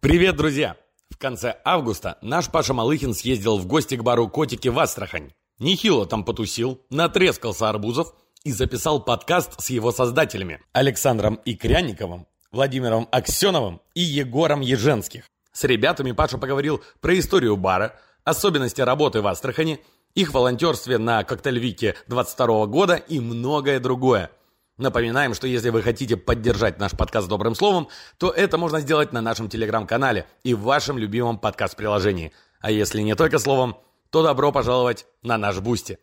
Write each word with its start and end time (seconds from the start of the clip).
Привет, 0.00 0.36
друзья! 0.36 0.76
В 1.10 1.18
конце 1.18 1.60
августа 1.62 2.16
наш 2.22 2.48
Паша 2.48 2.72
Малыхин 2.72 3.12
съездил 3.12 3.58
в 3.58 3.66
гости 3.66 3.96
к 3.96 4.02
бару 4.02 4.28
«Котики» 4.28 4.68
в 4.68 4.78
Астрахань. 4.78 5.34
Нехило 5.58 6.06
там 6.06 6.24
потусил, 6.24 6.80
натрескался 6.88 7.68
арбузов 7.68 8.14
и 8.42 8.50
записал 8.50 9.04
подкаст 9.04 9.60
с 9.60 9.68
его 9.68 9.92
создателями 9.92 10.62
Александром 10.72 11.38
Икряниковым, 11.44 12.26
Владимиром 12.50 13.08
Аксеновым 13.12 13.82
и 13.92 14.00
Егором 14.00 14.62
Еженских. 14.62 15.24
С 15.52 15.64
ребятами 15.64 16.12
Паша 16.12 16.38
поговорил 16.38 16.82
про 17.02 17.18
историю 17.18 17.58
бара, 17.58 17.94
особенности 18.24 18.80
работы 18.80 19.20
в 19.20 19.26
Астрахани, 19.26 19.80
их 20.14 20.32
волонтерстве 20.32 20.96
на 20.96 21.24
Коктейльвике 21.24 21.94
22 22.08 22.64
года 22.68 22.94
и 22.94 23.20
многое 23.20 23.78
другое– 23.78 24.30
Напоминаем, 24.80 25.34
что 25.34 25.46
если 25.46 25.68
вы 25.68 25.82
хотите 25.82 26.16
поддержать 26.16 26.78
наш 26.78 26.92
подкаст 26.92 27.28
добрым 27.28 27.54
словом, 27.54 27.88
то 28.16 28.30
это 28.30 28.56
можно 28.56 28.80
сделать 28.80 29.12
на 29.12 29.20
нашем 29.20 29.50
телеграм-канале 29.50 30.26
и 30.42 30.54
в 30.54 30.62
вашем 30.62 30.96
любимом 30.96 31.38
подкаст-приложении. 31.38 32.32
А 32.60 32.70
если 32.70 33.02
не 33.02 33.14
только 33.14 33.38
словом, 33.38 33.76
то 34.08 34.22
добро 34.22 34.52
пожаловать 34.52 35.04
на 35.22 35.36
наш 35.36 35.58
Boosty. 35.58 35.98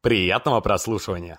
Приятного 0.00 0.60
прослушивания! 0.60 1.38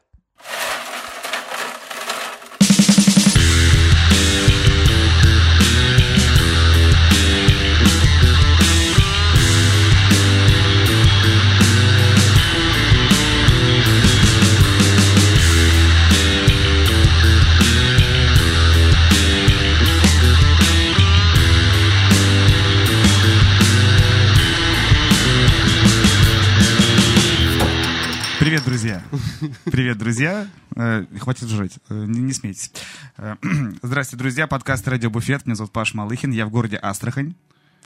Привет, 28.47 28.63
друзья. 28.63 29.03
Привет, 29.65 29.97
друзья. 29.97 30.47
Э, 30.77 31.03
Хватит 31.19 31.49
жрать, 31.49 31.79
э, 31.89 32.05
не, 32.07 32.21
не 32.21 32.31
смейтесь. 32.31 32.71
Э, 33.17 33.35
Здравствуйте, 33.81 34.21
друзья. 34.23 34.47
Подкаст 34.47 34.87
«Радио 34.87 35.09
Буфет». 35.09 35.45
Меня 35.45 35.55
зовут 35.55 35.73
Паш 35.73 35.93
Малыхин. 35.93 36.31
Я 36.31 36.45
в 36.45 36.49
городе 36.49 36.77
Астрахань. 36.77 37.35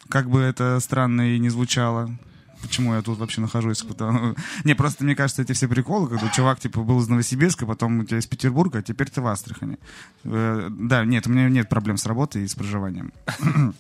Как 0.08 0.30
бы 0.30 0.40
это 0.40 0.80
странно 0.80 1.34
и 1.34 1.40
не 1.40 1.50
звучало. 1.50 2.16
Почему 2.62 2.94
я 2.94 3.02
тут 3.02 3.18
вообще 3.18 3.42
нахожусь? 3.42 3.82
Потому- 3.82 4.36
Не, 4.64 4.76
просто 4.76 5.04
мне 5.04 5.16
кажется, 5.16 5.42
эти 5.42 5.54
все 5.54 5.68
приколы, 5.68 6.08
когда 6.08 6.30
чувак, 6.30 6.60
типа, 6.60 6.84
был 6.84 7.00
из 7.02 7.08
Новосибирска, 7.08 7.66
потом 7.66 8.02
у 8.02 8.04
тебя 8.06 8.20
из 8.20 8.28
Петербурга, 8.28 8.80
а 8.80 8.84
теперь 8.84 9.10
ты 9.10 9.20
в 9.20 9.26
Астрахани. 9.26 9.80
Э, 10.26 10.68
Да, 10.70 11.04
нет, 11.06 11.26
у 11.26 11.32
меня 11.32 11.50
нет 11.50 11.70
проблем 11.70 11.98
с 11.98 12.06
работой 12.06 12.44
и 12.44 12.48
с 12.48 12.54
проживанием. 12.54 13.12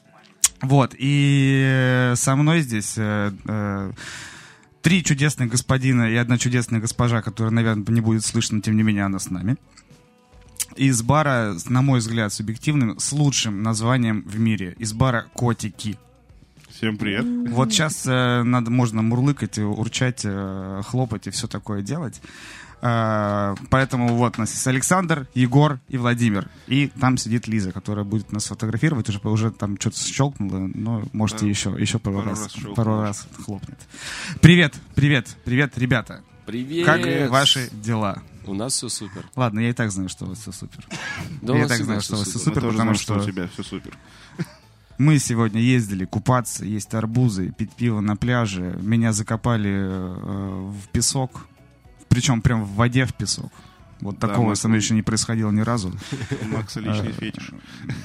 Вот, 0.63 0.93
и 0.97 2.11
со 2.15 2.35
мной 2.35 2.61
здесь 2.61 2.93
э, 2.95 3.31
э, 3.45 3.91
три 4.81 5.03
чудесных 5.03 5.49
господина 5.49 6.09
и 6.09 6.15
одна 6.15 6.37
чудесная 6.37 6.79
госпожа, 6.79 7.21
которая, 7.21 7.53
наверное, 7.53 7.85
не 7.93 8.01
будет 8.01 8.25
слышно, 8.25 8.61
тем 8.61 8.75
не 8.75 8.83
менее, 8.83 9.05
она 9.05 9.19
с 9.19 9.29
нами. 9.29 9.57
Из 10.75 11.01
бара, 11.01 11.55
на 11.67 11.81
мой 11.81 11.99
взгляд, 11.99 12.31
субъективным, 12.33 12.99
с 12.99 13.11
лучшим 13.11 13.61
названием 13.61 14.23
в 14.23 14.39
мире. 14.39 14.75
Из 14.77 14.93
бара 14.93 15.27
«Котики». 15.33 15.97
Всем 16.69 16.97
привет. 16.97 17.25
Вот 17.51 17.71
сейчас 17.71 18.05
э, 18.07 18.43
надо, 18.43 18.71
можно 18.71 19.01
мурлыкать, 19.01 19.59
урчать, 19.59 20.21
э, 20.23 20.81
хлопать 20.87 21.27
и 21.27 21.29
все 21.29 21.47
такое 21.47 21.81
делать. 21.81 22.21
Э, 22.81 23.55
поэтому 23.69 24.15
вот 24.15 24.37
у 24.37 24.41
нас 24.41 24.51
есть 24.51 24.65
Александр, 24.67 25.27
Егор 25.33 25.79
и 25.87 25.97
Владимир. 25.97 26.49
И 26.67 26.87
там 26.87 27.17
сидит 27.17 27.47
Лиза, 27.47 27.71
которая 27.71 28.05
будет 28.05 28.31
нас 28.31 28.45
фотографировать. 28.47 29.07
Уже, 29.09 29.19
уже 29.23 29.51
там 29.51 29.79
что-то 29.79 29.99
щелкнуло, 29.99 30.69
но 30.73 31.03
можете 31.13 31.41
Да. 31.41 31.47
еще, 31.47 31.75
еще 31.77 31.99
пару, 31.99 32.17
Пару 32.17 32.29
раз, 32.29 32.39
раз 32.41 32.75
пару 32.75 33.01
раз 33.01 33.27
хлопнет. 33.45 33.79
Привет, 34.41 34.75
привет, 34.95 35.35
привет, 35.45 35.77
ребята. 35.77 36.21
Привет! 36.45 36.85
Как 36.85 37.29
ваши 37.29 37.69
дела? 37.71 38.21
У 38.45 38.53
нас 38.55 38.73
все 38.73 38.89
супер. 38.89 39.25
Ладно, 39.35 39.59
я 39.59 39.69
и 39.69 39.73
так 39.73 39.91
знаю, 39.91 40.09
что 40.09 40.25
у 40.25 40.29
вас 40.29 40.39
все 40.39 40.51
супер. 40.51 40.85
Да 41.41 41.55
я 41.55 41.65
и 41.65 41.67
так 41.67 41.83
знаю, 41.83 42.01
что 42.01 42.15
у 42.15 42.17
вас 42.17 42.27
все 42.27 42.39
супер. 42.39 42.55
Потому 42.55 42.73
знаем, 42.73 42.95
что 42.95 43.03
что 43.19 43.23
у 43.23 43.31
тебя 43.31 43.47
все 43.47 43.63
супер. 43.63 43.95
Мы 44.97 45.19
сегодня 45.19 45.61
ездили 45.61 46.05
купаться, 46.05 46.65
есть 46.65 46.93
арбузы, 46.93 47.51
пить 47.51 47.71
пиво 47.73 48.01
на 48.01 48.15
пляже. 48.15 48.77
Меня 48.81 49.13
закопали 49.13 49.71
э, 49.71 50.71
в 50.71 50.87
песок. 50.89 51.47
Причем 52.11 52.41
прям 52.41 52.65
в 52.65 52.73
воде 52.75 53.05
в 53.05 53.13
песок. 53.13 53.51
Вот 54.01 54.19
Да, 54.19 54.27
такого 54.27 54.49
мы- 54.49 54.55
со 54.57 54.67
мной 54.67 54.81
еще 54.81 54.93
не 54.93 55.01
происходило 55.01 55.49
ни 55.49 55.61
разу. 55.61 55.93
У 56.41 56.45
Макса 56.49 56.81
личный 56.81 57.09
Э, 57.09 57.13
фетиш. 57.13 57.51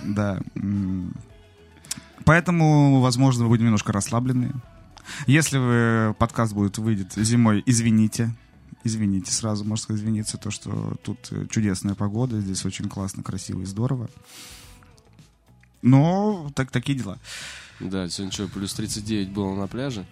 Да. 0.05 0.41
Поэтому, 2.25 3.01
возможно, 3.01 3.43
мы 3.45 3.49
будем 3.51 3.65
немножко 3.65 3.93
расслаблены. 3.93 4.53
Если 5.27 5.59
вы, 5.59 6.15
подкаст 6.19 6.53
будет 6.53 6.79
выйдет 6.79 7.13
зимой, 7.17 7.63
извините. 7.67 8.33
Извините 8.85 9.33
сразу, 9.33 9.65
можно 9.65 9.83
сказать, 9.83 10.03
извиниться, 10.03 10.39
то, 10.39 10.53
что 10.53 10.95
тут 11.03 11.19
э, 11.33 11.47
чудесная 11.51 11.97
погода, 11.97 12.41
здесь 12.41 12.65
очень 12.65 12.89
классно, 12.89 13.25
красиво 13.25 13.63
и 13.63 13.65
здорово. 13.65 14.09
Но 15.83 16.51
так, 16.55 16.71
такие 16.71 16.97
дела. 16.97 17.19
Да, 17.81 18.09
сегодня 18.09 18.33
что, 18.33 18.47
плюс 18.47 18.73
39 18.75 19.31
было 19.31 19.55
на 19.57 19.67
пляже. 19.67 20.07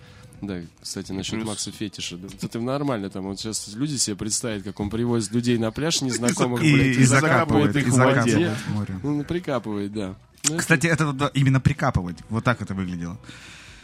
Да, 0.47 0.61
кстати, 0.83 1.13
насчет 1.13 1.35
Плюс- 1.37 1.47
Макса 1.49 1.71
Фетиша. 1.73 2.17
Да, 2.17 2.29
это 2.43 2.61
нормально, 2.61 3.11
там 3.11 3.25
вот 3.25 3.39
сейчас 3.39 3.69
люди 3.75 3.97
себе 3.97 4.17
представят, 4.17 4.63
как 4.65 4.79
он 4.81 4.91
привозит 4.91 5.33
людей 5.33 5.59
на 5.59 5.71
пляж 5.71 6.01
незнакомых, 6.03 6.63
И, 6.63 6.73
блядь, 6.75 6.97
и 6.97 7.05
закапывает, 7.05 7.75
их 7.77 7.87
и 7.87 7.91
в 7.91 7.95
воде. 7.95 8.55
море. 8.69 8.99
Ну, 9.03 9.25
прикапывает, 9.25 9.93
да. 9.93 10.15
Ну, 10.49 10.59
Кстати, 10.59 10.87
это 10.87 11.13
да, 11.13 11.31
именно 11.35 11.61
прикапывать. 11.61 12.17
Вот 12.29 12.45
так 12.45 12.61
это 12.61 12.75
выглядело. 12.75 13.19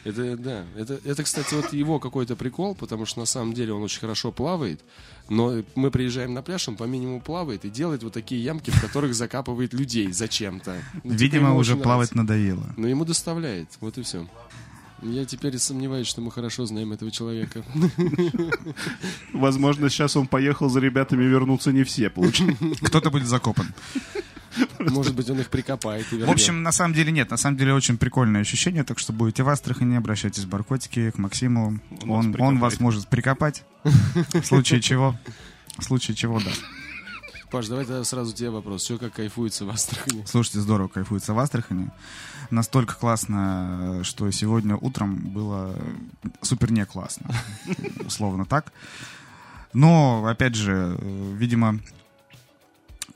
Это, 0.03 0.34
да, 0.38 0.65
это, 0.76 0.98
это, 1.04 1.22
кстати, 1.22 1.53
вот 1.53 1.75
его 1.75 1.98
какой-то 1.98 2.34
прикол, 2.34 2.75
потому 2.75 3.04
что 3.04 3.21
на 3.21 3.27
самом 3.27 3.53
деле 3.53 3.75
он 3.75 3.82
очень 3.82 4.00
хорошо 4.00 4.32
плавает, 4.32 4.81
но 5.28 5.62
мы 5.75 5.91
приезжаем 5.91 6.32
на 6.32 6.41
пляж, 6.41 6.66
он 6.69 6.77
по 6.77 6.84
минимуму 6.84 7.21
плавает 7.21 7.66
и 7.66 7.71
делает 7.71 8.03
вот 8.03 8.15
такие 8.15 8.42
ямки, 8.42 8.71
в 8.71 8.81
которых 8.81 9.15
закапывает 9.15 9.75
людей 9.75 10.10
зачем-то. 10.10 10.82
Ну, 11.04 11.10
типа, 11.10 11.22
Видимо, 11.22 11.54
уже 11.54 11.77
плавать 11.77 12.15
нравится. 12.15 12.16
надоело. 12.16 12.75
Но 12.78 12.88
ему 12.88 13.04
доставляет, 13.04 13.69
вот 13.82 13.98
и 13.98 14.03
все. 14.03 14.27
Я 15.02 15.24
теперь 15.24 15.58
сомневаюсь, 15.58 16.06
что 16.06 16.20
мы 16.20 16.30
хорошо 16.30 16.66
знаем 16.66 16.92
этого 16.92 17.10
человека. 17.10 17.64
Возможно, 19.32 19.88
сейчас 19.88 20.16
он 20.16 20.26
поехал 20.26 20.68
за 20.68 20.80
ребятами, 20.80 21.24
вернутся 21.24 21.72
не 21.72 21.84
все, 21.84 22.10
получается. 22.10 22.64
Кто-то 22.82 23.10
будет 23.10 23.26
закопан. 23.26 23.66
Может 24.78 25.14
быть, 25.14 25.30
он 25.30 25.40
их 25.40 25.48
прикопает 25.48 26.12
и 26.12 26.16
В 26.16 26.30
общем, 26.30 26.62
на 26.62 26.72
самом 26.72 26.94
деле 26.94 27.12
нет. 27.12 27.30
На 27.30 27.36
самом 27.36 27.56
деле 27.56 27.72
очень 27.72 27.96
прикольное 27.96 28.40
ощущение. 28.40 28.84
Так 28.84 28.98
что 28.98 29.12
будете 29.12 29.42
в 29.42 29.48
Астрахани, 29.48 29.96
обращайтесь 29.96 30.44
в 30.44 30.48
Баркотики, 30.48 31.10
к 31.12 31.18
Максиму. 31.18 31.80
Он 32.02 32.10
Он, 32.10 32.32
вас 32.32 32.40
он, 32.40 32.58
вас 32.58 32.80
может 32.80 33.08
прикопать. 33.08 33.64
В 33.84 34.44
случае 34.44 34.80
чего. 34.80 35.16
В 35.78 35.84
случае 35.84 36.16
чего, 36.16 36.40
да. 36.40 36.50
Паш, 37.50 37.66
давай 37.66 37.84
тогда 37.84 38.04
сразу 38.04 38.32
тебе 38.32 38.50
вопрос. 38.50 38.82
Все 38.82 38.96
как 38.96 39.12
кайфуется 39.14 39.64
в 39.64 39.70
Астрахани? 39.70 40.24
Слушайте, 40.24 40.60
здорово 40.60 40.86
кайфуется 40.88 41.34
в 41.34 41.38
Астрахани. 41.38 41.90
Настолько 42.50 42.94
классно, 42.94 44.02
что 44.04 44.30
сегодня 44.30 44.76
утром 44.76 45.16
было 45.16 45.74
супер 46.42 46.70
не 46.70 46.84
классно. 46.86 47.30
Условно 48.06 48.44
так. 48.44 48.72
Но, 49.72 50.24
опять 50.26 50.54
же, 50.54 50.96
видимо, 51.00 51.80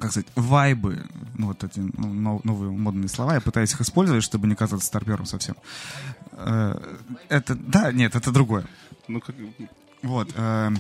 как 0.01 0.11
сказать, 0.11 0.27
вайбы, 0.35 1.05
ну, 1.37 1.49
вот 1.49 1.63
эти 1.63 1.79
ну, 1.81 2.13
но- 2.13 2.41
новые 2.45 2.71
модные 2.73 3.09
слова, 3.09 3.35
я 3.35 3.41
пытаюсь 3.41 3.73
их 3.73 3.81
использовать, 3.81 4.25
чтобы 4.25 4.47
не 4.49 4.55
казаться 4.57 4.87
старпером 4.87 5.27
совсем. 5.27 5.55
Э, 6.33 6.75
Это, 7.29 7.55
да, 7.55 7.93
нет, 7.93 8.15
это 8.17 8.33
другое. 8.33 8.67
Ну, 9.09 9.21
как... 9.21 9.35
Вот. 10.03 10.31
э, 10.35 10.71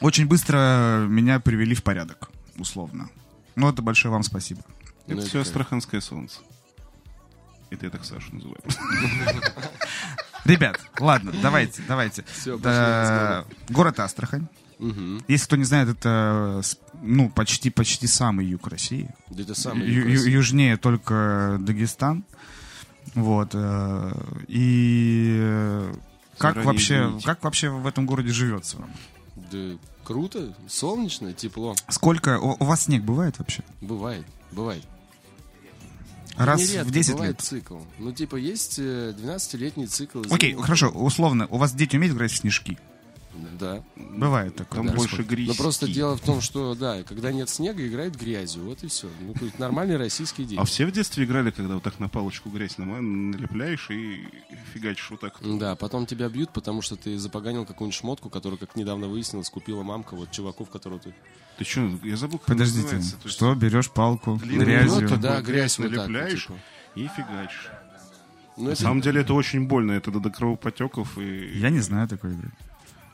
Очень 0.00 0.26
быстро 0.26 1.06
меня 1.08 1.38
привели 1.40 1.74
в 1.74 1.82
порядок, 1.82 2.28
условно. 2.60 3.08
Ну, 3.56 3.68
это 3.68 3.82
большое 3.82 4.12
вам 4.12 4.22
спасибо. 4.22 4.62
Это 5.06 5.16
Ну, 5.16 5.22
все 5.22 5.38
как? 5.38 5.42
астраханское 5.42 6.00
солнце. 6.00 6.40
Это 7.70 7.86
я 7.86 7.90
так 7.90 8.04
Сашу 8.04 8.34
называю. 8.34 8.60
Ребят, 10.44 10.80
ладно, 11.00 11.32
давайте, 11.42 11.82
давайте. 11.86 12.24
Город 13.68 14.00
Астрахань. 14.00 14.46
Угу. 14.78 15.22
Если 15.26 15.44
кто 15.46 15.56
не 15.56 15.64
знает, 15.64 15.88
это 15.88 16.62
ну 17.02 17.28
почти 17.30 17.68
почти 17.68 18.06
самый 18.06 18.46
юг 18.46 18.68
России. 18.68 19.10
Да 19.28 19.42
это 19.42 19.54
самый 19.54 19.88
юг 19.90 20.06
ю- 20.06 20.28
южнее 20.30 20.76
только 20.76 21.56
Дагестан. 21.60 22.24
Вот. 23.14 23.50
э, 23.54 24.12
И 24.46 25.36
э, 25.40 25.94
как 26.38 26.54
Заранее 26.54 26.66
вообще, 26.72 27.02
извините. 27.02 27.26
как 27.26 27.42
вообще 27.42 27.70
в 27.70 27.86
этом 27.88 28.06
городе 28.06 28.28
живется 28.32 28.76
вам? 28.78 28.90
Да 29.50 29.76
круто, 30.08 30.54
солнечно, 30.66 31.34
тепло. 31.34 31.74
Сколько? 31.90 32.38
У, 32.40 32.56
у 32.58 32.64
вас 32.64 32.84
снег 32.84 33.02
бывает 33.02 33.38
вообще? 33.38 33.62
Бывает, 33.82 34.24
бывает. 34.52 34.82
Раз 36.34 36.60
Нередко 36.62 36.88
в 36.88 36.90
10 36.92 37.12
бывает 37.12 37.36
лет? 37.36 37.40
цикл. 37.42 37.78
Ну, 37.98 38.12
типа, 38.12 38.36
есть 38.36 38.78
э, 38.78 39.14
12-летний 39.18 39.86
цикл. 39.86 40.22
Окей, 40.30 40.52
зимний. 40.52 40.62
хорошо, 40.62 40.88
условно. 40.88 41.46
У 41.50 41.58
вас 41.58 41.74
дети 41.74 41.96
умеют 41.96 42.16
играть 42.16 42.30
в 42.32 42.36
снежки? 42.36 42.78
Да. 43.58 43.82
Бывает 43.96 44.56
такое. 44.56 44.78
Там 44.78 44.86
да. 44.88 44.94
больше 44.94 45.22
грязи. 45.22 45.48
Но 45.48 45.54
просто 45.54 45.86
дело 45.86 46.16
в 46.16 46.20
том, 46.20 46.40
что, 46.40 46.74
да, 46.74 47.02
когда 47.02 47.32
нет 47.32 47.48
снега, 47.48 47.86
играет 47.86 48.16
грязью, 48.16 48.64
вот 48.64 48.82
и 48.82 48.88
все. 48.88 49.08
Ну, 49.20 49.34
нормальный 49.58 49.96
российский 49.96 50.44
день. 50.44 50.58
А 50.58 50.64
все 50.64 50.86
в 50.86 50.92
детстве 50.92 51.24
играли, 51.24 51.50
когда 51.50 51.74
вот 51.74 51.82
так 51.82 51.98
на 51.98 52.08
палочку 52.08 52.50
грязь 52.50 52.78
налепляешь 52.78 53.90
и 53.90 54.28
фигачишь 54.72 55.10
вот 55.10 55.20
так. 55.20 55.36
Да, 55.40 55.76
потом 55.76 56.06
тебя 56.06 56.28
бьют, 56.28 56.50
потому 56.52 56.82
что 56.82 56.96
ты 56.96 57.18
запоганил 57.18 57.64
какую-нибудь 57.64 57.98
шмотку, 57.98 58.30
которую, 58.30 58.58
как 58.58 58.76
недавно 58.76 59.08
выяснилось, 59.08 59.50
купила 59.50 59.82
мамка 59.82 60.14
вот 60.16 60.30
чуваков, 60.30 60.70
которую 60.70 61.00
ты... 61.00 61.14
Ты 61.58 61.64
что, 61.64 61.90
я 62.04 62.16
забыл, 62.16 62.38
как 62.38 62.48
Подождите, 62.48 62.96
есть 62.96 63.16
что 63.28 63.54
берешь 63.54 63.90
палку 63.90 64.36
грязью? 64.36 65.02
ноту, 65.02 65.16
да, 65.16 65.40
грязь 65.40 65.78
вот 65.78 65.88
так 65.88 65.96
вот, 65.98 66.08
налепляешь 66.08 66.42
типа. 66.46 66.58
и 66.94 67.08
фигачишь. 67.08 67.70
Ну, 68.56 68.64
На 68.64 68.68
это- 68.70 68.82
самом 68.82 69.00
деле 69.00 69.20
это 69.20 69.34
очень 69.34 69.66
больно, 69.66 69.92
это 69.92 70.10
до, 70.10 70.20
до 70.20 70.30
кровопотеков 70.30 71.16
и... 71.18 71.58
Я 71.58 71.70
не 71.70 71.80
знаю 71.80 72.08
такой 72.08 72.32
игры. 72.32 72.50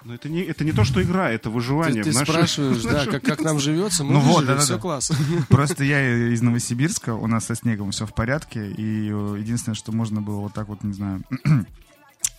Но 0.05 0.15
это 0.15 0.29
не, 0.29 0.41
это 0.43 0.65
не 0.65 0.73
то, 0.73 0.85
что 0.85 1.03
игра, 1.03 1.31
это 1.31 1.45
Ты, 1.45 1.51
выживание. 1.51 2.03
ты 2.05 2.11
в 2.11 2.15
нашей- 2.15 2.31
спрашиваешь, 2.31 2.83
да, 2.83 3.07
как, 3.07 3.23
как 3.25 3.41
нам 3.41 3.59
живется, 3.59 4.05
мы 4.05 4.13
Ну 4.15 4.21
вот, 4.21 4.27
выживем, 4.41 4.47
да-да-да. 4.49 4.65
все 4.65 4.79
класс. 4.79 5.13
Просто 5.49 5.83
я 5.85 6.29
из 6.33 6.43
Новосибирска, 6.43 7.15
у 7.15 7.27
нас 7.27 7.47
со 7.47 7.55
снегом 7.55 7.91
все 7.91 8.05
в 8.07 8.15
порядке, 8.15 8.71
и 8.71 9.09
э, 9.11 9.37
единственное, 9.39 9.75
что 9.75 9.93
можно 9.93 10.21
было 10.21 10.41
вот 10.41 10.53
так 10.53 10.69
вот, 10.69 10.85
не 10.85 10.93
знаю, 10.93 11.23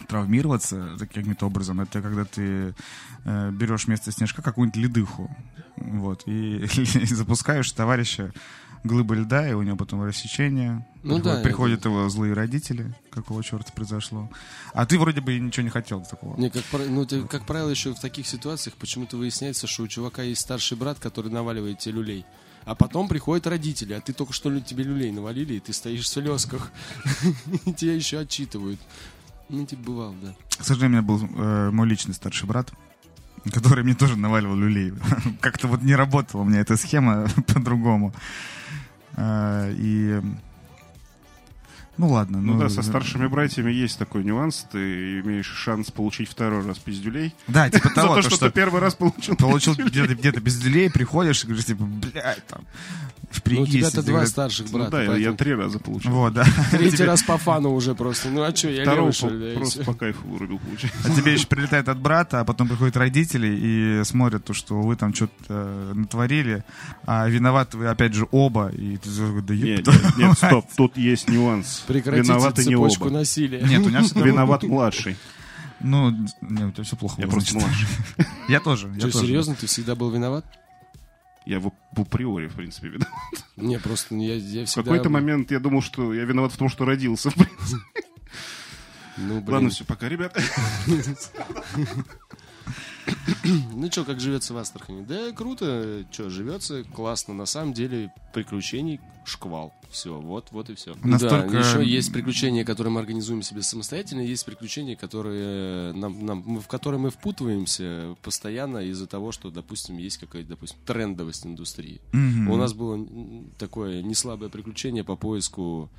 травмироваться 0.08 0.96
каким-то 1.00 1.48
образом, 1.48 1.82
это 1.82 2.02
когда 2.02 2.26
ты 2.26 2.76
э, 3.24 3.52
берешь 3.52 3.86
вместо 3.86 4.12
снежка 4.12 4.42
какую-нибудь 4.42 4.78
ледыху, 4.80 5.36
вот, 5.78 6.24
и, 6.28 6.58
и 6.78 7.06
запускаешь 7.16 7.72
товарища 7.72 8.32
глыбы 8.86 9.16
льда, 9.18 9.50
и 9.50 9.54
у 9.54 9.62
него 9.64 9.76
потом 9.76 10.04
рассечение. 10.04 10.86
Ну 11.04 11.16
приходят, 11.16 11.24
да, 11.24 11.42
приходят 11.44 11.86
его 11.86 12.10
злые 12.10 12.34
родители, 12.34 12.94
какого 13.12 13.44
черта 13.44 13.72
произошло. 13.74 14.30
А 14.74 14.86
ты 14.86 14.98
вроде 14.98 15.22
бы 15.22 15.36
и 15.36 15.40
ничего 15.40 15.64
не 15.64 15.70
хотел 15.70 16.02
такого. 16.04 16.40
Не, 16.40 16.50
как, 16.50 16.64
ну, 16.90 17.06
ты- 17.06 17.24
как 17.24 17.46
правило, 17.46 17.70
еще 17.70 17.94
в 17.94 18.00
таких 18.00 18.28
ситуациях 18.28 18.76
почему-то 18.78 19.18
выясняется, 19.18 19.68
что 19.68 19.84
у 19.84 19.88
чувака 19.88 20.24
есть 20.24 20.42
старший 20.42 20.78
брат, 20.78 21.00
который 21.00 21.32
наваливает 21.32 21.80
тебе 21.80 21.96
люлей. 21.96 22.26
А 22.64 22.74
потом 22.74 23.08
приходят 23.08 23.46
родители, 23.46 23.94
а 23.94 24.02
ты 24.02 24.12
только 24.14 24.34
что 24.34 24.60
тебе 24.60 24.84
люлей 24.84 25.12
навалили, 25.12 25.54
и 25.56 25.60
ты 25.60 25.72
стоишь 25.74 26.06
в 26.06 26.08
слезках. 26.08 26.72
И 27.66 27.74
тебя 27.74 27.94
еще 27.94 28.20
отчитывают. 28.20 28.80
Ну, 29.50 29.66
типа, 29.66 29.84
бывал, 29.84 30.16
да. 30.24 30.34
К 30.58 30.64
сожалению, 30.64 31.02
у 31.04 31.04
меня 31.04 31.08
был 31.30 31.30
э, 31.44 31.70
мой 31.72 31.88
личный 31.88 32.16
старший 32.16 32.48
брат, 32.48 32.72
который 33.54 33.84
мне 33.84 33.94
тоже 33.94 34.16
наваливал 34.18 34.56
люлей. 34.56 34.94
Как-то 35.42 35.68
вот 35.68 35.84
не 35.84 35.94
работала 35.96 36.42
у 36.42 36.46
меня 36.46 36.62
эта 36.62 36.76
схема 36.78 37.28
по-другому. 37.54 38.16
Э, 39.16 39.72
И... 39.78 40.22
Ну 41.97 42.09
ладно. 42.09 42.42
Ну 42.42 42.57
да, 42.59 42.69
со 42.69 42.81
старшими 42.81 43.27
братьями 43.27 43.71
есть 43.71 43.97
такой 43.97 44.24
нюанс. 44.24 44.65
Ты 44.71 45.19
имеешь 45.21 45.45
шанс 45.47 45.92
получить 45.92 46.30
второй 46.30 46.65
раз 46.65 46.77
пиздюлей. 46.77 47.33
Да, 47.47 47.69
типа 47.69 47.89
За 47.95 47.95
того, 47.95 48.07
то, 48.09 48.15
то, 48.15 48.21
что 48.27 48.36
что 48.36 48.45
ты 48.47 48.51
первый 48.53 48.81
раз 48.81 48.95
получил. 48.95 49.36
получил 49.36 49.75
где-то 49.75 50.39
люлей, 50.63 50.89
приходишь 50.92 51.44
и 51.44 51.47
говоришь, 51.47 51.65
типа, 51.65 51.83
блядь, 51.86 52.45
там, 52.47 52.65
Ну, 53.45 53.62
у 53.62 53.68
тебя-то 53.68 54.03
два 54.03 54.25
старших 54.25 54.68
Ну 54.71 54.77
брата. 54.80 55.06
да, 55.07 55.18
я- 55.18 55.31
три 55.33 55.53
раза 55.53 55.80
получил. 55.80 56.12
Вот, 56.12 56.33
да. 56.33 56.45
Третий 56.71 57.03
раз 57.03 57.24
по 57.24 57.38
фану 57.38 57.74
уже 57.74 57.95
просто. 57.95 58.30
Ну, 58.30 58.44
а 58.44 58.56
что, 58.56 58.69
я 58.69 58.83
Второго 58.83 58.97
левый, 59.00 59.12
по- 59.12 59.15
что 59.18 59.30
ли? 59.30 59.39
да, 59.39 59.51
и 59.53 59.56
просто 59.56 59.83
по 59.83 59.94
кайфу 59.94 60.27
вырубил, 60.27 60.59
получается. 60.59 61.00
А 61.06 61.09
тебе 61.15 61.33
еще 61.33 61.47
прилетает 61.47 61.88
от 61.89 61.97
брата, 62.00 62.39
а 62.42 62.45
потом 62.45 62.68
приходят 62.68 62.97
родители 62.97 63.47
и 63.47 64.03
смотрят 64.03 64.44
то, 64.44 64.53
что 64.53 64.81
вы 64.81 64.95
там 64.95 65.13
что-то 65.13 65.92
натворили, 65.94 66.63
а 67.06 67.27
виноваты 67.27 67.77
вы 67.77 67.88
опять 67.88 68.13
же 68.13 68.27
оба. 68.31 68.69
И 68.69 68.97
ты 68.97 69.09
да 69.42 69.56
нет, 69.56 69.88
нет, 70.18 70.38
стоп, 70.38 70.65
тут 70.75 70.97
есть 70.97 71.30
нюанс. 71.30 71.83
Прекратите 71.88 72.24
Виноваты 72.24 72.62
не 72.66 72.72
цепочку 72.72 73.06
оба. 73.06 73.14
насилия. 73.14 73.62
Нет, 73.62 73.86
у 73.86 73.90
меня 73.90 74.02
всегда... 74.02 74.22
Виноват 74.22 74.64
младший. 74.64 75.16
Ну, 75.82 76.10
нет, 76.42 76.70
у 76.70 76.72
тебя 76.72 76.84
все 76.84 76.96
плохо 76.96 77.16
Я 77.20 77.28
было, 77.28 77.34
просто 77.34 77.56
младший. 77.56 77.88
Я 78.50 78.60
тоже. 78.60 78.94
Что, 78.98 79.12
серьезно, 79.12 79.56
ты 79.56 79.68
всегда 79.68 79.96
был 79.96 80.10
виноват? 80.10 80.46
Я 81.46 81.60
в, 81.60 81.72
в 81.92 82.02
априори, 82.02 82.48
в 82.48 82.56
принципе, 82.56 82.88
виноват. 82.88 83.12
Не, 83.56 83.78
просто 83.78 84.16
я, 84.16 84.36
я 84.36 84.64
В 84.64 84.68
всегда... 84.68 84.84
какой-то 84.84 85.10
момент 85.10 85.52
я 85.52 85.60
думал, 85.60 85.82
что 85.82 86.14
я 86.14 86.24
виноват 86.24 86.54
в 86.54 86.58
том, 86.58 86.70
что 86.70 86.86
родился. 86.86 87.30
в 87.30 87.36
принципе. 87.36 87.84
Ну, 89.18 89.42
блин. 89.42 89.54
Ладно, 89.54 89.70
все, 89.70 89.86
пока, 89.86 90.10
ребят. 90.10 90.36
Ну 93.75 93.92
что, 93.92 94.04
как 94.06 94.19
живется 94.19 94.54
в 94.54 94.57
Астрахани? 94.57 95.04
Да, 95.06 95.31
круто. 95.31 96.06
Что, 96.12 96.30
живется 96.30 96.84
классно. 96.84 97.34
На 97.34 97.46
самом 97.46 97.74
деле, 97.74 98.12
приключений 98.34 99.00
шквал. 99.25 99.74
Все, 99.90 100.19
вот, 100.19 100.48
вот 100.52 100.69
и 100.69 100.75
все. 100.75 100.96
Настолько- 101.04 101.50
Да, 101.50 101.60
еще 101.60 101.86
есть 101.86 102.12
приключения, 102.12 102.63
которые 102.66 102.92
мы 102.94 103.00
организуем 103.00 103.42
себе 103.42 103.62
самостоятельно, 103.62 104.22
есть 104.22 104.46
приключения, 104.46 104.96
которые 104.96 105.94
нам, 105.94 106.25
нам, 106.25 106.44
мы- 106.46 106.60
в 106.62 106.68
которые 106.68 107.00
мы 107.00 107.10
впутываемся 107.12 108.16
постоянно 108.22 108.80
из-за 108.80 109.07
того, 109.07 109.31
что, 109.31 109.50
допустим, 109.52 109.98
есть 109.98 110.18
какая-то, 110.18 110.50
допустим, 110.50 110.78
трендовость 110.86 111.46
индустрии. 111.46 112.02
Мгм. 112.12 112.50
У 112.52 112.57
нас 112.57 112.74
было 112.74 113.00
такое 113.57 114.02
неслабое 114.02 114.50
приключение 114.50 115.04
по 115.04 115.16
поиску 115.16 115.90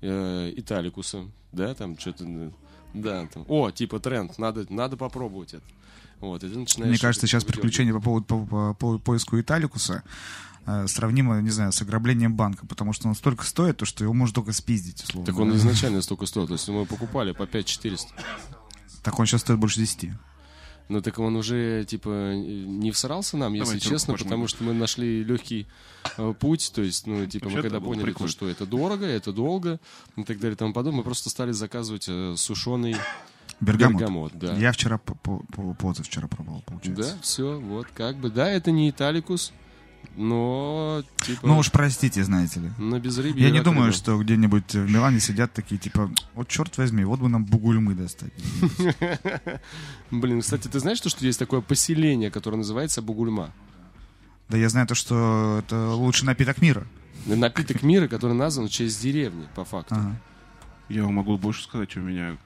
э, 0.00 0.52
Италикуса, 0.56 1.26
да, 1.52 1.74
там 1.74 1.96
что-то, 1.98 2.24
э, 2.26 2.50
да, 2.94 3.26
там, 3.32 3.44
о, 3.48 3.70
типа 3.70 4.00
тренд, 4.00 4.36
надо, 4.38 4.66
надо 4.70 4.96
попробовать 4.96 5.54
это. 5.54 5.64
Вот, 6.22 6.42
и 6.44 6.48
ты 6.48 6.56
начинаешь... 6.58 6.88
Мне 6.90 6.98
кажется, 6.98 7.26
сейчас 7.26 7.44
приключение 7.44 7.92
по 7.92 8.00
поводу 8.00 8.24
по, 8.24 8.38
по- 8.46 8.74
по 8.74 8.98
поиску 8.98 9.38
Италикуса 9.38 10.02
э, 10.66 10.86
сравнимо, 10.86 11.40
не 11.42 11.50
знаю, 11.50 11.72
с 11.72 11.82
ограблением 11.82 12.34
банка, 12.34 12.64
потому 12.66 12.92
что 12.92 13.08
он 13.08 13.14
столько 13.14 13.44
стоит, 13.44 13.76
то, 13.76 13.84
что 13.84 14.04
его 14.04 14.14
можно 14.14 14.34
только 14.34 14.52
спиздить, 14.52 15.02
условно. 15.02 15.26
Так 15.26 15.38
он 15.38 15.54
изначально 15.56 16.00
столько 16.02 16.26
стоил, 16.26 16.46
то 16.46 16.54
есть 16.54 16.66
мы 16.68 16.86
покупали 16.86 17.32
по 17.32 17.46
5400. 17.46 18.14
Так 19.02 19.18
он 19.18 19.26
сейчас 19.26 19.40
стоит 19.42 19.58
больше 19.58 19.80
10. 19.80 20.10
Ну 20.88 21.00
так 21.00 21.18
он 21.18 21.36
уже, 21.36 21.84
типа, 21.88 22.34
не 22.34 22.90
всрался 22.92 23.36
нам, 23.36 23.54
если 23.54 23.64
Давайте 23.64 23.88
честно, 23.88 24.12
руку 24.14 24.24
потому 24.24 24.44
пожмем. 24.44 24.56
что 24.56 24.64
мы 24.64 24.74
нашли 24.74 25.24
легкий 25.24 25.66
э, 26.18 26.34
путь, 26.38 26.70
то 26.74 26.82
есть, 26.82 27.06
ну, 27.06 27.24
типа, 27.26 27.46
мы 27.46 27.54
Вообще-то 27.54 27.76
когда 27.76 27.86
поняли, 27.86 28.12
то, 28.12 28.28
что 28.28 28.48
это 28.48 28.66
дорого, 28.66 29.06
это 29.06 29.32
долго, 29.32 29.80
и 30.16 30.24
так 30.24 30.38
далее 30.38 30.54
и 30.54 30.56
тому 30.58 30.72
подобное, 30.72 30.98
мы 30.98 31.04
просто 31.04 31.30
стали 31.30 31.52
заказывать 31.52 32.06
э, 32.08 32.34
сушеный 32.36 32.96
Бергамот. 33.62 34.00
бергамот, 34.00 34.32
да. 34.38 34.54
Я 34.56 34.72
вчера, 34.72 34.98
по, 34.98 35.14
по, 35.14 35.38
по- 35.52 35.74
позавчера 35.74 36.26
пробовал, 36.26 36.62
получается. 36.66 37.14
Да, 37.14 37.22
все, 37.22 37.58
вот, 37.60 37.86
как 37.94 38.16
бы, 38.16 38.28
да, 38.30 38.50
это 38.50 38.70
не 38.72 38.90
Италикус, 38.90 39.52
но, 40.16 41.04
типа, 41.24 41.46
Ну 41.46 41.58
уж 41.58 41.70
простите, 41.70 42.24
знаете 42.24 42.58
ли. 42.60 42.70
на 42.78 42.98
безрыбье. 42.98 43.44
Я 43.44 43.50
не 43.52 43.62
думаю, 43.62 43.86
рыба. 43.86 43.96
что 43.96 44.18
где-нибудь 44.18 44.74
в 44.74 44.90
Милане 44.90 45.20
сидят 45.20 45.52
такие, 45.52 45.78
типа, 45.78 46.10
вот 46.34 46.48
черт 46.48 46.76
возьми, 46.76 47.04
вот 47.04 47.20
бы 47.20 47.28
нам 47.28 47.44
бугульмы 47.44 47.94
достать. 47.94 48.32
Блин, 50.10 50.40
кстати, 50.40 50.68
ты 50.68 50.78
знаешь, 50.80 50.98
что, 50.98 51.08
что 51.08 51.24
есть 51.24 51.38
такое 51.38 51.60
поселение, 51.60 52.30
которое 52.30 52.56
называется 52.58 53.00
Бугульма? 53.00 53.52
Да 54.48 54.56
я 54.58 54.68
знаю 54.68 54.86
то, 54.86 54.94
что 54.94 55.60
это 55.64 55.90
лучший 55.94 56.24
напиток 56.26 56.60
мира. 56.60 56.86
Напиток 57.26 57.82
мира, 57.82 58.08
который 58.08 58.34
назван 58.34 58.66
в 58.66 58.70
честь 58.70 59.00
деревни, 59.00 59.46
по 59.54 59.64
факту. 59.64 59.94
Ага. 59.94 60.20
Я 60.88 61.04
вам 61.04 61.14
могу 61.14 61.38
больше 61.38 61.62
сказать, 61.62 61.96
у 61.96 62.00
меня 62.00 62.36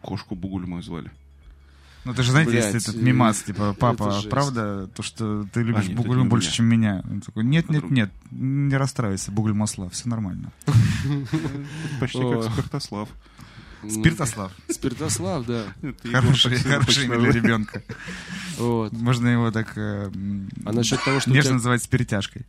кошку 0.00 0.34
Бугульмой 0.34 0.82
звали. 0.82 1.10
Ну 2.04 2.14
ты 2.14 2.22
же 2.22 2.30
знаете, 2.30 2.52
Блядь, 2.52 2.72
есть 2.72 2.88
этот 2.88 3.02
мимас, 3.02 3.42
типа, 3.42 3.76
папа, 3.78 4.22
правда, 4.30 4.86
то, 4.94 5.02
что 5.02 5.44
ты 5.52 5.62
любишь 5.62 5.88
нет, 5.88 5.92
это 5.92 5.96
бугульму 5.96 6.24
не 6.24 6.28
больше, 6.30 6.48
меня. 6.48 6.54
чем 6.54 6.66
меня? 6.66 7.04
Он 7.10 7.20
такой, 7.20 7.44
нет, 7.44 7.68
нет, 7.68 7.90
нет, 7.90 8.10
не 8.30 8.76
расстраивайся, 8.76 9.30
бугуль 9.30 9.52
масла, 9.52 9.90
все 9.90 10.08
нормально. 10.08 10.50
Почти 12.00 12.18
как 12.18 12.44
Спиртослав. 12.44 13.08
М, 13.82 13.90
Спиртослав, 13.90 14.52
Спиртослав, 14.68 15.46
да. 15.46 15.64
Хороший, 16.10 16.56
хороший 16.58 17.04
имя 17.04 17.18
для 17.18 17.30
ребенка. 17.30 17.82
Вот. 18.58 18.92
Можно 18.92 19.28
его 19.28 19.50
так 19.52 19.78
э, 19.78 20.10
А 20.64 20.72
насчет 20.72 21.02
того, 21.04 21.20
что 21.20 21.30
у 21.30 21.34
нежно 21.34 21.48
тебя, 21.50 21.54
называть 21.54 21.82
спиртяжкой. 21.82 22.42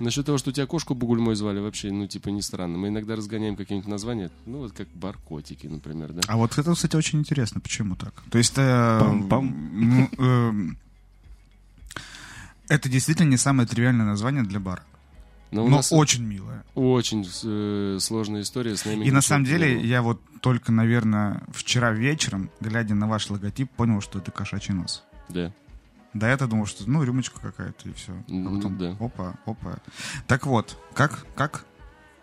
насчет 0.00 0.26
того, 0.26 0.38
что 0.38 0.50
у 0.50 0.52
тебя 0.52 0.66
кошку 0.66 0.94
Бугульмой 0.94 1.36
звали, 1.36 1.60
вообще, 1.60 1.92
ну, 1.92 2.06
типа, 2.08 2.30
не 2.30 2.42
странно. 2.42 2.78
Мы 2.78 2.88
иногда 2.88 3.14
разгоняем 3.14 3.54
какие-нибудь 3.56 3.88
названия, 3.90 4.30
ну, 4.46 4.58
вот 4.58 4.72
как 4.72 4.88
баркотики, 4.94 5.68
например, 5.68 6.12
да. 6.12 6.20
А 6.26 6.36
вот 6.36 6.58
это, 6.58 6.74
кстати, 6.74 6.96
очень 6.96 7.20
интересно, 7.20 7.60
почему 7.60 7.94
так? 7.94 8.14
То 8.30 8.38
есть 8.38 8.54
э, 8.56 8.98
ну, 9.30 10.10
эм, 10.18 10.76
это 12.68 12.88
действительно 12.88 13.28
не 13.28 13.36
самое 13.36 13.68
тривиальное 13.68 14.06
название 14.06 14.42
для 14.42 14.58
бара, 14.58 14.82
Но 15.52 15.64
у 15.64 15.68
но 15.68 15.76
нас 15.76 15.92
очень 15.92 16.24
милое. 16.24 16.64
очень 16.74 17.28
э, 17.44 17.98
сложная 18.00 18.40
история 18.40 18.74
с 18.74 18.86
нами. 18.86 19.04
И 19.04 19.10
на 19.10 19.20
самом 19.20 19.44
деле 19.44 19.78
я 19.80 20.00
вот 20.00 20.20
только, 20.40 20.72
наверное, 20.72 21.42
вчера 21.52 21.92
вечером, 21.92 22.50
глядя 22.60 22.94
на 22.94 23.06
ваш 23.06 23.28
логотип, 23.28 23.70
понял, 23.70 24.00
что 24.00 24.18
это 24.18 24.30
кошачий 24.30 24.72
нос. 24.72 25.04
Да. 25.28 25.52
До 26.14 26.26
этого 26.26 26.50
думал, 26.50 26.66
что 26.66 26.90
ну 26.90 27.04
рюмочка 27.04 27.38
какая-то 27.40 27.88
и 27.88 27.92
все. 27.92 28.12
Ну, 28.28 28.68
да. 28.70 28.96
опа, 28.98 29.34
опа. 29.44 29.78
Так 30.26 30.46
вот, 30.46 30.78
как, 30.94 31.26
как, 31.34 31.66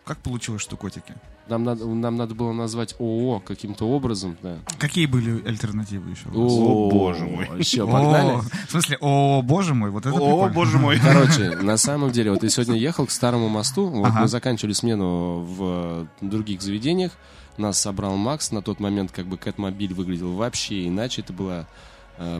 как 0.04 0.18
получилось, 0.18 0.62
что 0.64 0.76
котики? 0.76 1.14
Нам 1.50 1.64
надо, 1.64 1.86
нам 1.88 2.16
надо 2.16 2.36
было 2.36 2.52
назвать 2.52 2.96
ООО 3.00 3.40
каким-то 3.40 3.86
образом, 3.86 4.38
да. 4.44 4.58
Какие 4.78 5.06
были 5.08 5.46
альтернативы 5.48 6.12
еще? 6.12 6.30
О, 6.34 6.90
боже 6.92 7.26
мой. 7.26 7.62
Все, 7.64 7.88
О, 7.88 7.92
погнали. 7.92 8.40
в 8.68 8.72
смысле, 8.72 8.98
о, 9.02 9.42
боже 9.42 9.74
мой, 9.74 9.90
вот 9.90 10.06
это 10.06 10.16
О, 10.16 10.20
прикольно. 10.20 10.54
боже 10.54 10.78
мой. 10.78 11.00
Короче, 11.04 11.58
на 11.58 11.78
самом 11.78 12.12
деле, 12.12 12.32
вот 12.32 12.44
я 12.44 12.50
сегодня 12.50 12.76
ехал 12.76 13.06
к 13.08 13.12
старому 13.12 13.50
мосту, 13.50 13.88
вот 13.88 14.08
Ага. 14.08 14.22
мы 14.22 14.28
заканчивали 14.28 14.74
смену 14.74 15.40
в 15.40 15.58
э, 15.62 16.06
других 16.22 16.62
заведениях, 16.62 17.12
нас 17.58 17.80
собрал 17.80 18.16
Макс, 18.16 18.52
на 18.52 18.62
тот 18.62 18.80
момент 18.80 19.12
как 19.12 19.26
бы 19.26 19.38
Кэтмобиль 19.38 19.94
выглядел 19.94 20.34
вообще 20.34 20.88
иначе, 20.88 21.22
это 21.22 21.34
была 21.34 21.68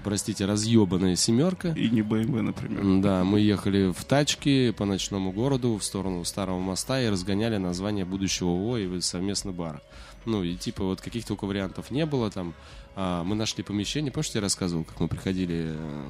простите, 0.04 0.46
разъебанная 0.46 1.16
семерка. 1.16 1.70
И 1.70 1.90
не 1.90 2.02
БМВ, 2.02 2.42
например. 2.42 3.02
Да, 3.02 3.24
мы 3.24 3.40
ехали 3.40 3.92
в 3.92 4.04
тачке 4.04 4.74
по 4.74 4.86
ночному 4.86 5.32
городу 5.32 5.78
в 5.78 5.84
сторону 5.84 6.26
Старого 6.26 6.60
моста 6.60 7.02
и 7.02 7.08
разгоняли 7.10 7.58
название 7.58 8.06
будущего 8.06 8.50
ООО 8.50 8.78
и 8.78 9.02
совместно 9.02 9.52
бара. 9.52 9.82
Ну, 10.26 10.44
и 10.44 10.56
типа 10.56 10.84
вот 10.84 11.00
каких 11.02 11.26
только 11.26 11.46
вариантов 11.46 11.92
не 11.92 12.06
было 12.06 12.30
там. 12.30 12.54
А, 12.96 13.24
мы 13.24 13.36
нашли 13.36 13.64
помещение, 13.64 14.12
помнишь, 14.12 14.32
я 14.34 14.42
рассказывал, 14.42 14.84
как 14.84 15.00
мы 15.00 15.08
приходили 15.08 15.74
э, 15.76 16.08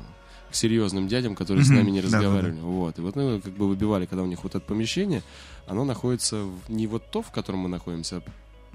к 0.49 0.55
серьезным 0.55 1.07
дядям, 1.07 1.35
которые 1.35 1.63
с 1.63 1.69
нами 1.69 1.91
не 1.91 2.01
разговаривали. 2.01 2.59
Вот. 2.61 2.97
И 2.97 3.01
вот 3.01 3.15
мы 3.15 3.39
как 3.39 3.53
бы 3.53 3.67
выбивали, 3.67 4.07
когда 4.07 4.23
у 4.23 4.25
них 4.25 4.41
вот 4.43 4.55
это 4.55 4.65
помещение, 4.65 5.21
оно 5.67 5.85
находится 5.85 6.37
в- 6.43 6.69
не 6.69 6.87
вот 6.87 7.03
то, 7.11 7.21
в 7.21 7.29
котором 7.31 7.59
мы 7.59 7.69
находимся, 7.69 8.17
а 8.17 8.21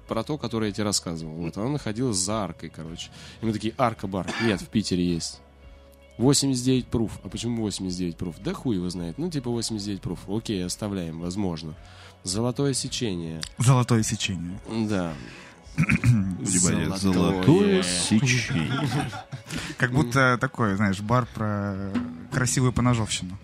про 0.07 0.23
то, 0.23 0.39
которое 0.39 0.69
я 0.69 0.73
тебе 0.73 0.85
рассказывал. 0.85 1.35
Вот, 1.35 1.57
оно 1.57 1.69
находилось 1.69 2.17
за 2.17 2.45
аркой, 2.45 2.71
короче. 2.71 3.11
И 3.41 3.47
мы 3.47 3.53
такие, 3.53 3.75
арка-бар. 3.77 4.27
Нет, 4.43 4.61
в 4.61 4.69
Питере 4.69 5.05
есть. 5.05 5.41
89 6.19 6.87
пруф. 6.87 7.19
А 7.25 7.29
почему 7.29 7.63
89 7.63 8.17
пруф? 8.17 8.37
Да 8.39 8.55
хуй 8.55 8.77
его 8.77 8.89
знает. 8.89 9.19
Ну, 9.19 9.31
типа 9.31 9.51
89 9.51 10.01
пруф. 10.01 10.21
Окей, 10.29 10.65
оставляем, 10.65 11.21
возможно. 11.21 11.75
Золотое 12.23 12.73
сечение. 12.73 13.41
Золотое 13.59 14.03
сечение. 14.03 14.59
Да. 14.89 15.13
Внимание, 15.77 16.97
золотое 16.97 17.83
сечение. 17.83 18.89
Как 19.77 19.93
будто 19.93 20.39
такой, 20.41 20.77
знаешь, 20.77 21.01
бар 21.01 21.27
про 21.35 21.93
красивую 22.33 22.73
поножовщину. 22.73 23.37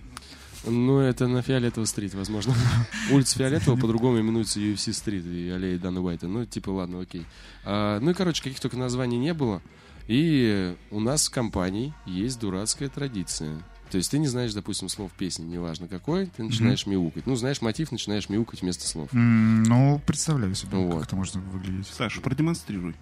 Ну, 0.66 0.98
это 0.98 1.26
на 1.26 1.38
Фиолетово-стрит, 1.42 2.14
возможно. 2.14 2.54
Улица 3.10 3.38
Фиолетово 3.38 3.76
по-другому 3.80 4.20
именуется 4.20 4.60
UFC-стрит 4.60 5.24
и 5.24 5.48
аллея 5.48 5.78
Дана 5.78 6.00
Уайта. 6.02 6.28
Ну, 6.28 6.44
типа, 6.44 6.70
ладно, 6.70 7.00
окей. 7.00 7.24
А, 7.64 7.98
ну 8.00 8.10
и, 8.10 8.14
короче, 8.14 8.42
каких 8.42 8.60
только 8.60 8.76
названий 8.76 9.18
не 9.18 9.32
было. 9.32 9.62
И 10.06 10.76
у 10.90 11.00
нас 11.00 11.28
в 11.28 11.30
компании 11.30 11.94
есть 12.04 12.40
дурацкая 12.40 12.88
традиция. 12.88 13.56
То 13.90 13.96
есть 13.96 14.10
ты 14.10 14.18
не 14.18 14.28
знаешь, 14.28 14.52
допустим, 14.54 14.88
слов 14.88 15.10
песни, 15.12 15.44
неважно 15.44 15.88
какой, 15.88 16.26
ты 16.26 16.44
начинаешь 16.44 16.86
мяукать. 16.86 17.26
Ну, 17.26 17.34
знаешь 17.36 17.60
мотив, 17.60 17.90
начинаешь 17.90 18.28
мяукать 18.28 18.62
вместо 18.62 18.86
слов. 18.86 19.08
М, 19.12 19.62
Ну, 19.64 20.00
представляю 20.06 20.54
себе, 20.54 20.76
Вот. 20.78 20.94
как 20.98 21.06
это 21.08 21.16
может 21.16 21.34
выглядеть. 21.36 21.88
Саша, 21.88 22.20
продемонстрируй. 22.20 22.94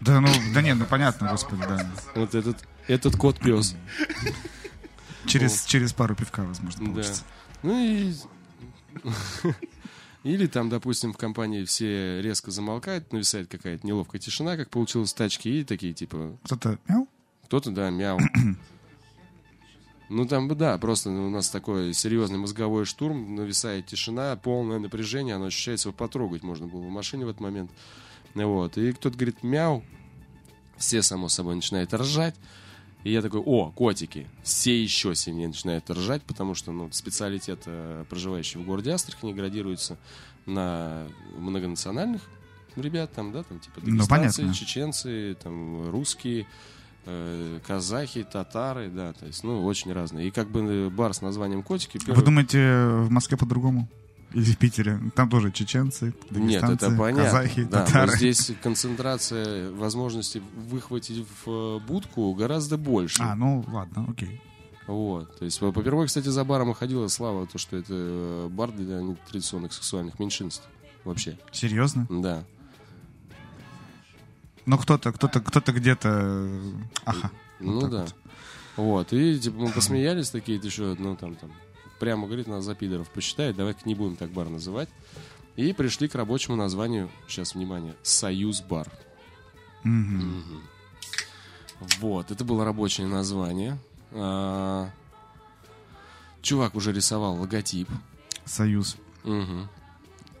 Да, 0.00 0.20
ну, 0.20 0.28
да 0.54 0.62
нет, 0.62 0.76
ну 0.78 0.84
понятно, 0.84 1.28
господи, 1.30 1.62
да. 1.68 1.90
Вот 2.14 2.34
этот, 2.34 2.58
этот 2.86 3.16
кот 3.16 3.38
пес. 3.40 3.74
Через, 5.26 5.64
через 5.64 5.92
пару 5.92 6.14
пивка, 6.14 6.42
возможно, 6.44 6.86
Да. 6.86 6.92
получится. 6.92 7.22
Ну 7.62 7.78
и... 7.78 8.12
Или 10.24 10.46
там, 10.48 10.68
допустим, 10.68 11.12
в 11.12 11.16
компании 11.16 11.64
все 11.64 12.20
резко 12.20 12.50
замолкают, 12.50 13.12
нависает 13.12 13.48
какая-то 13.48 13.86
неловкая 13.86 14.20
тишина, 14.20 14.56
как 14.56 14.70
получилось 14.70 15.12
в 15.12 15.16
тачке, 15.16 15.60
и 15.60 15.64
такие, 15.64 15.92
типа, 15.92 16.36
Кто-то 16.44 16.78
мяу? 16.88 17.08
кто-то, 17.44 17.70
да, 17.70 17.90
мяу. 17.90 18.18
Ну, 20.08 20.24
там, 20.24 20.46
бы, 20.46 20.54
да, 20.54 20.78
просто 20.78 21.10
у 21.10 21.30
нас 21.30 21.48
такой 21.48 21.92
серьезный 21.92 22.38
мозговой 22.38 22.84
штурм, 22.84 23.34
нависает 23.34 23.86
тишина, 23.86 24.36
полное 24.36 24.78
напряжение, 24.78 25.34
оно 25.34 25.46
ощущается, 25.46 25.88
его 25.88 25.96
потрогать 25.96 26.44
можно 26.44 26.68
было 26.68 26.82
в 26.82 26.88
машине 26.90 27.26
в 27.26 27.28
этот 27.28 27.40
момент. 27.40 27.72
Вот, 28.34 28.78
и 28.78 28.92
кто-то 28.92 29.16
говорит 29.16 29.42
мяу, 29.42 29.82
все, 30.76 31.02
само 31.02 31.28
собой, 31.28 31.56
начинают 31.56 31.92
ржать, 31.92 32.36
и 33.06 33.12
я 33.12 33.22
такой, 33.22 33.38
о, 33.38 33.70
котики. 33.70 34.26
Все 34.42 34.82
еще 34.82 35.14
сильнее 35.14 35.46
начинают 35.46 35.88
ржать, 35.88 36.22
потому 36.24 36.54
что 36.54 36.72
ну, 36.72 36.90
специалитет, 36.90 37.60
э, 37.66 38.04
проживающий 38.10 38.58
в 38.58 38.64
городе 38.64 38.90
Астрахани, 38.90 39.32
градируется 39.32 39.96
на 40.44 41.06
многонациональных 41.38 42.20
ребят, 42.74 43.12
там, 43.12 43.30
да, 43.30 43.44
там, 43.44 43.60
типа, 43.60 43.78
Ну, 43.82 43.98
дагестанцы, 43.98 44.38
понятно. 44.38 44.54
чеченцы, 44.54 45.36
там, 45.40 45.88
русские, 45.88 46.48
э, 47.04 47.60
казахи, 47.64 48.24
татары, 48.24 48.90
да, 48.90 49.12
то 49.12 49.24
есть, 49.26 49.44
ну, 49.44 49.64
очень 49.64 49.92
разные. 49.92 50.26
И 50.26 50.30
как 50.32 50.50
бы 50.50 50.62
э, 50.62 50.90
бар 50.90 51.14
с 51.14 51.22
названием 51.22 51.62
«Котики» 51.62 52.00
Вы 52.10 52.22
думаете, 52.22 52.88
в 52.88 53.10
Москве 53.10 53.36
по-другому? 53.38 53.88
Или 54.36 54.52
в 54.52 54.58
Питере? 54.58 55.00
Там 55.14 55.30
тоже 55.30 55.50
чеченцы, 55.50 56.14
Нет, 56.30 56.62
это 56.62 56.90
понятно. 56.90 57.24
казахи, 57.24 57.64
да, 57.64 57.80
но 57.80 57.86
татары. 57.86 58.16
здесь 58.16 58.52
концентрация 58.62 59.70
возможности 59.70 60.42
выхватить 60.54 61.26
в 61.44 61.50
э, 61.50 61.78
будку 61.80 62.34
гораздо 62.34 62.76
больше. 62.76 63.22
А, 63.22 63.34
ну 63.34 63.64
ладно, 63.66 64.04
окей. 64.10 64.42
Вот. 64.86 65.38
То 65.38 65.46
есть, 65.46 65.58
по- 65.58 65.72
попервой, 65.72 66.06
кстати, 66.06 66.28
за 66.28 66.44
баром 66.44 66.74
ходила 66.74 67.08
слава, 67.08 67.46
то, 67.46 67.56
что 67.58 67.76
это 67.78 67.86
э, 67.94 68.48
бар 68.50 68.72
для 68.72 69.00
нетрадиционных 69.00 69.72
сексуальных 69.72 70.18
меньшинств. 70.18 70.68
Вообще. 71.04 71.38
Серьезно? 71.50 72.06
Да. 72.10 72.44
Ну 74.66 74.76
кто-то, 74.78 75.12
кто-то, 75.12 75.40
кто-то 75.40 75.72
где-то... 75.72 76.08
э, 76.10 76.72
Ага. 77.04 77.30
Ну 77.60 77.80
так 77.80 77.90
да. 77.90 77.98
вот. 78.00 78.14
Вот. 78.76 79.12
И 79.14 79.38
типа 79.38 79.56
мы 79.60 79.70
посмеялись 79.70 80.28
такие, 80.28 80.60
ты 80.60 80.68
что, 80.68 80.94
ну 80.98 81.16
там, 81.16 81.36
там, 81.36 81.50
прямо 81.98 82.26
говорит, 82.26 82.46
нас 82.46 82.64
за 82.64 82.74
пидоров 82.74 83.10
посчитает, 83.10 83.56
давай-ка 83.56 83.80
не 83.84 83.94
будем 83.94 84.16
так 84.16 84.30
бар 84.30 84.48
называть. 84.48 84.88
И 85.56 85.72
пришли 85.72 86.08
к 86.08 86.14
рабочему 86.14 86.56
названию, 86.56 87.10
сейчас, 87.28 87.54
внимание, 87.54 87.94
Союз 88.02 88.60
бар. 88.60 88.90
Мгм. 89.84 90.62
Вот, 91.98 92.30
это 92.30 92.44
было 92.44 92.64
рабочее 92.64 93.06
название. 93.06 93.78
А, 94.12 94.90
Чувак 96.42 96.74
уже 96.74 96.92
рисовал 96.92 97.36
логотип. 97.36 97.88
Союз. 98.44 98.96
Мгм. 99.24 99.68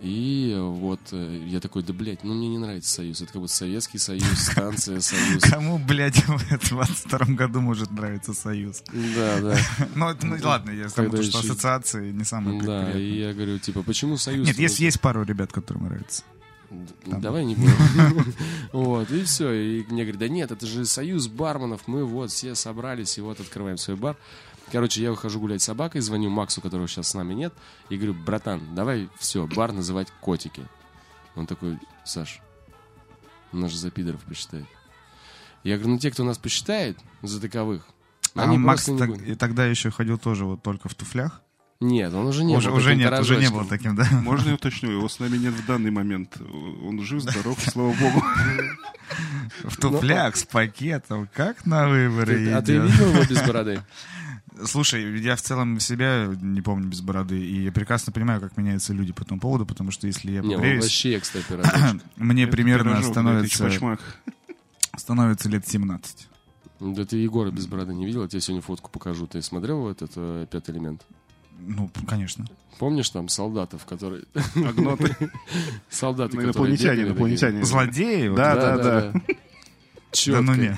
И 0.00 0.54
вот 0.58 1.00
э, 1.12 1.42
я 1.46 1.58
такой, 1.60 1.82
да, 1.82 1.94
блядь, 1.94 2.22
ну 2.22 2.34
мне 2.34 2.48
не 2.48 2.58
нравится 2.58 2.92
Союз. 2.92 3.22
Это 3.22 3.32
как 3.32 3.42
бы 3.42 3.48
Советский 3.48 3.98
Союз, 3.98 4.26
станция 4.38 5.00
Союз. 5.00 5.42
Кому, 5.42 5.78
блядь, 5.78 6.16
в 6.26 6.68
22 6.68 7.34
году 7.34 7.60
может 7.60 7.90
нравиться 7.90 8.34
Союз? 8.34 8.82
Да, 8.92 9.40
да. 9.40 9.56
Ну, 9.94 10.08
это, 10.10 10.26
ну 10.26 10.36
ладно, 10.42 10.70
я 10.70 10.84
Когда 10.88 11.10
потому 11.10 11.22
что 11.22 11.38
ассоциации 11.38 12.12
не 12.12 12.24
самые 12.24 12.60
Да, 12.60 12.92
и 12.92 13.20
я 13.20 13.32
говорю, 13.32 13.58
типа, 13.58 13.82
почему 13.82 14.18
Союз? 14.18 14.46
Нет, 14.46 14.58
есть, 14.58 14.80
есть 14.80 15.00
пару 15.00 15.24
ребят, 15.24 15.52
которым 15.52 15.84
нравится. 15.84 16.22
Давай 17.06 17.44
не 17.44 17.54
будем. 17.54 18.34
Вот, 18.72 19.10
и 19.10 19.22
все. 19.22 19.52
И 19.52 19.84
мне 19.88 20.02
говорят, 20.02 20.18
да 20.18 20.28
нет, 20.28 20.50
это 20.50 20.66
же 20.66 20.84
союз 20.84 21.28
барменов, 21.28 21.82
мы 21.86 22.04
вот 22.04 22.30
все 22.30 22.54
собрались 22.54 23.18
и 23.18 23.20
вот 23.20 23.40
открываем 23.40 23.78
свой 23.78 23.96
бар. 23.96 24.16
Короче, 24.72 25.00
я 25.02 25.10
выхожу 25.10 25.38
гулять 25.40 25.62
с 25.62 25.66
собакой, 25.66 26.00
звоню 26.00 26.28
Максу, 26.28 26.60
которого 26.60 26.88
сейчас 26.88 27.08
с 27.08 27.14
нами 27.14 27.34
нет, 27.34 27.54
и 27.88 27.96
говорю, 27.96 28.14
братан, 28.14 28.74
давай 28.74 29.08
все, 29.18 29.46
бар 29.46 29.72
называть 29.72 30.08
котики. 30.20 30.62
Он 31.36 31.46
такой, 31.46 31.78
Саш, 32.04 32.40
нас 33.52 33.70
же 33.70 33.78
за 33.78 33.90
пидоров 33.90 34.22
посчитает. 34.24 34.66
Я 35.62 35.76
говорю, 35.76 35.94
ну 35.94 35.98
те, 35.98 36.10
кто 36.10 36.24
нас 36.24 36.38
посчитает 36.38 36.98
за 37.22 37.40
таковых, 37.40 37.86
А 38.34 38.42
они 38.42 38.58
Макс 38.58 38.84
просто 38.86 38.92
не 38.92 38.98
так- 38.98 39.08
будут». 39.08 39.26
и 39.28 39.34
тогда 39.36 39.66
еще 39.66 39.90
ходил 39.90 40.18
тоже 40.18 40.44
вот 40.44 40.62
только 40.62 40.88
в 40.88 40.94
туфлях. 40.94 41.42
Нет, 41.78 42.12
он 42.14 42.26
уже 42.26 42.42
не 42.42 42.56
уже 42.56 42.70
был 42.70 42.78
уже 42.78 42.90
таким 42.94 43.00
нет, 43.10 43.20
уже 43.20 43.36
не 43.36 43.50
был 43.50 43.64
таким, 43.66 43.94
да. 43.96 44.08
Можно 44.10 44.48
я 44.48 44.54
уточню? 44.54 44.90
Его 44.92 45.08
с 45.08 45.18
нами 45.20 45.36
нет 45.36 45.52
в 45.52 45.66
данный 45.66 45.90
момент. 45.90 46.36
Он 46.40 47.00
жив, 47.02 47.20
здоров, 47.20 47.58
слава 47.60 47.92
богу. 47.92 48.22
В 49.64 49.76
туфлях, 49.76 50.36
с 50.36 50.44
пакетом, 50.44 51.28
как 51.34 51.66
на 51.66 51.88
выборы 51.88 52.50
А 52.52 52.62
ты 52.62 52.78
видел 52.78 53.10
его 53.10 53.24
без 53.24 53.42
бороды? 53.42 53.82
Слушай, 54.64 55.20
я 55.20 55.36
в 55.36 55.42
целом 55.42 55.80
себя 55.80 56.28
не 56.40 56.62
помню 56.62 56.88
без 56.88 57.00
бороды, 57.00 57.38
и 57.38 57.64
я 57.64 57.72
прекрасно 57.72 58.12
понимаю, 58.12 58.40
как 58.40 58.56
меняются 58.56 58.92
люди 58.94 59.12
по 59.12 59.22
этому 59.22 59.40
поводу, 59.40 59.66
потому 59.66 59.90
что 59.90 60.06
если 60.06 60.32
я 60.32 60.40
Не, 60.40 60.54
он 60.54 60.54
побреюсь, 60.54 60.84
вообще, 60.84 61.20
кстати, 61.20 61.46
мне 62.16 62.44
Это 62.44 62.52
примерно 62.52 62.90
пирожок, 62.92 63.12
становится, 63.12 63.98
становится 64.96 65.48
лет 65.48 65.68
17. 65.68 66.28
Да 66.80 67.04
ты 67.04 67.16
Егора 67.16 67.50
без 67.50 67.66
бороды 67.66 67.94
не 67.94 68.06
видел? 68.06 68.22
Я 68.22 68.28
тебе 68.28 68.40
сегодня 68.40 68.62
фотку 68.62 68.90
покажу. 68.90 69.26
Ты 69.26 69.42
смотрел 69.42 69.88
этот 69.88 70.12
э, 70.16 70.46
пятый 70.50 70.74
элемент? 70.74 71.02
Ну, 71.58 71.90
конечно. 72.06 72.44
Помнишь 72.78 73.08
там 73.10 73.28
солдатов, 73.28 73.86
которые... 73.86 74.24
Агноты. 74.54 75.16
Солдаты, 75.90 76.36
Ну, 76.36 76.46
которые 76.46 76.76
Инопланетяне, 76.76 77.02
инопланетяне. 77.02 77.64
Злодеи? 77.64 78.28
Да, 78.34 78.54
да, 78.54 78.76
да. 78.76 79.12
Да 80.26 80.40
ну 80.42 80.54
не. 80.54 80.76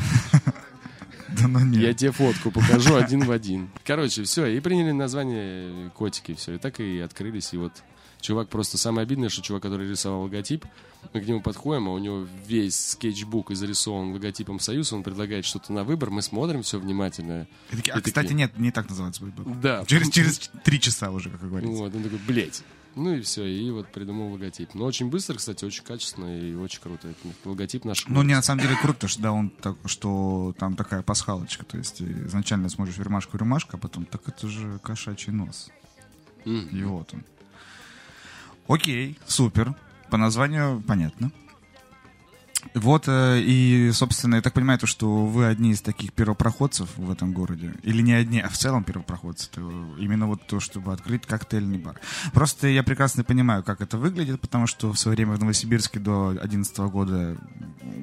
Да 1.40 1.48
ну 1.48 1.58
Я 1.72 1.88
не. 1.88 1.94
тебе 1.94 2.10
фотку 2.12 2.50
покажу 2.50 2.94
один 2.96 3.24
в 3.24 3.30
один. 3.30 3.68
Короче, 3.84 4.22
все, 4.24 4.46
и 4.46 4.60
приняли 4.60 4.92
название 4.92 5.90
котики, 5.90 6.34
все. 6.34 6.54
И 6.54 6.58
так 6.58 6.80
и 6.80 6.98
открылись. 7.00 7.52
И 7.54 7.56
вот 7.56 7.72
чувак 8.20 8.48
просто 8.48 8.78
самое 8.78 9.04
обидное, 9.04 9.28
что 9.28 9.42
чувак, 9.42 9.62
который 9.62 9.88
рисовал 9.88 10.22
логотип, 10.22 10.64
мы 11.14 11.20
к 11.20 11.26
нему 11.26 11.40
подходим, 11.40 11.88
а 11.88 11.92
у 11.92 11.98
него 11.98 12.26
весь 12.46 12.90
скетчбук 12.90 13.52
и 13.52 13.54
зарисован 13.54 14.12
логотипом 14.12 14.58
Союз, 14.58 14.92
он 14.92 15.02
предлагает 15.04 15.44
что-то 15.44 15.72
на 15.72 15.84
выбор, 15.84 16.10
мы 16.10 16.22
смотрим 16.22 16.62
все 16.62 16.78
внимательно. 16.80 17.46
И 17.70 17.76
такие, 17.76 17.94
И 17.94 17.98
А, 17.98 18.00
кстати, 18.00 18.26
такие- 18.28 18.34
нет, 18.34 18.58
не 18.58 18.72
так 18.72 18.88
называется 18.88 19.22
будет. 19.24 19.60
Да. 19.60 19.84
Через, 19.86 20.10
через 20.10 20.50
три 20.64 20.80
часа 20.80 21.10
уже, 21.12 21.30
как 21.30 21.40
говорится. 21.40 21.76
Вот, 21.76 21.94
он 21.94 22.02
такой, 22.02 22.18
блядь. 22.26 22.62
Ну 22.94 23.14
и 23.14 23.20
все, 23.20 23.44
и 23.46 23.70
вот 23.70 23.92
придумал 23.92 24.32
логотип. 24.32 24.74
Но 24.74 24.84
очень 24.84 25.08
быстро, 25.08 25.36
кстати, 25.36 25.64
очень 25.64 25.84
качественно 25.84 26.26
и 26.26 26.54
очень 26.54 26.80
круто. 26.80 27.08
Это 27.08 27.48
логотип 27.48 27.84
наш. 27.84 28.06
Ну, 28.08 28.22
не, 28.22 28.34
на 28.34 28.42
самом 28.42 28.62
деле 28.62 28.76
круто, 28.76 29.06
что, 29.06 29.22
да, 29.22 29.32
он 29.32 29.50
так, 29.50 29.76
что 29.84 30.54
там 30.58 30.74
такая 30.74 31.02
пасхалочка. 31.02 31.64
То 31.64 31.78
есть 31.78 32.02
изначально 32.02 32.68
смотришь 32.68 32.98
рюмашку 32.98 33.36
рюмашка, 33.36 33.76
а 33.76 33.80
потом, 33.80 34.04
так 34.04 34.22
это 34.26 34.48
же 34.48 34.80
кошачий 34.82 35.32
нос. 35.32 35.70
М. 36.44 36.68
И 36.68 36.82
вот 36.82 37.14
он. 37.14 37.24
Окей, 38.66 39.18
супер. 39.26 39.74
По 40.10 40.16
названию 40.16 40.82
понятно. 40.86 41.30
Вот, 42.74 43.04
э, 43.08 43.40
и, 43.40 43.90
собственно, 43.92 44.36
я 44.36 44.42
так 44.42 44.52
понимаю, 44.52 44.78
то, 44.78 44.86
что 44.86 45.26
вы 45.26 45.46
одни 45.46 45.72
из 45.72 45.80
таких 45.80 46.12
первопроходцев 46.12 46.88
в 46.96 47.10
этом 47.10 47.32
городе. 47.32 47.74
Или 47.82 48.02
не 48.02 48.12
одни, 48.12 48.40
а 48.40 48.48
в 48.48 48.56
целом 48.56 48.84
первопроходцы. 48.84 49.48
Именно 49.98 50.26
вот 50.26 50.46
то, 50.46 50.60
чтобы 50.60 50.92
открыть 50.92 51.26
коктейльный 51.26 51.78
бар. 51.78 52.00
Просто 52.32 52.68
я 52.68 52.82
прекрасно 52.82 53.24
понимаю, 53.24 53.62
как 53.62 53.80
это 53.80 53.98
выглядит, 53.98 54.40
потому 54.40 54.66
что 54.66 54.92
в 54.92 54.98
свое 54.98 55.16
время 55.16 55.34
в 55.34 55.40
Новосибирске 55.40 55.98
до 55.98 56.32
2011 56.32 56.78
года 56.78 57.36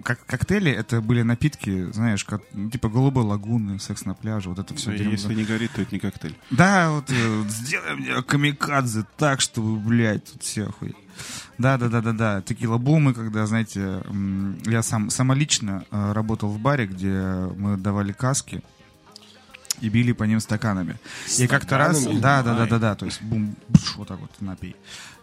как, 0.05 0.23
коктейли 0.27 0.71
это 0.71 1.01
были 1.01 1.23
напитки, 1.23 1.91
знаешь, 1.91 2.23
как, 2.23 2.43
ну, 2.53 2.69
типа 2.69 2.89
голубой 2.89 3.23
лагуны, 3.23 3.79
секс 3.79 4.05
на 4.05 4.13
пляже, 4.13 4.49
вот 4.49 4.59
это 4.59 4.75
все. 4.75 4.91
Да, 4.91 5.03
если 5.03 5.33
не 5.33 5.43
горит, 5.43 5.71
то 5.73 5.81
это 5.81 5.91
не 5.95 5.99
коктейль. 5.99 6.37
Да, 6.51 6.91
вот 6.91 7.09
э, 7.09 7.43
сделай 7.47 7.95
мне 7.95 8.21
камикадзе 8.21 9.05
так, 9.17 9.41
чтобы, 9.41 9.77
блядь, 9.79 10.31
тут 10.31 10.43
все 10.43 10.67
охуеть. 10.67 10.95
Да, 11.57 11.77
да, 11.77 11.89
да, 11.89 12.01
да, 12.01 12.13
да. 12.13 12.41
Текила 12.43 12.77
бумы, 12.77 13.15
когда, 13.15 13.47
знаете, 13.47 14.03
я 14.65 14.83
сам 14.83 15.09
самолично 15.09 15.85
э, 15.89 16.11
работал 16.11 16.49
в 16.49 16.59
баре, 16.59 16.85
где 16.85 17.19
мы 17.57 17.75
давали 17.77 18.11
каски 18.11 18.61
и 19.81 19.89
били 19.89 20.11
по 20.11 20.23
ним 20.23 20.39
стаканами. 20.39 20.97
И 21.37 21.47
как-то 21.47 21.77
раз, 21.77 21.97
Стаканами? 21.97 22.21
да, 22.21 22.43
да, 22.43 22.55
да, 22.55 22.65
да, 22.65 22.79
да, 22.79 22.95
то 22.95 23.05
есть 23.05 23.21
бум, 23.21 23.55
бш, 23.69 23.95
вот 23.97 24.07
так 24.07 24.19
вот 24.19 24.31
напей. 24.41 24.75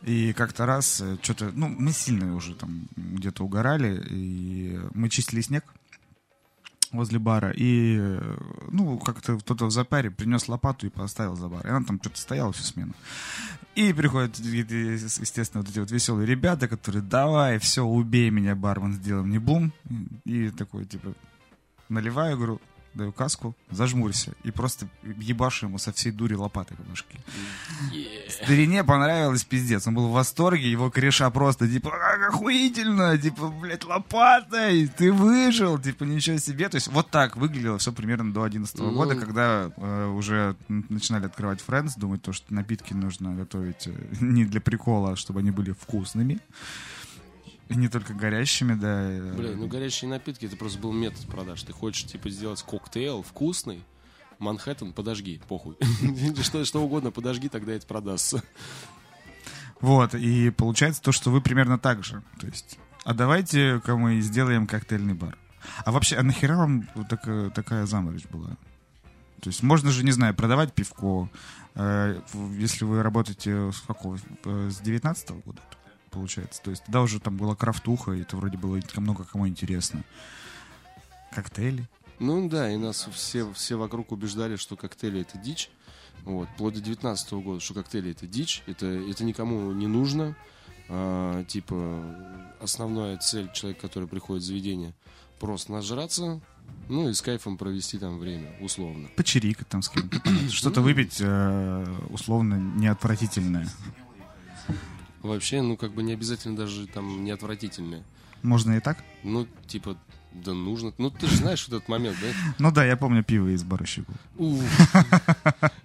И 0.03 0.33
как-то 0.33 0.67
раз 0.67 1.03
что-то, 1.23 1.51
ну, 1.55 1.69
мы 1.69 1.93
сильно 1.93 2.35
уже 2.35 2.55
там 2.55 2.89
где-то 2.97 3.45
угорали, 3.45 4.05
и 4.11 4.81
мы 4.95 5.09
чистили 5.09 5.41
снег 5.41 5.65
возле 6.93 7.19
бара, 7.19 7.51
и, 7.51 7.97
э, 7.99 8.37
ну, 8.71 8.99
как-то 8.99 9.39
кто-то 9.39 9.67
в 9.67 9.71
запаре 9.71 10.11
принес 10.11 10.49
лопату 10.49 10.87
и 10.87 10.91
поставил 10.91 11.37
за 11.37 11.49
бар. 11.49 11.67
И 11.67 11.71
она 11.71 11.85
там 11.85 11.99
что-то 11.99 12.19
стояла 12.19 12.53
всю 12.53 12.65
смену. 12.65 12.93
И 13.75 13.93
приходят, 13.93 14.39
э, 14.39 14.43
естественно, 14.43 15.63
вот 15.63 15.71
эти 15.71 15.79
вот 15.79 15.91
веселые 15.91 16.27
ребята, 16.27 16.69
которые, 16.69 17.03
давай, 17.03 17.59
все, 17.59 17.83
убей 17.85 18.31
меня, 18.31 18.55
бармен, 18.55 18.93
сделаем 18.93 19.31
не 19.31 19.39
бум. 19.39 19.73
И 20.25 20.51
такой, 20.51 20.85
типа, 20.85 21.15
наливаю, 21.89 22.37
говорю, 22.37 22.61
даю 22.95 23.13
каску, 23.13 23.55
зажмурься. 23.71 24.33
И 24.45 24.51
просто 24.51 24.87
ебашу 25.19 25.67
ему 25.67 25.79
со 25.79 25.93
всей 25.93 26.13
дури 26.13 26.35
лопатой 26.35 26.77
по 26.77 26.83
башке. 26.85 27.19
Старине 28.29 28.85
понравилось 28.85 29.45
пиздец. 29.45 29.87
Он 29.87 29.95
был 29.95 30.09
в 30.09 30.13
восторге, 30.13 30.71
его 30.71 30.91
кореша 30.91 31.31
просто, 31.31 31.69
типа, 31.69 31.91
как 31.91 32.35
охуительно, 32.35 33.17
типа, 33.19 33.49
блядь, 33.49 33.85
лопатой, 33.85 34.87
ты 34.89 35.13
выжил, 35.13 35.79
типа, 35.79 36.05
ничего 36.05 36.39
себе. 36.39 36.69
То 36.69 36.77
есть 36.77 36.89
вот 36.89 37.11
так 37.11 37.37
выглядело 37.37 37.79
все 37.79 37.93
примерно 37.93 38.33
до 38.33 38.43
11 38.43 38.79
Ну. 38.79 38.93
года, 38.93 39.15
когда 39.15 39.71
э, 39.77 40.07
уже 40.09 40.57
начинали 40.69 41.27
открывать 41.27 41.63
Friends, 41.67 41.93
думать, 41.97 42.23
то, 42.23 42.33
что 42.33 42.53
напитки 42.53 42.93
нужно 42.95 43.35
готовить 43.35 43.87
э, 43.87 43.93
не 44.21 44.45
для 44.45 44.61
прикола, 44.61 45.13
а 45.13 45.17
чтобы 45.17 45.41
они 45.41 45.51
были 45.51 45.73
вкусными. 45.73 46.41
И 47.69 47.75
не 47.77 47.89
только 47.89 48.13
горящими, 48.15 48.75
да. 48.75 49.03
э, 49.11 49.35
Бля, 49.35 49.57
ну 49.57 49.67
горячие 49.67 50.11
напитки 50.11 50.47
это 50.47 50.57
просто 50.57 50.79
был 50.79 50.93
метод 50.93 51.27
продаж. 51.27 51.63
Ты 51.63 51.73
хочешь 51.73 52.05
типа 52.05 52.29
сделать 52.31 52.63
коктейль 52.63 53.23
вкусный, 53.23 53.83
Манхэттен 54.39 54.93
подожги, 54.93 55.41
похуй. 55.49 55.77
что, 56.43 56.65
что 56.65 56.83
угодно 56.83 57.11
подожги, 57.11 57.49
тогда 57.49 57.73
это 57.73 57.87
продастся. 57.87 58.43
Вот, 59.81 60.15
и 60.15 60.51
получается 60.51 61.03
то, 61.03 61.13
что 61.13 61.31
вы 61.31 61.41
примерно 61.41 61.79
так 61.79 62.05
же. 62.05 62.23
То 62.41 62.47
есть, 62.47 62.79
а 63.05 63.15
давайте-ка 63.15 63.97
мы 63.97 64.21
сделаем 64.21 64.67
коктейльный 64.67 65.15
бар. 65.15 65.37
А 65.85 65.93
вообще, 65.93 66.17
а 66.17 66.23
нахера 66.23 66.57
вам 66.57 66.89
вот 66.95 67.09
такая, 67.09 67.51
такая 67.51 67.87
заморочь 67.87 68.27
была? 68.27 68.51
То 69.41 69.49
есть 69.49 69.63
можно 69.63 69.91
же, 69.91 70.05
не 70.05 70.13
знаю, 70.13 70.35
продавать 70.35 70.73
пивко. 70.73 71.29
э, 71.75 72.21
если 72.59 72.85
вы 72.85 73.03
работаете 73.03 73.73
с 73.73 73.81
какого? 73.81 74.19
э, 74.45 74.71
С 74.71 74.79
19 74.81 75.31
года, 75.45 75.61
получается. 76.13 76.63
То 76.63 76.71
есть 76.71 76.85
тогда 76.85 77.03
уже 77.03 77.19
там 77.19 77.37
была 77.37 77.57
крафтуха, 77.57 78.13
и 78.13 78.21
это 78.21 78.37
вроде 78.37 78.57
было 78.57 78.79
много 78.97 79.25
кому 79.25 79.49
интересно. 79.49 80.05
Коктейли. 81.33 81.89
Ну 82.19 82.49
да, 82.49 82.71
и 82.71 82.77
нас 82.77 83.09
все, 83.13 83.53
все 83.53 83.77
вокруг 83.77 84.13
убеждали, 84.13 84.57
что 84.57 84.77
коктейли 84.77 85.23
это 85.23 85.39
дичь. 85.39 85.71
Вот, 86.25 86.49
вплоть 86.55 86.75
до 86.75 86.81
19 86.81 87.33
года, 87.33 87.61
что 87.61 87.75
коктейли 87.75 88.13
это 88.13 88.29
дичь, 88.29 88.63
это, 88.67 88.87
это 88.87 89.25
никому 89.25 89.73
не 89.73 89.89
нужно. 89.89 90.37
А, 90.89 91.43
типа, 91.45 92.05
основная 92.61 93.17
цель 93.19 93.51
человека, 93.53 93.89
который 93.89 94.07
приходит 94.07 94.45
в 94.45 94.47
заведение, 94.47 94.95
просто 95.41 95.73
нажраться, 95.73 96.41
ну 96.89 97.09
и 97.09 97.15
с 97.15 97.23
кайфом 97.23 97.57
провести 97.57 97.99
там 97.99 98.19
время, 98.19 98.53
условно. 98.61 99.09
Почерикать 99.17 99.69
там 99.69 99.83
с 99.83 99.89
кем-то. 99.89 100.21
Что-то 100.51 100.81
выпить 100.81 101.17
э, 101.21 101.87
условно 102.11 102.55
неотвратительное. 102.55 103.69
Вообще, 105.23 105.63
ну 105.63 105.77
как 105.77 105.93
бы 105.93 106.03
не 106.03 106.13
обязательно 106.13 106.57
даже 106.57 106.87
там 106.87 107.25
не 107.25 107.31
отвратительное. 107.31 108.03
Можно 108.43 108.77
и 108.77 108.81
так? 108.81 108.99
Ну, 109.23 109.47
типа, 109.67 109.97
да 110.33 110.53
нужно. 110.53 110.93
Ну, 110.99 111.11
ты 111.11 111.29
же 111.29 111.37
знаешь 111.37 111.67
этот 111.69 111.89
момент, 111.89 112.17
да? 112.21 112.27
Ну 112.59 112.73
да, 112.73 112.85
я 112.85 112.97
помню 112.97 113.23
пиво 113.23 113.49
из 113.49 113.63
бара 113.63 113.85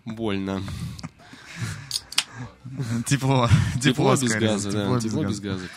больно. 0.05 0.63
Тепло. 3.05 3.49
Тепло, 3.81 4.15
без 4.15 4.33
газа, 4.33 4.71
да. 4.71 4.99
Тепло 4.99 5.23
без 5.23 5.39
газа. 5.39 5.67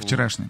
Вчерашний. 0.00 0.48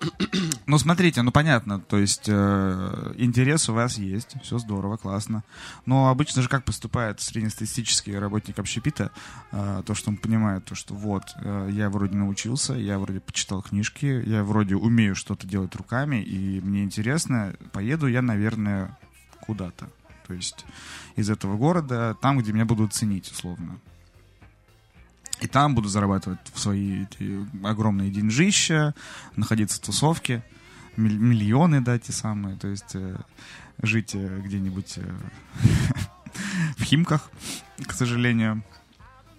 Ну, 0.66 0.78
смотрите, 0.78 1.22
ну 1.22 1.30
понятно, 1.30 1.80
то 1.80 1.96
есть 1.96 2.24
э, 2.28 3.14
интерес 3.16 3.68
у 3.68 3.74
вас 3.74 3.98
есть, 3.98 4.34
все 4.42 4.58
здорово, 4.58 4.96
классно. 4.96 5.44
Но 5.86 6.08
обычно 6.08 6.42
же 6.42 6.48
как 6.48 6.64
поступает 6.64 7.20
среднестатистический 7.20 8.18
работник 8.18 8.58
общепита, 8.58 9.10
э, 9.52 9.82
то, 9.86 9.94
что 9.94 10.10
он 10.10 10.16
понимает, 10.16 10.64
то, 10.64 10.74
что 10.74 10.94
вот, 10.94 11.22
э, 11.40 11.68
я 11.72 11.88
вроде 11.88 12.16
научился, 12.16 12.74
я 12.74 12.98
вроде 12.98 13.20
почитал 13.20 13.62
книжки, 13.62 14.22
я 14.26 14.42
вроде 14.42 14.76
умею 14.76 15.14
что-то 15.14 15.46
делать 15.46 15.74
руками, 15.76 16.22
и 16.22 16.60
мне 16.60 16.82
интересно, 16.82 17.54
поеду 17.72 18.06
я, 18.06 18.22
наверное, 18.22 18.98
куда-то. 19.40 19.88
То 20.26 20.34
есть 20.34 20.64
из 21.14 21.30
этого 21.30 21.56
города, 21.56 22.16
там, 22.20 22.38
где 22.38 22.52
меня 22.52 22.64
будут 22.64 22.92
ценить, 22.92 23.30
условно. 23.30 23.78
И 25.40 25.46
там 25.46 25.74
буду 25.74 25.88
зарабатывать 25.88 26.38
свои 26.54 27.04
эти 27.04 27.46
огромные 27.64 28.10
деньжища, 28.10 28.94
находиться 29.36 29.76
в 29.78 29.84
тусовке, 29.84 30.42
миллионы, 30.96 31.80
да, 31.82 31.98
те 31.98 32.12
самые, 32.12 32.56
то 32.56 32.68
есть 32.68 32.94
э, 32.94 33.16
жить 33.82 34.14
э, 34.14 34.40
где-нибудь 34.40 34.94
э, 34.96 35.14
в 36.78 36.82
Химках, 36.84 37.30
к 37.86 37.92
сожалению. 37.92 38.62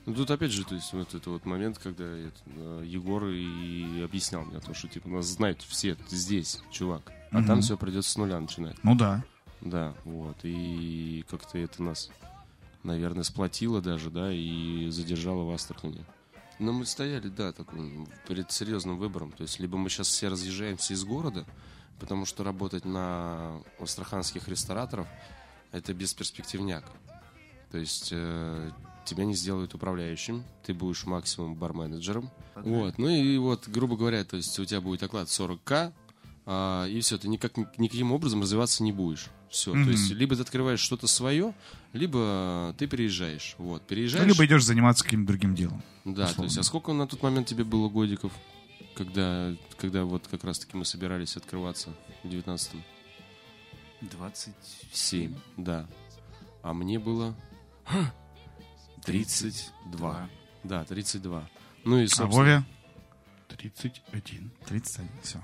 Ну, 0.05 0.13
тут 0.13 0.29
опять 0.31 0.51
же, 0.51 0.63
то 0.63 0.75
есть, 0.75 0.93
вот 0.93 1.13
это 1.15 1.29
вот 1.31 1.45
момент, 1.45 1.79
когда 1.79 2.05
это, 2.05 2.83
Егор 2.83 3.25
и 3.25 4.01
объяснял 4.03 4.45
мне 4.45 4.59
то, 4.59 4.73
что, 4.73 4.87
типа, 4.87 5.09
нас 5.09 5.25
знают 5.25 5.61
все 5.67 5.97
здесь, 6.09 6.61
чувак. 6.71 7.11
А 7.31 7.39
Мгм. 7.39 7.47
там 7.47 7.61
все 7.61 7.75
придется 7.75 8.11
с 8.11 8.17
нуля 8.17 8.39
начинать. 8.39 8.77
Ну 8.83 8.95
да. 8.95 9.23
Да, 9.59 9.93
вот. 10.05 10.37
И 10.43 11.25
как-то 11.29 11.57
это 11.57 11.83
нас, 11.83 12.09
наверное, 12.87 13.23
сплотило 13.23 13.81
даже, 13.81 14.09
да, 14.09 14.31
и 14.33 14.89
задержало 14.89 15.43
в 15.43 15.51
Астрахани. 15.51 16.03
Но 16.59 16.71
мы 16.73 16.85
стояли, 16.85 17.27
да, 17.27 17.51
таким, 17.51 18.07
перед 18.27 18.51
серьезным 18.51 18.97
выбором. 18.97 19.31
То 19.31 19.43
есть, 19.43 19.59
либо 19.59 19.77
мы 19.77 19.89
сейчас 19.89 20.07
все 20.07 20.27
разъезжаемся 20.27 20.93
из 20.93 21.03
города, 21.03 21.45
потому 21.99 22.25
что 22.25 22.43
работать 22.43 22.85
на 22.85 23.61
астраханских 23.79 24.47
рестораторов– 24.47 25.07
это 25.71 25.93
бесперспективняк. 25.93 26.85
То 27.69 27.77
есть, 27.77 28.09
э, 28.11 28.71
тебя 29.05 29.25
не 29.25 29.35
сделают 29.35 29.75
управляющим, 29.75 30.43
ты 30.65 30.73
будешь 30.73 31.05
максимум 31.05 31.55
бар-менеджером. 31.55 32.31
Вот, 32.55 32.97
ну 32.97 33.07
и 33.07 33.37
вот, 33.37 33.67
грубо 33.67 33.95
говоря, 33.95 34.23
то 34.23 34.37
есть 34.37 34.57
у 34.57 34.65
тебя 34.65 34.81
будет 34.81 35.03
оклад 35.03 35.27
40к, 35.27 35.93
а, 36.45 36.85
и 36.85 36.99
все, 37.01 37.17
ты 37.17 37.27
никак, 37.27 37.55
никаким 37.77 38.11
образом 38.11 38.41
развиваться 38.41 38.83
не 38.83 38.91
будешь. 38.91 39.27
Все, 39.49 39.73
Мгм. 39.73 39.85
то 39.85 39.91
есть 39.91 40.09
либо 40.11 40.35
ты 40.35 40.41
открываешь 40.41 40.79
что-то 40.79 41.07
свое, 41.07 41.53
либо 41.93 42.75
ты 42.77 42.85
переезжаешь. 42.87 43.55
Вот, 43.57 43.85
переезжаешь. 43.87 44.25
Ну, 44.25 44.33
либо 44.33 44.45
идешь 44.45 44.63
заниматься 44.65 45.03
каким-то 45.03 45.27
другим 45.27 45.55
делом. 45.55 45.81
Да, 46.03 46.13
то 46.13 46.21
есть, 46.21 46.31
условно. 46.33 46.59
а 46.59 46.63
сколько 46.63 46.93
на 46.93 47.07
тот 47.07 47.23
момент 47.23 47.47
тебе 47.47 47.63
было 47.63 47.87
годиков, 47.89 48.33
когда, 48.95 49.53
когда 49.77 50.03
вот 50.03 50.27
как 50.27 50.43
раз-таки 50.43 50.75
мы 50.75 50.83
собирались 50.85 51.37
открываться 51.37 51.93
в 52.23 52.27
19-м? 52.27 52.83
20. 54.01 54.53
7, 54.91 55.35
да. 55.57 55.87
А 56.61 56.73
мне 56.73 56.99
было 56.99 57.33
32. 59.05 60.29
Да, 60.63 60.83
32. 60.85 61.49
Ну 61.85 61.99
и, 61.99 62.05
А 62.05 62.07
собственно, 62.07 62.35
Вове? 62.35 62.63
31. 63.47 64.51
31, 64.65 65.09
все. 65.23 65.41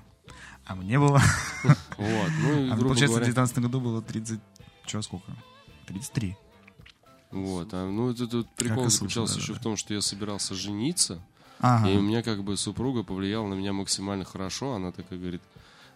А 0.65 0.75
мне 0.75 0.97
было... 0.99 1.21
вот, 1.63 2.31
ну 2.41 2.73
А, 2.73 2.77
получается, 2.77 3.17
в 3.17 3.19
говоря, 3.19 3.25
19 3.25 3.59
году 3.59 3.79
было 3.81 4.01
30... 4.01 4.39
Че, 4.85 5.01
сколько? 5.01 5.31
33. 5.87 6.35
вот, 7.31 7.69
а, 7.73 7.89
ну 7.89 8.11
это 8.11 8.27
тут 8.27 8.49
прикол 8.55 8.89
заключался 8.89 9.33
слышно, 9.33 9.43
еще 9.43 9.53
да-да. 9.53 9.59
в 9.59 9.63
том, 9.63 9.77
что 9.77 9.93
я 9.93 10.01
собирался 10.01 10.55
жениться, 10.55 11.21
Ага. 11.63 11.89
И 11.89 11.95
у 11.95 12.01
меня 12.01 12.21
как 12.23 12.43
бы 12.43 12.57
супруга 12.57 13.03
повлияла 13.03 13.47
на 13.47 13.53
меня 13.53 13.71
максимально 13.71 14.25
хорошо. 14.25 14.73
Она 14.73 14.91
такая 14.91 15.17
говорит, 15.17 15.41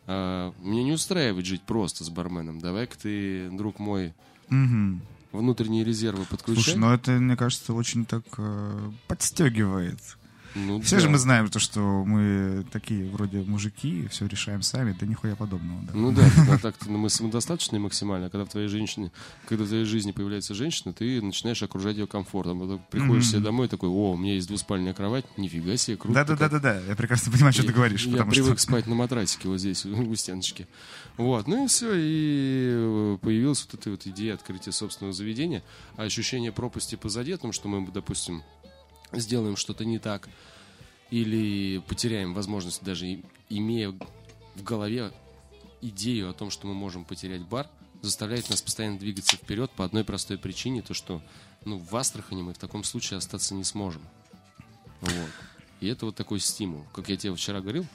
«А, 0.05 0.53
мне 0.59 0.81
не 0.81 0.93
устраивает 0.93 1.45
жить 1.45 1.61
просто 1.61 2.05
с 2.05 2.09
барменом. 2.09 2.59
Давай-ка 2.59 2.97
ты, 2.97 3.49
друг 3.51 3.77
мой, 3.77 4.13
Мгм. 4.47 5.01
внутренние 5.33 5.83
резервы 5.83 6.23
подключай. 6.23 6.63
Слушай, 6.63 6.77
ну 6.77 6.91
это, 6.93 7.11
мне 7.11 7.35
кажется, 7.35 7.73
очень 7.73 8.05
так 8.05 8.23
э, 8.37 8.91
подстегивает. 9.09 9.99
Ну, 10.65 10.81
Все 10.81 10.95
да. 10.95 11.01
же 11.01 11.09
мы 11.09 11.17
знаем, 11.17 11.49
то, 11.49 11.59
что 11.59 11.79
мы 11.79 12.65
такие 12.71 13.09
вроде 13.09 13.41
мужики, 13.41 14.07
все 14.09 14.25
решаем 14.25 14.61
сами, 14.61 14.95
да 14.99 15.05
нихуя 15.05 15.35
подобного. 15.35 15.81
Да. 15.83 15.91
Ну 15.93 16.11
да, 16.11 16.23
так-то 16.61 16.89
ну, 16.89 16.97
мы 16.97 17.09
самодостаточные 17.09 17.79
максимально, 17.79 18.27
а 18.27 18.29
когда 18.29 18.45
в 18.45 18.49
твоей 18.49 18.67
женщине, 18.67 19.11
когда 19.47 19.65
в 19.65 19.67
твоей 19.67 19.85
жизни 19.85 20.11
появляется 20.11 20.53
женщина, 20.53 20.93
ты 20.93 21.21
начинаешь 21.21 21.61
окружать 21.61 21.97
ее 21.97 22.07
комфортом. 22.07 22.59
Потом 22.59 22.81
приходишь 22.89 23.27
себе 23.29 23.39
домой 23.39 23.67
такой, 23.67 23.89
о, 23.89 24.13
у 24.13 24.17
меня 24.17 24.33
есть 24.33 24.47
двуспальная 24.47 24.93
кровать, 24.93 25.25
нифига 25.37 25.77
себе, 25.77 25.97
круто. 25.97 26.19
как». 26.19 26.27
Да-да-да-да-да, 26.27 26.81
я 26.87 26.95
прекрасно 26.95 27.31
понимаю, 27.31 27.53
что 27.53 27.63
ты 27.63 27.69
Я- 27.69 27.73
говоришь. 27.73 28.05
Я 28.05 28.25
привык 28.25 28.59
что... 28.59 28.67
спать 28.67 28.87
на 28.87 28.95
матрасике 28.95 29.47
вот 29.47 29.59
здесь, 29.59 29.85
у 29.85 30.15
стеночки. 30.15 30.67
Вот, 31.17 31.47
ну 31.47 31.65
и 31.65 31.67
все, 31.67 31.93
и 31.95 32.69
э, 32.75 33.17
появилась 33.21 33.65
вот 33.65 33.79
эта 33.79 33.89
вот 33.89 34.05
идея 34.05 34.35
открытия 34.35 34.71
собственного 34.71 35.13
заведения, 35.13 35.63
а 35.95 36.03
ощущение 36.03 36.51
пропасти 36.51 36.95
позади, 36.95 37.31
о 37.31 37.37
том, 37.37 37.51
что 37.51 37.67
мы, 37.67 37.87
допустим, 37.91 38.43
сделаем 39.13 39.55
что-то 39.55 39.85
не 39.85 39.99
так, 39.99 40.29
или 41.09 41.79
потеряем 41.87 42.33
возможность, 42.33 42.83
даже 42.83 43.21
имея 43.49 43.89
в 44.55 44.63
голове 44.63 45.11
идею 45.81 46.29
о 46.29 46.33
том, 46.33 46.49
что 46.49 46.67
мы 46.67 46.73
можем 46.73 47.05
потерять 47.05 47.41
бар, 47.41 47.69
заставляет 48.01 48.49
нас 48.49 48.61
постоянно 48.61 48.99
двигаться 48.99 49.37
вперед 49.37 49.71
по 49.71 49.85
одной 49.85 50.03
простой 50.03 50.37
причине, 50.37 50.81
то 50.81 50.93
что 50.93 51.21
ну, 51.65 51.77
в 51.77 51.95
Астрахани 51.95 52.41
мы 52.41 52.53
в 52.53 52.57
таком 52.57 52.83
случае 52.83 53.17
остаться 53.17 53.53
не 53.53 53.63
сможем. 53.63 54.01
Вот. 55.01 55.31
И 55.79 55.87
это 55.87 56.05
вот 56.05 56.15
такой 56.15 56.39
стимул. 56.39 56.85
Как 56.93 57.09
я 57.09 57.17
тебе 57.17 57.33
вчера 57.35 57.61
говорил, 57.61 57.85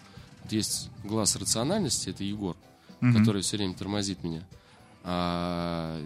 вот 0.43 0.53
есть 0.53 0.89
глаз 1.05 1.37
рациональности, 1.37 2.11
это 2.11 2.25
Егор, 2.25 2.57
который 3.01 3.43
все 3.43 3.57
время 3.57 3.75
тормозит 3.75 4.23
меня. 4.23 4.43
А 5.05 6.01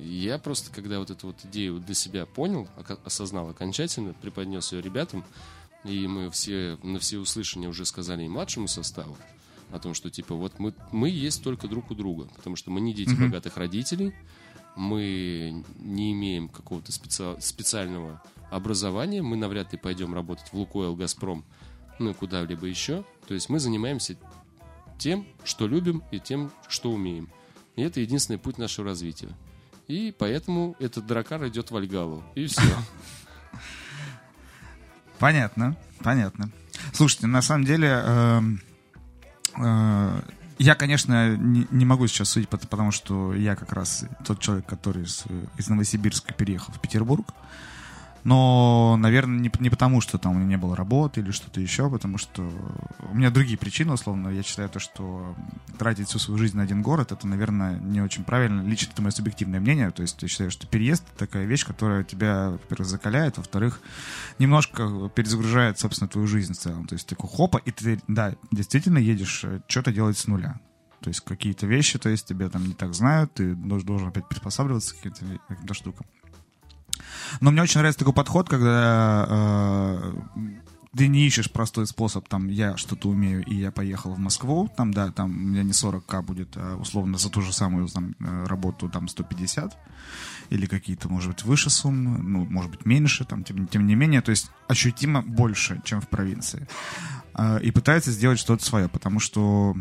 я 0.00 0.38
просто, 0.38 0.72
когда 0.72 0.98
вот 0.98 1.10
эту 1.10 1.28
вот 1.28 1.36
идею 1.44 1.78
для 1.78 1.94
себя 1.94 2.26
понял, 2.26 2.68
осознал 3.04 3.48
окончательно, 3.50 4.14
преподнес 4.14 4.72
ее 4.72 4.82
ребятам, 4.82 5.24
и 5.84 6.08
мы 6.08 6.30
все 6.30 6.78
на 6.82 6.98
все 6.98 7.18
услышания 7.18 7.68
уже 7.68 7.84
сказали 7.84 8.24
и 8.24 8.28
младшему 8.28 8.66
составу 8.66 9.16
о 9.70 9.78
том, 9.78 9.94
что 9.94 10.10
типа 10.10 10.34
вот 10.34 10.58
мы, 10.58 10.74
мы 10.90 11.08
есть 11.08 11.42
только 11.42 11.68
друг 11.68 11.90
у 11.90 11.94
друга, 11.94 12.28
потому 12.34 12.56
что 12.56 12.70
мы 12.70 12.80
не 12.80 12.92
дети 12.92 13.14
богатых 13.14 13.56
родителей, 13.56 14.12
мы 14.74 15.64
не 15.78 16.12
имеем 16.12 16.48
какого-то 16.48 16.92
специ- 16.92 17.40
специального 17.40 18.22
образования, 18.50 19.22
мы 19.22 19.36
навряд 19.36 19.72
ли 19.72 19.78
пойдем 19.78 20.14
работать 20.14 20.48
в 20.52 20.54
Лукойл, 20.54 20.94
Газпром, 20.96 21.44
ну 21.98 22.10
и 22.10 22.14
куда-либо 22.14 22.66
еще. 22.66 23.04
То 23.26 23.34
есть 23.34 23.48
мы 23.48 23.58
занимаемся 23.58 24.16
тем, 24.98 25.26
что 25.44 25.66
любим 25.66 26.02
и 26.10 26.18
тем, 26.18 26.50
что 26.68 26.90
умеем. 26.90 27.30
И 27.76 27.82
это 27.82 28.00
единственный 28.00 28.38
путь 28.38 28.58
нашего 28.58 28.88
развития. 28.88 29.28
И 29.86 30.12
поэтому 30.18 30.74
этот 30.80 31.06
дракар 31.06 31.46
идет 31.46 31.70
в 31.70 31.76
Альгалу. 31.76 32.24
И 32.34 32.46
все. 32.46 32.62
Понятно, 35.18 35.76
понятно. 36.02 36.50
Слушайте, 36.92 37.26
на 37.26 37.40
самом 37.40 37.64
деле, 37.64 37.88
эм, 37.88 38.60
э, 39.58 40.20
я, 40.58 40.74
конечно, 40.74 41.36
не, 41.36 41.84
могу 41.86 42.06
сейчас 42.06 42.30
судить, 42.30 42.50
пот- 42.50 42.68
потому 42.68 42.90
что 42.90 43.34
я 43.34 43.56
как 43.56 43.72
раз 43.72 44.04
тот 44.26 44.40
человек, 44.40 44.66
который 44.66 45.04
из 45.04 45.68
Новосибирска 45.68 46.34
переехал 46.34 46.74
в 46.74 46.80
Петербург. 46.80 47.26
Но, 48.26 48.96
наверное, 48.98 49.38
не, 49.38 49.52
не 49.60 49.70
потому, 49.70 50.00
что 50.00 50.18
там 50.18 50.32
у 50.32 50.34
меня 50.34 50.48
не 50.48 50.56
было 50.56 50.74
работы 50.74 51.20
или 51.20 51.30
что-то 51.30 51.60
еще, 51.60 51.88
потому 51.88 52.18
что 52.18 52.42
у 53.08 53.14
меня 53.14 53.30
другие 53.30 53.56
причины, 53.56 53.92
условно. 53.92 54.30
Я 54.30 54.42
считаю 54.42 54.68
то, 54.68 54.80
что 54.80 55.36
тратить 55.78 56.08
всю 56.08 56.18
свою 56.18 56.36
жизнь 56.36 56.56
на 56.56 56.64
один 56.64 56.82
город, 56.82 57.12
это, 57.12 57.24
наверное, 57.28 57.78
не 57.78 58.00
очень 58.00 58.24
правильно. 58.24 58.62
Лично 58.62 58.90
это 58.92 59.00
мое 59.00 59.12
субъективное 59.12 59.60
мнение. 59.60 59.92
То 59.92 60.02
есть 60.02 60.20
я 60.22 60.26
считаю, 60.26 60.50
что 60.50 60.66
переезд— 60.66 61.04
такая 61.16 61.44
вещь, 61.44 61.64
которая 61.64 62.02
тебя, 62.02 62.50
во-первых, 62.50 62.88
закаляет, 62.88 63.36
во-вторых, 63.36 63.80
немножко 64.40 65.08
перезагружает, 65.14 65.78
собственно, 65.78 66.08
твою 66.08 66.26
жизнь 66.26 66.54
в 66.54 66.58
целом. 66.58 66.88
То 66.88 66.96
есть 66.96 67.06
такой 67.06 67.30
хопа, 67.30 67.58
и 67.58 67.70
ты, 67.70 68.00
да, 68.08 68.34
действительно 68.50 68.98
едешь 68.98 69.44
э, 69.44 69.60
что-то 69.68 69.92
делать 69.92 70.18
с 70.18 70.26
нуля. 70.26 70.58
То 71.00 71.10
есть 71.10 71.20
какие-то 71.20 71.68
вещи, 71.68 71.96
то 72.00 72.08
есть 72.08 72.26
тебя 72.26 72.48
там 72.48 72.66
не 72.66 72.74
так 72.74 72.92
знают, 72.92 73.34
ты 73.34 73.54
должен 73.54 74.08
опять 74.08 74.26
приспосабливаться 74.26 74.96
к 74.96 74.98
каким-то, 74.98 75.38
каким-то 75.46 75.74
штукам. 75.74 76.06
Но 77.40 77.50
мне 77.50 77.62
очень 77.62 77.78
нравится 77.78 77.98
такой 77.98 78.14
подход, 78.14 78.48
когда 78.48 79.26
э, 79.28 80.12
ты 80.96 81.08
не 81.08 81.26
ищешь 81.26 81.50
простой 81.50 81.86
способ, 81.86 82.26
там, 82.26 82.48
я 82.48 82.76
что-то 82.76 83.08
умею, 83.08 83.44
и 83.44 83.54
я 83.54 83.70
поехал 83.70 84.14
в 84.14 84.18
Москву, 84.18 84.70
там, 84.76 84.94
да, 84.94 85.10
там 85.12 85.30
у 85.30 85.34
меня 85.34 85.62
не 85.62 85.72
40к 85.72 86.22
будет, 86.22 86.56
а, 86.56 86.76
условно, 86.76 87.18
за 87.18 87.28
ту 87.28 87.42
же 87.42 87.52
самую 87.52 87.88
там, 87.88 88.14
э, 88.18 88.46
работу, 88.46 88.88
там, 88.88 89.08
150, 89.08 89.76
или 90.48 90.66
какие-то, 90.66 91.08
может 91.08 91.32
быть, 91.32 91.42
выше 91.44 91.68
суммы, 91.68 92.18
ну, 92.18 92.46
может 92.46 92.70
быть, 92.70 92.86
меньше, 92.86 93.24
там, 93.24 93.44
тем, 93.44 93.66
тем 93.66 93.86
не 93.86 93.94
менее, 93.94 94.22
то 94.22 94.30
есть 94.30 94.50
ощутимо 94.68 95.20
больше, 95.20 95.82
чем 95.84 96.00
в 96.00 96.08
провинции. 96.08 96.66
Э, 97.34 97.60
и 97.60 97.70
пытается 97.72 98.10
сделать 98.10 98.38
что-то 98.38 98.64
свое, 98.64 98.88
потому 98.88 99.20
что 99.20 99.76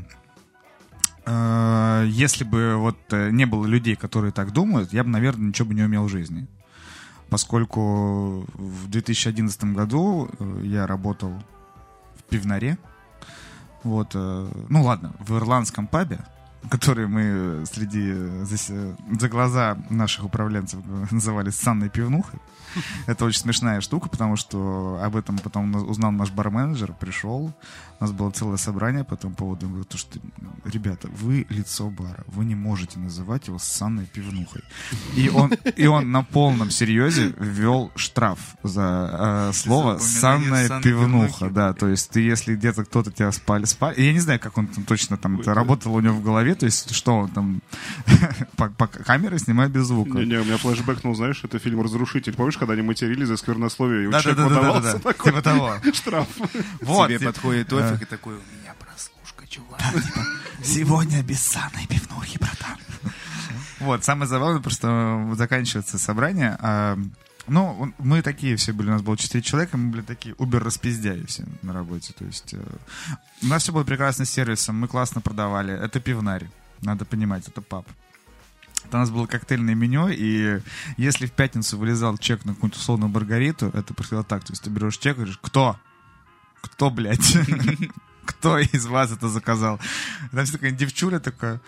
э, 1.25 2.05
если 2.09 2.43
бы 2.43 2.75
вот 2.75 2.97
не 3.11 3.45
было 3.45 3.65
людей, 3.65 3.95
которые 3.95 4.33
так 4.33 4.51
думают, 4.51 4.91
я 4.91 5.05
бы, 5.05 5.09
наверное, 5.11 5.47
ничего 5.47 5.69
бы 5.69 5.75
не 5.75 5.83
умел 5.83 6.05
в 6.05 6.09
жизни. 6.09 6.47
Поскольку 7.29 8.45
в 8.53 8.87
2011 8.89 9.63
году 9.65 10.29
э, 10.39 10.61
я 10.63 10.87
работал 10.87 11.33
в 12.15 12.23
пивнаре. 12.23 12.77
Вот, 13.83 14.11
э, 14.13 14.51
ну 14.69 14.83
ладно, 14.83 15.13
в 15.19 15.35
ирландском 15.37 15.87
пабе, 15.87 16.19
который 16.69 17.07
мы 17.07 17.65
среди 17.65 18.11
э, 18.13 18.45
за, 18.45 18.57
с- 18.57 18.95
за 19.19 19.29
глаза 19.29 19.77
наших 19.89 20.25
управленцев 20.25 20.79
называли 21.11 21.49
санной 21.49 21.89
пивнухой. 21.89 22.39
Это 23.07 23.25
очень 23.25 23.41
смешная 23.41 23.81
штука, 23.81 24.09
потому 24.09 24.35
что 24.35 24.99
об 25.03 25.15
этом 25.15 25.37
потом 25.39 25.73
узнал 25.89 26.11
наш 26.11 26.31
барменеджер, 26.31 26.93
пришел, 26.93 27.51
у 27.99 28.03
нас 28.03 28.11
было 28.11 28.31
целое 28.31 28.57
собрание 28.57 29.03
по 29.03 29.13
этому 29.13 29.35
поводу. 29.35 29.65
Он 29.65 29.71
говорит, 29.73 29.89
то, 29.89 29.97
что, 29.97 30.19
ребята, 30.65 31.07
вы 31.11 31.45
лицо 31.49 31.89
бара, 31.89 32.23
вы 32.27 32.45
не 32.45 32.55
можете 32.55 32.99
называть 32.99 33.47
его 33.47 33.57
санной 33.57 34.05
пивнухой. 34.05 34.61
И 35.15 35.29
он, 35.29 35.53
и 35.75 35.85
он 35.87 36.11
на 36.11 36.23
полном 36.23 36.71
серьезе 36.71 37.33
ввел 37.39 37.91
штраф 37.95 38.39
за 38.63 39.49
э, 39.51 39.53
слово 39.53 39.97
санная 39.99 40.81
пивнуха. 40.81 41.49
Да, 41.49 41.73
то 41.73 41.87
есть 41.87 42.09
ты, 42.09 42.21
если 42.21 42.55
где-то 42.55 42.83
кто-то 42.83 43.11
тебя 43.11 43.31
спали, 43.31 43.65
спали, 43.65 44.01
я 44.01 44.13
не 44.13 44.19
знаю, 44.19 44.39
как 44.39 44.57
он 44.57 44.67
там 44.67 44.83
точно 44.83 45.17
там 45.17 45.39
это 45.39 45.53
работало 45.53 45.93
у 45.93 45.99
него 46.01 46.15
в 46.15 46.23
голове, 46.23 46.55
то 46.55 46.65
есть 46.65 46.93
что 46.93 47.17
он 47.19 47.29
там 47.29 47.61
по, 48.57 48.69
по 48.69 48.87
камере 48.87 49.39
снимает 49.39 49.71
без 49.71 49.85
звука. 49.85 50.17
Не-не, 50.17 50.39
у 50.39 50.45
меня 50.45 50.57
флешбэк, 50.57 51.03
ну, 51.03 51.13
знаешь, 51.13 51.41
это 51.43 51.59
фильм 51.59 51.81
«Разрушитель». 51.81 52.33
Помнишь, 52.33 52.57
когда 52.57 52.73
они 52.73 52.81
матерились 52.81 53.27
за 53.27 53.37
сквернословие, 53.37 54.03
и 54.03 54.07
у 54.07 54.11
Да, 54.11 54.17
да, 54.17 54.23
человека 54.23 54.43
да, 54.43 54.49
да, 54.49 54.55
да, 54.55 54.61
выдавался 54.61 54.93
да, 54.97 55.11
такой 55.13 55.31
типа 55.31 55.41
того. 55.41 55.73
штраф? 55.93 56.27
Вот, 56.81 57.07
Тебе 57.07 57.19
подходит 57.19 57.71
Офик 57.93 58.03
и 58.03 58.05
такой, 58.05 58.35
у 58.35 58.59
меня 58.59 58.73
прослушка, 58.79 59.47
чувак. 59.47 59.81
Сегодня 60.63 61.21
без 61.23 61.41
санной 61.41 61.87
пивнухи, 61.87 62.37
братан. 62.37 62.77
Вот, 63.79 64.03
самое 64.03 64.27
забавное, 64.27 64.61
просто 64.61 65.29
заканчивается 65.33 65.99
собрание, 65.99 66.57
а, 66.59 66.97
ну, 67.47 67.93
мы 67.99 68.21
такие 68.21 68.55
все 68.55 68.73
были, 68.73 68.87
у 68.87 68.93
нас 68.93 69.01
было 69.01 69.17
4 69.17 69.43
человека, 69.43 69.77
мы 69.77 69.91
были 69.91 70.01
такие 70.01 70.33
убер-распиздяи 70.35 71.25
все 71.25 71.43
на 71.61 71.73
работе, 71.73 72.13
то 72.17 72.25
есть 72.25 72.53
э, 72.53 72.61
у 73.43 73.45
нас 73.45 73.63
все 73.63 73.71
было 73.71 73.83
прекрасно 73.83 74.25
с 74.25 74.31
сервисом, 74.31 74.79
мы 74.79 74.87
классно 74.87 75.21
продавали, 75.21 75.73
это 75.73 75.99
пивнарь, 75.99 76.49
надо 76.81 77.05
понимать, 77.05 77.47
это 77.47 77.61
паб. 77.61 77.85
Это 78.85 78.97
у 78.97 78.99
нас 78.99 79.09
было 79.09 79.27
коктейльное 79.27 79.75
меню, 79.75 80.07
и 80.09 80.61
если 80.97 81.27
в 81.27 81.31
пятницу 81.31 81.77
вылезал 81.77 82.17
чек 82.17 82.45
на 82.45 82.53
какую-то 82.53 82.77
условную 82.77 83.09
Маргариту, 83.09 83.67
это 83.73 83.93
происходило 83.93 84.23
так, 84.23 84.43
то 84.43 84.53
есть 84.53 84.63
ты 84.63 84.69
берешь 84.69 84.97
чек 84.97 85.13
и 85.13 85.17
говоришь, 85.17 85.39
кто? 85.41 85.77
Кто, 86.65 86.89
блядь? 86.89 87.37
Кто 88.25 88.57
из 88.59 88.85
вас 88.85 89.11
это 89.11 89.29
заказал? 89.29 89.79
Там 90.31 90.45
такая 90.45 90.71
девчуля 90.71 91.19
такая, 91.19 91.61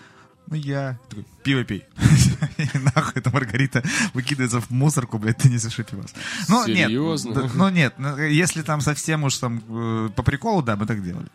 ну 0.48 0.56
я. 0.56 0.98
Такой, 1.08 1.24
пиво 1.44 1.64
пей. 1.64 1.84
И 2.58 2.78
нахуй 2.78 3.12
эта 3.16 3.30
Маргарита 3.30 3.82
выкидывается 4.14 4.60
в 4.60 4.70
мусорку, 4.70 5.18
блядь, 5.18 5.36
ты 5.38 5.48
несешь 5.50 5.76
пивас. 5.76 6.14
Ну, 6.48 6.66
нет. 6.66 6.88
Серьезно? 6.88 7.34
да, 7.34 7.50
Ну, 7.54 7.68
нет. 7.68 7.94
ну, 7.98 8.16
Если 8.18 8.62
там 8.62 8.80
совсем 8.80 9.24
уж 9.24 9.36
там 9.38 9.62
э, 9.68 10.08
по 10.16 10.22
приколу, 10.22 10.62
да, 10.62 10.76
мы 10.76 10.86
так 10.86 11.02
делали. 11.04 11.28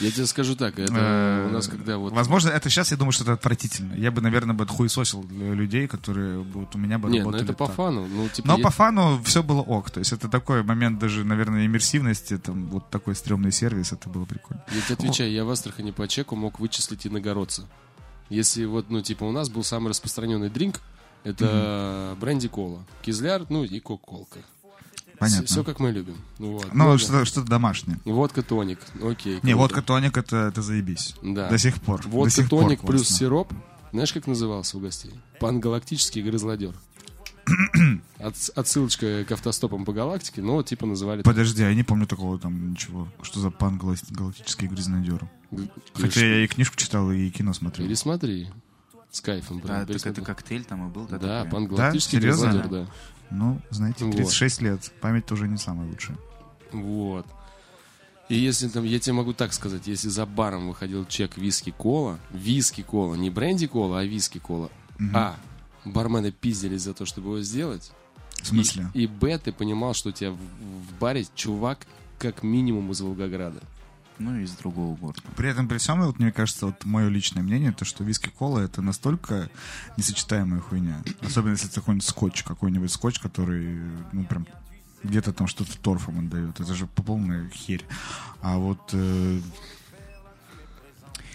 Я 0.00 0.10
тебе 0.12 0.26
скажу 0.26 0.54
так, 0.54 0.78
это 0.78 0.92
Э, 0.94 1.46
у 1.48 1.50
нас 1.50 1.66
когда 1.66 1.98
вот... 1.98 2.12
Возможно, 2.12 2.50
это 2.50 2.70
сейчас 2.70 2.90
я 2.92 2.96
думаю, 2.96 3.12
что 3.12 3.24
это 3.24 3.32
отвратительно. 3.32 3.94
Я 3.94 4.10
бы, 4.10 4.20
наверное, 4.20 4.54
бы 4.54 4.66
хуесосил 4.66 5.24
э, 5.30 5.54
людей, 5.54 5.88
которые 5.88 6.38
вот 6.38 6.74
у 6.74 6.78
меня 6.78 6.98
бы 6.98 7.10
Нет, 7.10 7.24
ну 7.24 7.30
работали 7.30 7.50
это 7.50 7.58
по 7.58 7.66
так. 7.66 7.74
фану. 7.76 8.06
Ну, 8.06 8.28
типа, 8.28 8.46
Но 8.48 8.56
я- 8.58 8.62
по 8.62 8.70
фану 8.70 9.20
все 9.24 9.42
было 9.42 9.60
ок. 9.60 9.90
То 9.90 9.98
есть 9.98 10.12
это 10.12 10.28
такой 10.28 10.62
момент 10.62 10.98
даже, 10.98 11.24
наверное, 11.24 11.66
иммерсивности, 11.66 12.38
там 12.38 12.66
вот 12.68 12.90
такой 12.90 13.14
стрёмный 13.16 13.50
сервис, 13.52 13.92
это 13.92 14.08
было 14.08 14.24
прикольно. 14.24 14.64
Я 14.72 14.80
тебе 14.82 14.94
отвечаю, 14.94 15.32
я 15.32 15.44
в 15.44 15.50
Астрахани 15.50 15.90
по 15.90 16.06
чеку 16.06 16.36
мог 16.36 16.60
вычислить 16.60 17.06
иногородца. 17.06 17.64
Если 18.30 18.64
вот, 18.66 18.90
ну, 18.90 19.00
типа, 19.00 19.24
у 19.24 19.32
нас 19.32 19.48
был 19.48 19.64
самый 19.64 19.88
распространенный 19.88 20.50
дринк, 20.50 20.80
это 21.24 22.16
бренди 22.20 22.48
кола, 22.48 22.84
кизляр, 23.02 23.46
ну 23.48 23.64
и 23.64 23.80
кока-колка. 23.80 24.40
Понятно. 25.18 25.46
Все 25.46 25.64
как 25.64 25.80
мы 25.80 25.90
любим. 25.90 26.16
Ну, 26.38 26.52
вот. 26.52 26.66
Ну, 26.72 26.74
Много. 26.84 26.98
что-то, 26.98 27.24
что-то 27.24 27.48
домашнее. 27.48 27.98
Водка 28.04 28.42
тоник, 28.42 28.78
окей. 29.02 29.40
Не, 29.42 29.54
водка 29.54 29.82
тоник 29.82 30.16
это, 30.16 30.36
это 30.48 30.62
заебись. 30.62 31.14
Да. 31.22 31.48
До 31.48 31.58
сих 31.58 31.80
пор. 31.80 32.02
До 32.02 32.08
Водка 32.08 32.42
пор 32.44 32.62
тоник 32.64 32.80
плюс 32.82 33.02
классно. 33.02 33.16
сироп. 33.16 33.52
Знаешь, 33.92 34.12
как 34.12 34.26
назывался 34.26 34.76
у 34.76 34.80
гостей? 34.80 35.12
Пангалактический 35.40 36.22
грызлодер. 36.22 36.74
От- 38.18 38.50
отсылочка 38.54 39.24
к 39.24 39.32
автостопам 39.32 39.84
по 39.84 39.92
галактике, 39.92 40.42
но 40.42 40.54
вот 40.54 40.66
типа 40.66 40.86
называли... 40.86 41.22
Подожди, 41.22 41.62
а 41.62 41.68
я 41.70 41.74
не 41.74 41.82
помню 41.84 42.06
такого 42.06 42.38
там 42.38 42.70
ничего. 42.72 43.08
Что 43.22 43.40
за 43.40 43.50
пан 43.50 43.78
галак- 43.78 44.04
галактический 44.10 44.68
грязнодер? 44.68 45.28
Г- 45.50 45.68
Хотя 45.94 46.20
я 46.26 46.44
и 46.44 46.46
книжку 46.46 46.76
читал, 46.76 47.10
и 47.10 47.30
кино 47.30 47.52
смотрел. 47.54 47.86
Или 47.86 47.94
смотри, 47.94 48.50
с 49.10 49.20
кайфом. 49.22 49.60
прям 49.60 49.86
Да, 49.86 49.94
так 49.94 50.06
это 50.06 50.20
коктейль 50.20 50.64
там 50.64 50.88
и 50.88 50.92
был. 50.92 51.06
Да, 51.06 51.18
такой? 51.18 51.50
пан 51.50 51.66
галактический 51.68 52.18
Серьезно? 52.20 52.46
грязнодер, 52.50 52.68
да. 52.68 52.86
Ну, 53.30 53.60
знаете, 53.70 54.04
Вот. 54.04 54.16
36 54.16 54.62
лет. 54.62 54.92
Память 55.00 55.26
тоже 55.26 55.48
не 55.48 55.58
самая 55.58 55.88
лучшая. 55.88 56.16
Вот. 56.72 57.26
И 58.28 58.34
если 58.36 58.68
там, 58.68 58.84
я 58.84 58.98
тебе 58.98 59.14
могу 59.14 59.32
так 59.32 59.52
сказать, 59.54 59.86
если 59.86 60.08
за 60.08 60.26
баром 60.26 60.68
выходил 60.68 61.06
чек 61.06 61.36
виски-кола, 61.38 62.18
виски-кола, 62.30 63.14
не 63.14 63.30
бренди-кола, 63.30 64.00
а 64.00 64.04
виски-кола, 64.04 64.70
а, 65.14 65.36
бармены 65.84 66.30
пиздились 66.30 66.82
за 66.82 66.92
то, 66.92 67.06
чтобы 67.06 67.28
его 67.28 67.40
сделать, 67.40 67.90
В 68.42 68.46
смысле? 68.48 68.90
и, 68.92 69.04
и 69.04 69.06
б, 69.06 69.38
ты 69.38 69.50
понимал, 69.52 69.94
что 69.94 70.10
у 70.10 70.12
тебя 70.12 70.32
в, 70.32 70.36
в 70.36 70.98
баре 71.00 71.26
чувак 71.34 71.86
как 72.18 72.42
минимум 72.42 72.90
из 72.92 73.00
Волгограда. 73.00 73.60
Ну, 74.18 74.36
из 74.38 74.50
другого 74.52 74.96
города. 74.96 75.20
При 75.36 75.48
этом, 75.48 75.68
при 75.68 75.78
всем, 75.78 76.02
вот, 76.02 76.18
мне 76.18 76.32
кажется, 76.32 76.66
вот 76.66 76.84
мое 76.84 77.08
личное 77.08 77.42
мнение, 77.42 77.72
то, 77.72 77.84
что 77.84 78.02
виски-кола 78.02 78.60
это 78.60 78.82
настолько 78.82 79.48
несочетаемая 79.96 80.60
хуйня. 80.60 81.02
Особенно, 81.20 81.52
если 81.52 81.66
это 81.66 81.76
какой-нибудь 81.76 82.08
скотч, 82.08 82.42
какой-нибудь 82.42 82.90
скотч, 82.90 83.20
который, 83.20 83.80
ну, 84.12 84.24
прям 84.24 84.46
где-то 85.02 85.32
там 85.32 85.46
что-то 85.46 85.78
торфом 85.78 86.18
отдает. 86.18 86.58
Это 86.58 86.74
же 86.74 86.86
по 86.86 87.02
полная 87.02 87.48
херь. 87.50 87.84
А 88.40 88.56
вот 88.56 88.80
э, 88.92 89.40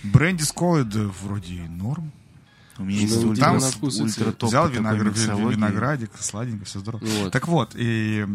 бренди 0.04 0.44
с 0.44 0.52
колой, 0.52 0.84
да, 0.84 1.10
вроде 1.22 1.56
и 1.56 1.68
норм. 1.68 2.12
У 2.78 2.84
меня 2.84 2.98
Ну, 2.98 3.02
есть 3.04 3.20
типа 3.20 3.30
ультра, 3.30 3.54
на 3.54 3.60
вкус 3.60 4.00
и 4.00 4.04
ультра 4.04 4.32
топ 4.32 4.50
Взял 4.50 4.68
виноград, 4.68 5.16
виноградик, 5.16 6.12
сладенько, 6.20 6.66
все 6.66 6.80
здорово. 6.80 7.04
Вот. 7.06 7.32
Так 7.32 7.48
вот, 7.48 7.74
и 7.76 8.28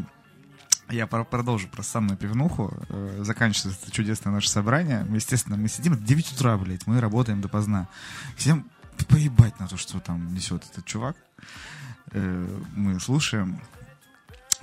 я 0.91 1.07
про- 1.07 1.25
продолжу 1.25 1.69
про 1.69 1.83
самую 1.83 2.17
пивнуху. 2.17 2.73
Э, 2.89 3.21
Заканчивается 3.25 3.81
это 3.83 3.91
чудесное 3.93 4.33
наше 4.33 4.51
собрание. 4.51 5.07
Естественно, 5.11 5.57
мы 5.57 5.69
сидим 5.69 5.95
до 5.95 6.01
9 6.01 6.33
утра, 6.33 6.57
блядь, 6.57 6.87
мы 6.87 7.01
работаем 7.01 7.41
допоздна. 7.41 7.89
Всем 8.37 8.69
поебать 9.09 9.59
на 9.61 9.69
то, 9.69 9.77
что 9.77 10.01
там 10.01 10.33
несет 10.35 10.65
этот 10.71 10.85
чувак. 10.85 11.17
Э, 12.13 12.61
Мы 12.75 12.99
слушаем, 13.01 13.61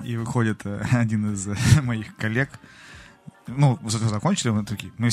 и 0.04 0.18
выходит 0.18 0.66
э, 0.66 0.82
один 0.92 1.34
из 1.34 1.48
моих 1.84 2.16
коллег. 2.18 2.50
Ну, 3.48 3.80
закончили, 3.84 4.50
мы 4.52 4.66
такие, 4.66 4.92
мы 4.98 5.10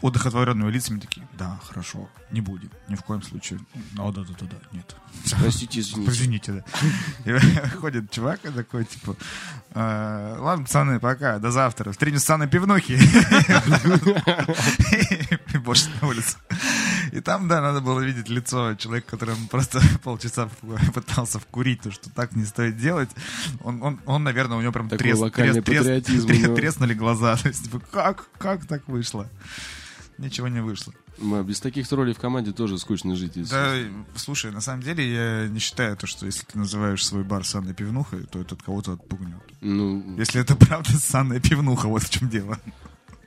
удохотворенными 0.00 0.70
лицами 0.70 1.00
такие, 1.00 1.26
да, 1.38 1.58
хорошо, 1.66 2.08
не 2.30 2.40
будет, 2.40 2.70
ни 2.88 2.94
в 2.94 3.02
коем 3.02 3.22
случае. 3.22 3.60
О, 3.98 4.12
да, 4.12 4.22
да, 4.22 4.34
да, 4.40 4.46
да, 4.46 4.56
нет. 4.72 4.96
Простите, 5.40 5.80
извините. 5.80 6.10
Извините, 6.12 6.52
да. 6.52 6.64
И 7.24 7.32
выходит 7.32 8.10
чувак 8.10 8.40
такой, 8.40 8.84
типа, 8.84 9.16
«Э, 9.74 10.36
ладно, 10.38 10.64
пацаны, 10.64 11.00
пока, 11.00 11.38
до 11.38 11.50
завтра. 11.50 11.90
Встретимся 11.92 12.36
на 12.36 12.46
пивнухе. 12.46 12.98
И 15.54 15.58
больше 15.58 15.90
на 16.00 16.08
улицу. 16.08 16.36
И 17.12 17.20
там, 17.20 17.48
да, 17.48 17.60
надо 17.60 17.80
было 17.80 18.00
видеть 18.00 18.28
лицо 18.28 18.74
человека, 18.74 19.10
который 19.12 19.34
просто 19.50 19.80
полчаса 20.02 20.48
пытался 20.94 21.38
вкурить, 21.38 21.80
то, 21.82 21.90
что 21.90 22.10
так 22.10 22.36
не 22.36 22.44
стоит 22.44 22.76
делать. 22.76 23.10
Он, 23.60 23.82
он, 23.82 24.00
он 24.06 24.24
наверное, 24.24 24.58
у 24.58 24.60
него 24.60 24.72
прям 24.72 24.88
трес- 24.88 25.18
трес- 25.30 25.62
трес- 25.62 26.04
трес- 26.26 26.54
треснули 26.54 26.94
глаза. 26.94 27.36
То 27.36 27.48
есть, 27.48 27.64
типа, 27.64 27.80
как, 27.90 28.26
как 28.38 28.66
так 28.66 28.86
вышло? 28.88 29.28
Ничего 30.18 30.48
не 30.48 30.60
вышло. 30.60 30.92
Без 31.44 31.60
таких 31.60 31.88
троллей 31.88 32.12
в 32.12 32.18
команде 32.18 32.52
тоже 32.52 32.76
скучно 32.78 33.14
жить. 33.16 33.36
если 33.36 33.52
Да, 33.52 33.74
слушай, 34.16 34.50
на 34.50 34.60
самом 34.60 34.82
деле 34.82 35.12
я 35.42 35.48
не 35.48 35.58
считаю 35.60 35.96
то, 35.96 36.06
что 36.06 36.26
если 36.26 36.44
ты 36.44 36.58
называешь 36.58 37.04
свой 37.06 37.22
бар 37.24 37.44
санной 37.44 37.72
пивнухой, 37.74 38.24
то 38.24 38.40
этот 38.40 38.62
кого-то 38.62 38.92
отпугнет. 38.92 39.40
Ну, 39.60 40.16
Если 40.18 40.40
это 40.40 40.56
правда 40.56 40.90
санная 40.98 41.40
пивнуха, 41.40 41.86
вот 41.88 42.02
в 42.02 42.10
чем 42.10 42.28
дело. 42.28 42.58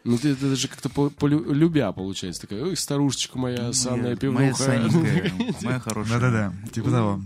ну 0.04 0.18
ты 0.18 0.30
это 0.30 0.50
даже 0.50 0.68
как-то 0.68 0.90
по- 0.90 1.10
полю- 1.10 1.54
любя 1.54 1.92
получается. 1.94 2.42
Такая, 2.42 2.64
ой, 2.64 2.76
старушечка 2.78 3.38
моя, 3.40 3.72
санная 3.74 4.02
Моя 4.04 4.16
пивнуха. 4.16 4.54
саненькая, 4.56 5.32
моя 5.62 5.80
хорошая. 5.86 6.20
Да-да-да, 6.20 6.54
типа 6.72 6.90
того. 6.92 7.22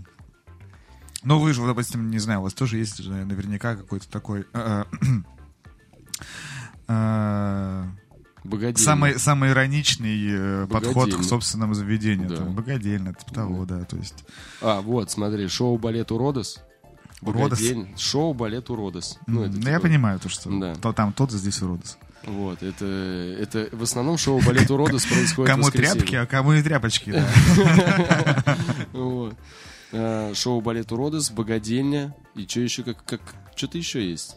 Ну, 1.24 1.40
вы 1.40 1.52
же, 1.54 1.66
допустим, 1.66 2.08
не 2.10 2.18
знаю, 2.20 2.38
у 2.40 2.42
вас 2.44 2.54
тоже 2.54 2.76
есть 2.78 2.98
же 2.98 3.10
наверняка 3.10 3.74
какой-то 3.76 4.08
такой... 4.08 4.46
Богодельня. 8.46 8.78
Самый, 8.84 9.18
самый 9.18 9.50
ироничный 9.50 10.26
э, 10.28 10.66
подход 10.70 10.94
Богодельня. 10.94 11.22
к 11.22 11.26
собственному 11.28 11.74
заведению. 11.74 12.28
Да. 12.28 12.36
Там, 12.36 12.54
богодельня, 12.54 13.12
типа 13.14 13.34
того, 13.34 13.64
да. 13.64 13.84
То 13.84 13.96
есть, 13.96 14.24
А, 14.62 14.80
вот, 14.80 15.10
смотри, 15.10 15.46
шоу 15.48 15.76
«Балет 15.78 16.10
Уродос». 16.12 16.60
Уродос? 17.22 17.60
Шоу 17.98 18.34
«Балет 18.34 18.70
Уродос». 18.70 19.18
ну, 19.26 19.44
это 19.44 19.56
я 19.56 19.62
типа- 19.62 19.80
понимаю 19.80 20.18
то, 20.20 20.28
что 20.28 20.50
Да. 20.58 20.74
то 20.74 20.92
там 20.92 21.12
тот, 21.12 21.30
здесь 21.32 21.60
уродос. 21.62 21.98
Вот, 22.24 22.62
это, 22.62 22.84
это 22.84 23.68
в 23.72 23.82
основном 23.84 24.18
шоу 24.18 24.40
«Балет 24.40 24.70
Уродос» 24.70 25.06
происходит 25.06 25.50
Кому 25.54 25.70
тряпки, 25.70 26.14
а 26.16 26.26
кому 26.26 26.52
и 26.54 26.62
тряпочки, 26.62 27.12
да. 27.12 27.28
А, 29.92 30.32
Шоу 30.34 30.60
«Балет 30.60 30.90
Уродос», 30.90 31.30
«Богодельня». 31.30 32.14
И 32.34 32.44
что 32.46 32.60
еще, 32.60 32.82
как, 32.82 33.04
как 33.04 33.20
что-то 33.54 33.78
еще 33.78 34.04
есть? 34.10 34.36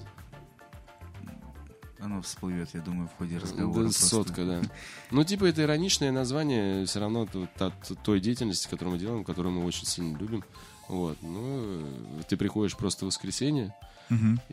Оно 2.02 2.22
всплывет, 2.22 2.70
я 2.74 2.82
думаю, 2.82 3.10
в 3.10 3.18
ходе 3.18 3.38
разговора. 3.38 3.86
Да, 3.86 3.92
сотка, 3.92 4.46
да. 4.46 4.62
Ну, 5.12 5.24
типа, 5.24 5.46
это 5.46 5.64
ироничное 5.64 6.12
название 6.12 6.86
все 6.86 7.00
равно 7.02 7.26
т- 7.26 7.50
т- 7.58 7.96
той 8.04 8.22
деятельности, 8.22 8.68
которую 8.70 8.94
мы 8.96 9.00
делаем, 9.00 9.24
которую 9.26 9.54
мы 9.54 9.66
очень 9.66 9.86
сильно 9.86 10.18
любим. 10.18 10.44
Вот. 10.88 11.18
Ну, 11.22 11.42
э, 11.44 12.22
ты 12.28 12.38
приходишь 12.38 12.76
просто 12.76 13.06
в 13.06 13.10
воскресенье, 13.10 13.74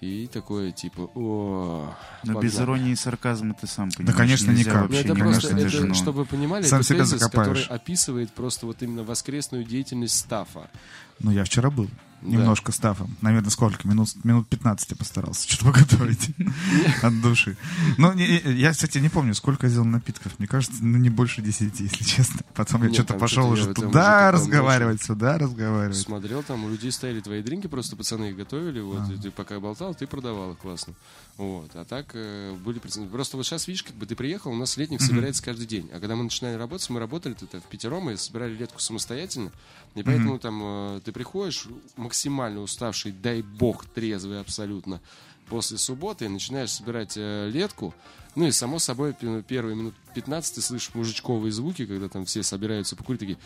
и 0.00 0.28
такое, 0.30 0.70
типа, 0.70 1.10
о... 1.14 1.94
Но 2.24 2.40
без 2.40 2.52
погнали». 2.52 2.64
иронии 2.78 2.92
и 2.92 2.96
сарказма 2.96 3.54
ты 3.54 3.66
сам 3.66 3.90
понимаешь. 3.90 4.16
конечно, 4.16 4.50
нельзя 4.50 4.70
никак. 4.70 4.74
Ну, 4.74 4.80
вообще 4.82 5.00
это 5.00 5.14
ни 5.14 5.18
просто, 5.18 5.48
конечно, 5.48 5.66
это, 5.66 5.76
жену. 5.78 5.94
чтобы 5.94 6.18
вы 6.18 6.24
понимали, 6.26 6.62
Сам 6.64 6.80
это 6.80 6.88
себя 6.88 6.98
тезис, 6.98 7.20
который 7.22 7.62
описывает 7.64 8.32
просто 8.32 8.66
вот 8.66 8.82
именно 8.82 9.02
воскресную 9.02 9.64
деятельность 9.64 10.18
стафа. 10.18 10.68
Ну, 11.20 11.30
я 11.30 11.44
вчера 11.44 11.70
был. 11.70 11.88
Да. 12.22 12.28
Немножко 12.28 12.72
стафом. 12.72 13.16
Наверное, 13.20 13.50
сколько? 13.50 13.86
Минут, 13.86 14.08
минут 14.24 14.48
15 14.48 14.90
я 14.90 14.96
постарался 14.96 15.48
что-то 15.52 15.72
поготовить. 15.72 16.30
От 17.02 17.20
души. 17.20 17.56
Ну, 17.98 18.12
не- 18.14 18.40
я, 18.54 18.72
кстати, 18.72 18.98
не 18.98 19.08
помню, 19.08 19.34
сколько 19.34 19.66
я 19.66 19.70
сделал 19.70 19.86
напитков. 19.86 20.38
Мне 20.38 20.48
кажется, 20.48 20.78
ну, 20.82 20.98
не 20.98 21.10
больше 21.10 21.42
10, 21.42 21.78
если 21.78 22.04
честно. 22.04 22.40
Потом 22.54 22.82
я 22.84 22.92
что-то 22.92 23.14
пошел 23.14 23.50
уже 23.50 23.72
туда 23.74 24.32
разговаривать, 24.32 25.02
сюда 25.02 25.38
разговаривать. 25.38 25.96
Смотрел, 25.96 26.42
там 26.42 26.64
у 26.64 26.68
людей 26.70 26.90
стояли 26.90 27.20
твои 27.20 27.42
дринки, 27.42 27.66
просто 27.66 27.96
пацаны 27.96 28.30
их 28.30 28.36
готовили, 28.36 28.80
вот, 28.80 29.10
и 29.10 29.16
ты 29.16 29.30
пока 29.30 29.60
болтал, 29.60 29.94
ты 29.94 30.06
продавал 30.06 30.52
их 30.52 30.58
классно. 30.58 30.94
Вот, 31.36 31.70
а 31.74 31.84
так 31.84 32.12
э, 32.14 32.54
были 32.64 32.78
представители. 32.78 33.12
Просто 33.12 33.36
вот 33.36 33.44
сейчас, 33.44 33.68
видишь, 33.68 33.82
как 33.82 33.94
бы 33.96 34.06
ты 34.06 34.16
приехал, 34.16 34.52
у 34.52 34.56
нас 34.56 34.78
летник 34.78 35.02
собирается 35.02 35.42
каждый 35.42 35.66
день. 35.66 35.90
А 35.92 36.00
когда 36.00 36.16
мы 36.16 36.24
начинали 36.24 36.54
работать, 36.54 36.88
мы 36.88 36.98
работали 36.98 37.34
тут 37.34 37.52
в 37.52 37.68
пятером 37.68 38.08
и 38.08 38.16
собирали 38.16 38.54
летку 38.54 38.80
самостоятельно. 38.80 39.52
И 39.94 40.02
поэтому 40.02 40.38
там 40.38 40.60
э, 40.62 41.00
ты 41.04 41.12
приходишь 41.12 41.66
максимально 41.96 42.60
уставший, 42.60 43.12
дай 43.12 43.42
бог, 43.42 43.84
трезвый 43.84 44.40
абсолютно, 44.40 45.00
после 45.48 45.76
субботы 45.76 46.24
и 46.24 46.28
начинаешь 46.28 46.70
собирать 46.70 47.14
э, 47.16 47.50
летку. 47.50 47.94
Ну 48.34 48.46
и, 48.46 48.50
само 48.50 48.78
собой, 48.78 49.14
первые 49.48 49.74
минут 49.74 49.94
15 50.14 50.56
ты 50.56 50.60
слышишь 50.60 50.94
мужичковые 50.94 51.50
звуки, 51.52 51.86
когда 51.86 52.08
там 52.08 52.26
все 52.26 52.42
собираются 52.42 52.94
покурить, 52.94 53.20
такие... 53.20 53.38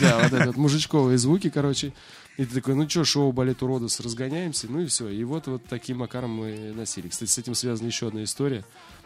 Да, 0.00 0.18
вот 0.22 0.32
это 0.32 0.46
вот 0.46 0.56
мужичковые 0.56 1.18
звуки, 1.18 1.50
короче. 1.50 1.92
И 2.38 2.44
ты 2.46 2.54
такой, 2.54 2.74
ну 2.74 2.88
что, 2.88 3.04
шоу 3.04 3.32
«Балет 3.32 3.62
уродос» 3.62 4.00
разгоняемся, 4.00 4.66
ну 4.70 4.80
и 4.80 4.86
все. 4.86 5.08
И 5.08 5.22
вот, 5.24 5.46
вот 5.48 5.64
таким 5.68 5.98
макаром 5.98 6.30
мы 6.30 6.72
носили. 6.74 7.08
Кстати, 7.08 7.30
с 7.30 7.38
этим 7.38 7.54
связана 7.54 7.86
еще 7.88 8.08
одна 8.08 8.24
история. 8.24 8.64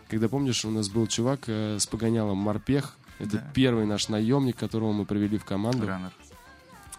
Когда, 0.08 0.28
помнишь, 0.28 0.64
у 0.64 0.70
нас 0.70 0.88
был 0.88 1.06
чувак 1.08 1.40
э, 1.48 1.78
с 1.80 1.86
погонялом 1.86 2.38
«Морпех». 2.38 2.96
Это 3.18 3.38
Да. 3.38 3.50
первый 3.54 3.86
наш 3.86 4.08
наемник, 4.08 4.56
которого 4.56 4.92
мы 4.92 5.04
привели 5.04 5.38
в 5.38 5.44
команду. 5.44 5.86
Раннер. 5.86 6.12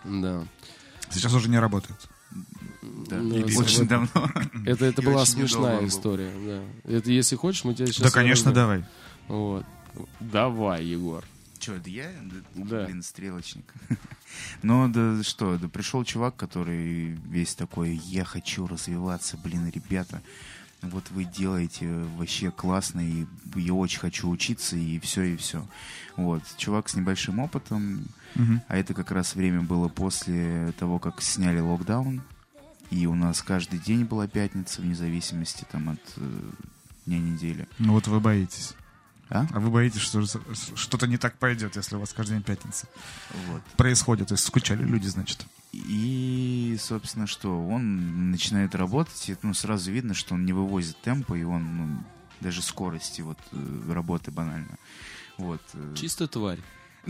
Да. 0.04 0.44
Сейчас 1.12 1.34
уже 1.34 1.48
не 1.50 1.60
работает. 1.60 1.98
Да. 2.82 3.18
Это 3.18 3.60
Очень 3.60 3.80
вот- 3.80 3.88
давно. 3.88 4.10
Это, 4.66 4.86
это 4.86 5.02
была 5.02 5.26
смешная 5.26 5.86
история. 5.88 6.32
Да. 6.86 6.92
Это 6.98 7.12
если 7.12 7.36
хочешь, 7.38 7.64
мы 7.64 7.74
тебя 7.74 7.86
сейчас... 7.88 8.02
Да, 8.04 8.12
конечно, 8.12 8.52
давай. 8.52 8.84
Вот. 9.30 9.66
Давай, 10.20 10.84
Егор. 10.84 11.24
Че, 11.68 11.74
это 11.76 11.90
я? 11.90 12.10
Да. 12.56 12.86
Блин, 12.86 13.04
стрелочник. 13.04 13.74
Ну, 14.62 14.90
да 14.90 15.24
что, 15.24 15.58
да 15.58 15.70
пришел 15.70 16.04
чувак, 16.04 16.36
который 16.36 17.18
весь 17.30 17.56
такой, 17.56 17.96
я 17.96 18.26
хочу 18.26 18.68
развиваться, 18.68 19.38
блин, 19.38 19.72
ребята. 19.74 20.22
Вот 20.82 21.10
вы 21.12 21.24
делаете 21.24 21.88
вообще 22.18 22.52
классно, 22.52 23.00
и 23.00 23.26
я 23.56 23.74
очень 23.74 24.00
хочу 24.00 24.30
учиться, 24.30 24.76
и 24.76 25.00
все, 25.00 25.24
и 25.24 25.38
все. 25.38 25.66
Вот, 26.18 26.44
чувак 26.58 26.90
с 26.90 26.96
небольшим 26.96 27.40
опытом, 27.40 28.06
а 28.68 28.78
это 28.78 28.94
как 28.94 29.12
раз 29.12 29.34
время 29.34 29.62
было 29.62 29.88
после 29.88 30.74
того, 30.78 31.00
как 31.00 31.22
сняли 31.22 31.60
локдаун, 31.60 32.22
и 32.92 33.08
у 33.08 33.16
нас 33.16 33.42
каждый 33.42 33.80
день 33.80 34.04
была 34.04 34.28
пятница, 34.28 34.82
вне 34.82 34.94
зависимости 34.94 35.66
там 35.72 35.90
от 35.90 36.14
э, 36.18 36.42
дня 37.06 37.18
недели. 37.18 37.68
Ну 37.80 37.94
вот 37.94 38.08
вы 38.08 38.20
боитесь. 38.20 38.76
А? 39.30 39.46
А 39.52 39.60
вы 39.60 39.70
боитесь, 39.70 40.02
что 40.02 40.24
что-то 40.76 41.08
не 41.08 41.18
так 41.18 41.38
пойдет, 41.38 41.76
если 41.76 41.96
у 41.96 42.00
вас 42.00 42.14
каждый 42.14 42.34
день 42.34 42.44
пятница 42.44 42.88
Вот. 43.48 43.62
происходит. 43.76 44.30
То 44.30 44.36
есть 44.36 44.46
скучали 44.46 44.84
люди, 44.84 45.08
значит. 45.08 45.46
И, 45.74 46.78
собственно, 46.80 47.28
что? 47.28 47.68
Он 47.68 48.32
начинает 48.32 48.74
работать, 48.74 49.30
и 49.30 49.36
ну, 49.42 49.54
сразу 49.54 49.92
видно, 49.92 50.14
что 50.14 50.36
он 50.36 50.46
не 50.46 50.54
вывозит 50.54 51.00
темпа, 51.02 51.34
и 51.34 51.44
он 51.44 51.78
ну, 51.78 52.04
даже 52.40 52.62
скорости 52.62 53.22
вот, 53.22 53.38
э, 53.52 53.92
работы 53.92 54.32
банально. 54.32 54.78
Вот. 55.38 55.62
э, 55.74 55.94
Чисто 55.96 56.28
тварь. 56.28 56.60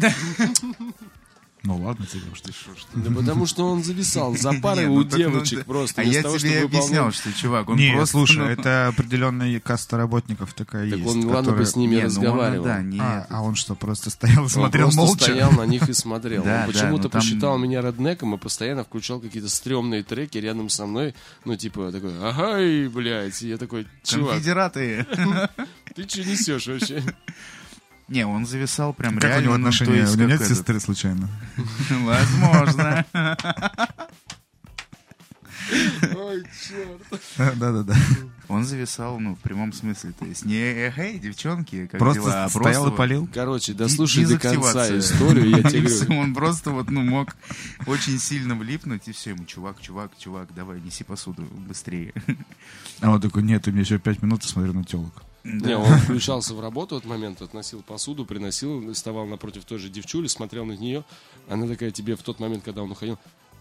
Ну 1.64 1.76
ладно 1.84 2.06
тебе 2.06 2.22
уж 2.32 2.42
ты. 2.42 2.54
Да 2.96 3.12
потому 3.12 3.46
что 3.46 3.66
он 3.68 3.84
зависал 3.84 4.38
за 4.38 4.54
парой 4.62 4.86
Не, 4.86 4.92
у 4.92 4.96
ну 5.00 5.04
так, 5.04 5.14
ну, 5.14 5.18
девочек 5.18 5.66
просто. 5.66 6.02
А 6.02 6.04
я 6.06 6.22
того, 6.22 6.38
тебе 6.38 6.64
объяснял, 6.64 7.12
что, 7.12 7.34
чувак, 7.34 7.68
он 7.70 7.78
Не, 7.78 7.92
просто... 7.92 8.12
слушай, 8.12 8.38
ну, 8.38 8.46
это 8.46 8.88
определенная 8.88 9.60
каста 9.60 9.98
работников 9.98 10.54
такая 10.54 10.90
Так 10.90 11.00
есть. 11.00 11.12
он, 11.16 11.26
ладно 11.26 11.54
бы 11.54 11.66
с 11.66 11.76
ними 11.76 11.96
не, 11.96 12.02
ну, 12.02 12.02
он, 12.02 12.06
разговаривал. 12.06 12.64
да, 12.66 12.82
не 12.82 13.00
А, 13.00 13.26
а 13.30 13.42
он 13.42 13.56
что, 13.56 13.76
просто 13.76 14.10
стоял 14.12 14.46
и 14.46 14.50
смотрел 14.50 14.86
просто 14.86 15.02
молча? 15.02 15.24
стоял 15.26 15.52
на 15.52 15.64
них 15.66 15.90
и 15.90 15.94
смотрел. 15.94 16.44
Да, 16.44 16.62
Он 16.62 16.62
да, 16.62 16.68
почему-то 16.68 17.04
ну 17.04 17.10
там- 17.10 17.22
посчитал 17.22 17.58
меня 17.58 17.82
реднеком 17.82 18.36
и 18.36 18.38
постоянно 18.38 18.84
включал 18.84 19.20
какие-то 19.20 19.50
стрёмные 19.50 20.04
треки 20.04 20.38
рядом 20.38 20.70
со 20.70 20.86
мной. 20.86 21.16
Ну, 21.44 21.56
типа, 21.58 21.92
такой, 21.92 22.12
ага, 22.22 22.62
и, 22.62 22.88
блядь. 22.88 23.42
И 23.42 23.50
я 23.50 23.58
такой, 23.58 23.88
чувак, 24.04 24.34
Конфедераты. 24.36 25.06
ты 25.96 26.08
что 26.08 26.24
несешь 26.24 26.68
вообще? 26.68 27.04
Не, 28.08 28.26
он 28.26 28.46
зависал 28.46 28.94
прям 28.94 29.16
Как 29.16 29.24
у 29.24 29.28
реально. 29.28 29.44
него 29.44 29.58
ну, 29.58 29.68
отношения? 29.68 29.98
есть 29.98 30.16
У 30.16 30.18
него 30.18 30.30
как 30.30 30.40
нет 30.40 30.42
этот. 30.42 30.58
сестры 30.58 30.80
случайно? 30.80 31.30
Возможно. 31.90 33.06
Ой, 36.16 36.44
черт. 36.66 37.58
Да-да-да. 37.60 37.96
Он 38.48 38.64
зависал, 38.64 39.20
ну, 39.20 39.36
в 39.36 39.40
прямом 39.40 39.74
смысле. 39.74 40.14
То 40.18 40.26
есть 40.26 40.46
не 40.46 40.56
эй, 40.56 41.20
девчонки, 41.20 41.88
как 41.88 42.00
Просто 42.00 42.22
дела, 42.22 42.46
а 42.46 42.50
стоял 42.50 42.88
и 42.88 42.96
полил? 42.96 43.28
Короче, 43.34 43.74
дослушай 43.74 44.26
до 44.26 44.40
конца 44.40 44.98
историю, 44.98 45.50
я 45.50 45.64
тебе 45.64 45.90
говорю. 45.90 46.20
Он 46.22 46.34
просто 46.34 46.72
вот, 46.72 46.90
ну, 46.90 47.02
мог 47.02 47.36
очень 47.86 48.20
сильно 48.20 48.56
влипнуть, 48.56 49.10
и 49.10 49.12
все, 49.12 49.32
ему, 49.32 49.44
чувак, 49.44 49.82
чувак, 49.82 50.12
чувак, 50.18 50.54
давай, 50.56 50.80
неси 50.80 51.04
посуду 51.04 51.44
быстрее. 51.68 52.14
А 53.02 53.12
он 53.12 53.20
такой, 53.20 53.44
нет, 53.44 53.68
у 53.68 53.72
меня 53.72 53.82
еще 53.82 54.00
пять 54.00 54.22
минут, 54.22 54.46
и 54.46 54.48
смотрю 54.48 54.72
на 54.74 54.86
телок. 54.86 55.24
Не, 55.48 55.78
он 55.78 55.98
включался 56.00 56.54
в 56.54 56.60
работу 56.60 56.96
в 56.96 56.98
этот 57.00 57.10
момент, 57.10 57.42
относил 57.42 57.82
посуду, 57.82 58.26
приносил, 58.26 58.94
вставал 58.94 59.26
напротив 59.26 59.64
той 59.66 59.80
же 59.80 59.90
девчули, 59.90 60.28
смотрел 60.28 60.66
на 60.66 60.74
нее. 60.74 61.06
Она 61.48 61.68
такая 61.68 61.92
тебе 61.92 62.16
в 62.16 62.22
тот 62.22 62.40
момент, 62.40 62.64
когда 62.64 62.84
он 62.84 62.92
уходил, 62.92 63.18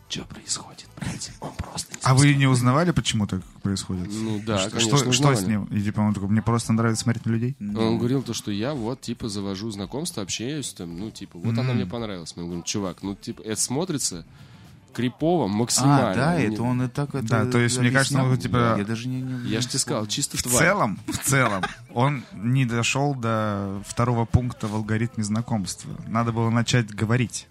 что 0.09 0.25
происходит, 0.25 0.87
блядь? 1.01 1.33
Он 1.41 1.53
просто 1.55 1.95
не 1.95 2.01
А 2.03 2.15
вы 2.15 2.35
не 2.35 2.47
узнавали, 2.47 2.93
почему 2.93 3.27
так 3.27 3.43
происходит? 3.63 4.09
Ну 4.09 4.41
да, 4.45 4.59
что, 4.59 4.71
конечно, 4.71 4.99
что, 4.99 5.13
что 5.13 5.35
с 5.35 5.47
ним? 5.47 5.65
И 5.65 5.83
типа 5.83 6.01
он 6.01 6.15
такой, 6.15 6.29
мне 6.29 6.43
просто 6.43 6.73
нравится 6.73 7.03
смотреть 7.03 7.27
на 7.27 7.31
людей? 7.31 7.57
Он 7.61 7.99
говорил 7.99 8.23
то, 8.23 8.33
что 8.33 8.51
я 8.51 8.75
вот, 8.75 9.01
типа, 9.01 9.29
завожу 9.29 9.71
знакомство, 9.71 10.23
общаюсь, 10.23 10.73
там, 10.73 10.97
ну, 10.99 11.11
типа, 11.11 11.39
вот 11.39 11.59
она 11.59 11.73
мне 11.73 11.87
понравилась. 11.87 12.35
Мы 12.37 12.45
говорим, 12.45 12.63
чувак, 12.63 13.03
ну, 13.03 13.15
типа, 13.15 13.43
это 13.43 13.61
смотрится 13.61 14.25
крипово 14.97 15.47
максимально. 15.47 16.11
А, 16.13 16.15
да, 16.15 16.41
это 16.41 16.63
он 16.63 16.83
и 16.83 16.89
так 16.89 17.11
это 17.15 17.23
Да, 17.29 17.45
то 17.45 17.59
есть, 17.59 17.79
мне 17.79 17.91
кажется, 17.91 18.19
объяснял. 18.21 18.35
ну, 18.35 18.37
типа- 18.37 18.79
Я 18.79 18.85
даже 18.85 19.09
не... 19.09 19.21
не- 19.21 19.49
Я 19.51 19.61
же 19.61 19.69
тебе 19.69 19.79
сказал, 19.79 20.07
чисто 20.07 20.39
В 20.39 20.43
тварь. 20.43 20.59
целом, 20.65 20.99
в 21.07 21.19
целом, 21.19 21.63
он 21.93 22.25
не 22.33 22.65
дошел 22.65 23.15
до 23.15 23.83
второго 23.87 24.25
пункта 24.25 24.67
в 24.69 24.75
алгоритме 24.75 25.23
знакомства. 25.23 25.91
Надо 26.09 26.33
было 26.33 26.49
начать 26.49 26.87
говорить 26.95 27.47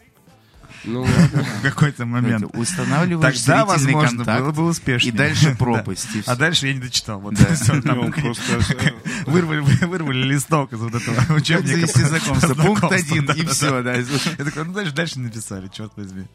Ну, 0.86 1.04
в 1.60 1.62
какой-то 1.62 2.06
момент. 2.06 2.46
Это 2.46 2.58
устанавливаешь 2.58 3.40
Тогда, 3.42 3.66
возможно, 3.66 4.18
контакт, 4.18 4.42
было 4.42 4.52
бы 4.52 4.66
успешнее. 4.66 5.14
И 5.14 5.18
дальше 5.18 5.50
Да. 5.52 5.56
пропасть. 5.56 6.16
и. 6.16 6.24
А 6.26 6.36
дальше 6.36 6.68
я 6.68 6.74
не 6.74 6.80
дочитал. 6.80 7.20
Вот 7.20 7.36
Да. 7.36 7.82
там 7.82 8.00
он 8.06 8.12
просто... 8.12 8.60
э, 8.84 8.92
вырвали, 9.26 9.60
вырвали 9.86 10.24
листок 10.24 10.74
из 10.74 10.80
вот 10.80 10.94
этого 10.96 11.16
Как 11.16 11.30
учебника. 11.38 11.76
завести 11.76 12.04
знакомство? 12.04 12.54
Пункт 12.56 12.92
один, 12.92 13.26
и 13.32 13.46
все, 13.46 13.82
да. 13.84 13.94
Я 13.96 14.04
такой, 14.46 14.66
ну 14.66 14.74
дальше, 14.74 14.94
дальше 14.94 15.20
написали, 15.20 15.70
черт 15.72 15.92
возьми. 15.96 16.26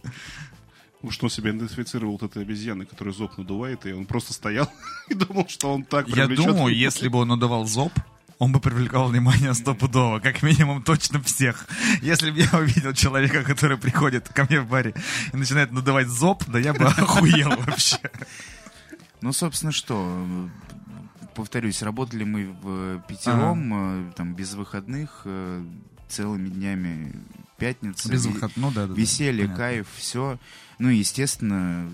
Что 1.09 1.27
он 1.27 1.31
себя 1.31 1.51
идентифицировал 1.51 2.13
вот 2.13 2.23
этой 2.23 2.43
обезьяны, 2.43 2.85
которая 2.85 3.15
зоб 3.15 3.39
надувает, 3.39 3.87
и 3.87 3.93
он 3.93 4.05
просто 4.05 4.33
стоял 4.35 4.71
и 5.09 5.15
думал, 5.15 5.47
что 5.49 5.73
он 5.73 5.85
так 5.85 6.09
Я 6.09 6.27
думаю, 6.27 6.75
если 6.75 7.09
бы 7.09 7.21
он 7.21 7.29
надавал 7.29 7.65
зоб, 7.67 7.93
он 8.41 8.53
бы 8.53 8.61
привлекал 8.61 9.09
внимание 9.09 9.53
стопудово, 9.53 10.19
как 10.19 10.43
минимум 10.43 10.83
точно 10.83 11.23
всех. 11.23 11.67
Если 12.01 12.31
бы 12.31 12.39
я 12.39 12.59
увидел 12.59 12.95
человека, 12.95 13.43
который 13.43 13.77
приходит 13.77 14.29
ко 14.31 14.45
мне 14.45 14.61
в 14.61 14.69
баре 14.69 14.95
и 15.33 15.37
начинает 15.37 15.73
надавать 15.73 16.09
зоб, 16.09 16.45
да 16.47 16.59
я 16.59 16.73
бы 16.73 16.85
охуел 16.87 17.51
вообще. 17.51 17.99
Ну, 19.21 19.35
собственно, 19.35 19.73
что, 19.73 20.27
э, 20.27 20.49
повторюсь, 21.35 21.83
работали 21.83 22.25
мы 22.25 22.47
в 22.63 23.05
пятером, 23.07 24.09
э, 24.09 24.13
там, 24.17 24.35
без 24.35 24.55
выходных, 24.55 25.23
э, 25.27 25.63
целыми 26.09 26.49
днями 26.49 27.15
пятница. 27.59 28.11
Без 28.11 28.25
выхода. 28.25 28.55
Ну 28.57 28.71
да, 28.71 28.87
да. 28.87 28.95
да, 28.95 28.95
Веселье, 28.95 29.45
понятно. 29.45 29.57
кайф, 29.57 29.87
все. 29.97 30.39
Ну, 30.81 30.89
и, 30.89 30.97
естественно, 30.97 31.89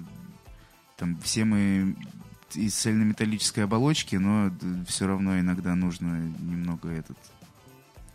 там 0.97 1.19
все 1.19 1.45
мы 1.45 1.97
из 2.55 2.75
цельнометаллической 2.75 3.65
оболочки, 3.65 4.17
но 4.17 4.51
все 4.87 5.07
равно 5.07 5.39
иногда 5.39 5.75
нужно 5.75 6.21
немного 6.39 6.89
этот 6.89 7.19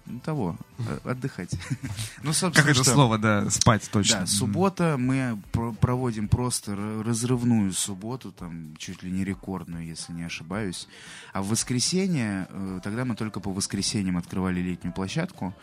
ну, 0.05 0.19
того, 0.19 0.57
э, 0.79 0.99
отдыхать. 1.03 1.51
Ну, 2.23 2.34
собственно, 2.34 2.65
Как 2.65 2.75
это 2.75 2.84
что? 2.84 2.93
слово, 2.93 3.17
да, 3.17 3.49
спать 3.49 3.89
точно. 3.91 4.21
Да, 4.21 4.25
суббота 4.27 4.95
мы 4.97 5.41
про- 5.51 5.73
проводим 5.73 6.27
просто 6.27 6.75
разрывную 7.03 7.73
субботу, 7.73 8.31
там 8.31 8.75
чуть 8.77 9.03
ли 9.03 9.12
не 9.12 9.23
рекордную, 9.23 9.86
если 9.86 10.13
не 10.13 10.23
ошибаюсь. 10.23 10.88
А 11.34 11.41
в 11.41 11.49
воскресенье, 11.49 12.47
э, 12.49 12.79
тогда 12.84 13.05
мы 13.05 13.15
только 13.15 13.39
по 13.41 13.51
воскресеньям 13.51 14.17
открывали 14.17 14.62
летнюю 14.62 14.93
площадку. 14.93 15.53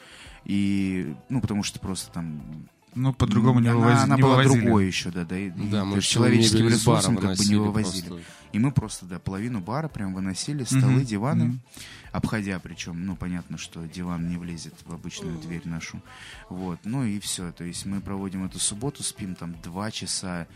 И, 0.44 1.14
ну, 1.28 1.40
потому 1.40 1.62
что 1.62 1.80
просто 1.80 2.12
там... 2.12 2.68
Ну, 2.98 3.12
по-другому 3.12 3.60
не, 3.60 3.68
она, 3.68 3.78
вывози- 3.80 4.02
она 4.04 4.16
не 4.16 4.22
была 4.22 4.36
вывозили. 4.38 4.60
другой 4.62 4.86
еще, 4.86 5.10
да, 5.10 5.24
да. 5.24 5.38
и- 5.38 5.50
Да, 5.50 5.80
то 5.80 5.84
мы 5.84 6.00
человеческим 6.00 6.68
ресурсом 6.68 7.16
как 7.16 7.36
бы 7.36 7.44
не 7.44 7.54
вывозили. 7.56 8.06
просто. 8.08 8.24
И 8.52 8.58
мы 8.58 8.72
просто, 8.72 9.06
да, 9.06 9.18
половину 9.18 9.60
бара 9.60 9.88
прям 9.88 10.14
выносили, 10.14 10.64
столы, 10.64 10.86
Мгм, 10.94 11.04
диваны, 11.04 11.44
мгм. 11.44 11.60
обходя 12.12 12.58
причем, 12.58 13.04
ну, 13.06 13.14
понятно, 13.14 13.58
что 13.58 13.84
диван 13.86 14.28
не 14.28 14.36
влезет 14.38 14.74
в 14.86 14.92
обычную 14.92 15.38
дверь 15.38 15.62
нашу. 15.66 16.00
Вот, 16.48 16.78
ну 16.84 17.04
и 17.04 17.20
все. 17.20 17.52
То 17.52 17.64
есть 17.64 17.84
мы 17.86 18.00
проводим 18.00 18.44
эту 18.44 18.58
субботу, 18.58 19.02
спим 19.02 19.34
там 19.34 19.54
два 19.62 19.90
часа. 19.90 20.46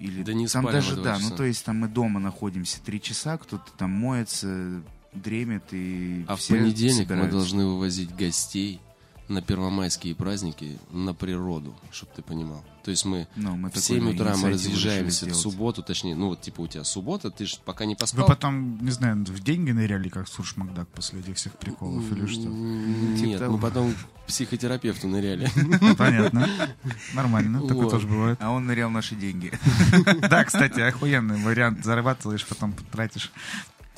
Или 0.00 0.22
Да 0.22 0.32
не 0.32 0.46
там 0.46 0.64
мы 0.64 0.72
даже, 0.72 0.96
да, 0.96 1.16
часа. 1.16 1.28
ну 1.30 1.36
то 1.36 1.44
есть 1.44 1.64
там 1.64 1.78
мы 1.78 1.88
дома 1.88 2.20
находимся 2.20 2.80
три 2.84 3.00
часа, 3.00 3.36
кто-то 3.38 3.70
там 3.76 3.90
моется, 3.92 4.82
дремет 5.12 5.64
и 5.72 6.24
А 6.28 6.36
в 6.36 6.46
понедельник 6.46 6.98
мы 6.98 7.02
собираются. 7.04 7.32
должны 7.38 7.66
вывозить 7.66 8.14
гостей 8.14 8.80
на 9.28 9.42
первомайские 9.42 10.14
праздники 10.14 10.78
на 10.90 11.12
природу, 11.14 11.74
чтобы 11.90 12.12
ты 12.16 12.22
понимал. 12.22 12.64
То 12.82 12.90
есть 12.90 13.04
мы 13.04 13.28
Ну, 13.36 13.56
мы 13.56 13.68
в 13.68 13.72
такую 13.72 13.82
7 14.00 14.10
утра 14.14 14.34
мы 14.36 14.50
разъезжаемся 14.50 15.26
в 15.26 15.34
субботу, 15.34 15.82
точнее, 15.82 16.14
ну 16.14 16.28
вот 16.28 16.40
типа 16.40 16.62
у 16.62 16.66
тебя 16.66 16.84
суббота, 16.84 17.30
ты 17.30 17.44
же 17.44 17.56
пока 17.64 17.84
не 17.84 17.94
Вы 17.94 17.98
поспал. 17.98 18.26
потом, 18.26 18.82
не 18.82 18.90
знаю, 18.90 19.16
в 19.26 19.40
деньги 19.40 19.70
ныряли, 19.72 20.08
как 20.08 20.28
Сурш 20.28 20.56
Макдак 20.56 20.88
после 20.88 21.20
этих 21.20 21.36
всех 21.36 21.52
приколов 21.58 22.10
или 22.12 22.24
что? 22.26 22.42
Типа 22.42 23.26
Нет, 23.26 23.38
того. 23.40 23.52
мы 23.56 23.58
потом 23.60 23.94
психотерапевту 24.26 25.08
ныряли. 25.08 25.50
Ну, 25.80 25.94
Понятно. 25.96 26.48
Нормально, 27.14 27.60
такое 27.62 27.84
Вот. 27.84 27.90
тоже 27.90 28.06
бывает. 28.06 28.38
А 28.40 28.50
он 28.50 28.66
нырял 28.66 28.90
наши 28.90 29.14
деньги. 29.14 29.52
Да, 30.28 30.44
кстати, 30.44 30.80
охуенный 30.80 31.36
вариант. 31.42 31.84
Зарабатываешь, 31.84 32.46
потом 32.46 32.74
тратишь. 32.92 33.30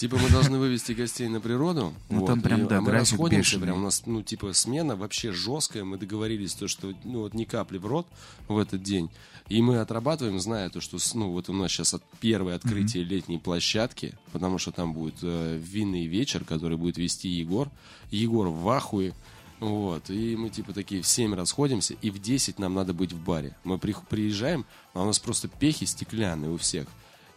Типа 0.01 0.17
мы 0.17 0.31
должны 0.31 0.59
вывести 0.59 0.93
гостей 0.93 1.29
на 1.29 1.43
природу. 1.43 1.93
Ну, 2.09 2.21
вот, 2.21 2.27
там 2.27 2.41
прям, 2.41 2.65
и- 2.65 2.69
да, 2.69 2.79
а 2.79 2.81
мы 2.81 2.91
расходимся, 2.91 3.51
бешеный. 3.57 3.63
прям 3.67 3.77
у 3.77 3.85
нас, 3.85 4.03
ну, 4.07 4.23
типа, 4.23 4.55
смена 4.55 4.97
вообще 4.97 5.31
жесткая. 5.31 5.85
Мы 5.85 5.99
договорились, 5.99 6.55
то, 6.55 6.69
что, 6.69 6.95
ну, 7.05 7.21
вот 7.21 7.35
ни 7.35 7.45
капли 7.45 7.77
в 7.77 7.85
рот 7.85 8.07
в 8.49 8.57
этот 8.57 8.83
день. 8.83 9.11
И 9.51 9.61
мы 9.61 9.77
отрабатываем, 9.77 10.41
зная 10.41 10.71
то, 10.71 10.81
что, 10.81 10.97
ну, 11.13 11.33
вот 11.33 11.51
у 11.51 11.53
нас 11.53 11.71
сейчас 11.71 11.93
от 11.93 12.03
первое 12.19 12.55
открытие 12.55 13.05
летней 13.05 13.37
площадки, 13.39 14.15
потому 14.33 14.57
что 14.57 14.73
там 14.73 14.95
будет 14.95 15.17
э, 15.21 15.59
винный 15.63 16.07
вечер, 16.07 16.45
который 16.45 16.79
будет 16.79 16.97
вести 16.97 17.29
Егор. 17.29 17.69
Егор 18.11 18.49
в 18.49 18.67
ахуе. 18.71 19.13
Вот, 19.59 20.09
и 20.09 20.35
мы 20.35 20.49
типа 20.49 20.73
такие 20.73 21.03
в 21.03 21.07
7 21.07 21.35
расходимся, 21.35 21.93
и 22.01 22.09
в 22.09 22.19
10 22.19 22.59
нам 22.59 22.73
надо 22.73 22.95
быть 22.95 23.13
в 23.13 23.23
баре. 23.23 23.55
Мы 23.65 23.77
при- 23.77 23.95
приезжаем, 24.09 24.65
а 24.95 25.03
у 25.03 25.05
нас 25.05 25.19
просто 25.19 25.49
пехи 25.49 25.85
стеклянные 25.85 26.51
у 26.51 26.57
всех. 26.57 26.87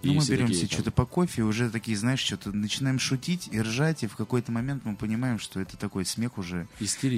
И 0.04 0.08
Ну, 0.08 0.14
мы 0.16 0.22
все 0.22 0.34
берем 0.34 0.48
такие 0.48 0.60
себе 0.66 0.74
что-то 0.74 0.92
по 0.92 1.06
кофе, 1.06 1.42
и 1.42 1.46
уже 1.46 1.70
такие, 1.70 1.98
знаешь, 1.98 2.20
что-то 2.20 2.52
начинаем 2.52 3.00
шутить 3.00 3.48
и 3.52 3.60
ржать, 3.62 4.04
и 4.04 4.08
в 4.08 4.16
какой-то 4.16 4.52
момент 4.52 4.84
мы 4.86 4.96
понимаем, 4.96 5.40
что 5.40 5.60
это 5.60 5.78
такой 5.78 6.06
смех 6.06 6.38
уже 6.38 6.68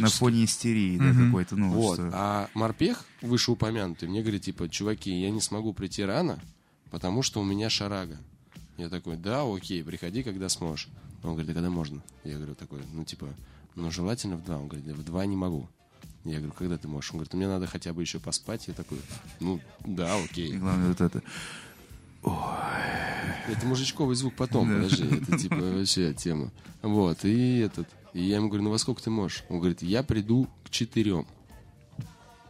на 0.02 0.10
фоне 0.10 0.46
истерии, 0.46 0.98
да, 0.98 1.12
какой-то, 1.26 1.56
ну, 1.56 1.70
Вот. 1.72 1.96
что- 1.96 2.10
А 2.14 2.50
морпех, 2.54 3.04
вышеупомянутый, 3.22 4.08
мне 4.08 4.22
говорит, 4.22 4.44
типа, 4.44 4.70
чуваки, 4.70 5.12
я 5.20 5.32
не 5.32 5.42
смогу 5.42 5.74
прийти 5.74 6.04
рано, 6.04 6.40
потому 6.92 7.22
что 7.24 7.42
у 7.42 7.44
меня 7.44 7.70
шарага. 7.70 8.18
Я 8.78 8.90
такой, 8.90 9.18
да, 9.18 9.44
окей, 9.44 9.84
приходи, 9.84 10.22
когда 10.24 10.48
сможешь. 10.50 10.88
Он 11.24 11.32
говорит, 11.32 11.50
а 11.50 11.54
когда 11.54 11.70
можно? 11.70 12.04
Я 12.24 12.36
говорю, 12.38 12.56
такой, 12.56 12.82
ну, 12.94 13.04
типа, 13.04 13.28
ну, 13.76 13.90
желательно 13.90 14.38
в 14.38 14.44
два. 14.46 14.58
Он 14.58 14.68
говорит, 14.68 14.86
«Да 14.88 14.94
в 14.94 15.04
два 15.04 15.26
не 15.26 15.36
могу. 15.36 15.68
Я 16.24 16.38
говорю, 16.38 16.54
когда 16.54 16.78
ты 16.78 16.88
можешь? 16.88 17.12
Он 17.12 17.18
говорит, 17.18 17.34
мне 17.34 17.48
надо 17.48 17.68
хотя 17.68 17.94
бы 17.94 18.02
еще 18.02 18.20
поспать. 18.20 18.68
Я 18.68 18.74
такой, 18.74 18.98
ну, 19.40 19.60
да, 19.86 20.18
И 20.20 20.24
окей. 20.26 20.58
главное 20.58 20.90
вот 20.90 21.02
это. 21.02 21.22
Это 23.48 23.66
мужичковый 23.68 24.16
звук 24.16 24.34
потом, 24.36 24.68
подожди, 24.68 25.06
это 25.06 25.38
типа 25.38 25.56
вообще 25.56 26.14
тема. 26.14 26.52
Вот, 26.82 27.24
и 27.26 27.60
этот, 27.60 27.88
и 28.14 28.24
я 28.24 28.38
ему 28.38 28.48
говорю, 28.48 28.64
ну 28.64 28.72
во 28.72 28.78
сколько 28.80 29.04
ты 29.04 29.10
можешь? 29.10 29.44
Он 29.50 29.60
говорит, 29.60 29.82
я 29.82 30.02
приду 30.04 30.48
к 30.64 30.70
четырем. 30.70 31.28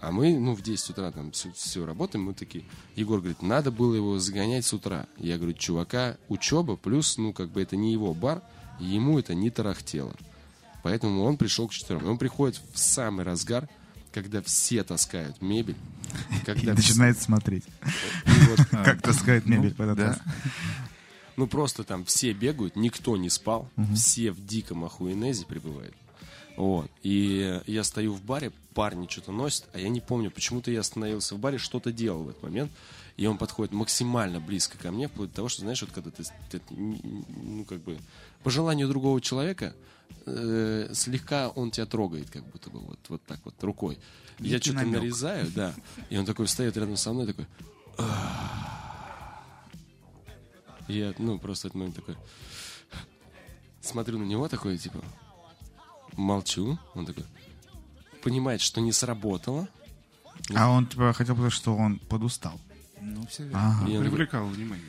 А 0.06 0.12
мы, 0.12 0.38
ну, 0.38 0.54
в 0.54 0.62
10 0.62 0.92
утра 0.92 1.12
там 1.12 1.32
все, 1.32 1.52
все 1.54 1.84
работаем, 1.84 2.26
мы 2.26 2.36
такие... 2.36 2.64
Егор 2.96 3.20
говорит, 3.20 3.42
надо 3.42 3.72
было 3.72 3.96
его 3.96 4.20
загонять 4.20 4.64
с 4.64 4.72
утра. 4.72 5.08
Я 5.18 5.38
говорю, 5.38 5.54
чувака, 5.54 6.18
учеба, 6.30 6.76
плюс, 6.76 7.18
ну, 7.18 7.34
как 7.34 7.50
бы 7.50 7.60
это 7.62 7.76
не 7.76 7.92
его 7.92 8.14
бар, 8.14 8.44
ему 8.80 9.18
это 9.18 9.34
не 9.34 9.50
тарахтело. 9.50 10.14
Поэтому 10.84 11.24
он 11.24 11.38
пришел 11.38 11.68
к 11.68 11.72
четырем. 11.72 12.02
И 12.02 12.08
он 12.08 12.20
приходит 12.20 12.62
в 12.74 12.78
самый 12.78 13.26
разгар, 13.26 13.68
когда 14.16 14.42
все 14.42 14.86
таскают 14.86 15.42
мебель. 15.42 15.76
И 16.32 16.40
Когда 16.46 16.72
вс- 16.72 16.78
начинает 16.78 17.22
смотреть, 17.22 17.66
и 18.26 18.46
вот, 18.50 18.60
как 18.72 19.02
таскает 19.02 19.46
мебель 19.46 19.74
по 19.76 19.84
этот 19.84 19.98
да. 19.98 20.08
раз. 20.08 20.20
ну, 21.36 21.48
просто 21.48 21.84
там 21.84 22.06
все 22.06 22.32
бегают, 22.32 22.78
никто 22.78 23.18
не 23.18 23.30
спал, 23.30 23.70
все 23.94 24.32
в 24.32 24.46
диком 24.46 24.86
охуенезе 24.86 25.46
пребывают. 25.46 25.94
Вот. 26.56 26.90
И 27.04 27.62
я 27.68 27.84
стою 27.84 28.14
в 28.14 28.24
баре, 28.24 28.54
парни 28.74 29.08
что-то 29.10 29.34
носят, 29.34 29.66
а 29.74 29.80
я 29.80 29.90
не 29.90 30.00
помню, 30.00 30.32
почему-то 30.32 30.72
я 30.72 30.80
остановился 30.80 31.36
в 31.36 31.40
баре, 31.40 31.58
что-то 31.58 31.92
делал 31.92 32.24
в 32.24 32.30
этот 32.30 32.44
момент. 32.44 32.72
И 33.18 33.26
он 33.26 33.38
подходит 33.38 33.74
максимально 33.74 34.40
близко 34.40 34.78
ко 34.78 34.92
мне, 34.94 35.10
вплоть 35.10 35.32
до 35.32 35.36
того, 35.36 35.50
что, 35.50 35.62
знаешь, 35.62 35.82
вот 35.82 35.92
когда 35.92 36.10
ты, 36.10 36.24
ты, 36.50 36.62
ну, 36.70 37.66
как 37.66 37.82
бы, 37.82 37.98
по 38.44 38.50
желанию 38.50 38.88
другого 38.88 39.20
человека, 39.20 39.76
э, 40.26 40.90
слегка 40.94 41.50
он 41.50 41.72
тебя 41.72 41.86
трогает, 41.86 42.30
как 42.30 42.46
будто 42.46 42.70
бы, 42.70 42.80
вот, 42.80 43.00
вот 43.10 43.24
так 43.26 43.40
вот, 43.46 43.62
рукой. 43.64 43.98
Я 44.40 44.56
Некий 44.56 44.72
что-то 44.72 44.86
намек. 44.86 45.02
нарезаю, 45.02 45.52
да, 45.52 45.74
и 46.10 46.18
он 46.18 46.26
такой 46.26 46.46
встает 46.46 46.76
рядом 46.78 46.98
со 46.98 47.14
мной, 47.14 47.28
такой, 47.28 47.48
я, 50.88 51.14
ну, 51.18 51.40
просто 51.40 51.68
этот 51.68 51.76
момент 51.80 51.96
такой, 51.96 52.16
смотрю 53.82 54.20
на 54.20 54.24
него 54.24 54.48
такой, 54.48 54.78
типа, 54.78 55.00
молчу, 56.14 56.78
он 56.94 57.06
такой, 57.06 57.24
понимает, 58.24 58.62
что 58.62 58.82
не 58.82 58.92
сработало, 58.92 59.68
А 60.54 60.70
он 60.70 60.86
типа 60.88 61.14
хотел 61.14 61.36
сказать, 61.36 61.54
что 61.54 61.76
он 61.76 62.00
подустал. 62.00 62.60
Ну, 63.02 63.26
все 63.28 63.44
верно. 63.44 63.78
Ага. 63.82 63.86
Привлекал 63.86 64.48
внимание. 64.48 64.86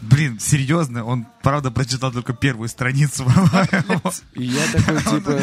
Блин, 0.00 0.38
серьезно, 0.40 1.04
он 1.04 1.26
правда 1.42 1.70
прочитал 1.70 2.12
только 2.12 2.32
первую 2.32 2.68
страницу. 2.68 3.24
и 4.34 4.44
я 4.44 4.62
такой, 4.72 4.98
типа, 5.02 5.40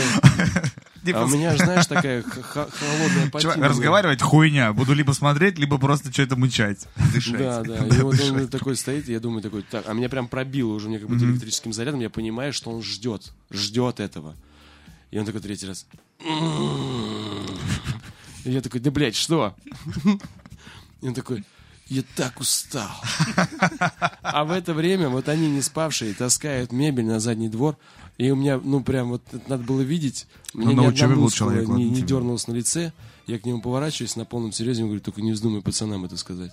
а 1.13 1.25
у 1.25 1.27
меня, 1.27 1.55
знаешь, 1.55 1.85
такая 1.87 2.23
холодная 2.23 3.29
Чувак, 3.29 3.31
патина. 3.31 3.67
разговаривать 3.67 4.21
хуйня. 4.21 4.73
Буду 4.73 4.93
либо 4.93 5.11
смотреть, 5.11 5.57
либо 5.57 5.77
просто 5.77 6.11
что-то 6.11 6.35
мычать. 6.35 6.87
Да, 7.27 7.61
да. 7.63 7.87
И 7.87 8.01
вот 8.01 8.19
он 8.19 8.47
такой 8.47 8.75
стоит, 8.75 9.07
я 9.07 9.19
думаю 9.19 9.41
такой, 9.41 9.63
так, 9.63 9.85
а 9.87 9.93
меня 9.93 10.09
прям 10.09 10.27
пробило 10.27 10.73
уже, 10.73 10.89
мне 10.89 10.99
как 10.99 11.07
будто 11.07 11.25
электрическим 11.25 11.73
зарядом, 11.73 11.99
я 11.99 12.09
понимаю, 12.09 12.53
что 12.53 12.71
он 12.71 12.81
ждет, 12.83 13.31
ждет 13.51 13.99
этого. 13.99 14.35
И 15.11 15.19
он 15.19 15.25
такой 15.25 15.41
третий 15.41 15.67
раз. 15.67 15.85
И 18.43 18.51
я 18.51 18.61
такой, 18.61 18.79
да, 18.79 18.91
блядь, 18.91 19.15
что? 19.15 19.55
И 21.01 21.07
он 21.07 21.13
такой, 21.13 21.43
я 21.89 22.03
так 22.15 22.39
устал. 22.39 22.89
А 24.21 24.43
в 24.43 24.51
это 24.51 24.73
время 24.73 25.09
вот 25.09 25.29
они 25.29 25.49
не 25.49 25.61
спавшие 25.61 26.13
таскают 26.13 26.71
мебель 26.71 27.05
на 27.05 27.19
задний 27.19 27.49
двор, 27.49 27.77
и 28.17 28.29
у 28.29 28.35
меня, 28.35 28.59
ну, 28.61 28.83
прям 28.83 29.09
вот 29.09 29.23
это 29.31 29.49
надо 29.49 29.63
было 29.63 29.81
видеть, 29.81 30.27
Ну, 30.53 30.65
мне 30.65 30.75
на 30.75 30.81
ни 30.81 30.85
одна 30.87 31.07
мускула 31.15 31.31
человек, 31.31 31.67
не, 31.69 31.89
не 31.89 32.01
дернулась 32.01 32.47
на 32.47 32.53
лице, 32.53 32.91
я 33.25 33.39
к 33.39 33.45
нему 33.45 33.61
поворачиваюсь 33.61 34.15
на 34.15 34.25
полном 34.25 34.51
серьезе, 34.51 34.83
говорю, 34.83 34.99
только 34.99 35.21
не 35.21 35.31
вздумай 35.31 35.61
пацанам 35.61 36.05
это 36.05 36.17
сказать. 36.17 36.51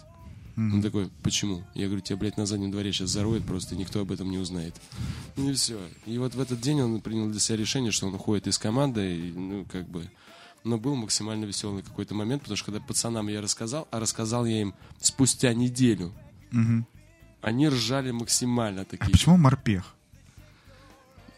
Он 0.56 0.82
такой, 0.82 1.10
почему? 1.22 1.64
Я 1.74 1.86
говорю, 1.86 2.00
тебя, 2.00 2.16
блядь, 2.16 2.36
на 2.36 2.46
заднем 2.46 2.70
дворе 2.70 2.92
сейчас 2.92 3.10
зароют 3.10 3.44
просто, 3.44 3.74
и 3.74 3.78
никто 3.78 4.00
об 4.00 4.12
этом 4.12 4.30
не 4.30 4.38
узнает. 4.38 4.74
Ну 5.36 5.50
и 5.50 5.54
все. 5.54 5.80
И 6.06 6.16
вот 6.18 6.34
в 6.34 6.40
этот 6.40 6.60
день 6.60 6.80
он 6.80 7.00
принял 7.00 7.28
для 7.28 7.40
себя 7.40 7.58
решение, 7.58 7.90
что 7.90 8.06
он 8.06 8.14
уходит 8.14 8.46
из 8.46 8.58
команды, 8.58 9.16
и, 9.16 9.32
ну, 9.32 9.66
как 9.70 9.88
бы... 9.88 10.08
Но 10.64 10.78
был 10.78 10.94
максимально 10.96 11.44
веселый 11.44 11.82
какой-то 11.82 12.14
момент, 12.14 12.42
потому 12.42 12.56
что 12.56 12.66
когда 12.72 12.80
пацанам 12.80 13.28
я 13.28 13.40
рассказал, 13.42 13.86
а 13.90 14.00
рассказал 14.00 14.46
я 14.46 14.62
им 14.62 14.74
спустя 15.00 15.52
неделю, 15.52 16.12
Мгм. 16.50 16.86
они 17.42 17.68
ржали 17.68 18.10
максимально 18.10 18.82
А 18.82 18.84
такие. 18.86 19.10
почему 19.12 19.36
морпех? 19.36 19.93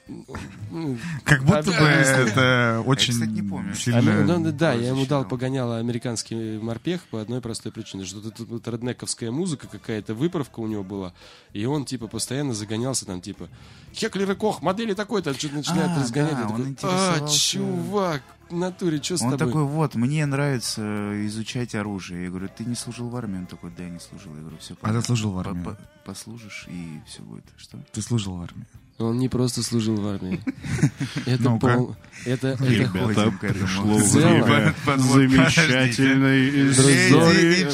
Ну, 0.09 0.99
Как 1.25 1.43
будто 1.43 1.71
бы 1.71 1.85
это 1.85 2.83
очень 2.87 3.13
кстати, 3.13 3.31
не 3.31 3.43
помню. 3.43 3.73
А, 3.73 3.75
сильно... 3.75 4.25
ну, 4.25 4.45
да, 4.45 4.53
да, 4.53 4.73
я 4.73 4.89
ему 4.91 5.05
дал 5.05 5.25
погоняла 5.25 5.79
американский 5.79 6.59
морпех 6.59 7.03
по 7.11 7.21
одной 7.21 7.41
простой 7.41 7.73
причине, 7.73 8.05
что 8.05 8.21
тут 8.21 8.39
вот 8.49 8.69
реднековская 8.69 9.33
музыка 9.33 9.67
какая-то, 9.67 10.15
выправка 10.15 10.61
у 10.61 10.67
него 10.69 10.85
была, 10.85 11.13
и 11.53 11.65
он 11.65 11.85
типа 11.85 12.07
постоянно 12.07 12.55
загонялся 12.55 13.05
там 13.05 13.21
типа 13.21 13.49
Хеклер 13.95 14.31
и 14.31 14.35
Кох, 14.37 14.63
модели 14.63 14.95
такой-то, 14.95 15.35
что-то 15.35 15.57
начинает 15.57 15.91
А, 15.91 16.01
разгонять. 16.01 16.33
да, 16.35 16.41
я 16.41 16.47
он 16.49 16.75
такой, 16.77 16.91
а, 16.93 17.29
чувак, 17.29 18.23
в 18.49 18.55
натуре, 18.55 19.03
что 19.03 19.17
с 19.17 19.23
Он 19.23 19.31
тобой? 19.33 19.47
такой, 19.49 19.65
вот, 19.65 19.95
мне 19.97 20.25
нравится 20.25 21.27
изучать 21.27 21.75
оружие. 21.75 22.25
Я 22.25 22.31
говорю, 22.31 22.49
ты 22.57 22.65
не 22.65 22.77
служил 22.77 23.09
в 23.09 23.17
армии? 23.17 23.39
Он 23.39 23.47
такой, 23.47 23.73
да, 23.77 23.83
я 23.83 23.91
не 23.91 23.99
служил. 23.99 24.33
Я 24.35 24.41
говорю, 24.41 24.59
все 24.59 24.77
А 24.83 24.93
ты 24.93 25.03
служил 25.03 25.33
в 25.33 25.39
армии? 25.41 25.67
Послужишь, 26.05 26.67
и 26.71 27.01
все 27.09 27.23
будет. 27.23 27.45
Что? 27.57 27.79
Ты 27.93 28.03
служил 28.03 28.37
в 28.37 28.43
армии. 28.43 28.67
Он 28.99 29.19
не 29.19 29.29
просто 29.29 29.63
служил 29.63 29.97
в 29.97 30.07
армии. 30.09 30.41
Это 31.27 31.51
пол... 31.59 31.95
Это, 32.25 32.49
это... 32.49 32.65
Ребята, 32.65 33.31
пришло 33.39 33.99
В 33.99 34.03
целом- 34.03 34.43
время 34.43 34.75
замечательной 34.97 36.71
истории. 36.71 37.65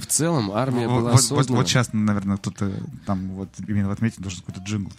В 0.00 0.06
целом 0.06 0.50
армия 0.50 0.88
была 0.88 1.18
создана... 1.18 1.58
вот 1.58 1.68
сейчас, 1.68 1.92
наверное, 1.92 2.38
кто-то 2.38 2.72
там 3.04 3.28
вот 3.32 3.50
именно 3.66 3.88
в 3.88 3.90
отметить 3.92 4.20
должен 4.20 4.40
какой-то 4.40 4.62
джингл. 4.62 4.92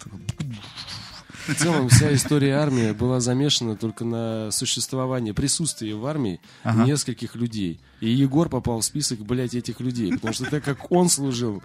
В 1.48 1.54
целом 1.54 1.88
вся 1.88 2.14
история 2.14 2.54
армии 2.54 2.92
была 2.92 3.18
замешана 3.20 3.74
только 3.74 4.04
на 4.04 4.52
существование, 4.52 5.34
присутствие 5.34 5.96
в 5.96 6.06
армии 6.06 6.40
нескольких 6.64 7.34
людей. 7.34 7.80
И 8.00 8.08
Егор 8.08 8.48
попал 8.48 8.80
в 8.80 8.84
список, 8.84 9.18
блядь, 9.20 9.54
этих 9.54 9.78
людей. 9.80 10.12
Потому 10.14 10.32
что 10.32 10.44
так 10.50 10.64
как 10.64 10.90
он 10.90 11.08
служил, 11.10 11.62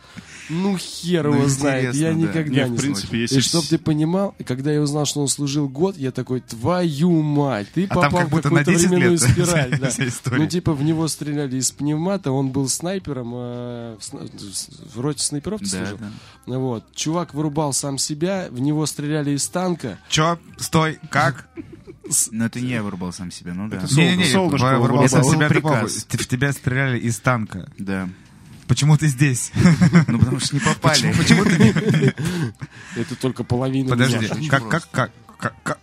ну 0.49 0.77
хер 0.77 1.27
Ну, 1.29 1.35
его 1.37 1.47
знает, 1.47 1.95
я 1.95 2.09
да. 2.09 2.13
никогда 2.13 2.63
Не, 2.65 2.69
не 2.71 2.77
в 2.77 2.81
принципе, 2.81 3.21
если 3.21 3.37
И 3.37 3.41
чтоб 3.41 3.65
ты 3.65 3.77
понимал, 3.77 4.35
когда 4.45 4.71
я 4.73 4.81
узнал, 4.81 5.05
что 5.05 5.21
он 5.21 5.27
служил 5.29 5.69
год, 5.69 5.97
я 5.97 6.11
такой, 6.11 6.41
твою 6.41 7.21
мать, 7.21 7.67
ты 7.73 7.85
А 7.85 7.95
попал 7.95 8.27
в 8.27 8.41
какую-то 8.41 8.63
10 8.65 8.89
временную 8.89 9.11
лет 9.11 9.21
спираль. 9.21 9.79
да. 9.79 9.89
Ну, 10.37 10.45
типа, 10.47 10.73
в 10.73 10.83
него 10.83 11.07
стреляли 11.07 11.55
из 11.57 11.71
пневмата, 11.71 12.31
он 12.31 12.49
был 12.49 12.67
снайпером, 12.67 13.31
а, 13.33 13.97
в 14.93 14.99
роте 14.99 15.23
снайперов 15.23 15.61
ты 15.61 15.65
Да, 15.71 15.77
служил? 15.77 15.97
да. 15.99 16.11
Ну 16.47 16.59
Вот. 16.59 16.83
Чувак 16.95 17.33
вырубал 17.33 17.71
сам 17.73 17.97
себя, 17.97 18.47
в 18.51 18.59
него 18.59 18.85
стреляли 18.85 19.31
из 19.31 19.47
танка. 19.47 19.97
Чё? 20.09 20.37
Стой, 20.57 20.99
как? 21.09 21.47
Но 22.31 22.45
это 22.45 22.59
не 22.61 22.69
я 22.71 22.83
вырубал 22.83 23.11
сам 23.13 23.31
себя, 23.31 23.53
ну 23.53 23.67
да. 23.67 23.77
Это 23.77 23.93
Не-не-не, 23.95 24.25
солнышко 24.31 24.57
в- 24.65 24.69
вырвало. 24.69 24.81
ворвался 24.81 25.17
Это 25.17 25.27
в 25.27 25.29
себя, 25.31 25.47
был 25.49 25.55
ты 25.55 25.61
похуй. 25.61 25.77
приказ. 25.79 26.05
В 26.09 26.27
тебя 26.27 26.51
стреляли 26.53 26.99
из 26.99 27.19
танка. 27.19 27.69
Да. 27.79 28.09
Почему 28.67 28.97
ты 28.97 29.07
здесь? 29.07 29.51
Ну, 30.07 30.19
потому 30.19 30.39
что 30.39 30.55
не 30.55 30.59
попали. 30.61 31.13
Это 32.95 33.15
только 33.15 33.43
половина. 33.43 33.89
Подожди, 33.89 34.27
как, 34.49 34.67
как, 34.69 34.89
как, 34.91 35.11
как, 35.37 35.53
как? 35.63 35.79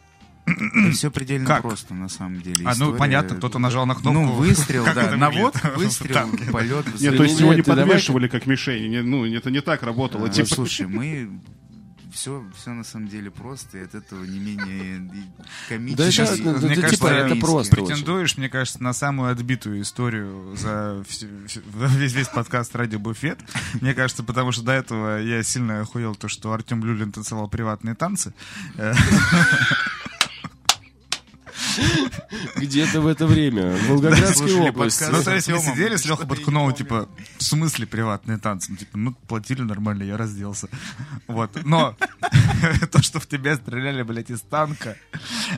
Все 0.93 1.11
предельно 1.13 1.47
Как? 1.47 1.63
просто, 1.63 1.95
на 1.95 2.09
самом 2.09 2.41
деле. 2.43 2.65
А, 2.67 2.71
ну 2.71 2.87
История- 2.87 2.99
понятно, 2.99 3.37
кто-то 3.37 3.61
нажал 3.61 3.87
на 3.87 3.95
кнопку. 3.95 4.21
Ну, 4.23 4.33
выстрел, 4.33 4.85
Как 4.85 4.97
да. 4.97 5.03
это 5.05 5.17
Навод, 5.17 5.55
выстрел, 5.77 6.15
Танки. 6.15 6.51
полет, 6.51 6.85
Нет, 6.87 6.95
взрыв. 6.97 7.17
то 7.17 7.23
есть 7.23 7.39
его 7.41 7.51
не 7.53 7.57
Нет, 7.59 7.65
ты 7.67 7.71
подвешивали 7.77 8.27
как 8.27 8.47
мишень. 8.47 8.91
Не- 8.91 9.03
Ну, 9.03 9.25
это 9.25 9.51
не 9.53 9.61
так 9.61 9.85
работало. 9.85 10.27
А, 10.27 10.31
Типа, 10.31 10.49
Слушай, 10.53 10.89
мы 10.89 11.31
все, 12.13 12.45
все 12.57 12.71
на 12.71 12.85
самом 12.85 13.09
деле 13.09 13.31
просто, 13.31 13.79
и 13.79 13.85
от 13.85 13.95
этого 13.95 14.25
не 14.25 14.39
менее 14.39 15.01
Да 15.01 15.45
комично. 15.69 16.03
и- 16.05 16.43
ну, 16.43 16.53
Мне 16.59 16.73
это 16.73 16.81
кажется, 16.83 16.91
типа 16.91 17.07
это 17.09 17.37
просто. 17.37 17.75
Претендуешь, 17.77 18.37
мне 18.37 18.49
кажется, 18.49 18.83
на 18.83 18.93
самую 18.93 19.31
отбитую 19.33 19.81
историю 19.83 20.55
за 20.57 21.03
весь, 21.97 22.13
весь 22.13 22.29
подкаст 22.29 22.75
«Радио 22.77 22.99
Буфет». 22.99 23.39
Мне 23.81 23.95
кажется, 23.95 24.23
потому 24.23 24.53
что 24.53 24.63
до 24.63 24.73
этого 24.73 25.19
я 25.19 25.43
сильно 25.43 25.81
охуел 25.81 26.15
то, 26.15 26.29
что 26.29 26.53
Артем 26.53 26.85
Люлин 26.85 27.13
танцевал 27.13 27.49
приватные 27.49 27.95
танцы. 27.95 28.33
Где-то 32.57 33.01
в 33.01 33.07
это 33.07 33.27
время. 33.27 33.77
В 33.77 33.89
Волгоградской 33.89 34.53
области. 34.55 35.05
Ну, 35.11 35.23
то 35.23 35.35
есть 35.35 35.49
мы 35.49 35.59
сидели 35.59 35.97
с 35.97 36.05
Лехой 36.05 36.27
Баткуновым, 36.27 36.75
типа, 36.75 37.09
в 37.39 37.43
смысле 37.43 37.87
приватные 37.87 38.39
танцы? 38.39 38.71
Ну, 38.73 38.77
типа, 38.77 38.99
ну, 38.99 39.13
платили 39.29 39.63
нормально, 39.63 40.03
я 40.03 40.17
разделся. 40.17 40.69
Вот. 41.27 41.51
Но 41.65 41.97
то, 42.91 43.03
что 43.03 43.21
в 43.21 43.27
тебя 43.27 43.57
стреляли, 43.57 44.03
блядь, 44.03 44.31
из 44.31 44.41
танка, 44.41 44.97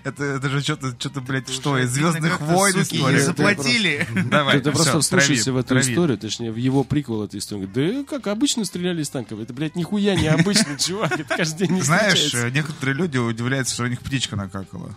это, 0.04 0.24
это 0.24 0.48
же 0.48 0.60
что-то, 0.60 0.94
что-то, 0.98 1.20
блядь, 1.20 1.48
что, 1.48 1.78
из 1.78 1.90
«Звездных 1.90 2.40
войн» 2.40 2.82
история? 2.82 3.14
не 3.14 3.20
заплатили. 3.20 4.06
Давай, 4.30 4.60
Ты 4.60 4.70
просто 4.72 5.00
вслушайся 5.00 5.52
в 5.52 5.56
эту 5.56 5.78
историю, 5.78 6.18
точнее, 6.18 6.52
в 6.52 6.56
его 6.56 6.84
приквел 6.84 7.24
этой 7.24 7.38
истории. 7.38 7.66
Да 7.66 8.04
как 8.04 8.26
обычно 8.26 8.64
стреляли 8.64 9.02
из 9.02 9.08
танков. 9.08 9.40
Это, 9.40 9.52
блядь, 9.52 9.76
нихуя 9.76 10.14
не 10.14 10.26
обычный 10.26 10.76
чувак. 10.78 11.12
Это 11.18 11.36
каждый 11.36 11.66
день 11.66 11.76
не 11.76 11.82
Знаешь, 11.82 12.32
некоторые 12.52 12.94
люди 12.94 13.18
удивляются, 13.18 13.74
что 13.74 13.84
у 13.84 13.86
них 13.86 14.00
птичка 14.00 14.36
накакала. 14.36 14.94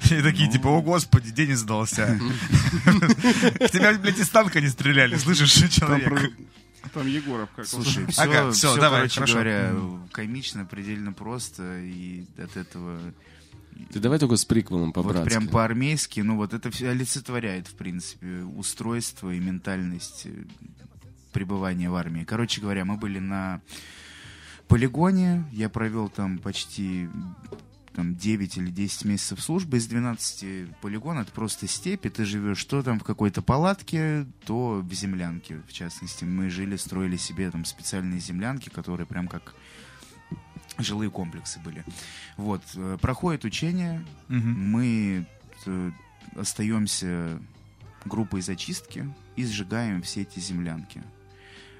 И 0.10 0.22
такие, 0.22 0.50
типа, 0.50 0.68
о 0.68 0.80
господи, 0.80 1.30
день 1.30 1.54
сдался. 1.56 2.18
В 2.18 3.68
тебя, 3.68 3.94
блядь, 3.98 4.18
из 4.18 4.28
танка 4.28 4.60
не 4.60 4.68
стреляли, 4.68 5.16
слышишь, 5.16 5.52
человек? 5.70 6.32
там 6.94 7.06
Егоров 7.06 7.50
как 7.54 7.66
Слушай, 7.66 8.06
все, 8.06 8.22
Ага, 8.22 8.52
давай, 8.80 9.00
короче 9.00 9.14
хорошо. 9.16 9.32
говоря, 9.34 9.74
комично, 10.12 10.64
предельно 10.64 11.12
просто, 11.12 11.80
и 11.80 12.24
от 12.38 12.56
этого 12.56 12.98
Ты 13.92 14.00
давай 14.00 14.18
только 14.18 14.36
с 14.36 14.44
приквелом 14.44 14.86
Вот 14.86 14.94
по-братски. 14.94 15.28
прям 15.28 15.48
по-армейски, 15.48 16.20
ну 16.20 16.36
вот 16.36 16.54
это 16.54 16.70
все 16.70 16.88
олицетворяет, 16.90 17.66
в 17.66 17.74
принципе, 17.74 18.42
устройство 18.56 19.30
и 19.30 19.38
ментальность 19.38 20.22
э, 20.24 20.44
пребывания 21.32 21.90
в 21.90 21.94
армии. 21.94 22.24
Короче 22.24 22.60
говоря, 22.60 22.84
мы 22.86 22.96
были 22.96 23.18
на 23.18 23.60
полигоне, 24.66 25.44
я 25.52 25.68
провел 25.68 26.08
там 26.08 26.38
почти 26.38 27.08
там 27.98 28.14
9 28.14 28.56
или 28.58 28.70
10 28.70 29.06
месяцев 29.06 29.40
службы 29.42 29.78
из 29.78 29.88
12 29.88 30.76
полигон, 30.80 31.18
это 31.18 31.32
просто 31.32 31.66
степи, 31.66 32.08
ты 32.08 32.24
живешь 32.24 32.62
то 32.64 32.80
там 32.84 33.00
в 33.00 33.02
какой-то 33.02 33.42
палатке, 33.42 34.24
то 34.46 34.80
в 34.88 34.92
землянке, 34.92 35.62
в 35.66 35.72
частности. 35.72 36.22
Мы 36.24 36.48
жили, 36.48 36.76
строили 36.76 37.16
себе 37.16 37.50
там 37.50 37.64
специальные 37.64 38.20
землянки, 38.20 38.68
которые 38.68 39.04
прям 39.04 39.26
как 39.26 39.52
жилые 40.78 41.10
комплексы 41.10 41.58
были. 41.58 41.84
Вот, 42.36 42.62
э, 42.76 42.98
проходит 43.00 43.44
учение, 43.44 44.06
Мгм. 44.28 44.70
мы 44.70 45.26
э, 45.66 45.90
остаемся 46.36 47.40
группой 48.04 48.42
зачистки 48.42 49.12
и 49.34 49.44
сжигаем 49.44 50.02
все 50.02 50.22
эти 50.22 50.38
землянки. 50.38 51.02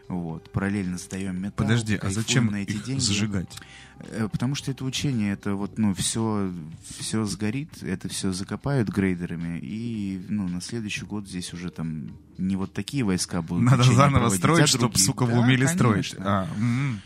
Вот, 0.09 0.51
параллельно 0.51 0.97
сдаем 0.97 1.37
металл. 1.37 1.67
Подожди, 1.67 1.97
а 1.97 2.09
зачем 2.11 2.47
на 2.47 2.63
эти 2.63 2.73
их 2.73 2.85
деньги. 2.85 3.01
зажигать? 3.01 3.59
Э, 3.99 4.29
Потому 4.33 4.55
что 4.55 4.71
это 4.71 4.85
учение, 4.85 5.33
это 5.35 5.55
вот, 5.55 5.77
ну, 5.77 5.93
все, 5.95 6.51
все 6.99 7.25
сгорит, 7.27 7.83
это 7.83 8.09
все 8.09 8.33
закопают 8.33 8.89
грейдерами, 8.89 9.59
и, 9.59 10.25
ну, 10.29 10.49
на 10.49 10.63
следующий 10.63 11.05
год 11.05 11.29
здесь 11.29 11.53
уже 11.53 11.71
там 11.71 12.17
не 12.39 12.57
вот 12.57 12.73
такие 12.73 13.05
войска 13.05 13.43
будут. 13.43 13.65
Надо 13.65 13.83
заново 13.83 14.19
проводить, 14.19 14.39
строить, 14.39 14.63
а 14.63 14.67
чтобы, 14.67 14.99
сука, 14.99 15.27
вы 15.27 15.41
умели 15.41 15.67
строить. 15.67 16.15
конечно. 16.15 16.25
А, 16.25 16.49
м. 16.57 17.01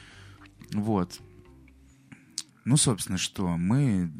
Вот. 0.74 1.20
Ну, 2.64 2.76
собственно, 2.76 3.18
что, 3.18 3.57
мы 3.57 4.12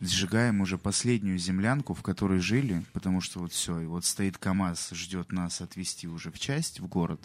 сжигаем 0.00 0.60
уже 0.60 0.78
последнюю 0.78 1.38
землянку, 1.38 1.94
в 1.94 2.02
которой 2.02 2.38
жили, 2.38 2.84
потому 2.92 3.20
что 3.20 3.40
вот 3.40 3.52
все, 3.52 3.80
и 3.80 3.86
вот 3.86 4.04
стоит 4.04 4.38
КАМАЗ, 4.38 4.90
ждет 4.92 5.32
нас 5.32 5.60
отвезти 5.60 6.06
уже 6.08 6.30
в 6.30 6.38
часть, 6.38 6.80
в 6.80 6.86
город. 6.86 7.20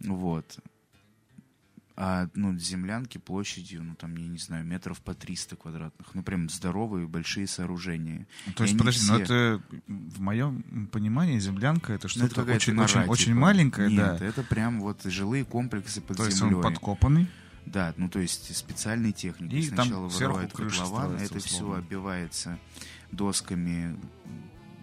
Вот. 0.00 0.58
А, 2.02 2.28
ну, 2.34 2.56
землянки 2.58 3.18
площадью, 3.18 3.82
ну, 3.82 3.94
там, 3.94 4.16
я 4.16 4.26
не 4.26 4.38
знаю, 4.38 4.64
метров 4.64 5.02
по 5.02 5.12
300 5.12 5.56
квадратных. 5.56 6.14
Ну, 6.14 6.22
прям 6.22 6.48
здоровые, 6.48 7.06
большие 7.06 7.46
сооружения. 7.46 8.26
То 8.56 8.64
И 8.64 8.68
есть, 8.68 8.78
подожди, 8.78 9.06
но 9.06 9.14
все- 9.16 9.22
это 9.24 9.62
в 9.86 10.20
моем 10.20 10.86
понимании 10.90 11.38
землянка 11.38 11.92
это 11.92 12.06
Ну, 12.06 12.08
что-то 12.08 12.34
какая-то 12.36 12.56
очень, 12.56 12.72
нора, 12.72 12.84
очень, 12.84 13.00
типа. 13.02 13.10
очень 13.10 13.34
маленькое, 13.34 13.90
Нет, 13.90 14.18
да. 14.18 14.24
это 14.24 14.42
прям 14.42 14.80
вот 14.80 15.02
жилые 15.04 15.44
комплексы 15.44 16.00
под 16.00 16.16
То 16.16 16.24
есть 16.24 16.38
землей. 16.38 16.54
он 16.56 16.62
подкопанный. 16.62 17.26
Да, 17.66 17.92
ну 17.98 18.08
то 18.08 18.18
есть 18.18 18.56
специальной 18.56 19.12
техникой. 19.12 19.58
И 19.58 19.62
Сначала 19.68 20.08
вырывают 20.08 20.52
котлован, 20.54 21.16
это 21.16 21.38
все 21.38 21.56
условно. 21.56 21.78
оббивается 21.80 22.58
досками, 23.12 23.94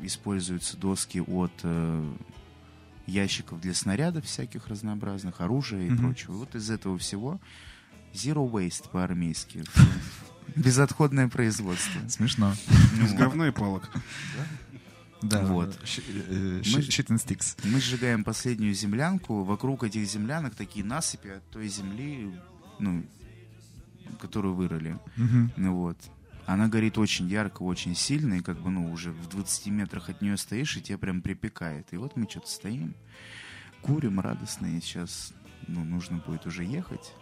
используются 0.03 0.77
доски 0.77 1.19
от 1.19 1.51
э, 1.63 2.13
ящиков 3.07 3.59
для 3.61 3.73
снарядов 3.73 4.25
всяких 4.25 4.67
разнообразных, 4.67 5.41
оружия 5.41 5.87
и 5.87 5.89
Мгм. 5.89 5.97
прочего. 5.97 6.33
Вот 6.33 6.53
из 6.55 6.69
этого 6.69 6.97
всего 6.97 7.39
zero 8.13 8.49
waste 8.49 8.89
по-армейски. 8.91 9.63
Безотходное 10.55 11.27
производство. 11.27 12.07
Смешно. 12.09 12.53
Из 13.01 13.11
Ну, 13.13 13.17
говна 13.17 13.47
и 13.47 13.51
палок. 13.51 13.89
Да, 15.21 15.43
Вот. 15.45 15.77
э, 15.81 16.61
shit 16.61 17.07
and 17.07 17.17
sticks. 17.17 17.57
Мы 17.63 17.79
сжигаем 17.81 18.23
последнюю 18.23 18.73
землянку. 18.73 19.43
Вокруг 19.43 19.83
этих 19.83 20.05
землянок 20.07 20.53
такие 20.55 20.85
насыпи 20.85 21.29
от 21.29 21.49
той 21.49 21.67
земли, 21.69 22.31
ну, 22.79 23.03
которую 24.21 24.53
вырыли. 24.55 24.97
Ну 25.57 25.75
вот. 25.75 25.97
Она 26.47 26.67
горит 26.69 26.97
очень 26.97 27.27
ярко, 27.27 27.61
очень 27.61 27.93
сильно, 27.93 28.35
и 28.35 28.39
как 28.41 28.57
бы, 28.59 28.69
ну, 28.71 28.91
уже 28.91 29.11
в 29.11 29.27
20 29.29 29.67
метрах 29.67 30.09
от 30.09 30.21
нее 30.21 30.37
стоишь, 30.37 30.77
и 30.77 30.81
тебя 30.81 30.97
прям 30.97 31.21
припекает. 31.21 31.87
И 31.91 31.97
вот 31.97 32.15
мы 32.15 32.27
что-то 32.27 32.47
стоим, 32.49 32.95
курим 33.81 34.19
радостные, 34.19 34.81
сейчас, 34.81 35.33
ну, 35.67 35.83
нужно 35.83 36.17
будет 36.25 36.45
уже 36.45 36.63
ехать. 36.63 37.13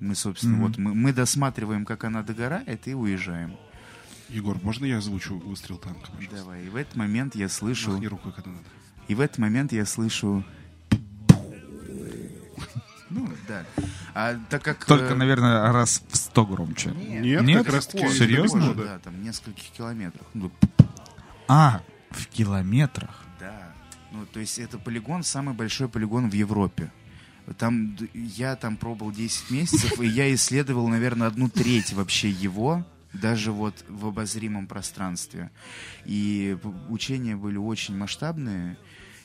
Мы, 0.00 0.14
собственно, 0.16 0.54
Мгм. 0.56 0.62
вот, 0.66 0.78
мы, 0.78 0.94
мы 0.94 1.12
досматриваем, 1.12 1.84
как 1.86 2.02
она 2.04 2.22
догорает, 2.22 2.86
и 2.88 2.94
уезжаем. 2.94 3.56
Егор, 4.28 4.58
можно 4.62 4.84
я 4.84 4.98
озвучу 4.98 5.38
выстрел 5.38 5.78
танка, 5.78 6.10
пожалуйста? 6.10 6.36
Давай. 6.36 6.66
И 6.66 6.68
в 6.68 6.74
этот 6.76 6.96
момент 6.96 7.34
я 7.36 7.48
слышу, 7.48 7.92
Махни 7.92 8.08
рукой, 8.08 8.32
когда 8.32 8.50
надо. 8.50 8.64
и 9.08 9.14
в 9.14 9.20
этот 9.20 9.38
момент 9.38 9.72
я 9.72 9.86
слышу... 9.86 10.44
Ну, 13.14 13.28
да. 13.46 13.64
А 14.14 14.36
так 14.48 14.62
как... 14.62 14.84
Только, 14.86 15.12
э, 15.12 15.14
наверное, 15.14 15.70
раз 15.72 16.02
в 16.08 16.16
сто 16.16 16.46
громче. 16.46 16.90
Нет, 16.90 17.42
Нет? 17.42 17.64
как 17.64 17.74
раз 17.74 17.86
таки 17.86 18.08
Серьезно? 18.08 18.74
да. 18.74 18.98
Там 18.98 19.14
в 19.14 19.22
нескольких 19.22 19.64
километрах. 19.70 20.26
Ну, 20.34 20.50
А, 21.48 21.82
в 22.10 22.26
километрах. 22.28 23.24
Да. 23.38 23.72
Ну, 24.12 24.26
то 24.26 24.40
есть 24.40 24.58
это 24.58 24.78
полигон, 24.78 25.22
самый 25.22 25.54
большой 25.54 25.88
полигон 25.88 26.30
в 26.30 26.34
Европе. 26.34 26.90
Там, 27.58 27.96
я 28.14 28.56
там 28.56 28.76
пробовал 28.76 29.10
10 29.12 29.50
месяцев, 29.50 30.00
и 30.00 30.06
я 30.06 30.32
исследовал, 30.34 30.86
наверное, 30.88 31.26
одну 31.26 31.48
треть 31.48 31.92
вообще 31.92 32.30
его, 32.30 32.84
даже 33.12 33.50
вот 33.52 33.84
в 33.88 34.06
обозримом 34.06 34.66
пространстве. 34.66 35.50
И 36.06 36.56
п- 36.62 36.68
учения 36.88 37.36
были 37.36 37.56
очень 37.58 37.96
масштабные, 37.96 38.76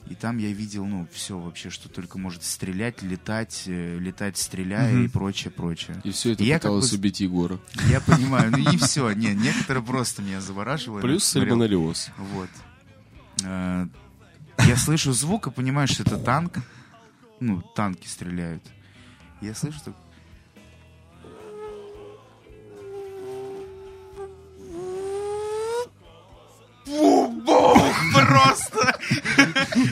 и 0.10 0.16
там 0.16 0.38
я 0.38 0.52
видел, 0.52 0.86
ну, 0.86 1.08
все 1.12 1.38
вообще, 1.38 1.70
что 1.70 1.90
только 1.90 2.18
может 2.18 2.44
стрелять, 2.44 3.02
летать, 3.02 3.64
э, 3.68 3.98
летать, 4.00 4.38
стреляя 4.38 4.94
Мгм. 4.94 5.06
и 5.06 5.08
прочее, 5.08 5.52
прочее. 5.52 6.00
И 6.04 6.12
все 6.12 6.34
это 6.34 6.44
Я 6.44 6.56
как 6.56 6.64
пыталось 6.64 6.92
бы- 6.92 6.98
убить 6.98 7.20
Егора. 7.20 7.60
Я 7.90 8.02
понимаю, 8.02 8.52
ну 8.52 8.58
не 8.58 8.78
все, 8.78 9.12
не, 9.12 9.34
некоторые 9.34 9.84
просто 9.84 10.22
меня 10.22 10.42
завораживали. 10.42 11.02
Плюс 11.02 11.24
сальмонеллез. 11.24 12.10
Вот. 12.18 12.50
Э, 13.44 13.88
Я 14.66 14.76
слышу 14.78 15.14
звук 15.14 15.48
и 15.48 15.52
понимаю, 15.52 15.88
что 15.88 16.04
это 16.04 16.18
танк. 16.18 16.58
Ну, 17.40 17.62
танки 17.76 18.08
стреляют. 18.08 18.64
Я 19.42 19.54
слышу 19.54 19.80
так... 19.86 19.94
Бух! 26.88 27.96
Просто! 28.14 29.00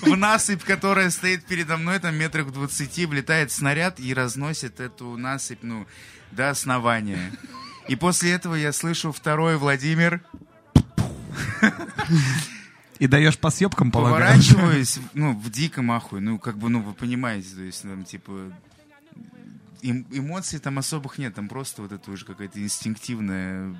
В 0.02 0.16
насыпь, 0.16 0.64
которая 0.64 1.10
стоит 1.10 1.46
передо 1.46 1.78
мной, 1.78 2.00
там 2.00 2.16
метрах 2.16 2.48
в 2.48 2.52
20, 2.52 3.06
влетает 3.06 3.52
снаряд 3.52 4.00
и 4.00 4.14
разносит 4.14 4.80
эту 4.80 5.18
насыпь, 5.18 5.60
ну, 5.62 5.86
до 6.32 6.50
основания. 6.50 7.32
И 7.88 7.96
после 7.96 8.32
этого 8.32 8.56
я 8.56 8.72
слышу 8.72 9.12
второй 9.12 9.58
Владимир. 9.58 10.22
И 13.00 13.08
даешь 13.08 13.38
по 13.38 13.50
съебкам, 13.50 13.92
полагаю. 13.92 14.16
Поворачиваюсь, 14.16 15.00
ну, 15.14 15.34
в 15.34 15.52
диком 15.52 15.92
ахуе. 15.92 16.22
Ну, 16.22 16.40
как 16.40 16.58
бы, 16.58 16.70
ну, 16.70 16.82
вы 16.82 16.94
понимаете, 16.94 17.50
то 17.56 17.62
есть, 17.62 17.82
там, 17.82 18.06
типа, 18.06 18.54
эм- 19.84 20.06
эмоций 20.12 20.60
там 20.60 20.80
особых 20.80 21.18
нет, 21.18 21.36
там 21.36 21.50
просто 21.50 21.82
вот 21.82 21.92
это 21.92 22.10
уже 22.10 22.26
какая-то 22.26 22.62
инстинктивная 22.62 23.76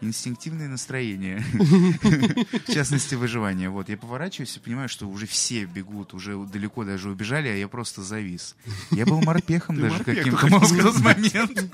инстинктивное 0.00 0.68
настроение, 0.68 1.44
в 1.52 2.72
частности, 2.72 3.14
выживание. 3.14 3.68
Вот, 3.68 3.88
я 3.88 3.96
поворачиваюсь 3.96 4.56
и 4.56 4.60
понимаю, 4.60 4.88
что 4.88 5.06
уже 5.06 5.26
все 5.26 5.64
бегут, 5.64 6.14
уже 6.14 6.36
далеко 6.46 6.84
даже 6.84 7.10
убежали, 7.10 7.48
а 7.48 7.54
я 7.54 7.68
просто 7.68 8.02
завис. 8.02 8.56
Я 8.90 9.06
был 9.06 9.20
морпехом 9.20 9.76
даже 9.80 10.02
каким-то 10.02 10.48
в 10.48 10.82
тот 10.82 11.00
момент. 11.00 11.72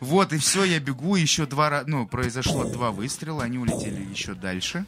Вот, 0.00 0.32
и 0.32 0.38
все, 0.38 0.64
я 0.64 0.80
бегу, 0.80 1.16
еще 1.16 1.46
два 1.46 1.70
раза, 1.70 1.88
ну, 1.88 2.06
произошло 2.06 2.64
два 2.64 2.90
выстрела, 2.90 3.44
они 3.44 3.58
улетели 3.58 4.04
еще 4.10 4.34
дальше. 4.34 4.86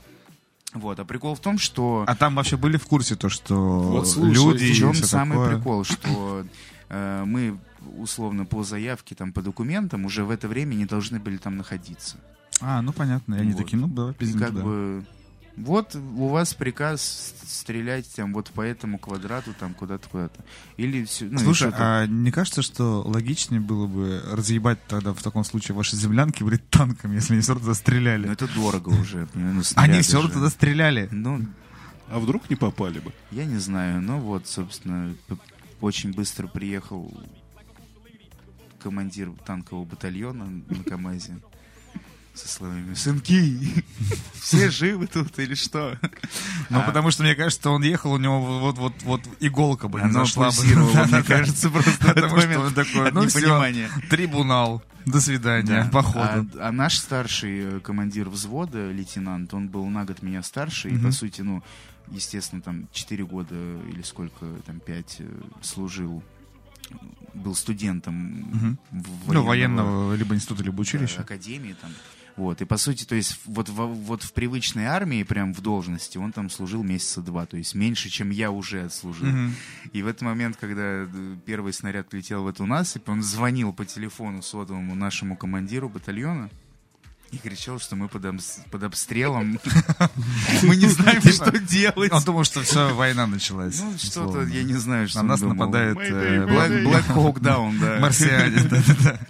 Вот, 0.73 0.99
а 0.99 1.05
прикол 1.05 1.35
в 1.35 1.41
том, 1.41 1.59
что... 1.59 2.05
А 2.07 2.15
там 2.17 2.35
вообще 2.35 2.57
были 2.57 2.77
в 2.77 2.87
курсе 2.87 3.17
то, 3.17 3.29
что 3.29 3.55
Вот 3.81 4.09
слушай, 4.09 4.35
люди 4.35 4.73
В 4.73 4.77
чем 4.77 4.95
самый 4.95 5.39
такое? 5.39 5.57
прикол, 5.57 5.85
что 5.85 6.45
э, 6.89 7.25
мы 7.25 7.57
условно 7.97 8.45
по 8.45 8.63
заявке 8.63 9.15
там 9.15 9.33
по 9.33 9.43
документам 9.43 10.05
уже 10.05 10.25
в 10.25 10.31
это 10.31 10.49
время 10.49 10.75
не 10.75 10.85
должны 10.85 11.19
были 11.19 11.37
там 11.37 11.57
находиться. 11.57 12.17
А, 12.61 12.81
ну 12.83 12.93
понятно. 12.93 13.37
Они 13.37 13.53
Вот. 13.53 13.63
такие, 13.63 13.79
ну 13.79 13.87
давай 13.89 14.13
И 14.13 14.17
пиздим 14.17 14.41
как 14.41 14.51
туда. 14.51 14.63
бы 14.63 15.05
вот 15.57 15.95
у 15.97 16.29
вас 16.29 16.53
приказ 16.53 17.35
стрелять 17.47 18.11
там 18.15 18.35
вот 18.35 18.51
по 18.51 18.61
этому 18.61 18.99
квадрату 18.99 19.55
там 19.59 19.73
куда-то 19.73 20.07
куда-то. 20.09 20.45
Или 20.77 21.05
все. 21.05 21.25
Ну, 21.27 21.39
Слушай, 21.39 21.71
а 21.75 22.07
не 22.07 22.31
кажется, 22.31 22.61
что 22.61 23.03
логичнее 23.03 23.61
было 23.61 23.87
бы 23.87 24.23
разъебать 24.33 24.79
тогда 24.87 25.15
в 25.15 25.23
таком 25.23 25.45
случае 25.45 25.75
ваши 25.75 25.97
землянки, 25.97 26.43
блядь, 26.43 26.69
танками, 26.69 27.15
если 27.15 27.33
они 27.33 27.41
все 27.43 27.53
равно 27.53 27.61
туда 27.65 27.71
Ну, 27.71 27.75
стреляли? 27.75 28.31
это 28.31 28.47
дорого 28.55 28.91
уже. 28.91 29.29
ну, 29.35 29.63
Они 29.77 30.01
все 30.03 30.17
равно 30.19 30.31
туда 30.35 30.51
стреляли. 30.51 31.09
Ну, 31.11 31.41
А 32.11 32.19
вдруг 32.19 32.51
не 32.51 32.57
попали 32.57 32.99
бы? 33.01 33.13
я 33.31 33.47
не 33.47 33.57
знаю. 33.59 34.03
Ну 34.03 34.19
вот, 34.21 34.47
собственно, 34.47 35.15
очень 35.81 36.13
быстро 36.13 36.49
приехал 36.49 37.13
командир 38.79 39.31
танкового 39.45 39.85
батальона 39.85 40.47
на 40.69 40.85
КамАЗе 40.85 41.39
со 42.37 42.49
словами 42.49 42.95
«Сынки, 42.95 43.85
все 44.41 44.71
живы 44.71 45.07
тут 45.07 45.39
или 45.39 45.55
что?» 45.55 45.99
Ну, 46.71 46.81
А. 46.81 46.83
потому 46.83 47.11
что, 47.11 47.23
мне 47.23 47.35
кажется, 47.35 47.71
он 47.71 47.83
ехал, 47.83 48.13
у 48.13 48.19
него 48.19 48.41
вот-вот 48.61 48.93
вот 49.03 49.23
иголка 49.41 49.89
бы 49.89 50.01
не 50.03 50.13
зашла 50.13 50.51
бы. 50.51 50.63
мне 50.65 51.23
кажется, 51.27 51.71
просто 51.71 51.93
Потому 52.07 52.29
что 52.29 52.37
момент 52.49 52.63
он 52.65 52.75
такой, 52.75 53.13
ну 53.13 53.27
все, 53.27 53.89
трибунал. 54.11 54.83
До 55.07 55.21
свидания, 55.21 55.85
Да. 55.85 55.91
походу. 55.91 56.47
А, 56.59 56.69
а 56.69 56.73
наш 56.73 56.99
старший 56.99 57.77
э, 57.77 57.81
командир 57.81 58.29
взвода, 58.29 58.91
лейтенант, 58.91 59.55
он 59.55 59.69
был 59.69 59.87
на 59.87 60.05
год 60.05 60.21
меня 60.21 60.43
старше, 60.43 60.89
и, 60.91 60.99
по 60.99 61.13
сути, 61.13 61.43
ну, 61.43 61.63
естественно, 62.11 62.61
там 62.61 62.89
4 62.93 63.25
года 63.25 63.55
или 63.89 64.03
сколько, 64.03 64.45
там 64.67 64.81
5 64.81 65.23
служил, 65.63 66.25
был 67.37 67.55
студентом 67.55 68.15
Мгм. 68.15 68.79
в 68.91 69.33
Ну, 69.33 69.43
военного 69.43 70.15
либо 70.15 70.35
института, 70.35 70.63
либо 70.65 70.81
училища. 70.81 71.21
академии 71.21 71.75
там. 71.81 71.91
Вот, 72.37 72.61
и 72.61 72.67
по 72.67 72.77
сути, 72.77 73.05
то 73.05 73.15
есть 73.15 73.41
вот, 73.47 73.71
во- 73.71 73.87
вот 73.87 74.23
в 74.23 74.35
привычной 74.35 74.85
армии, 74.85 75.23
прям 75.23 75.55
в 75.55 75.63
должности, 75.63 76.19
он 76.19 76.33
там 76.33 76.51
служил 76.51 76.83
месяца 76.83 77.23
два, 77.23 77.47
то 77.47 77.57
есть 77.57 77.75
меньше, 77.75 78.11
чем 78.11 78.29
я 78.29 78.51
уже 78.51 78.85
отслужил. 78.85 79.27
Мгм. 79.29 79.55
И 79.95 80.03
в 80.03 80.07
этот 80.07 80.21
момент, 80.21 80.59
когда 80.59 80.83
э, 80.83 81.37
первый 81.47 81.73
снаряд 81.73 82.13
летел 82.13 82.43
в 82.43 82.47
эту 82.49 82.67
насыпь, 82.67 83.09
он 83.09 83.23
звонил 83.23 83.73
по 83.73 83.87
телефону 83.87 84.43
сотовому 84.43 84.95
нашему 84.95 85.35
командиру 85.37 85.89
батальона 85.89 86.51
и 87.33 87.39
кричал, 87.39 87.79
что 87.81 87.97
мы 87.97 88.09
под, 88.09 88.25
обс- 88.25 88.61
под 88.71 88.83
обстрелом. 88.85 89.59
Мы 90.63 90.77
не 90.77 90.87
знаем, 90.89 91.21
что 91.23 91.51
делать. 91.59 92.13
Он 92.13 92.23
думал, 92.23 92.45
что 92.45 92.63
все, 92.63 92.95
война 92.95 93.27
началась. 93.27 93.81
Ну, 93.81 93.95
что-то, 93.99 94.43
я 94.45 94.63
не 94.63 94.75
знаю, 94.75 95.09
что 95.09 95.23
На 95.23 95.29
нас 95.31 95.41
нападает. 95.41 95.97
Black- 95.97 97.09
Hawk 97.09 97.41
Down, 97.41 97.79
да. 97.81 97.99
марсиане. 98.01 98.57
да-да-да. 98.71 99.21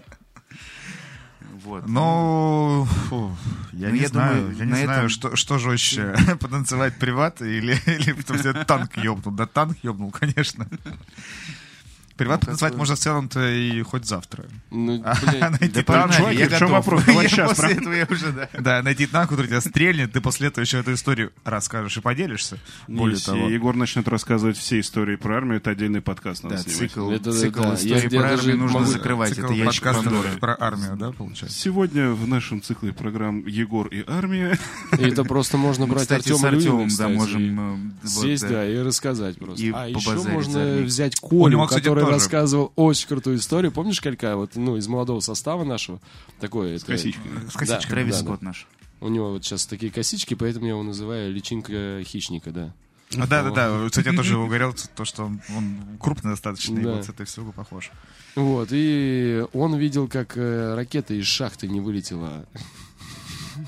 Вот. 1.64 1.88
Ну, 1.88 2.86
фу, 3.08 3.36
я 3.72 3.88
Ну, 3.88 3.94
не 3.94 4.00
я 4.02 4.08
знаю, 4.08 4.36
думаю, 4.36 4.56
я 4.56 4.64
не 4.66 4.70
на 4.70 4.76
знаю, 4.82 4.98
этом- 4.98 5.08
что, 5.08 5.34
что 5.36 5.58
жестче, 5.58 6.14
потанцевать 6.40 6.96
приват 6.96 7.42
или, 7.42 7.76
или 7.86 8.12
потому 8.12 8.38
что 8.38 8.52
танк 8.64 8.96
ёбнул. 8.98 9.34
Да 9.34 9.46
танк 9.46 9.76
ёбнул, 9.82 10.12
конечно. 10.12 10.68
Приват 12.16 12.46
Ну, 12.46 12.56
как 12.56 12.72
бы- 12.72 12.78
можно 12.78 12.96
в 12.96 12.98
целом-то 12.98 13.46
и 13.52 13.82
хоть 13.82 14.06
завтра. 14.06 14.46
Ну, 14.70 15.02
А 15.04 15.14
блядь, 15.22 15.40
найти 15.60 15.68
Да 15.68 15.82
танк, 15.82 15.86
погнали, 15.86 16.16
чуваки, 16.16 16.38
я 16.38 16.48
готов. 16.48 16.70
вопрос? 16.70 17.04
Давай 17.04 17.24
Я 17.24 17.28
щас, 17.28 17.48
после 17.50 17.72
этого 17.74 17.92
я 17.92 18.06
уже, 18.10 18.32
да. 18.32 18.48
да, 18.58 18.82
найти 18.82 19.06
танк, 19.06 19.28
который 19.30 19.46
тебя 19.48 19.60
стрельнет, 19.60 20.12
ты 20.12 20.20
после 20.22 20.48
этого 20.48 20.62
еще 20.64 20.78
эту 20.80 20.94
историю 20.94 21.32
расскажешь 21.44 21.96
и 21.98 22.00
поделишься. 22.00 22.58
Более 22.88 23.16
Если 23.16 23.32
того. 23.32 23.48
Егор 23.48 23.76
начнет 23.76 24.08
рассказывать 24.08 24.56
все 24.56 24.80
истории 24.80 25.16
про 25.16 25.36
армию, 25.36 25.58
это 25.58 25.70
отдельный 25.70 26.00
подкаст 26.00 26.42
надо 26.42 26.56
Да, 26.56 26.62
снимать. 26.62 26.78
цикл, 26.90 27.10
Это 27.10 27.24
да, 27.24 27.32
цикл 27.32 27.62
да. 27.62 27.74
истории 27.74 28.02
Я- 28.14 28.20
про 28.20 28.28
я 28.28 28.34
армию 28.34 28.56
нужно 28.58 28.78
могу- 28.78 28.90
закрывать. 28.90 29.34
Цикл 29.34 29.44
Это 29.46 29.54
ящик 29.54 29.84
Пандоры. 29.84 30.28
про 30.40 30.56
армию, 30.58 30.96
да, 30.96 31.12
получается? 31.12 31.58
Сегодня 31.58 32.10
в 32.10 32.26
нашем 32.26 32.62
цикле 32.62 32.92
программ 32.94 33.46
«Егор 33.46 33.88
и 33.88 34.02
армия» 34.08 34.58
и 34.98 35.02
это 35.02 35.22
просто 35.24 35.58
можно 35.58 35.86
брать 35.86 36.10
Артема 36.10 36.38
с 36.38 36.44
Артемом, 36.44 36.88
да, 36.96 37.08
можем... 37.08 37.92
э, 38.02 38.06
Сесть, 38.08 38.48
да. 38.48 38.66
и 38.66 38.78
рассказать 38.78 39.36
просто. 39.36 39.62
А 39.74 39.86
еще 39.88 40.14
можно 40.30 40.78
взять 40.82 41.20
Колю, 41.20 41.66
который 41.66 42.05
тоже. 42.06 42.14
рассказывал 42.24 42.72
очень 42.76 43.08
крутую 43.08 43.36
историю. 43.38 43.72
Помнишь, 43.72 44.00
Калька, 44.00 44.36
вот, 44.36 44.56
ну, 44.56 44.76
из 44.76 44.88
молодого 44.88 45.20
состава 45.20 45.64
нашего? 45.64 46.00
Такое, 46.40 46.78
с 46.78 46.84
косичкой. 46.84 47.30
С 47.48 47.52
Да. 47.52 47.58
косичками. 47.58 47.90
Трэвис 47.90 48.14
Да, 48.16 48.20
да. 48.22 48.26
Скотт 48.28 48.42
наш. 48.42 48.66
У 49.00 49.08
него 49.08 49.30
вот 49.32 49.44
сейчас 49.44 49.66
такие 49.66 49.92
косички, 49.92 50.34
поэтому 50.34 50.64
я 50.66 50.72
его 50.72 50.82
называю 50.82 51.32
личинка 51.32 52.02
хищника, 52.04 52.50
да. 52.50 52.74
А, 53.16 53.26
да, 53.26 53.42
да, 53.44 53.50
да. 53.50 53.88
Кстати, 53.88 54.08
я 54.08 54.14
тоже 54.14 54.36
угорел, 54.38 54.74
то, 54.94 55.04
что 55.04 55.24
он, 55.24 55.40
он 55.56 55.98
крупный 56.00 56.32
достаточно, 56.32 56.78
и 56.78 56.82
Да. 56.82 56.94
вот 56.94 57.04
с 57.04 57.08
этой 57.10 57.26
всего 57.26 57.52
похож. 57.52 57.90
Вот, 58.34 58.68
и 58.72 59.44
он 59.52 59.76
видел, 59.76 60.08
как 60.08 60.36
э, 60.36 60.74
ракета 60.74 61.14
из 61.14 61.26
шахты 61.26 61.68
не 61.68 61.80
вылетела. 61.80 62.46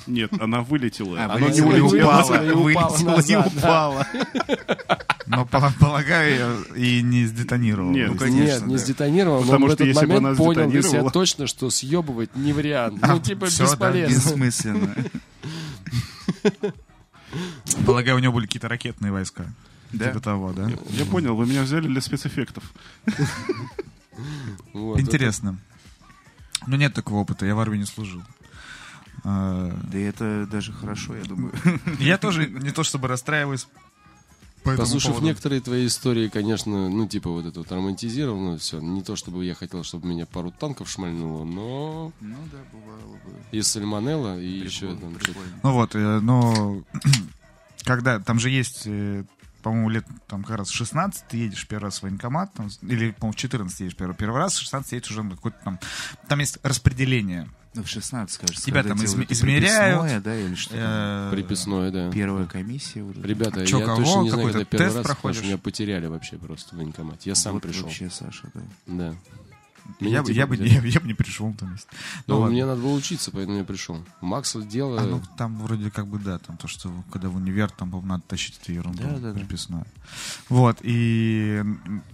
Нет, 0.09 0.33
она 0.41 0.63
вылетела. 0.63 1.21
А, 1.21 1.35
Она 1.35 1.49
не 1.51 1.61
улетела. 1.61 2.21
упала, 2.21 2.39
вылетела 2.55 3.21
и 3.21 3.33
да. 3.33 3.41
упала. 3.47 4.07
Но, 5.27 5.45
пол- 5.45 5.63
полагаю, 5.79 6.65
и 6.75 7.03
не 7.03 7.27
сдетонировал. 7.27 7.91
Нет, 7.91 8.11
Ну, 8.13 8.17
конечно, 8.17 8.43
Нет, 8.61 8.67
не 8.67 8.73
да. 8.77 8.79
сдетонировал, 8.83 9.41
но 9.41 9.47
Потому 9.47 9.67
в 9.67 9.69
что 9.73 9.75
этот 9.85 9.87
если 9.89 10.07
бы 10.07 10.15
момент 10.15 10.27
она 10.27 10.37
понял 10.37 10.71
для 10.71 10.81
себя 10.83 10.91
сдетонировала- 11.03 11.13
точно, 11.13 11.47
что 11.47 11.71
съебывать 11.71 12.35
не 12.35 12.53
вариант. 12.55 12.99
А, 13.03 13.15
Ну, 13.15 13.21
типа, 13.21 13.47
да, 13.47 13.65
бесполезно. 13.65 14.15
Бессмысленно. 14.15 14.95
Полагаю, 17.87 18.17
у 18.17 18.21
него 18.21 18.33
были 18.33 18.47
какие-то 18.47 18.69
ракетные 18.69 19.13
войска. 19.13 19.47
Да. 19.93 20.09
Типа 20.09 20.21
того, 20.21 20.53
да? 20.53 20.71
Я 20.91 21.05
понял, 21.05 21.35
вы 21.37 21.47
меня 21.47 21.63
взяли 21.63 21.87
для 21.87 22.01
спецэффектов. 22.01 22.65
Вот, 24.73 24.99
Интересно. 25.01 25.59
Ну, 26.67 26.77
нет 26.77 26.93
такого 26.95 27.19
опыта, 27.21 27.47
я 27.47 27.55
в 27.55 27.61
армии 27.61 27.79
не 27.79 27.85
служил. 27.87 28.23
А, 29.25 29.73
Да 29.91 29.99
и 29.99 30.03
это 30.03 30.47
даже 30.51 30.73
хорошо, 30.73 31.17
я 31.17 31.25
думаю. 31.25 31.53
Я 31.99 32.19
тоже 32.19 32.47
не 32.49 32.71
то 32.71 32.83
чтобы 32.85 33.09
расстраиваюсь 33.09 33.67
по 34.65 34.71
этому 34.71 34.85
Послушав 34.87 35.11
поводу. 35.13 35.27
некоторые 35.27 35.61
твои 35.61 35.87
истории, 35.87 36.29
конечно, 36.29 36.89
ну, 36.91 37.07
типа 37.07 37.31
вот 37.31 37.47
это 37.47 37.61
вот 37.61 37.71
романтизировал, 37.73 38.39
ну, 38.41 38.59
все. 38.59 38.81
Не 38.81 39.03
то, 39.03 39.15
чтобы 39.17 39.45
я 39.45 39.55
хотел, 39.55 39.83
чтобы 39.85 40.09
меня 40.09 40.27
пару 40.27 40.51
танков 40.51 40.91
шмальнуло, 40.91 41.45
но 41.45 42.13
Ну 42.21 42.37
да, 42.53 42.59
бывало 42.73 43.15
бы. 43.25 43.31
и 43.53 43.63
сальмонелла, 43.63 44.39
и 44.41 44.47
еще 44.49 44.89
Прикольно, 44.89 45.01
там 45.01 45.11
что-то. 45.21 45.25
прикольно. 45.33 45.61
Ну 45.63 45.73
вот, 45.73 45.95
э, 45.95 46.21
но 46.21 46.83
когда 47.85 48.19
там 48.19 48.39
же 48.41 48.51
есть, 48.51 48.83
э, 48.87 49.25
по-моему, 49.63 49.89
лет 49.91 50.05
там 50.27 50.43
как 50.45 50.59
раз 50.59 50.71
16 50.71 51.25
ты 51.29 51.37
едешь 51.37 51.67
первый 51.67 51.85
раз 51.85 51.99
в 51.99 52.03
военкомат, 52.05 52.53
там, 52.55 52.69
или, 52.83 53.11
по-моему, 53.13 53.33
в 53.33 53.37
14 53.37 53.81
едешь 53.81 53.97
первый, 53.97 54.15
первый 54.15 54.39
раз, 54.39 54.55
в 54.57 54.61
16 54.63 54.93
едешь 54.93 55.11
уже 55.11 55.23
на 55.23 55.31
какой-то 55.37 55.59
там... 55.65 55.79
Там 56.29 56.39
есть 56.41 56.59
распределение. 56.63 57.49
Ну, 57.75 57.83
в 57.85 57.89
16, 57.89 58.39
кажется. 58.39 58.65
Тебя 58.65 58.83
там 58.83 58.99
изме- 58.99 59.27
измеряют. 59.29 60.01
приписное, 60.01 60.21
да, 60.21 60.37
или 60.37 60.55
что 60.55 60.75
э, 60.75 61.31
Приписное, 61.33 61.91
да. 61.93 62.11
Первая 62.11 62.47
комиссия. 62.47 63.01
это. 63.09 63.21
Ребята, 63.27 63.67
Чё, 63.67 63.79
я 63.81 63.85
кого? 63.85 63.97
точно 63.99 64.23
не 64.23 64.31
знаю, 64.31 64.47
Какой-то 64.47 64.59
когда 64.59 64.65
первый 64.71 64.85
тест 64.87 64.97
раз, 64.97 65.03
потому 65.03 65.15
проходишь? 65.15 65.37
что 65.39 65.47
меня 65.47 65.59
потеряли 65.59 66.07
вообще 66.07 66.37
просто 66.39 66.75
в 66.75 66.79
военкомате. 66.79 67.31
Я 67.31 67.35
сам 67.37 67.53
Вот 67.55 67.63
пришел. 67.63 67.85
вообще, 67.85 68.11
Саша, 68.11 68.51
да. 68.55 68.61
Да. 68.87 69.15
Я, 70.01 70.07
Меня, 70.07 70.21
бы- 70.23 70.27
типа, 70.29 70.37
я, 70.37 70.47
бы, 70.47 70.57
я, 70.57 70.81
я 70.83 71.01
бы 71.01 71.07
не 71.07 71.15
пришел 71.15 71.53
там. 71.55 71.73
есть. 71.73 71.89
Но 72.27 72.35
Ну, 72.35 72.41
ладно. 72.41 72.53
мне 72.53 72.67
надо 72.67 72.81
было 72.83 72.93
учиться, 72.95 73.31
поэтому 73.31 73.59
я 73.59 73.65
пришел. 73.65 74.05
Макс 74.21 74.55
дело... 74.55 75.01
А, 75.01 75.05
ну, 75.05 75.23
там 75.39 75.59
вроде 75.59 75.91
как 75.91 76.07
бы, 76.07 76.19
да, 76.19 76.39
там 76.39 76.57
то, 76.59 76.69
что 76.69 76.93
когда 77.11 77.29
в 77.31 77.37
универ, 77.37 77.71
там, 77.71 77.91
по-моему, 77.91 78.09
надо 78.13 78.23
тащить 78.29 78.59
эту 78.63 78.73
ерунду 78.73 79.03
Да, 79.03 79.17
да, 79.19 79.33
да. 79.33 79.39
приписную. 79.39 79.87
Вот, 80.51 80.79
и 80.83 81.65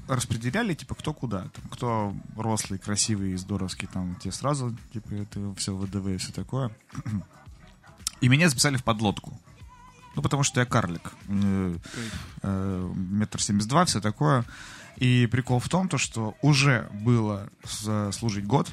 распределяли, 0.08 0.74
типа, 0.74 0.94
кто 0.94 1.12
куда. 1.12 1.42
Там, 1.42 1.64
кто 1.70 2.14
рослый, 2.36 2.78
красивый 2.78 3.32
и 3.32 3.36
здоровский, 3.36 3.88
там, 3.92 4.14
те 4.22 4.30
сразу, 4.30 4.74
типа, 4.92 5.12
это 5.14 5.54
все 5.56 5.76
ВДВ 5.76 6.06
и 6.08 6.16
все 6.16 6.32
такое. 6.32 6.70
И 8.20 8.28
меня 8.28 8.48
записали 8.48 8.76
в 8.76 8.84
подлодку. 8.84 9.38
Ну, 10.16 10.22
потому 10.22 10.44
что 10.44 10.60
я 10.60 10.66
карлик. 10.66 11.12
Э, 11.28 11.76
э, 12.42 12.92
Метр 12.94 13.42
семьдесят 13.42 13.68
два, 13.68 13.84
все 13.84 14.00
такое. 14.00 14.44
И 14.96 15.26
прикол 15.30 15.58
в 15.58 15.68
том, 15.68 15.88
то, 15.88 15.98
что 15.98 16.36
уже 16.40 16.88
было 16.92 17.48
служить 18.12 18.46
год, 18.46 18.70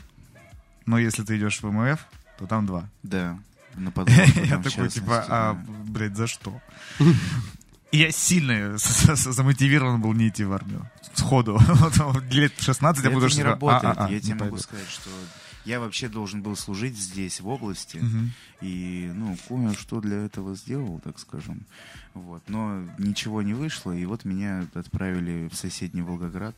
но 0.86 0.97
если 0.97 1.24
ты 1.24 1.38
идешь 1.38 1.61
в 1.61 1.72
МФ, 1.72 1.99
то 2.38 2.47
там 2.47 2.65
два. 2.65 2.89
Да. 3.03 3.39
На 3.76 3.91
Я 4.45 4.57
такой, 4.61 4.89
типа, 4.89 5.26
а, 5.30 5.53
блядь, 5.86 6.15
за 6.15 6.28
что? 6.28 6.61
Я 7.91 8.11
сильно 8.11 8.78
замотивирован 8.78 10.01
был 10.01 10.13
не 10.13 10.30
идти 10.30 10.43
в 10.43 10.53
армию. 10.53 10.89
Сходу. 11.13 11.59
Лет 12.32 12.53
16 12.59 13.03
я 13.03 13.09
Это 13.09 13.13
буду 13.13 13.26
не 13.28 13.32
что 13.32 13.43
работает. 13.43 13.84
а, 13.84 14.03
а, 14.03 14.05
а, 14.05 14.09
я 14.09 14.15
не 14.15 14.22
тебе 14.22 14.36
могу 14.36 14.57
сказать, 14.57 14.89
что 14.89 15.09
я 15.66 15.80
вообще 15.80 16.07
должен 16.09 16.41
был 16.41 16.55
служить 16.55 16.97
здесь, 16.97 17.41
в 17.41 17.47
области. 17.47 17.97
Мгм. 17.97 18.32
И, 18.62 19.12
ну, 19.14 19.38
кое-что 19.47 20.01
для 20.01 20.26
этого 20.26 20.55
сделал, 20.55 20.99
так 21.03 21.20
скажем. 21.20 21.62
Вот. 22.14 22.43
Но 22.47 22.84
ничего 22.97 23.41
не 23.41 23.53
вышло, 23.53 23.91
и 23.91 24.05
вот 24.05 24.26
меня 24.26 24.66
отправили 24.74 25.49
в 25.51 25.55
соседний 25.55 26.01
Волгоград. 26.01 26.55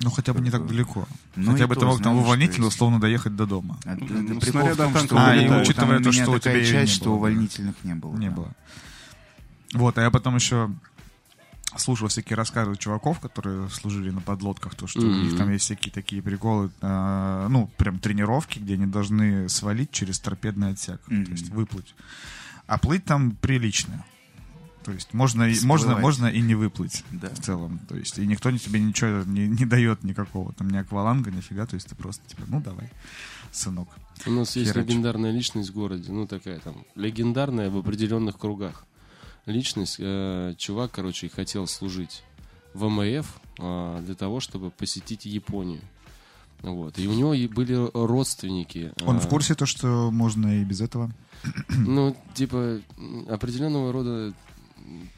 Ну, 0.00 0.10
хотя 0.10 0.32
бы 0.32 0.40
не 0.40 0.50
так 0.50 0.66
далеко. 0.66 1.06
Ну, 1.36 1.52
Хотя 1.52 1.66
бы 1.66 1.76
ты 1.76 1.86
мог 1.86 2.02
там 2.02 2.16
увольнительно, 2.16 2.66
условно, 2.66 3.00
доехать 3.00 3.36
до 3.36 3.46
дома. 3.46 3.78
А, 3.84 3.94
да, 3.94 4.04
Ну, 4.08 4.40
прикол 4.40 4.68
в 4.68 4.76
том, 4.76 4.96
что 4.96 5.16
А, 5.16 5.36
и 5.36 5.48
учитывая 5.48 5.96
там 5.96 6.04
то, 6.04 6.12
что 6.12 6.32
у 6.32 6.38
тебя 6.38 6.64
часть, 6.64 6.74
не 6.74 6.86
что 6.96 7.04
было, 7.04 7.12
да. 7.12 7.16
увольнительных 7.18 7.76
не 7.84 7.94
было. 7.94 8.16
Не 8.16 8.28
да. 8.28 8.34
было. 8.34 8.52
Вот, 9.72 9.96
а 9.98 10.02
я 10.02 10.10
потом 10.10 10.34
еще 10.34 10.70
слушал 11.76 12.08
всякие 12.08 12.36
рассказы 12.36 12.76
чуваков, 12.76 13.20
которые 13.20 13.68
служили 13.70 14.10
на 14.10 14.20
подлодках, 14.20 14.74
то, 14.74 14.86
что 14.86 15.00
у 15.00 15.04
них 15.10 15.36
там 15.36 15.50
есть 15.50 15.64
всякие 15.64 15.92
такие 15.92 16.22
приколы, 16.22 16.70
а, 16.80 17.48
ну, 17.48 17.68
прям 17.76 17.98
тренировки, 17.98 18.58
где 18.58 18.74
они 18.74 18.86
должны 18.86 19.48
свалить 19.48 19.90
через 19.90 20.20
торпедный 20.20 20.70
отсек, 20.70 21.00
Мгм. 21.08 21.24
то 21.26 21.30
есть 21.32 21.48
выплыть. 21.50 21.94
А 22.66 22.78
плыть 22.78 23.04
там 23.04 23.32
прилично. 23.32 24.04
То 24.84 24.92
есть 24.92 25.14
можно, 25.14 25.48
Всплывать. 25.48 25.66
можно, 25.66 25.98
можно 25.98 26.26
и 26.26 26.40
не 26.42 26.54
выплыть 26.54 27.04
Да. 27.10 27.30
в 27.30 27.40
целом. 27.40 27.78
То 27.88 27.96
есть 27.96 28.18
и 28.18 28.26
никто 28.26 28.50
тебе 28.56 28.80
ничего 28.80 29.22
не, 29.24 29.48
не 29.48 29.64
дает 29.64 30.04
никакого. 30.04 30.52
Там 30.52 30.68
ни 30.68 30.76
акваланга, 30.76 31.30
нифига. 31.30 31.64
То 31.66 31.74
есть 31.74 31.88
ты 31.88 31.94
просто 31.94 32.22
типа, 32.28 32.42
ну 32.48 32.60
давай, 32.60 32.90
сынок. 33.50 33.88
У 34.26 34.30
нас 34.30 34.54
есть 34.56 34.72
Херач. 34.72 34.86
легендарная 34.86 35.30
личность 35.32 35.70
в 35.70 35.72
городе, 35.74 36.12
ну 36.12 36.26
такая 36.26 36.58
там, 36.60 36.84
легендарная 36.96 37.70
в 37.70 37.78
определенных 37.78 38.36
кругах. 38.38 38.84
Личность, 39.46 39.96
э, 39.98 40.54
чувак, 40.56 40.92
короче, 40.92 41.28
хотел 41.28 41.66
служить 41.66 42.22
в 42.72 42.88
МФ 42.88 43.40
э, 43.58 44.02
для 44.04 44.14
того, 44.14 44.40
чтобы 44.40 44.70
посетить 44.70 45.26
Японию. 45.26 45.80
Вот. 46.62 46.98
И 46.98 47.06
у 47.06 47.12
него 47.12 47.34
были 47.54 47.90
родственники. 47.94 48.92
Он 49.04 49.16
э, 49.16 49.20
в 49.20 49.28
курсе 49.28 49.54
то, 49.54 49.66
что 49.66 50.10
можно 50.10 50.60
и 50.60 50.64
без 50.64 50.80
этого? 50.80 51.10
Ну, 51.68 52.16
типа, 52.34 52.80
определенного 53.28 53.92
рода 53.92 54.32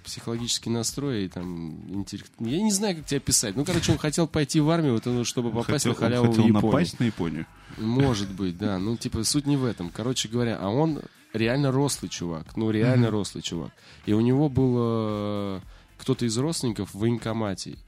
психологический 0.04 0.70
настрой 0.70 1.24
и 1.24 1.28
там 1.28 1.76
интеллект. 1.92 2.30
Я 2.40 2.60
не 2.60 2.72
знаю, 2.72 2.96
как 2.96 3.06
тебе 3.06 3.18
описать. 3.18 3.56
Ну, 3.56 3.64
короче, 3.64 3.92
он 3.92 3.98
хотел 3.98 4.26
пойти 4.26 4.60
в 4.60 4.70
армию, 4.70 4.94
вот, 4.94 5.06
ну, 5.06 5.24
чтобы 5.24 5.50
попасть 5.50 5.84
Хотел, 5.84 5.92
на 5.92 5.98
халяву 5.98 6.26
он 6.26 6.30
хотел 6.30 6.44
в 6.44 6.48
Японию. 6.48 6.72
напасть 6.72 7.00
на 7.00 7.04
Японию. 7.04 7.46
Может 7.78 8.30
быть, 8.30 8.58
да. 8.58 8.78
Ну, 8.78 8.96
типа, 8.96 9.24
суть 9.24 9.46
не 9.46 9.56
в 9.56 9.64
этом. 9.64 9.90
Короче 9.90 10.28
говоря, 10.28 10.58
а 10.60 10.68
он 10.68 11.00
реально 11.36 11.72
рослый 11.72 12.08
чувак. 12.08 12.56
Ну, 12.56 12.70
реально 12.70 13.10
рослый 13.10 13.42
чувак. 13.42 13.70
И 14.06 14.12
у 14.12 14.20
него 14.20 14.48
был 14.48 14.76
э, 14.78 15.60
кто-то 15.98 16.24
из 16.24 16.36
родственников 16.38 16.94
в 16.94 16.98
военкомате. 16.98 17.78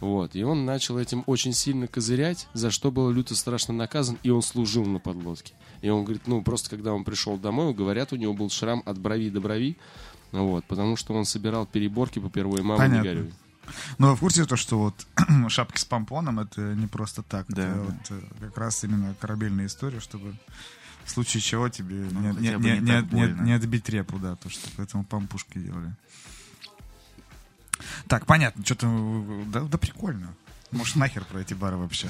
Вот. 0.00 0.36
И 0.36 0.42
он 0.42 0.64
начал 0.64 0.98
этим 0.98 1.22
очень 1.26 1.52
сильно 1.52 1.86
козырять, 1.86 2.48
за 2.52 2.70
что 2.70 2.90
был 2.90 3.10
люто 3.10 3.34
страшно 3.34 3.74
наказан, 3.74 4.18
и 4.22 4.30
он 4.30 4.42
служил 4.42 4.84
на 4.84 4.98
подлодке. 4.98 5.54
И 5.80 5.88
он 5.88 6.04
говорит, 6.04 6.26
ну, 6.26 6.42
просто 6.42 6.70
когда 6.70 6.92
он 6.92 7.04
пришел 7.04 7.38
домой, 7.38 7.72
говорят, 7.72 8.12
у 8.12 8.16
него 8.16 8.34
был 8.34 8.50
шрам 8.50 8.82
от 8.84 8.98
брови 8.98 9.30
до 9.30 9.40
брови, 9.40 9.76
вот, 10.32 10.64
потому 10.66 10.96
что 10.96 11.14
он 11.14 11.24
собирал 11.24 11.66
переборки 11.66 12.18
по 12.18 12.28
первой 12.28 12.62
мамы 12.62 12.82
не 12.84 12.88
Понятно. 12.88 13.10
горюй. 13.10 13.32
Ну, 13.98 14.14
в 14.14 14.20
курсе 14.20 14.44
то, 14.44 14.56
что 14.56 14.78
вот 14.78 15.06
шапки 15.48 15.78
с 15.78 15.84
помпоном 15.84 16.40
это 16.40 16.60
не 16.74 16.86
просто 16.86 17.22
так. 17.22 17.46
Да, 17.48 17.62
это 17.62 17.74
да. 17.74 17.82
вот 17.82 17.94
э, 18.10 18.20
как 18.40 18.58
раз 18.58 18.84
именно 18.84 19.14
корабельная 19.20 19.66
история, 19.66 20.00
чтобы 20.00 20.34
в 21.06 21.10
случае 21.10 21.40
чего 21.40 21.68
тебе 21.68 22.08
Ну, 22.10 22.20
не, 22.20 22.28
не- 22.40 22.48
не- 22.56 22.80
не 22.80 23.02
не- 23.10 23.42
не- 23.44 23.52
отбить 23.52 23.88
репу, 23.88 24.18
да, 24.18 24.36
то, 24.36 24.50
что 24.50 24.68
поэтому 24.76 25.04
помпушки 25.04 25.58
делали. 25.58 25.94
Так, 28.08 28.26
понятно, 28.26 28.64
что-то... 28.64 29.44
Да, 29.46 29.60
да 29.60 29.78
прикольно. 29.78 30.34
Может, 30.72 30.96
нахер 30.96 31.24
про 31.24 31.40
эти 31.40 31.54
бары 31.54 31.76
вообще? 31.76 32.08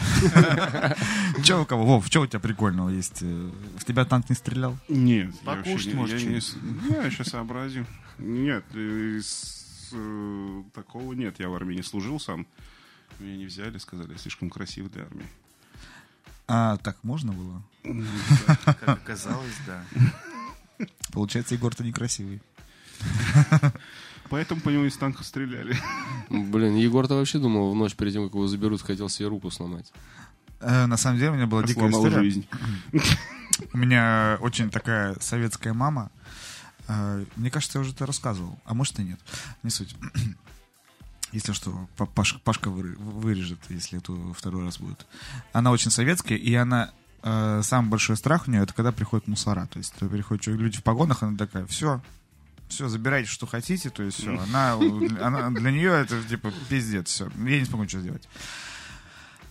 Че 1.44 1.61
у 1.61 1.66
кого? 1.66 1.84
Вов, 1.84 2.07
что 2.07 2.22
у 2.22 2.26
тебя 2.26 2.40
прикольного 2.40 2.88
есть? 2.88 3.18
Э, 3.20 3.51
В 3.76 3.84
тебя 3.84 4.05
танк 4.05 4.30
не 4.30 4.34
стрелял? 4.36 4.78
Нет, 4.88 5.34
я 5.34 5.44
Покушать 5.44 5.94
можешь 5.94 6.22
я 6.22 6.40
сейчас 7.11 7.28
сообразил. 7.28 7.84
Нет, 8.18 8.64
э, 8.74 9.20
такого 10.74 11.12
нет. 11.12 11.38
Я 11.38 11.49
в 11.51 11.55
армии 11.55 11.74
не 11.74 11.82
служил 11.82 12.18
сам. 12.18 12.47
Меня 13.18 13.36
не 13.36 13.47
взяли, 13.47 13.78
сказали, 13.78 14.12
я 14.12 14.18
слишком 14.18 14.49
красив 14.51 14.90
для 14.90 15.03
армии. 15.03 15.26
А, 16.49 16.76
так 16.78 16.97
можно 17.03 17.32
было? 17.32 17.62
Как 18.47 18.89
оказалось, 18.89 19.55
да. 19.66 19.82
Получается, 21.12 21.55
Егор-то 21.55 21.84
некрасивый. 21.84 22.41
Поэтому 24.28 24.61
по 24.61 24.70
нему 24.70 24.84
из 24.84 24.97
танка 24.97 25.22
стреляли. 25.22 25.76
Блин, 26.28 26.74
Егор-то 26.76 27.14
вообще 27.14 27.39
думал 27.39 27.70
в 27.72 27.76
ночь 27.76 27.95
перед 27.95 28.12
тем, 28.12 28.24
как 28.24 28.34
его 28.34 28.47
заберут, 28.49 28.82
хотел 28.82 29.09
себе 29.09 29.28
руку 29.28 29.51
сломать. 29.51 29.93
Э, 30.61 30.87
На 30.87 30.97
самом 30.97 31.18
деле, 31.18 31.30
у 31.30 31.34
меня 31.34 31.47
была 31.47 31.62
дикая 31.62 31.91
Сломал 31.91 32.07
история. 32.09 32.24
жизнь. 32.24 32.49
У 33.72 33.78
меня 33.78 34.37
очень 34.41 34.68
такая 34.70 35.16
советская 35.20 35.72
мама. 35.74 36.11
Э, 36.89 37.24
Мне 37.37 37.51
кажется, 37.51 37.78
я 37.78 37.82
уже 37.82 37.93
это 37.93 38.05
рассказывал. 38.05 38.59
А 38.64 38.74
может 38.74 38.99
и 38.99 39.05
нет. 39.05 39.20
Не 39.62 39.70
суть. 39.70 39.95
Если 41.32 41.53
что, 41.53 41.89
Па- 41.97 42.07
Паш- 42.07 42.41
Пашка 42.43 42.68
вырежет, 42.70 43.59
если 43.68 43.99
это 43.99 44.12
второй 44.32 44.64
раз 44.64 44.78
будет. 44.78 45.07
Она 45.53 45.70
очень 45.72 45.91
советская, 45.91 46.39
и 46.39 46.55
она 46.55 46.93
э, 47.27 47.61
самый 47.62 47.89
большой 47.89 48.16
страх 48.16 48.47
у 48.47 48.51
нее 48.51 48.62
это 48.62 48.72
когда 48.72 48.93
приходят 48.93 49.27
мусора. 49.27 49.66
То 49.66 49.79
есть 49.79 49.93
то 49.95 50.07
приходят 50.07 50.47
люди 50.47 50.79
в 50.79 50.83
погонах, 50.83 51.22
она 51.22 51.37
такая, 51.37 51.66
все, 51.66 52.01
все, 52.68 52.89
забирайте, 52.89 53.29
что 53.29 53.47
хотите, 53.47 53.91
то 53.91 54.03
есть 54.03 54.18
все. 54.18 54.39
Она, 54.39 54.74
она- 55.20 55.51
для 55.51 55.70
нее 55.70 55.91
это 55.93 56.22
типа 56.22 56.53
пиздец, 56.68 57.09
все. 57.09 57.31
Я 57.37 57.59
не 57.59 57.64
смогу 57.64 57.85
ничего 57.85 58.03
сделать. 58.03 58.29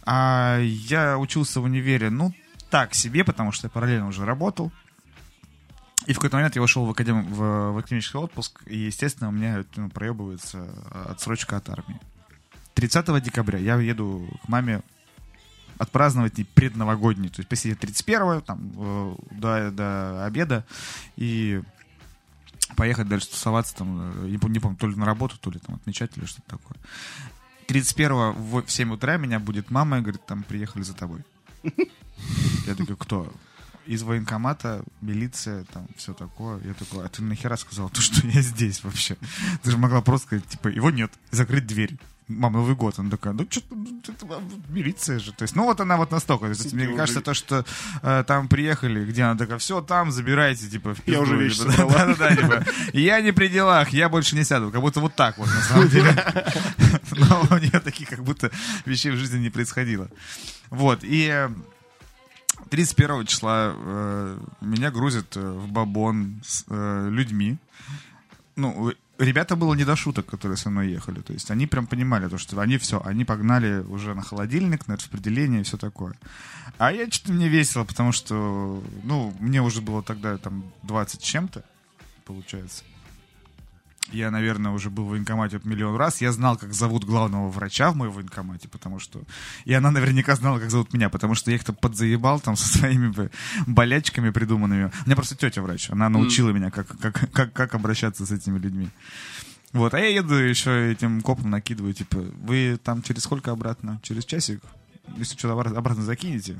А 0.06 0.60
я 0.62 1.18
учился 1.18 1.60
в 1.60 1.64
универе, 1.64 2.10
ну, 2.10 2.34
так 2.70 2.94
себе, 2.94 3.24
потому 3.24 3.52
что 3.52 3.66
я 3.68 3.70
параллельно 3.70 4.08
уже 4.08 4.26
работал. 4.26 4.72
И 6.06 6.14
в 6.14 6.18
какой-то 6.18 6.38
момент 6.38 6.56
я 6.56 6.62
ушел 6.62 6.86
в, 6.86 6.90
академ... 6.92 7.26
в, 7.34 7.72
в 7.72 7.78
академический 7.80 8.20
отпуск, 8.20 8.62
и, 8.68 8.78
естественно, 8.78 9.30
у 9.30 9.32
меня 9.32 9.66
ну, 9.76 9.90
проебывается 9.90 10.70
э, 10.92 11.06
отсрочка 11.10 11.58
от 11.58 11.68
армии. 11.70 12.00
30 12.76 13.24
декабря 13.24 13.58
я 13.58 13.76
еду 13.78 14.30
к 14.44 14.48
маме 14.48 14.82
отпраздновать 15.78 16.38
ей 16.38 16.46
предновогодний, 16.46 17.30
то 17.30 17.40
есть 17.40 17.50
посидеть 17.50 17.80
31 17.80 18.42
там, 18.42 18.72
э, 18.76 19.16
до, 19.32 19.72
до 19.72 20.26
обеда 20.26 20.66
и 21.16 21.62
поехать 22.76 23.08
дальше 23.08 23.30
тусоваться 23.30 23.76
там, 23.76 24.26
э, 24.26 24.30
не, 24.30 24.38
пом- 24.38 24.50
не 24.50 24.60
помню, 24.60 24.78
то 24.78 24.88
ли 24.88 24.96
на 24.96 25.06
работу, 25.06 25.38
то 25.38 25.52
ли 25.52 25.60
там 25.60 25.76
отмечать 25.76 26.18
или 26.18 26.26
что-то 26.26 26.58
такое. 26.58 26.78
31 27.68 28.32
в 28.34 28.62
в 28.64 28.72
7 28.72 28.94
утра 28.94 29.18
меня 29.18 29.40
будет 29.40 29.72
мама 29.72 29.98
и 29.98 30.02
говорит, 30.02 30.26
там 30.26 30.44
приехали 30.44 30.84
за 30.84 30.94
тобой. 30.94 31.22
Я 32.66 32.76
такой, 32.76 32.96
кто? 32.96 33.34
Из 33.86 34.02
военкомата, 34.02 34.84
милиция, 35.02 35.64
там, 35.66 35.88
все 35.96 36.14
такое. 36.14 36.60
Я 36.64 36.74
такой, 36.74 37.06
а 37.06 37.10
ты 37.10 37.22
нахера 37.22 37.56
сказал 37.56 37.90
то, 37.90 38.02
что 38.02 38.26
я 38.28 38.42
здесь 38.42 38.84
вообще? 38.84 39.16
Ты 39.62 39.72
же 39.72 39.78
могла 39.78 40.02
просто 40.02 40.28
сказать, 40.28 40.48
типа, 40.48 40.70
его 40.70 40.90
нет, 40.90 41.12
и 41.32 41.36
закрыть 41.36 41.68
дверь. 41.68 41.98
Мама, 42.28 42.60
Новый 42.60 42.76
год. 42.76 42.98
Она 42.98 43.12
такая, 43.12 43.34
ну, 43.34 43.46
что-то, 43.50 44.42
милиция 44.70 45.20
же. 45.20 45.32
То 45.32 45.44
есть, 45.44 45.56
ну, 45.56 45.66
вот 45.66 45.80
она 45.80 45.96
вот 45.98 46.10
настолько. 46.12 46.46
То 46.46 46.50
есть, 46.52 46.74
мне 46.74 46.88
уже- 46.88 46.96
кажется, 46.98 47.22
то, 47.22 47.34
что 47.36 47.66
э, 48.02 48.24
там 48.26 48.48
приехали, 48.48 49.06
где 49.06 49.24
она 49.24 49.38
такая, 49.38 49.58
все, 49.60 49.82
там, 49.82 50.12
забирайте, 50.12 50.68
типа, 50.68 50.96
в 50.96 51.08
Я 51.08 51.22
уже 51.22 51.38
пизду». 51.38 51.66
вещи 51.66 51.76
Типа, 51.76 51.90
собрала. 51.90 52.06
Да-да-да, 52.16 52.36
типа, 52.36 52.66
я 52.94 53.22
не 53.22 53.32
при 53.32 53.48
делах, 53.48 53.90
я 53.90 54.10
больше 54.10 54.36
не 54.36 54.44
сяду. 54.44 54.72
Как 54.72 54.82
будто 54.82 55.02
вот 55.02 55.14
так 55.16 55.38
вот, 55.38 55.48
на 55.48 55.62
самом 55.62 55.88
деле. 55.90 56.16
Но 57.12 57.48
у 57.52 57.58
нее 57.60 57.80
таких 57.80 58.10
как 58.10 58.24
будто 58.24 58.50
вещей 58.86 59.12
в 59.12 59.18
жизни 59.18 59.38
не 59.40 59.50
происходило. 59.52 60.10
Вот, 60.72 61.04
и 61.04 61.28
э, 61.32 61.50
31 62.70 63.26
числа 63.28 63.74
э, 63.76 64.38
меня 64.62 64.90
грузят 64.90 65.38
э, 65.38 65.40
в 65.40 65.68
бабон 65.68 66.42
с 66.44 66.66
э, 66.70 67.10
людьми. 67.12 67.58
Ну, 68.56 68.90
э, 68.90 68.94
ребята 69.18 69.55
было 69.55 69.74
не 69.74 69.86
до 69.86 69.95
шуток, 69.95 70.26
которые 70.26 70.57
со 70.57 70.70
мной 70.70 70.89
ехали. 70.89 71.22
То 71.22 71.34
есть 71.34 71.51
они 71.51 71.68
прям 71.68 71.88
понимали, 71.88 72.28
то, 72.28 72.38
что 72.38 72.59
они 72.59 72.78
все, 72.78 73.01
они 73.03 73.26
погнали 73.26 73.84
уже 73.84 74.13
на 74.13 74.22
холодильник, 74.22 74.88
на 74.88 74.95
распределение 74.95 75.61
и 75.61 75.63
все 75.63 75.78
такое. 75.78 76.16
А 76.78 76.91
я 76.91 77.09
что-то 77.09 77.34
мне 77.34 77.47
весело, 77.47 77.84
потому 77.84 78.11
что, 78.11 78.84
ну, 79.03 79.34
мне 79.39 79.61
уже 79.61 79.82
было 79.82 80.03
тогда 80.03 80.38
там 80.38 80.72
20 80.84 81.22
с 81.22 81.24
чем-то, 81.24 81.63
получается. 82.26 82.84
Я, 84.12 84.30
наверное, 84.30 84.72
уже 84.72 84.89
был 84.89 85.06
в 85.06 85.10
военкомате 85.10 85.60
миллион 85.64 85.95
раз. 85.95 86.22
Я 86.22 86.32
знал, 86.32 86.58
как 86.58 86.74
зовут 86.74 87.06
главного 87.06 87.49
врача 87.49 87.91
в 87.91 87.95
моем 87.95 88.12
военкомате, 88.12 88.68
потому 88.68 88.99
что... 88.99 89.22
И 89.66 89.74
она 89.74 89.89
наверняка 89.89 90.36
знала, 90.36 90.60
как 90.60 90.70
зовут 90.70 90.93
меня, 90.93 91.10
потому 91.10 91.34
что 91.34 91.49
я 91.49 91.56
их-то 91.56 91.74
подзаебал 91.74 92.39
там 92.39 92.56
со 92.56 92.68
своими 92.68 93.14
болячками 93.66 94.30
придуманными. 94.30 94.91
У 95.03 95.06
меня 95.06 95.16
просто 95.16 95.36
тетя 95.36 95.62
врач. 95.62 95.89
Она 95.89 96.10
научила 96.10 96.51
меня, 96.51 96.70
как, 96.70 96.88
как, 96.99 97.32
как, 97.32 97.51
как 97.53 97.74
обращаться 97.74 98.26
с 98.26 98.32
этими 98.32 98.60
людьми. 98.60 98.89
Вот, 99.74 99.93
а 99.93 99.99
я 99.99 100.08
еду 100.08 100.36
еще 100.36 100.91
этим 100.91 101.22
копом 101.22 101.49
накидываю, 101.49 101.93
типа, 101.93 102.20
вы 102.20 102.80
там 102.82 103.01
через 103.01 103.24
сколько 103.24 103.51
обратно? 103.51 103.99
Через 104.03 104.24
часик? 104.24 104.62
Если 105.18 105.38
что, 105.38 105.49
обра- 105.49 105.76
обратно 105.76 106.03
закинете? 106.03 106.56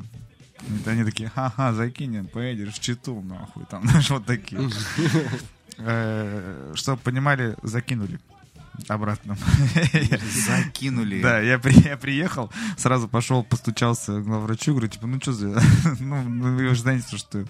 Они 0.85 1.03
такие, 1.03 1.29
ха-ха, 1.29 1.73
закинем, 1.73 2.27
поедешь 2.27 2.73
в 2.73 2.79
Читу, 2.79 3.21
нахуй, 3.21 3.65
там, 3.69 3.83
знаешь, 3.87 4.09
вот 4.09 4.25
такие. 4.25 4.59
Чтобы 5.78 7.01
понимали, 7.03 7.55
закинули 7.63 8.19
обратно. 8.89 9.38
Закинули. 10.47 11.21
Да, 11.21 11.39
я, 11.39 11.57
при- 11.59 11.88
я 11.88 11.95
приехал, 11.97 12.51
сразу 12.78 13.07
пошел, 13.07 13.43
постучался 13.43 14.21
к 14.21 14.26
врачу, 14.26 14.71
говорю, 14.71 14.88
типа, 14.89 15.07
ну 15.07 15.19
что 15.21 15.32
за... 15.34 15.47
Ну, 15.99 16.21
ну, 16.23 16.55
вы 16.55 16.67
же 16.76 16.82
знаете, 16.82 17.17
что 17.17 17.45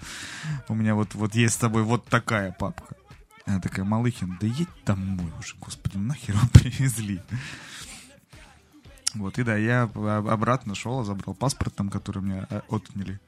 у 0.68 0.74
меня 0.74 0.94
вот, 0.94 1.14
вот 1.14 1.34
есть 1.34 1.54
с 1.54 1.58
тобой 1.58 1.82
вот 1.82 2.04
такая 2.06 2.52
папка. 2.52 2.94
Она 3.44 3.60
такая, 3.60 3.84
Малыхин, 3.84 4.36
да 4.40 4.46
едь 4.46 4.68
домой 4.84 5.32
уже, 5.40 5.54
господи, 5.60 5.96
нахер 5.96 6.34
его 6.36 6.46
привезли. 6.52 7.20
Вот, 9.14 9.38
и 9.38 9.42
да, 9.42 9.56
я 9.56 9.82
об- 9.82 9.98
обратно 10.28 10.74
шел, 10.74 11.02
забрал 11.04 11.34
паспорт 11.34 11.74
там, 11.74 11.88
который 11.88 12.22
мне 12.22 12.46
э, 12.50 12.60
отняли. 12.68 13.18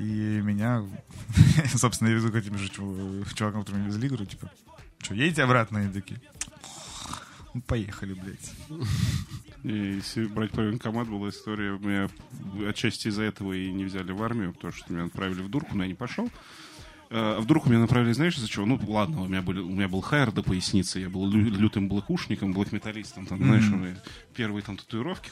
И 0.00 0.40
меня, 0.42 0.84
собственно, 1.74 2.08
я 2.08 2.14
везу 2.14 2.30
к 2.30 2.34
этим 2.36 2.56
же 2.58 2.68
чув- 2.68 3.34
чувакам, 3.34 3.62
которые 3.62 3.82
меня 3.84 3.88
везли, 3.92 4.08
говорю, 4.08 4.26
типа, 4.26 4.50
что, 5.00 5.14
едете 5.14 5.42
обратно? 5.42 5.78
И 5.78 5.88
такие, 5.92 6.20
ну, 7.54 7.60
поехали, 7.62 8.14
блядь. 8.14 8.52
И 9.64 9.94
если 9.96 10.26
брать 10.26 10.52
про 10.52 10.62
военкомат, 10.62 11.08
была 11.08 11.30
история, 11.30 11.76
меня 11.78 12.08
отчасти 12.68 13.08
из-за 13.08 13.22
этого 13.24 13.52
и 13.52 13.70
не 13.72 13.84
взяли 13.84 14.12
в 14.12 14.22
армию, 14.22 14.52
потому 14.52 14.72
что 14.72 14.92
меня 14.92 15.04
отправили 15.04 15.42
в 15.42 15.48
дурку, 15.50 15.76
но 15.76 15.82
я 15.82 15.88
не 15.88 15.94
пошел. 15.94 16.30
А 17.10 17.40
вдруг 17.40 17.66
меня 17.66 17.80
направили, 17.80 18.12
знаешь, 18.12 18.36
из-за 18.36 18.48
чего? 18.48 18.66
Ну, 18.66 18.78
ладно, 18.86 19.22
у 19.22 19.26
меня, 19.26 19.40
были, 19.42 19.60
у 19.60 19.70
меня 19.70 19.88
был 19.88 20.02
хайр 20.02 20.30
до 20.30 20.42
поясницы, 20.42 21.00
я 21.00 21.08
был 21.08 21.26
лю- 21.28 21.50
лютым 21.50 21.88
блэкушником, 21.88 22.52
блэк-металлистом, 22.52 23.26
там, 23.26 23.38
знаешь, 23.38 23.66
у 23.68 23.76
меня 23.76 23.96
первые 24.36 24.62
там 24.62 24.76
татуировки, 24.76 25.30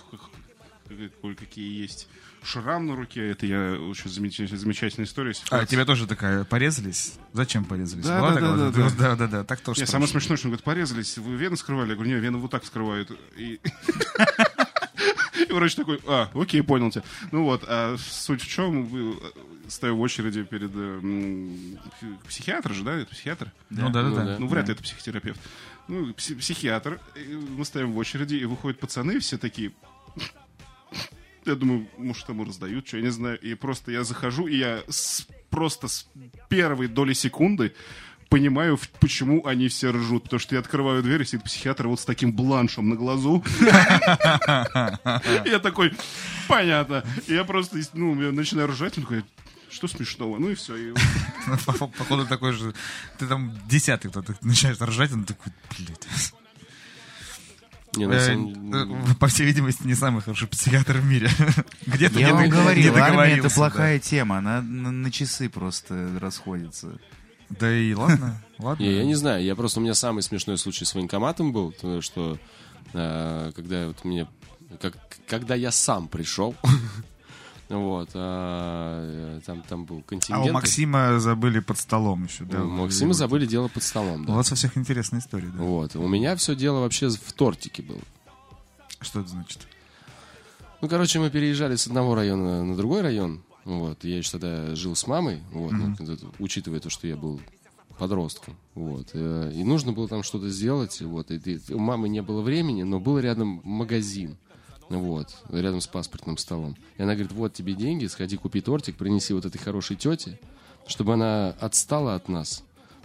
кое-какие 1.23 1.81
есть. 1.83 2.09
Шрам 2.43 2.87
на 2.87 2.95
руке, 2.95 3.31
это 3.31 3.45
я 3.47 3.73
очень 3.73 4.09
замечательная, 4.09 4.59
замечательная 4.61 5.07
история. 5.07 5.35
А, 5.51 5.67
тебя 5.67 5.85
тоже 5.85 6.07
такая, 6.07 6.45
порезались? 6.45 7.15
Зачем 7.33 7.65
порезались? 7.65 8.05
Да, 8.05 8.21
Была 8.21 8.29
да, 8.29 8.35
такая 8.35 8.57
да, 8.57 8.65
вот? 8.65 8.75
да, 8.75 8.91
да, 8.91 9.17
да, 9.17 9.27
да, 9.27 9.45
так 9.45 9.61
тоже 9.61 9.81
Не, 9.81 9.87
самое 9.87 10.09
смешное, 10.09 10.37
что 10.37 10.47
он 10.47 10.51
говорит, 10.53 10.65
порезались, 10.65 11.19
вы 11.19 11.35
вены 11.37 11.57
скрывали? 11.57 11.89
Я 11.91 11.95
говорю, 11.97 12.11
не, 12.15 12.21
вены 12.21 12.39
вот 12.39 12.51
так 12.53 12.65
скрывают. 12.65 13.11
И, 13.37 13.59
и 15.49 15.53
врач 15.53 15.75
такой, 15.75 16.01
а, 16.07 16.31
окей, 16.35 16.63
понял 16.63 16.91
тебя. 16.91 17.03
Ну 17.33 17.45
вот, 17.45 17.65
а 17.67 17.97
суть 17.99 18.43
в 18.43 18.49
чем, 18.49 18.87
вы- 18.87 19.17
стою 19.69 19.97
в 19.97 20.01
очереди 20.01 20.45
перед 20.45 20.71
э, 20.73 21.01
психиатр 22.29 22.73
же, 22.73 22.85
да, 22.85 22.95
это 22.95 23.11
психиатр? 23.11 23.51
Ну 23.71 23.91
да, 23.91 24.03
да, 24.03 24.09
Ну 24.09 24.15
да. 24.15 24.25
да. 24.25 24.37
Ну, 24.39 24.47
вряд 24.47 24.69
ли 24.69 24.75
это 24.75 24.83
психотерапевт. 24.85 25.41
Ну, 25.89 26.11
пси- 26.11 26.37
психиатр. 26.37 27.01
Мы 27.57 27.65
стоим 27.65 27.93
в 27.93 27.99
очереди, 27.99 28.37
и 28.37 28.45
выходят 28.45 28.79
пацаны, 28.79 29.19
все 29.19 29.39
такие... 29.39 29.73
Я 31.47 31.55
думаю, 31.57 31.87
может, 31.99 32.27
тому 32.27 32.45
раздают, 32.45 32.87
что 32.89 32.97
я 32.99 33.03
не 33.03 33.11
знаю. 33.11 33.39
И 33.41 33.55
просто 33.55 33.93
я 33.93 34.05
захожу, 34.05 34.47
и 34.47 34.57
я 34.57 34.83
с- 34.89 35.27
просто 35.51 35.89
с 35.89 36.07
первой 36.49 36.89
доли 36.89 37.13
секунды 37.15 37.73
понимаю, 38.29 38.79
почему 39.01 39.47
они 39.47 39.69
все 39.69 39.91
ржут. 39.93 40.25
Потому 40.25 40.41
что 40.41 40.55
я 40.57 40.61
открываю 40.61 41.03
дверь, 41.03 41.23
и 41.23 41.25
сидит 41.25 41.45
психиатр 41.45 41.87
вот 41.87 42.01
с 42.01 42.05
таким 42.05 42.33
бланшем 42.33 42.89
на 42.89 42.97
глазу. 42.97 43.45
Я 45.45 45.59
такой, 45.63 45.93
понятно. 46.49 47.05
Я 47.29 47.45
просто, 47.45 47.79
ну, 47.95 48.15
начинаю 48.33 48.69
ржать, 48.69 48.99
он 48.99 49.05
такой, 49.05 49.25
что 49.71 49.89
смешного? 49.89 50.39
Ну 50.39 50.51
и 50.51 50.55
все. 50.55 50.77
И 50.77 50.95
Походу 51.67 52.27
такой 52.27 52.53
же... 52.53 52.75
Ты 53.19 53.27
там 53.27 53.53
десятый 53.69 54.11
кто-то 54.11 54.35
начинаешь 54.43 54.81
ржать, 54.81 55.13
он 55.13 55.25
такой, 55.25 55.53
блядь. 55.79 56.07
Не, 57.97 58.07
на 58.07 58.13
Э, 58.15 58.21
самом- 58.21 59.11
э, 59.11 59.15
По 59.19 59.27
всей 59.29 59.47
видимости, 59.47 59.83
не 59.85 59.95
самый 59.95 60.23
хороший 60.23 60.49
психиатр 60.49 60.99
в 60.99 61.05
мире. 61.07 61.29
Где-то 61.87 62.19
Я 62.19 62.27
не 62.29 62.33
вам 62.33 62.43
дог- 62.45 62.53
не 62.53 62.61
говорил, 62.61 62.97
армия 62.97 63.39
это 63.39 63.51
плохая 63.51 63.99
тема, 63.99 64.39
она 64.39 64.61
на, 64.63 64.91
на 64.91 65.11
часы 65.11 65.49
просто 65.49 66.19
расходится. 66.21 66.99
Да 67.49 67.59
Да 67.61 67.73
и 67.73 67.95
ладно, 67.95 68.43
ладно. 68.59 68.83
Не, 68.83 68.93
я 68.97 69.05
не 69.05 69.15
знаю, 69.15 69.45
я 69.45 69.55
просто 69.55 69.81
у 69.81 69.83
меня 69.83 69.95
самый 69.95 70.23
смешной 70.23 70.59
случай 70.59 70.85
с 70.85 70.95
военкоматом 70.95 71.53
был, 71.53 71.73
то, 71.73 72.01
что 72.03 72.39
э, 72.93 73.53
когда 73.55 73.87
вот 73.89 74.05
мне, 74.05 74.27
как, 74.81 74.95
когда 75.29 75.55
я 75.55 75.71
сам 75.71 76.09
пришел, 76.09 76.55
вот, 77.69 78.11
а, 78.15 79.39
э, 79.39 79.41
там 79.45 79.63
там 79.63 79.85
был 79.85 79.99
А 79.99 80.03
контингент. 80.03 80.51
у 80.51 80.53
Максима 80.53 81.19
забыли 81.19 81.59
под 81.61 81.79
столом 81.79 82.25
еще, 82.25 82.45
да? 82.45 82.63
У 82.63 82.69
Максима 82.69 83.13
забыли 83.13 83.47
дело 83.47 83.69
под 83.69 83.83
столом, 83.83 84.23
У 84.23 84.27
да. 84.27 84.33
вас 84.35 84.53
у 84.53 84.55
всех 84.55 84.77
интересная 84.79 85.21
история, 85.21 85.49
да? 85.49 85.63
Вот, 85.63 85.97
у 85.97 86.07
меня 86.07 86.37
все 86.37 86.55
дело 86.55 86.81
вообще 86.81 87.09
в 87.09 87.33
тортике 87.33 87.83
было. 87.83 88.01
Что 89.01 89.21
это 89.21 89.29
значит? 89.31 89.67
Ну, 90.81 90.89
короче, 90.89 91.19
мы 91.19 91.31
переезжали 91.31 91.77
с 91.77 91.87
одного 91.87 92.15
района 92.15 92.65
на 92.65 92.77
другой 92.77 93.01
район. 93.03 93.43
Вот, 93.65 94.05
я 94.05 94.19
еще 94.19 94.31
тогда 94.33 94.75
жил 94.77 94.95
с 94.95 95.07
мамой, 95.09 95.41
вот, 95.53 95.73
ну, 95.73 95.93
это- 95.95 96.27
учитывая 96.39 96.79
то, 96.79 96.89
что 96.89 97.09
я 97.09 97.17
был 97.17 97.41
подростком, 97.99 98.55
вот, 98.77 99.09
э, 99.15 99.53
и 99.55 99.65
нужно 99.65 99.93
было 99.93 100.07
там 100.07 100.23
что-то 100.23 100.49
сделать, 100.51 101.01
вот, 101.01 101.31
и, 101.33 101.37
и 101.37 101.73
у 101.73 101.79
мамы 101.79 102.09
не 102.09 102.23
было 102.23 102.43
времени, 102.43 102.85
но 102.85 103.01
был 103.01 103.19
рядом 103.19 103.61
магазин, 103.65 104.37
вот, 104.89 105.35
рядом 105.51 105.81
с 105.81 105.87
паспортным 105.87 106.39
столом. 106.39 106.77
И 106.97 107.03
она 107.03 107.15
говорит, 107.15 107.33
вот 107.33 107.53
тебе 107.55 107.75
деньги, 107.75 108.07
сходи 108.07 108.37
купи 108.37 108.61
тортик, 108.61 108.97
принеси 108.97 109.33
вот 109.35 109.45
этой 109.45 109.59
хорошей 109.59 109.97
тете, 109.97 110.39
чтобы 110.87 111.15
она 111.15 111.55
отстала 111.61 112.15
от 112.15 112.29
нас 112.29 112.63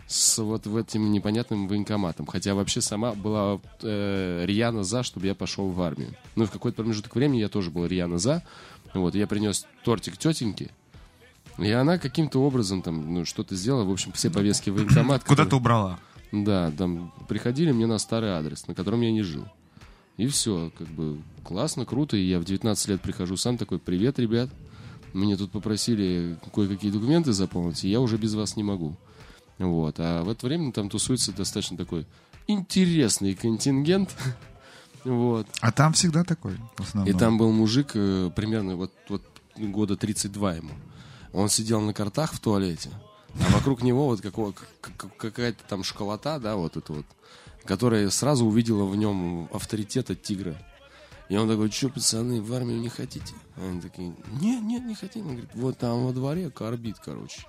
с 0.08 0.38
вот 0.40 0.68
в 0.68 0.76
этим 0.76 1.12
непонятным 1.12 1.68
военкоматом. 1.68 2.26
Хотя 2.26 2.54
вообще 2.54 2.82
сама 2.82 3.14
была 3.14 3.60
э, 3.82 4.46
рьяно 4.46 4.84
за, 4.84 5.04
чтобы 5.04 5.28
я 5.28 5.36
пошел 5.36 5.70
в 5.70 5.82
армию. 5.82 6.14
Ну, 6.36 6.44
и 6.44 6.48
в 6.48 6.52
какой-то 6.52 6.78
промежуток 6.84 7.16
времени 7.16 7.40
я 7.40 7.50
тоже 7.50 7.72
был 7.72 7.86
рьяно 7.86 8.18
за. 8.18 8.44
Вот, 8.94 9.16
я 9.16 9.26
принес 9.26 9.66
тортик 9.86 10.18
тетеньке, 10.18 10.70
и 11.58 11.72
она 11.72 11.98
каким-то 11.98 12.44
образом 12.44 12.82
там, 12.82 13.14
ну, 13.14 13.26
что-то 13.26 13.56
сделала. 13.56 13.86
В 13.86 13.92
общем, 13.92 14.12
все 14.12 14.30
повестки 14.30 14.70
в 14.70 14.76
военкомат. 14.76 15.24
Куда 15.24 15.44
ты 15.44 15.50
которые- 15.50 15.60
убрала? 15.62 16.00
Да, 16.34 16.72
там 16.72 17.14
приходили 17.28 17.72
мне 17.72 17.88
на 17.88 17.98
старый 17.98 18.32
адрес, 18.32 18.68
на 18.68 18.74
котором 18.76 19.02
я 19.02 19.12
не 19.12 19.22
жил. 19.22 19.46
И 20.22 20.28
все, 20.28 20.72
как 20.78 20.88
бы 20.89 21.19
классно, 21.43 21.84
круто. 21.84 22.15
И 22.15 22.22
я 22.24 22.39
в 22.39 22.43
19 22.45 22.88
лет 22.89 23.01
прихожу 23.01 23.38
сам 23.38 23.57
такой, 23.57 23.80
привет, 23.80 24.19
ребят. 24.19 24.51
Мне 25.13 25.36
тут 25.36 25.51
попросили 25.51 26.38
кое-какие 26.53 26.91
документы 26.91 27.34
заполнить, 27.34 27.84
и 27.84 27.89
я 27.89 27.99
уже 27.99 28.17
без 28.17 28.36
вас 28.36 28.55
не 28.55 28.61
могу. 28.61 28.95
Вот. 29.57 29.95
А 29.97 30.24
в 30.24 30.30
это 30.30 30.45
время 30.45 30.72
там 30.74 30.89
тусуется 30.89 31.32
достаточно 31.32 31.76
такой 31.76 32.05
интересный 32.47 33.34
контингент. 33.34 34.15
Вот. 35.03 35.47
А 35.61 35.72
там 35.72 35.93
всегда 35.93 36.24
такой, 36.24 36.55
в 36.78 36.82
основном. 36.82 37.11
И 37.11 37.17
там 37.17 37.39
был 37.39 37.51
мужик, 37.51 37.93
э, 37.95 38.30
примерно 38.36 38.76
вот, 38.76 38.91
вот 39.09 39.24
года 39.57 39.97
32 39.97 40.53
ему. 40.57 40.69
Он 41.34 41.49
сидел 41.49 41.82
на 41.82 41.91
картах 41.91 42.34
в 42.34 42.39
туалете, 42.39 42.91
а 43.39 43.51
вокруг 43.51 43.82
него 43.82 44.05
вот 44.05 44.22
какого- 44.22 44.53
какая-то 45.17 45.63
там 45.67 45.84
школота, 45.84 46.39
да, 46.39 46.55
вот 46.55 46.78
это 46.78 46.93
вот, 46.93 47.05
которая 47.66 48.09
сразу 48.09 48.45
увидела 48.45 48.86
в 48.86 48.95
нем 48.95 49.49
авторитета 49.53 50.16
тигра. 50.16 50.57
И 51.30 51.38
он 51.38 51.47
такой, 51.47 51.72
что, 51.72 51.89
пацаны, 51.89 52.41
в 52.41 52.53
армию 52.53 52.80
не 52.80 52.89
хотите? 52.89 53.34
Они 53.55 53.80
такие, 53.80 54.14
нет, 54.41 54.62
нет, 54.64 54.84
не 54.84 54.95
хотим. 54.95 55.28
Он 55.28 55.32
говорит, 55.32 55.51
вот 55.53 55.78
там 55.78 56.05
во 56.05 56.12
дворе 56.12 56.49
корбит, 56.49 56.97
короче. 57.03 57.45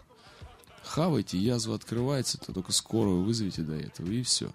Хавайте, 0.85 1.39
язва 1.39 1.77
открывается, 1.77 2.39
то 2.39 2.53
только 2.53 2.73
скорую 2.73 3.25
вызовите 3.25 3.63
до 3.63 3.75
этого, 3.75 4.11
и 4.11 4.23
все. 4.23 4.51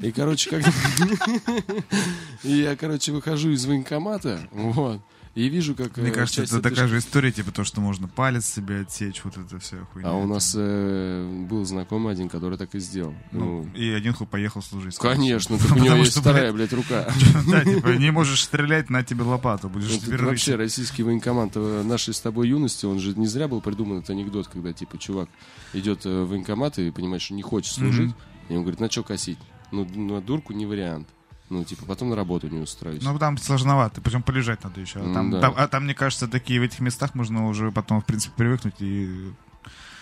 И, 0.00 0.12
короче, 0.12 0.50
как... 0.50 0.64
Я, 2.42 2.76
короче, 2.76 3.12
выхожу 3.12 3.50
из 3.50 3.64
военкомата, 3.64 4.48
вот, 4.52 5.00
и 5.34 5.48
вижу, 5.48 5.74
как... 5.74 5.96
Мне 5.96 6.10
э, 6.10 6.12
кажется, 6.12 6.42
это 6.42 6.60
такая 6.60 6.86
же 6.88 6.98
история, 6.98 7.32
типа 7.32 7.52
то, 7.52 7.64
что 7.64 7.80
можно 7.80 8.06
палец 8.06 8.44
себе 8.44 8.80
отсечь, 8.80 9.22
вот 9.24 9.38
это 9.38 9.58
вся 9.58 9.78
хуйня. 9.92 10.10
А 10.10 10.12
у 10.12 10.26
нас 10.26 10.54
э, 10.54 11.46
был 11.48 11.64
знакомый 11.64 12.12
один, 12.12 12.28
который 12.28 12.58
так 12.58 12.74
и 12.74 12.78
сделал. 12.78 13.14
Ну, 13.32 13.62
Ну, 13.62 13.70
и 13.74 13.90
один 13.90 14.12
хуй 14.12 14.26
поехал 14.26 14.60
служить. 14.60 14.96
конечно, 14.96 15.56
так 15.56 15.72
у 15.72 15.78
него 15.78 15.96
есть 15.96 16.18
вторая, 16.18 16.52
блядь, 16.52 16.72
рука. 16.72 17.08
Да, 17.46 17.64
типа, 17.64 17.88
не 17.88 18.10
можешь 18.10 18.42
стрелять, 18.42 18.90
на 18.90 19.02
тебе 19.02 19.22
лопату, 19.22 19.70
будешь 19.70 19.90
Это 19.90 20.06
теперь 20.06 20.22
вообще 20.22 20.56
российский 20.56 21.02
военкомат 21.02 21.52
э, 21.54 21.82
нашей 21.82 22.12
с 22.12 22.20
тобой 22.20 22.48
юности, 22.48 22.84
он 22.84 22.98
же 22.98 23.14
не 23.14 23.26
зря 23.26 23.48
был 23.48 23.62
придуман 23.62 23.98
этот 23.98 24.10
анекдот, 24.10 24.48
когда 24.48 24.72
типа 24.72 24.98
чувак 24.98 25.30
идет 25.72 26.04
э, 26.04 26.22
в 26.24 26.28
военкомат 26.28 26.78
и 26.78 26.90
понимает, 26.90 27.22
что 27.22 27.32
не 27.32 27.42
хочет 27.42 27.72
служить, 27.72 28.14
и 28.50 28.54
он 28.54 28.62
говорит, 28.62 28.80
на 28.80 28.90
что 28.90 29.02
косить? 29.02 29.38
Ну, 29.70 29.86
на 29.86 30.20
дурку 30.20 30.52
не 30.52 30.66
вариант. 30.66 31.08
Ну, 31.52 31.64
типа, 31.64 31.84
потом 31.84 32.08
на 32.08 32.16
работу 32.16 32.48
не 32.48 32.60
устроюсь. 32.60 33.02
Ну, 33.02 33.18
там 33.18 33.36
сложновато, 33.36 34.00
причем 34.00 34.22
полежать 34.22 34.64
надо 34.64 34.80
еще. 34.80 35.00
А 35.00 35.02
Ну, 35.02 35.12
там, 35.12 35.30
да. 35.30 35.40
там- 35.40 35.54
а 35.54 35.68
там, 35.68 35.84
мне 35.84 35.94
кажется, 35.94 36.26
такие 36.26 36.58
в 36.60 36.62
этих 36.62 36.80
местах 36.80 37.14
можно 37.14 37.46
уже 37.46 37.70
потом, 37.70 38.00
в 38.00 38.06
принципе, 38.06 38.32
привыкнуть 38.36 38.76
и... 38.80 39.30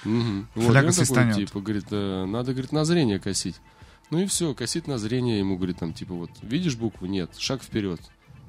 Мгм. 0.04 0.46
Вот, 0.54 0.76
он 0.76 0.92
такой, 0.92 1.34
типа, 1.34 1.60
говорит, 1.60 1.86
э, 1.90 2.24
надо, 2.24 2.52
говорит, 2.52 2.70
на 2.70 2.84
зрение 2.84 3.18
косить. 3.18 3.56
Ну 4.10 4.20
и 4.20 4.26
все, 4.26 4.54
косит 4.54 4.86
на 4.86 4.96
зрение, 4.96 5.40
ему 5.40 5.56
говорит, 5.56 5.78
там, 5.78 5.92
типа, 5.92 6.14
вот, 6.14 6.30
видишь 6.42 6.76
букву? 6.76 7.06
Нет, 7.06 7.30
шаг 7.36 7.62
вперед. 7.62 8.00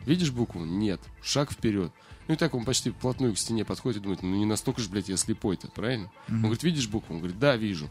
Видишь 0.05 0.31
букву? 0.31 0.63
Нет, 0.63 1.01
шаг 1.23 1.51
вперед. 1.51 1.91
Ну 2.27 2.35
и 2.35 2.37
так 2.37 2.53
он 2.53 2.65
почти 2.65 2.91
вплотную 2.91 3.33
к 3.33 3.37
стене 3.39 3.65
подходит 3.65 3.99
и 3.99 4.03
думает, 4.03 4.21
ну 4.21 4.35
не 4.35 4.45
настолько 4.45 4.79
же, 4.79 4.89
блядь, 4.89 5.09
я 5.09 5.17
слепой-то, 5.17 5.67
правильно? 5.69 6.11
Он 6.29 6.41
говорит, 6.41 6.61
видишь 6.63 6.87
букву? 6.87 7.15
Он 7.15 7.19
говорит, 7.19 7.39
да, 7.39 7.55
вижу. 7.57 7.85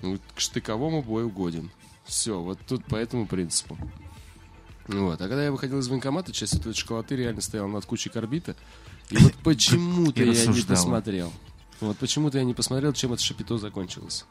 Он 0.00 0.08
говорит, 0.14 0.22
к 0.34 0.40
штыковому 0.40 1.02
бою 1.02 1.28
годен. 1.28 1.70
Все, 2.04 2.40
вот 2.40 2.58
тут 2.66 2.84
по 2.86 2.96
этому 2.96 3.26
принципу. 3.26 3.78
Вот. 4.86 5.20
А 5.20 5.28
когда 5.28 5.44
я 5.44 5.52
выходил 5.52 5.78
из 5.78 5.88
военкомата, 5.88 6.32
часть 6.32 6.54
этой 6.54 6.74
школоты 6.74 7.16
реально 7.16 7.40
стояла 7.40 7.68
над 7.68 7.84
кучей 7.86 8.10
карбита. 8.10 8.54
И 9.10 9.16
вот 9.16 9.34
почему-то 9.44 10.22
я 10.22 10.46
не 10.46 10.62
посмотрел. 10.62 11.32
Вот 11.80 11.96
почему-то 11.98 12.38
я 12.38 12.44
не 12.44 12.54
посмотрел, 12.54 12.92
чем 12.92 13.12
это 13.12 13.22
шапито 13.22 13.58
закончилось. 13.58 14.24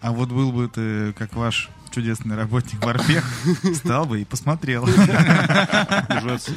А 0.00 0.12
вот 0.12 0.30
был 0.30 0.52
бы 0.52 0.68
ты, 0.68 1.12
как 1.12 1.34
ваш 1.34 1.70
чудесный 1.90 2.36
работник 2.36 2.82
в 2.82 2.88
Арпех, 2.88 3.24
стал 3.74 4.06
бы 4.06 4.22
и 4.22 4.24
посмотрел. 4.24 4.84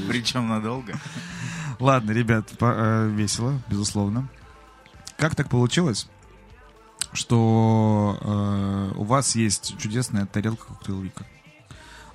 Причем 0.08 0.48
надолго. 0.48 1.00
Ладно, 1.80 2.12
ребят, 2.12 2.50
э, 2.60 3.10
весело, 3.14 3.62
безусловно. 3.70 4.28
Как 5.18 5.36
так 5.36 5.50
получилось, 5.50 6.08
что 7.14 8.18
э, 8.22 8.94
у 8.98 9.04
вас 9.04 9.36
есть 9.36 9.78
чудесная 9.78 10.26
тарелка 10.26 10.68
коктейл 10.68 11.02
Вика? 11.02 11.26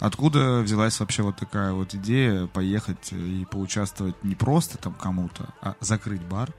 Откуда 0.03 0.63
взялась 0.63 0.99
вообще 0.99 1.23
вот 1.23 1.37
такая 1.37 1.73
вот 1.73 1.95
идея 1.95 2.49
поехать 2.49 3.13
и 3.13 3.47
поучаствовать 3.49 4.17
не 4.25 4.35
просто 4.35 4.77
там 4.77 4.95
кому-то, 4.95 5.55
а 5.61 5.77
закрыть 5.79 6.23
бар 6.23 6.51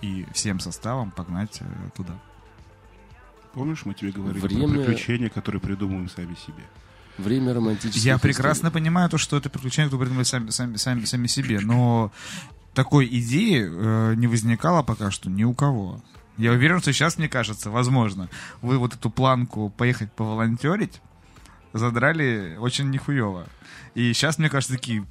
и 0.00 0.24
всем 0.32 0.58
составом 0.58 1.10
погнать 1.10 1.58
э, 1.60 1.66
туда? 1.94 2.14
Помнишь, 3.52 3.84
мы 3.84 3.92
тебе 3.92 4.12
говорили 4.12 4.40
Время- 4.40 4.68
про 4.68 4.74
приключения, 4.78 5.28
которые 5.28 5.60
придумываем 5.60 6.08
сами 6.08 6.34
себе? 6.34 6.64
Время 7.18 7.52
романтических 7.52 8.02
Я 8.02 8.16
историй. 8.16 8.34
прекрасно 8.34 8.70
понимаю 8.70 9.10
то, 9.10 9.18
что 9.18 9.36
это 9.36 9.50
приключение, 9.50 9.90
которые 9.90 10.06
придумали 10.06 10.24
сами, 10.24 10.48
сами, 10.48 10.76
сами, 10.76 11.04
сами 11.04 11.26
себе, 11.26 11.60
но 11.60 12.10
такой 12.72 13.06
идеи 13.06 13.68
э, 13.68 14.14
не 14.14 14.28
возникало 14.28 14.82
пока 14.82 15.10
что 15.10 15.28
ни 15.28 15.44
у 15.44 15.52
кого. 15.52 16.02
Я 16.38 16.52
уверен, 16.52 16.80
что 16.80 16.90
сейчас, 16.90 17.18
мне 17.18 17.28
кажется, 17.28 17.68
возможно, 17.70 18.30
вы 18.62 18.78
вот 18.78 18.94
эту 18.94 19.10
планку 19.10 19.68
поехать 19.68 20.10
поволонтерить 20.12 21.02
задрали 21.72 22.56
очень 22.58 22.90
нихуево. 22.90 23.46
И 23.94 24.12
сейчас, 24.12 24.38
мне 24.38 24.48
кажется, 24.48 24.74
такие, 24.74 25.06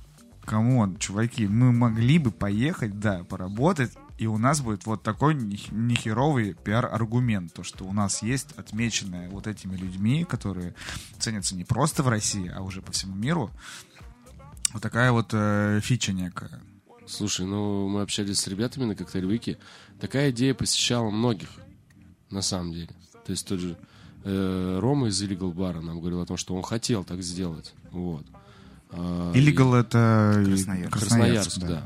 come 0.45 0.75
on, 0.75 0.97
чуваки, 0.97 1.45
мы 1.45 1.72
могли 1.72 2.20
бы 2.20 2.32
поехать, 2.32 2.99
да, 2.99 3.24
поработать, 3.26 3.91
и 4.18 4.26
у 4.26 4.38
нас 4.38 4.62
будет 4.62 4.86
вот 4.86 5.03
такой 5.03 5.36
нехеровый 5.36 6.53
пиар-аргумент, 6.53 7.53
то, 7.53 7.64
что 7.64 7.84
у 7.84 7.93
нас 7.93 8.24
есть 8.24 8.53
отмеченное 8.58 9.30
вот 9.30 9.45
этими 9.45 9.76
людьми, 9.76 10.24
которые 10.24 10.74
ценятся 11.20 11.55
не 11.55 11.66
просто 11.66 12.01
в 12.01 12.08
России, 12.08 12.51
а 12.55 12.62
уже 12.62 12.82
по 12.82 12.91
всему 12.91 13.16
миру, 13.16 13.51
Вот 14.74 14.82
такая 14.82 15.12
вот 15.12 15.30
э, 15.34 15.80
фича 15.84 16.14
некая. 16.14 16.62
Слушай, 17.05 17.45
ну 17.45 17.88
мы 17.88 18.01
общались 18.01 18.39
с 18.39 18.47
ребятами 18.47 18.86
на 18.86 18.95
коктейль 18.95 19.26
Вики. 19.26 19.58
Такая 19.99 20.32
идея 20.32 20.53
посещала 20.53 21.10
многих, 21.10 21.49
на 22.30 22.41
самом 22.41 22.74
деле. 22.74 22.89
То 23.26 23.32
есть 23.32 23.47
тот 23.47 23.60
же 23.60 23.78
э, 24.28 24.80
Рома 24.80 25.07
из 25.07 25.21
Illegal 25.23 25.53
Bar 25.53 25.82
нам 25.82 25.99
говорил 25.99 26.21
о 26.21 26.25
том, 26.25 26.38
что 26.38 26.55
он 26.55 26.63
хотел 26.63 27.03
так 27.03 27.21
сделать. 27.21 27.73
Вот. 27.91 28.25
А, 28.91 29.32
Illegal 29.34 29.75
это 29.80 30.43
Красноярск. 30.45 30.93
Красноярск, 30.99 31.59
да. 31.59 31.84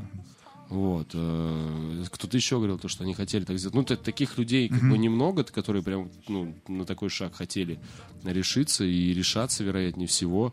Вот. 0.68 1.08
э, 1.14 2.04
Кто-то 2.10 2.36
еще 2.36 2.56
говорил, 2.56 2.78
то, 2.78 2.88
что 2.88 3.04
они 3.04 3.14
хотели 3.14 3.44
так 3.44 3.58
сделать. 3.58 3.74
Ну, 3.74 3.84
таких 3.84 4.38
людей 4.38 4.68
как 4.68 4.80
бы 4.80 4.96
немного, 4.98 5.44
которые 5.44 5.82
прям 5.82 6.10
ну, 6.28 6.54
на 6.68 6.84
такой 6.84 7.10
шаг 7.10 7.34
хотели 7.34 7.78
решиться 8.24 8.84
и 8.84 9.12
решаться, 9.12 9.64
вероятнее 9.64 10.06
всего. 10.08 10.52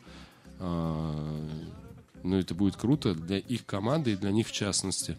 А, 0.59 1.47
Ну, 2.23 2.35
это 2.37 2.53
будет 2.53 2.75
круто 2.75 3.15
для 3.15 3.37
их 3.37 3.65
команды 3.65 4.11
и 4.11 4.15
для 4.17 4.31
них 4.31 4.47
в 4.47 4.51
частности. 4.51 5.15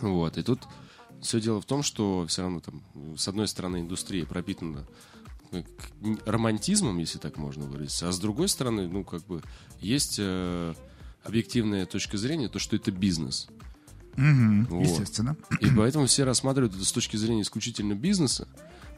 Вот. 0.00 0.36
И 0.36 0.42
тут 0.42 0.60
все 1.20 1.40
дело 1.40 1.60
в 1.60 1.64
том, 1.64 1.82
что 1.84 2.26
все 2.26 2.42
равно 2.42 2.60
там, 2.60 2.82
с 3.16 3.28
одной 3.28 3.46
стороны, 3.46 3.78
индустрия 3.80 4.26
пропитана 4.26 4.84
романтизмом, 6.26 6.98
если 6.98 7.18
так 7.18 7.36
можно 7.36 7.64
выразиться, 7.64 8.08
а 8.08 8.12
с 8.12 8.18
другой 8.18 8.48
стороны, 8.48 8.88
ну, 8.88 9.04
как 9.04 9.24
бы, 9.26 9.42
есть 9.80 10.16
э, 10.18 10.74
объективная 11.24 11.86
точка 11.86 12.16
зрения, 12.18 12.48
то, 12.48 12.58
что 12.58 12.76
это 12.76 12.90
бизнес. 12.90 13.48
Мгм, 14.16 14.66
Вот. 14.66 14.82
Естественно. 14.82 15.36
И 15.60 15.66
поэтому 15.76 16.06
все 16.06 16.24
рассматривают 16.24 16.74
это 16.74 16.84
с 16.84 16.92
точки 16.92 17.16
зрения 17.16 17.42
исключительно 17.42 17.94
бизнеса. 17.94 18.48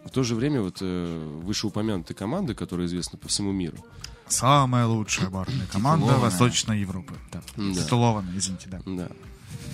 В 0.05 0.11
то 0.11 0.22
же 0.22 0.34
время 0.34 0.62
вот 0.62 0.78
э, 0.80 1.40
вышеупомянутые 1.42 2.16
команды, 2.16 2.55
которые 2.55 2.86
известны 2.86 3.18
по 3.18 3.28
всему 3.28 3.53
миру, 3.53 3.76
Самая 4.28 4.86
лучшая 4.86 5.28
барная 5.28 5.66
команда. 5.66 6.16
Восточной 6.16 6.80
Европы. 6.80 7.14
Да. 7.32 7.42
Да. 7.57 7.74
Титулованная, 7.74 8.36
извините, 8.38 8.68
да. 8.70 8.80
да, 8.86 9.09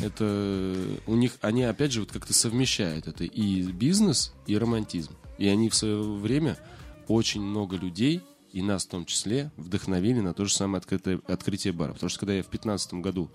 это 0.03 0.25
э, 0.25 0.99
у 1.07 1.15
них, 1.15 1.33
они 1.41 1.63
опять 1.65 1.93
же 1.93 2.01
вот 2.01 2.13
как-то 2.13 2.33
совмещают 2.33 3.07
это 3.07 3.25
и 3.25 3.63
бизнес, 3.71 4.33
и 4.47 4.57
романтизм. 4.57 5.13
И 5.39 5.49
они 5.49 5.69
в 5.69 5.75
свое 5.75 6.03
время 6.03 6.57
очень 7.09 7.43
много 7.43 7.77
людей, 7.77 8.23
и 8.53 8.63
нас 8.63 8.87
в 8.87 8.89
том 8.89 9.05
числе, 9.05 9.51
вдохновили 9.57 10.21
на 10.21 10.33
то 10.35 10.45
же 10.45 10.53
самое 10.55 10.79
открытое, 10.79 11.21
открытие 11.29 11.73
бара. 11.73 11.93
Потому 11.93 12.11
что 12.11 12.21
когда 12.21 12.35
я 12.35 12.43
в 12.43 12.47
15 12.49 12.95
году, 12.95 13.31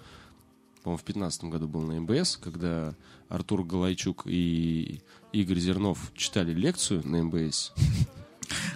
по-моему, 0.84 0.98
в 0.98 1.04
15 1.04 1.44
году 1.46 1.68
был 1.68 1.82
на 1.82 2.00
МБС, 2.02 2.38
когда 2.38 2.96
Артур 3.30 3.64
Галайчук 3.64 4.24
и 4.26 5.02
Игорь 5.32 5.60
Зернов 5.60 6.12
читали 6.16 6.54
лекцию 6.54 7.08
на 7.08 7.24
МБС, 7.24 7.74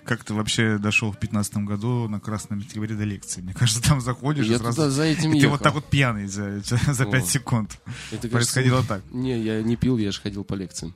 Как 0.04 0.24
ты 0.24 0.34
вообще 0.34 0.78
дошел 0.78 1.12
в 1.12 1.18
15 1.20 1.58
году 1.58 2.08
на 2.08 2.20
Красном 2.20 2.60
Октябре 2.60 2.96
до 2.96 3.04
лекции? 3.04 3.42
Мне 3.42 3.54
кажется, 3.54 3.82
там 3.82 4.02
заходишь 4.02 4.46
я 4.46 4.56
и 4.56 4.60
сразу... 4.60 4.90
за 4.90 5.04
этим 5.04 5.32
и 5.32 5.34
ты 5.34 5.38
ехал. 5.38 5.52
вот 5.52 5.62
так 5.62 5.74
вот 5.74 5.86
пьяный 5.86 6.28
за, 6.28 6.60
за 6.62 7.06
5 7.06 7.22
Вот. 7.22 7.30
секунд. 7.30 7.72
Это, 8.12 8.30
кажется, 8.30 8.30
Происходило 8.30 8.84
так. 8.84 9.02
Не, 9.12 9.40
я 9.40 9.62
не 9.62 9.76
пил, 9.76 9.98
я 9.98 10.12
же 10.12 10.22
ходил 10.22 10.44
по 10.44 10.54
лекциям. 10.54 10.96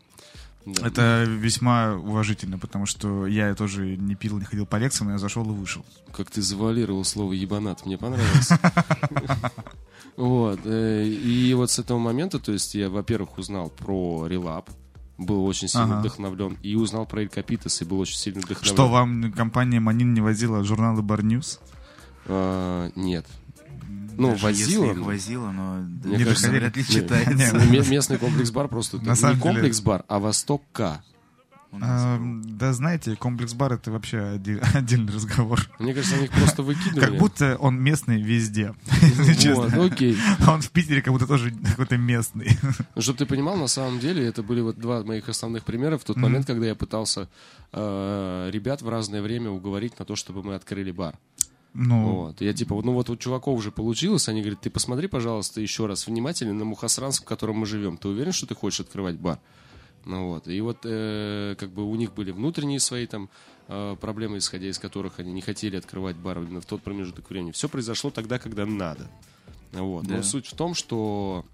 Да. 0.65 0.85
Это 0.87 1.23
весьма 1.27 1.93
уважительно, 1.95 2.59
потому 2.59 2.85
что 2.85 3.25
я 3.25 3.55
тоже 3.55 3.95
не 3.97 4.15
пил, 4.15 4.37
не 4.37 4.45
ходил 4.45 4.65
по 4.65 4.75
лекциям, 4.75 5.07
но 5.07 5.13
я 5.13 5.17
зашел 5.19 5.43
и 5.49 5.53
вышел. 5.53 5.83
Как 6.11 6.29
ты 6.29 6.41
завуалировал 6.41 7.03
слово 7.05 7.33
ебанат, 7.33 7.85
мне 7.85 7.97
понравилось. 7.97 8.49
Вот. 10.17 10.59
э, 10.65 11.05
И 11.05 11.53
вот 11.53 11.71
с 11.71 11.79
этого 11.79 11.97
момента, 11.97 12.39
то 12.39 12.51
есть 12.51 12.75
я, 12.75 12.89
во-первых, 12.89 13.37
узнал 13.37 13.69
про 13.69 14.27
релап, 14.27 14.69
был 15.17 15.45
очень 15.45 15.69
сильно 15.69 15.85
Ага. 15.85 15.99
вдохновлен, 16.01 16.57
и 16.61 16.75
узнал 16.75 17.05
про 17.05 17.21
Эль 17.21 17.29
Капитас, 17.29 17.81
и 17.81 17.85
был 17.85 17.99
очень 17.99 18.17
сильно 18.17 18.39
вдохновлен. 18.41 18.73
Что, 18.73 18.87
вам 18.89 19.31
компания 19.31 19.79
Манин 19.79 20.13
не 20.13 20.19
возила 20.21 20.63
журналы 20.63 21.01
News? 21.01 21.59
А, 22.25 22.89
Нет. 22.95 23.25
Ну, 24.19 24.31
Даже 24.31 24.43
возила. 24.43 24.81
если 24.83 24.91
их 24.91 24.97
но- 24.97 25.03
возила, 25.05 25.51
но 25.51 25.77
Мне 26.03 26.17
не 26.17 26.23
кажется, 26.25 26.49
вряд 26.51 26.75
ли 26.75 26.83
не- 26.87 26.93
читается. 26.93 27.57
не- 27.57 27.89
Местный 27.89 28.17
комплекс-бар 28.17 28.67
просто... 28.67 28.97
На 28.97 29.11
не 29.11 29.15
самом 29.15 29.35
деле- 29.39 29.53
комплекс-бар, 29.53 30.03
а 30.07 30.19
Восток 30.19 30.61
К. 30.71 31.01
У 31.71 31.77
нас 31.77 32.01
А, 32.03 32.19
да, 32.19 32.73
знаете, 32.73 33.15
комплекс 33.15 33.53
бар 33.53 33.73
это 33.73 33.91
вообще 33.91 34.39
отдельный 34.73 35.13
разговор. 35.13 35.59
Мне 35.77 35.93
кажется, 35.93 36.15
они 36.15 36.25
их 36.25 36.31
просто 36.31 36.63
выкидывали. 36.63 36.99
Как 36.99 37.15
будто 37.17 37.57
он 37.57 37.79
местный 37.79 38.19
везде. 38.21 38.73
Вот, 39.53 39.71
окей. 39.73 40.17
А 40.45 40.53
Он 40.55 40.61
в 40.61 40.71
Питере 40.71 41.03
как 41.03 41.13
будто 41.13 41.27
тоже 41.27 41.51
какой-то 41.51 41.95
местный. 41.97 42.57
Ну, 42.95 43.01
чтобы 43.03 43.19
ты 43.19 43.25
понимал, 43.27 43.55
на 43.55 43.67
самом 43.67 43.99
деле, 43.99 44.25
это 44.25 44.41
были 44.41 44.61
вот 44.61 44.79
два 44.79 45.03
моих 45.03 45.29
основных 45.29 45.63
примера 45.63 45.99
в 45.99 46.03
тот 46.03 46.17
момент, 46.17 46.47
когда 46.47 46.65
я 46.65 46.73
пытался 46.75 47.29
э, 47.71 48.49
ребят 48.51 48.81
в 48.81 48.89
разное 48.89 49.21
время 49.21 49.51
уговорить 49.51 49.97
на 49.99 50.05
то, 50.05 50.15
чтобы 50.15 50.41
мы 50.43 50.55
открыли 50.55 50.91
бар. 50.91 51.19
Ну, 51.73 52.15
Вот. 52.15 52.41
Я 52.41 52.53
типа, 52.53 52.75
вот, 52.75 52.85
ну 52.85 52.93
вот 52.93 53.09
у 53.09 53.15
чуваков 53.15 53.57
уже 53.57 53.71
получилось, 53.71 54.27
они 54.27 54.41
говорят, 54.41 54.61
ты 54.61 54.69
посмотри, 54.69 55.07
пожалуйста, 55.07 55.61
еще 55.61 55.85
раз 55.85 56.07
внимательно 56.07 56.53
на 56.53 56.65
Мухасранск, 56.65 57.23
в 57.23 57.25
котором 57.25 57.57
мы 57.57 57.65
живем. 57.65 57.97
Ты 57.97 58.07
уверен, 58.07 58.31
что 58.31 58.47
ты 58.47 58.55
хочешь 58.55 58.79
открывать 58.79 59.17
бар? 59.17 59.39
Ну 60.05 60.29
вот. 60.29 60.47
И 60.47 60.59
вот 60.61 60.79
э, 60.83 61.55
как 61.59 61.71
бы 61.71 61.83
у 61.83 61.95
них 61.95 62.13
были 62.13 62.31
внутренние 62.31 62.79
свои 62.79 63.05
там 63.05 63.29
э, 63.67 63.95
проблемы, 63.99 64.39
исходя 64.39 64.67
из 64.67 64.79
которых 64.79 65.19
они 65.19 65.31
не 65.31 65.41
хотели 65.41 65.75
открывать 65.75 66.15
бар 66.15 66.39
именно 66.39 66.61
в 66.61 66.65
тот 66.65 66.81
промежуток 66.81 67.29
времени. 67.29 67.51
Все 67.51 67.69
произошло 67.69 68.09
тогда, 68.09 68.39
когда 68.39 68.65
надо. 68.65 69.07
Вот. 69.71 70.07
Но 70.07 70.17
Да. 70.17 70.23
суть 70.23 70.47
в 70.47 70.55
том, 70.55 70.73
что 70.73 71.45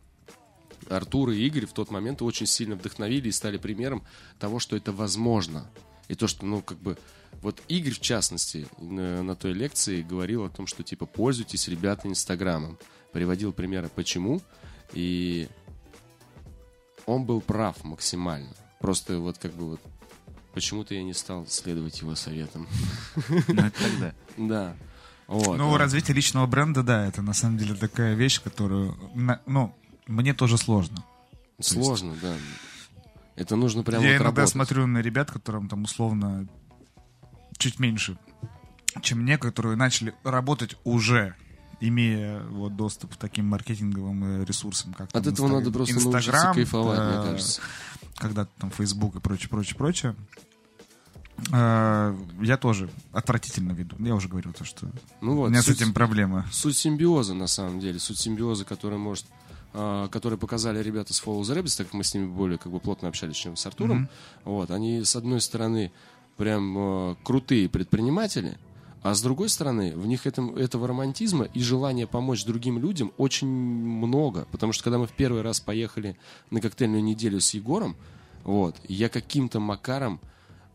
Артур 0.89 1.31
и 1.31 1.45
Игорь 1.45 1.65
в 1.65 1.73
тот 1.73 1.91
момент 1.91 2.21
очень 2.21 2.45
сильно 2.45 2.75
вдохновили 2.75 3.27
и 3.27 3.31
стали 3.31 3.57
примером 3.57 4.03
того, 4.39 4.59
что 4.59 4.77
это 4.77 4.91
возможно. 4.91 5.69
И 6.07 6.15
то, 6.15 6.27
что, 6.27 6.45
ну, 6.45 6.61
как 6.61 6.77
бы, 6.77 6.97
вот 7.41 7.61
Игорь, 7.67 7.93
в 7.93 7.99
частности, 7.99 8.67
на, 8.79 9.35
той 9.35 9.53
лекции 9.53 10.01
говорил 10.01 10.43
о 10.43 10.49
том, 10.49 10.67
что, 10.67 10.83
типа, 10.83 11.05
пользуйтесь, 11.05 11.67
ребята, 11.67 12.07
Инстаграмом. 12.07 12.77
Приводил 13.11 13.53
примеры, 13.53 13.89
почему. 13.93 14.41
И 14.93 15.47
он 17.05 17.25
был 17.25 17.41
прав 17.41 17.83
максимально. 17.83 18.53
Просто 18.79 19.19
вот 19.19 19.37
как 19.37 19.53
бы 19.53 19.71
вот 19.71 19.81
почему-то 20.53 20.93
я 20.93 21.03
не 21.03 21.13
стал 21.13 21.45
следовать 21.47 22.01
его 22.01 22.15
советам. 22.15 22.67
Ну, 23.29 23.61
это 23.61 23.83
тогда. 23.83 24.13
Да. 24.37 24.75
Вот. 25.27 25.57
ну, 25.57 25.73
а. 25.73 25.77
развитие 25.77 26.13
личного 26.13 26.45
бренда, 26.45 26.83
да, 26.83 27.07
это 27.07 27.21
на 27.21 27.33
самом 27.33 27.57
деле 27.57 27.73
такая 27.73 28.13
вещь, 28.13 28.41
которую, 28.41 28.95
ну, 29.45 29.73
мне 30.07 30.33
тоже 30.33 30.57
сложно. 30.57 31.03
Сложно, 31.59 32.15
да. 32.21 32.35
Это 33.35 33.55
нужно 33.55 33.83
прямо 33.83 34.03
Я 34.03 34.09
вот 34.09 34.15
иногда 34.15 34.41
работать. 34.41 34.49
смотрю 34.49 34.87
на 34.87 34.99
ребят, 34.99 35.31
которым 35.31 35.67
там 35.67 35.83
условно 35.83 36.47
чуть 37.57 37.79
меньше, 37.79 38.17
чем 39.01 39.19
мне, 39.21 39.37
которые 39.37 39.75
начали 39.75 40.13
работать 40.23 40.75
уже 40.83 41.35
имея 41.81 42.41
вот 42.43 42.75
доступ 42.75 43.13
к 43.15 43.17
таким 43.17 43.47
маркетинговым 43.47 44.41
э, 44.41 44.45
ресурсам, 44.45 44.93
как 44.93 45.07
От 45.07 45.23
там 45.23 45.33
этого 45.33 45.47
Инстаг- 45.47 45.53
надо 45.59 45.71
просто 45.71 45.93
научиться 45.95 46.17
Инстаграм, 46.19 46.53
кайфовать, 46.55 46.99
э, 46.99 47.03
мне 47.19 47.31
кажется. 47.31 47.61
когда 48.15 48.45
там 48.59 48.71
Facebook 48.71 49.15
и 49.15 49.19
прочее, 49.19 49.49
прочее, 49.49 49.75
прочее. 49.77 50.15
Э, 51.51 52.17
Я 52.41 52.57
тоже 52.57 52.89
отвратительно 53.11 53.73
веду. 53.73 53.95
Я 53.99 54.15
уже 54.15 54.29
говорил 54.29 54.53
то, 54.53 54.63
что 54.63 54.89
Ну 55.21 55.33
у 55.33 55.35
вот, 55.35 55.49
меня 55.49 55.61
с 55.61 55.65
суть- 55.65 55.81
этим 55.81 55.93
проблемы. 55.93 56.45
суть 56.51 56.77
симбиоза, 56.77 57.33
на 57.33 57.47
самом 57.47 57.79
деле. 57.79 57.99
Суть 57.99 58.17
симбиоза, 58.19 58.65
который 58.65 58.97
может 58.97 59.25
которые 60.09 60.39
показали 60.39 60.81
ребята 60.81 61.13
с 61.13 61.21
Follow 61.21 61.41
the 61.41 61.53
Rabbits, 61.59 61.75
так 61.75 61.87
как 61.87 61.93
мы 61.95 62.05
с 62.05 62.13
ними 62.13 62.27
более 62.27 62.57
как 62.57 62.71
бы 62.71 62.79
плотно 62.79 63.09
общались, 63.09 63.35
чем 63.35 63.57
с 63.57 63.65
Артуром. 63.65 64.07
Вот, 64.45 64.71
они, 64.71 65.03
с 65.03 65.17
одной 65.17 65.41
стороны, 65.41 65.91
прям 66.37 66.77
э, 66.77 67.15
крутые 67.23 67.69
предприниматели, 67.69 68.57
а 69.05 69.13
с 69.13 69.21
другой 69.21 69.49
стороны, 69.49 69.95
в 69.95 70.07
них 70.07 70.25
этом, 70.25 70.55
этого 70.55 70.87
романтизма 70.87 71.45
и 71.45 71.59
желания 71.59 72.07
помочь 72.07 72.43
другим 72.43 72.79
людям 72.79 73.11
очень 73.17 73.47
много. 73.47 74.47
Потому 74.51 74.73
что 74.73 74.83
когда 74.83 74.97
мы 74.97 75.05
в 75.05 75.11
первый 75.11 75.43
раз 75.43 75.59
поехали 75.59 76.17
на 76.49 76.59
коктейльную 76.59 77.03
неделю 77.03 77.39
с 77.39 77.53
Егором, 77.53 77.95
вот, 78.43 78.75
я 78.87 79.09
каким-то 79.09 79.59
макаром 79.59 80.19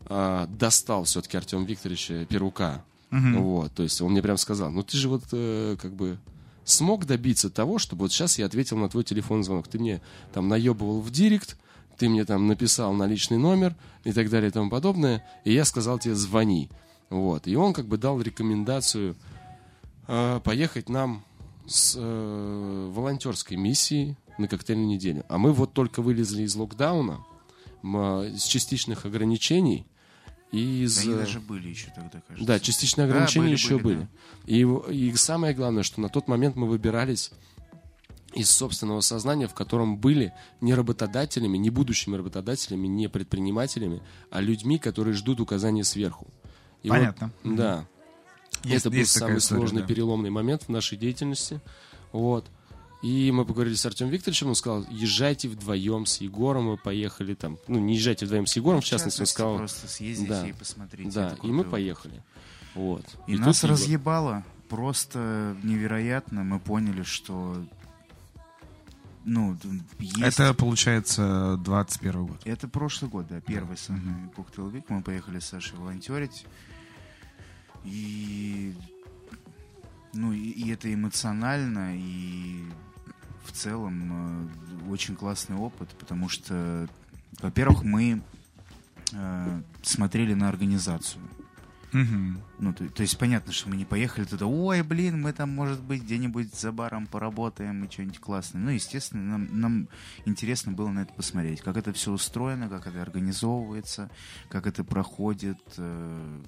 а, 0.05 0.47
достал 0.47 1.03
все-таки 1.03 1.35
Артема 1.35 1.65
Викторовича 1.65 2.25
Перука. 2.25 2.85
Вот, 3.11 3.73
то 3.73 3.83
есть 3.83 4.01
он 4.01 4.13
мне 4.13 4.21
прям 4.21 4.37
сказал, 4.37 4.71
ну 4.71 4.83
ты 4.83 4.95
же 4.95 5.09
вот 5.09 5.23
э, 5.33 5.75
как 5.81 5.93
бы 5.93 6.17
смог 6.63 7.05
добиться 7.05 7.49
того, 7.49 7.79
чтобы 7.79 8.03
вот 8.03 8.13
сейчас 8.13 8.39
я 8.39 8.45
ответил 8.45 8.77
на 8.77 8.87
твой 8.87 9.03
телефонный 9.03 9.43
звонок. 9.43 9.67
Ты 9.67 9.79
мне 9.79 10.01
там 10.33 10.47
наебывал 10.47 11.01
в 11.01 11.11
директ, 11.11 11.57
ты 12.01 12.09
мне 12.09 12.25
там 12.25 12.47
написал 12.47 12.93
на 12.93 13.05
личный 13.05 13.37
номер 13.37 13.75
и 14.03 14.11
так 14.11 14.27
далее 14.31 14.49
и 14.49 14.51
тому 14.51 14.71
подобное, 14.71 15.23
и 15.45 15.53
я 15.53 15.63
сказал 15.65 15.99
тебе 15.99 16.15
звони. 16.15 16.67
Вот. 17.11 17.45
И 17.45 17.55
он 17.55 17.73
как 17.73 17.85
бы 17.85 17.99
дал 17.99 18.19
рекомендацию 18.19 19.15
э, 20.07 20.39
поехать 20.43 20.89
нам 20.89 21.23
с 21.67 21.95
э, 21.95 22.91
волонтерской 22.91 23.55
миссией 23.55 24.17
на 24.39 24.47
коктейльную 24.47 24.87
неделю. 24.87 25.25
А 25.29 25.37
мы 25.37 25.53
вот 25.53 25.73
только 25.73 26.01
вылезли 26.01 26.41
из 26.41 26.55
локдауна, 26.55 27.23
а, 27.83 28.23
из 28.23 28.45
частичных 28.45 29.05
ограничений 29.05 29.85
и 30.51 30.81
из... 30.81 30.97
Они 31.01 31.13
э, 31.13 31.17
даже 31.17 31.39
были 31.39 31.69
еще 31.69 31.91
тогда, 31.93 32.19
кажется. 32.27 32.47
да, 32.47 32.59
частичные 32.59 33.05
Да, 33.05 33.13
ограничения 33.13 33.45
были, 33.45 33.53
еще 33.53 33.77
были, 33.77 34.07
были. 34.47 34.89
И, 34.89 35.09
и 35.09 35.15
самое 35.17 35.53
главное, 35.53 35.83
что 35.83 36.01
на 36.01 36.09
тот 36.09 36.27
момент 36.27 36.55
мы 36.55 36.67
выбирались 36.67 37.31
из 38.33 38.49
собственного 38.51 39.01
сознания, 39.01 39.47
в 39.47 39.53
котором 39.53 39.97
были 39.97 40.33
не 40.61 40.73
работодателями, 40.73 41.57
не 41.57 41.69
будущими 41.69 42.15
работодателями, 42.15 42.87
не 42.87 43.09
предпринимателями, 43.09 44.01
а 44.29 44.41
людьми, 44.41 44.77
которые 44.79 45.13
ждут 45.13 45.39
указания 45.41 45.83
сверху. 45.83 46.27
И 46.83 46.89
вот- 46.89 46.97
Понятно. 46.97 47.31
да. 47.43 47.85
Есть- 48.63 48.81
Это 48.85 48.89
был 48.91 48.97
есть 48.97 49.13
такая 49.13 49.27
самый 49.29 49.37
история, 49.39 49.59
сложный 49.61 49.81
да. 49.81 49.87
переломный 49.87 50.29
момент 50.29 50.63
в 50.63 50.69
нашей 50.69 50.97
деятельности. 50.97 51.59
Вот. 52.11 52.45
И 53.01 53.31
мы 53.31 53.45
поговорили 53.45 53.73
с 53.73 53.83
Артемом 53.85 54.11
Викторовичем, 54.13 54.49
он 54.49 54.55
сказал, 54.55 54.85
езжайте 54.91 55.47
вдвоем 55.49 56.05
с 56.05 56.21
Егором, 56.21 56.65
мы 56.65 56.77
поехали 56.77 57.33
там, 57.33 57.57
ну, 57.67 57.79
не 57.79 57.95
езжайте 57.95 58.25
вдвоем 58.27 58.45
с 58.45 58.55
Егором, 58.55 58.81
в 58.81 58.85
частности, 58.85 59.21
он 59.21 59.25
сказал, 59.25 59.57
Просто 59.57 59.87
съездите 59.87 60.29
Да. 60.29 60.47
и 60.47 60.53
посмотрите. 60.53 61.09
да, 61.11 61.35
и 61.41 61.47
мы 61.47 61.63
поехали. 61.63 62.21
Вот. 62.75 63.03
И, 63.27 63.35
тут 63.37 63.45
нас 63.47 63.63
разъебало 63.63 64.43
просто 64.69 65.57
невероятно. 65.63 66.43
Мы 66.43 66.59
поняли, 66.59 67.01
что 67.01 67.57
ну, 69.23 69.57
есть... 69.99 70.19
Это, 70.19 70.53
получается, 70.53 71.57
21 71.63 72.25
год. 72.25 72.41
Это 72.45 72.67
прошлый 72.67 73.09
год, 73.09 73.27
да, 73.27 73.39
первый 73.41 73.77
самый 73.77 74.29
коктейл 74.35 74.69
Вик. 74.69 74.89
Мы 74.89 75.01
поехали 75.01 75.39
с 75.39 75.45
Сашей 75.45 75.77
волонтерить. 75.77 76.45
И... 77.83 78.73
Ну, 80.13 80.33
и, 80.33 80.39
и 80.39 80.71
это 80.71 80.93
эмоционально, 80.93 81.95
и 81.95 82.65
в 83.45 83.51
целом 83.53 84.49
э, 84.85 84.91
очень 84.91 85.15
классный 85.15 85.55
опыт, 85.55 85.89
потому 85.97 86.27
что, 86.27 86.87
во-первых, 87.39 87.83
мы 87.83 88.21
э, 89.13 89.61
смотрели 89.81 90.33
на 90.33 90.49
организацию. 90.49 91.21
Мгм. 91.93 92.41
Ну, 92.59 92.73
то, 92.73 92.87
то 92.89 93.01
есть 93.01 93.17
понятно, 93.17 93.51
что 93.51 93.69
мы 93.69 93.75
не 93.75 93.85
поехали 93.85 94.23
туда, 94.25 94.45
ой, 94.45 94.81
блин, 94.81 95.21
мы 95.21 95.33
там, 95.33 95.49
может 95.49 95.81
быть, 95.81 96.03
где-нибудь 96.03 96.55
за 96.55 96.71
баром 96.71 97.05
поработаем 97.05 97.83
и 97.83 97.91
что-нибудь 97.91 98.19
классное. 98.19 98.61
Ну, 98.61 98.69
естественно, 98.71 99.37
нам, 99.37 99.59
нам 99.59 99.87
интересно 100.25 100.71
было 100.71 100.89
на 100.89 100.99
это 101.01 101.13
посмотреть, 101.13 101.61
как 101.61 101.75
это 101.77 101.91
все 101.91 102.11
устроено, 102.11 102.69
как 102.69 102.87
это 102.87 103.01
организовывается, 103.01 104.09
как 104.49 104.67
это 104.67 104.83
проходит, 104.83 105.59
э, 105.77 106.41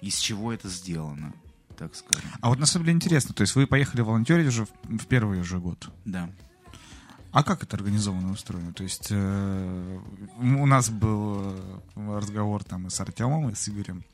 из 0.00 0.16
чего 0.16 0.52
это 0.52 0.68
сделано, 0.68 1.34
так 1.76 1.94
скажем. 1.94 2.30
А 2.40 2.48
вот 2.48 2.58
на 2.58 2.66
самом 2.66 2.86
деле 2.86 2.96
интересно, 2.96 3.34
то 3.34 3.42
есть 3.42 3.54
вы 3.56 3.66
поехали 3.66 4.00
волонтерить 4.00 4.48
уже 4.48 4.64
в, 4.64 4.70
в 4.84 5.06
первый 5.06 5.42
же 5.42 5.58
год. 5.58 5.90
Да. 6.06 6.30
А 7.32 7.42
как 7.42 7.62
это 7.62 7.76
организовано 7.76 8.28
и 8.28 8.32
устроено? 8.32 8.72
То 8.72 8.82
есть 8.82 9.08
э, 9.10 9.98
у 10.38 10.66
нас 10.66 10.88
был 10.88 11.52
э, 11.94 12.18
разговор 12.18 12.64
там 12.64 12.86
и 12.86 12.90
с 12.90 12.98
Артемом, 12.98 13.50
и 13.50 13.54
с 13.54 13.68
Игорем, 13.68 14.04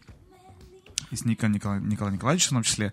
и 1.12 1.16
с 1.16 1.24
Николаем 1.24 1.54
Николаем 1.54 1.88
Николаем 1.88 2.14
Николаевичем 2.16 2.48
в 2.48 2.50
том 2.54 2.62
числе, 2.64 2.92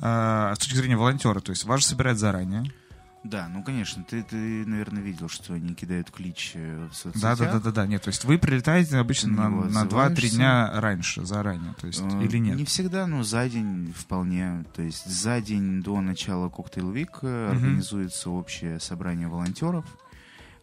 э, 0.00 0.52
с 0.54 0.58
точки 0.58 0.74
зрения 0.74 0.96
волонтера. 0.96 1.40
То 1.40 1.50
есть 1.50 1.64
вас 1.64 1.80
же 1.80 1.86
собирают 1.86 2.18
заранее. 2.18 2.64
Да, 3.24 3.48
ну, 3.48 3.62
конечно, 3.64 4.04
ты, 4.04 4.22
ты, 4.22 4.36
наверное, 4.64 5.02
видел, 5.02 5.28
что 5.28 5.52
они 5.52 5.74
кидают 5.74 6.10
клич 6.10 6.52
э, 6.54 6.88
в 6.90 6.94
соцсетях. 6.94 7.36
Да, 7.38 7.44
да, 7.44 7.52
да, 7.54 7.60
да, 7.60 7.70
да. 7.72 7.86
Нет, 7.86 8.02
то 8.02 8.08
есть 8.08 8.24
вы 8.24 8.38
прилетаете 8.38 8.96
обычно 8.96 9.30
На 9.32 9.48
на, 9.50 9.64
на 9.64 9.78
2-3 9.84 9.84
отзываешься. 9.84 10.36
дня 10.36 10.80
раньше, 10.80 11.24
заранее. 11.26 11.74
То 11.80 11.88
есть, 11.88 12.00
Э, 12.00 12.24
или 12.24 12.38
нет? 12.38 12.56
Не 12.56 12.64
всегда, 12.64 13.06
но 13.06 13.24
за 13.24 13.48
день 13.48 13.92
вполне. 13.94 14.64
То 14.74 14.82
есть 14.82 15.04
за 15.04 15.40
день 15.40 15.82
до 15.82 16.00
начала 16.00 16.48
коктейл 16.48 16.90
Вик 16.92 17.22
организуется 17.22 18.30
общее 18.30 18.78
собрание 18.80 19.26
волонтеров, 19.28 19.84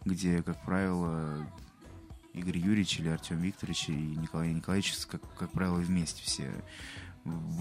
где, 0.06 0.42
как 0.42 0.64
правило, 0.64 1.46
Игорь 2.36 2.58
Юрьевич 2.58 3.00
или 3.00 3.08
Артем 3.08 3.40
Викторович 3.40 3.90
и 3.90 3.94
Николай 3.94 4.54
Николаевич, 4.54 4.94
как, 5.08 5.22
как 5.36 5.52
правило, 5.52 5.78
вместе 5.78 6.22
все 6.24 6.52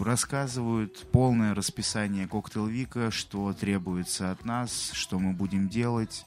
рассказывают 0.00 1.10
полное 1.10 1.54
расписание 1.54 2.28
коктейл 2.28 2.66
Вика, 2.66 3.10
что 3.10 3.52
требуется 3.52 4.30
от 4.30 4.44
нас, 4.44 4.90
что 4.92 5.18
мы 5.18 5.32
будем 5.32 5.68
делать. 5.68 6.26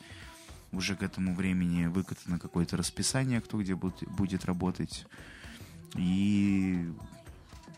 Уже 0.72 0.96
к 0.96 1.04
этому 1.04 1.36
времени 1.36 1.86
выкатано 1.86 2.40
какое-то 2.40 2.78
расписание, 2.78 3.42
кто 3.42 3.62
где 3.62 3.76
будет, 3.76 4.08
будет 4.10 4.46
работать. 4.46 5.06
И 5.96 6.90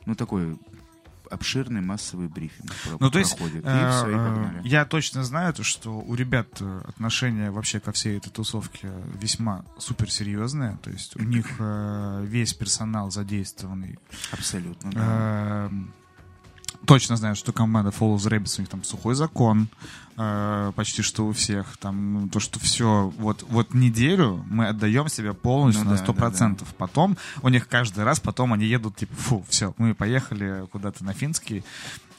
ну 0.06 0.16
такой 0.16 0.58
обширный 1.30 1.82
массовый 1.82 2.28
брифинг 2.28 2.72
Ну, 3.00 3.10
то 3.12 3.20
есть, 3.20 3.36
проходит. 3.38 3.64
э, 3.66 3.88
и 3.88 3.92
все, 3.92 4.08
и 4.10 4.14
э, 4.14 4.16
погнали. 4.16 4.62
я 4.68 4.86
точно 4.86 5.24
знаю, 5.24 5.54
то, 5.54 5.64
что 5.64 6.00
у 6.00 6.16
ребят 6.16 6.48
э, 6.60 6.82
отношение 6.88 7.52
вообще 7.52 7.80
ко 7.80 7.92
всей 7.92 8.18
этой 8.18 8.30
тусовке 8.30 8.92
весьма 9.22 9.66
суперсерьезное. 9.78 10.78
То 10.84 10.90
есть 10.90 11.16
у 11.16 11.24
них 11.24 11.46
э, 11.60 12.24
весь 12.26 12.54
персонал 12.54 13.12
задействованный. 13.12 14.00
Абсолютно, 14.32 14.92
да. 14.92 15.68
Эм, 15.72 15.94
Точно 16.86 17.18
знаю, 17.18 17.36
что 17.36 17.52
команда 17.52 17.92
Follow 17.92 18.16
the 18.16 18.30
Rabbits, 18.30 18.56
у 18.58 18.62
них 18.62 18.70
там 18.70 18.84
сухой 18.84 19.14
закон, 19.14 19.68
э, 20.18 20.72
почти 20.76 21.02
что 21.02 21.28
у 21.28 21.34
всех. 21.34 21.78
Там 21.78 22.30
то, 22.32 22.40
что 22.40 22.60
все, 22.60 23.12
вот, 23.18 23.44
вот 23.50 23.74
неделю 23.74 24.44
мы 24.50 24.68
отдаем 24.68 25.08
себя 25.10 25.34
полностью 25.34 25.86
Ну 25.86 25.92
на 25.92 25.98
да, 25.98 26.06
100%. 26.06 26.66
Потом 26.78 27.18
у 27.42 27.50
них 27.50 27.68
каждый 27.68 28.04
раз, 28.04 28.20
потом 28.20 28.54
они 28.54 28.66
едут, 28.66 28.96
типа, 28.96 29.16
фу, 29.16 29.46
все, 29.50 29.74
мы 29.78 29.94
поехали 29.94 30.66
куда-то 30.72 31.04
на 31.04 31.14
финский 31.14 31.64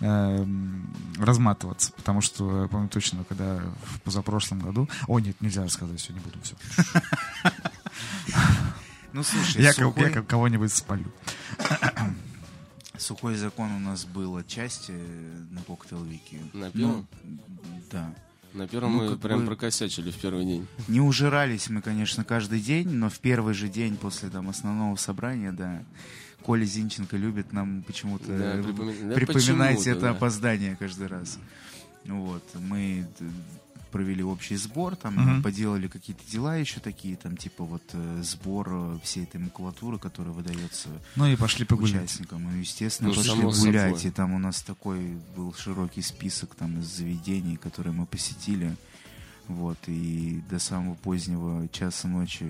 эм, 0.00 0.94
разматываться. 1.18 1.92
Потому 1.92 2.20
что, 2.20 2.62
я 2.62 2.68
помню 2.68 2.88
точно, 2.88 3.24
когда 3.24 3.60
в 3.84 4.00
позапрошлом 4.02 4.60
году... 4.60 4.88
О, 5.08 5.18
нет, 5.18 5.36
нельзя 5.40 5.62
рассказывать, 5.62 6.00
все, 6.00 6.12
не 6.12 6.20
буду, 6.20 6.38
все. 6.42 6.54
Ну, 9.12 9.24
слушай, 9.24 9.60
Я, 9.60 9.72
сухой, 9.72 10.08
я 10.08 10.22
кого-нибудь 10.22 10.72
спалю. 10.72 11.06
Сухой 13.00 13.36
закон 13.36 13.70
у 13.72 13.78
нас 13.78 14.04
был 14.04 14.36
отчасти 14.36 14.92
на 15.50 15.62
коктейл 15.62 16.04
Вики. 16.04 16.38
На 16.52 16.70
первом? 16.70 17.06
Ну, 17.24 17.38
да. 17.90 18.14
На 18.52 18.66
первом 18.66 18.96
Ну, 18.96 19.10
мы 19.10 19.16
прям 19.16 19.40
бы- 19.40 19.46
прокосячили 19.46 20.10
в 20.10 20.16
первый 20.16 20.44
день. 20.44 20.66
Не 20.88 21.00
ужирались 21.00 21.68
мы, 21.70 21.82
конечно, 21.82 22.24
каждый 22.24 22.60
день, 22.60 22.88
но 22.88 23.08
в 23.08 23.18
первый 23.20 23.54
же 23.54 23.68
день 23.68 23.96
после 23.96 24.28
там 24.28 24.48
основного 24.48 24.96
собрания, 24.96 25.52
да, 25.52 25.82
Коля 26.42 26.64
Зинченко 26.64 27.16
любит 27.16 27.52
нам 27.52 27.82
почему-то 27.82 28.26
Да, 28.26 28.54
припоми- 28.56 29.08
да 29.08 29.14
припоминать 29.14 29.76
почему-то, 29.76 29.90
это 29.90 30.00
да. 30.00 30.10
опоздание 30.10 30.74
каждый 30.76 31.06
раз. 31.06 31.38
Вот, 32.06 32.42
мы 32.58 33.06
провели 33.90 34.22
общий 34.22 34.56
сбор, 34.56 34.96
там 34.96 35.14
Мгм. 35.16 35.42
поделали 35.42 35.88
какие-то 35.88 36.22
дела 36.30 36.56
еще 36.56 36.80
такие, 36.80 37.16
там 37.16 37.36
типа 37.36 37.64
вот 37.64 37.82
э, 37.92 38.22
сбор 38.22 38.68
э, 38.70 38.98
всей 39.02 39.24
этой 39.24 39.40
макулатуры, 39.40 39.98
которая 39.98 40.32
выдается 40.32 40.88
Ну 41.16 41.26
и 41.26 41.36
пошли 41.36 41.64
погулять. 41.64 42.04
участникам. 42.04 42.44
Ну, 42.44 42.58
естественно, 42.58 43.10
Ну, 43.10 43.14
пошли 43.14 43.34
гулять. 43.42 43.96
собой. 43.96 44.02
И 44.04 44.10
там 44.10 44.32
у 44.32 44.38
нас 44.38 44.62
такой 44.62 45.16
был 45.36 45.52
широкий 45.54 46.02
список 46.02 46.54
там 46.54 46.78
из 46.80 46.86
заведений, 46.86 47.56
которые 47.56 47.92
мы 47.92 48.06
посетили. 48.06 48.76
Вот, 49.50 49.78
и 49.88 50.40
до 50.48 50.60
самого 50.60 50.94
позднего 50.94 51.66
часа 51.72 52.06
ночи 52.06 52.46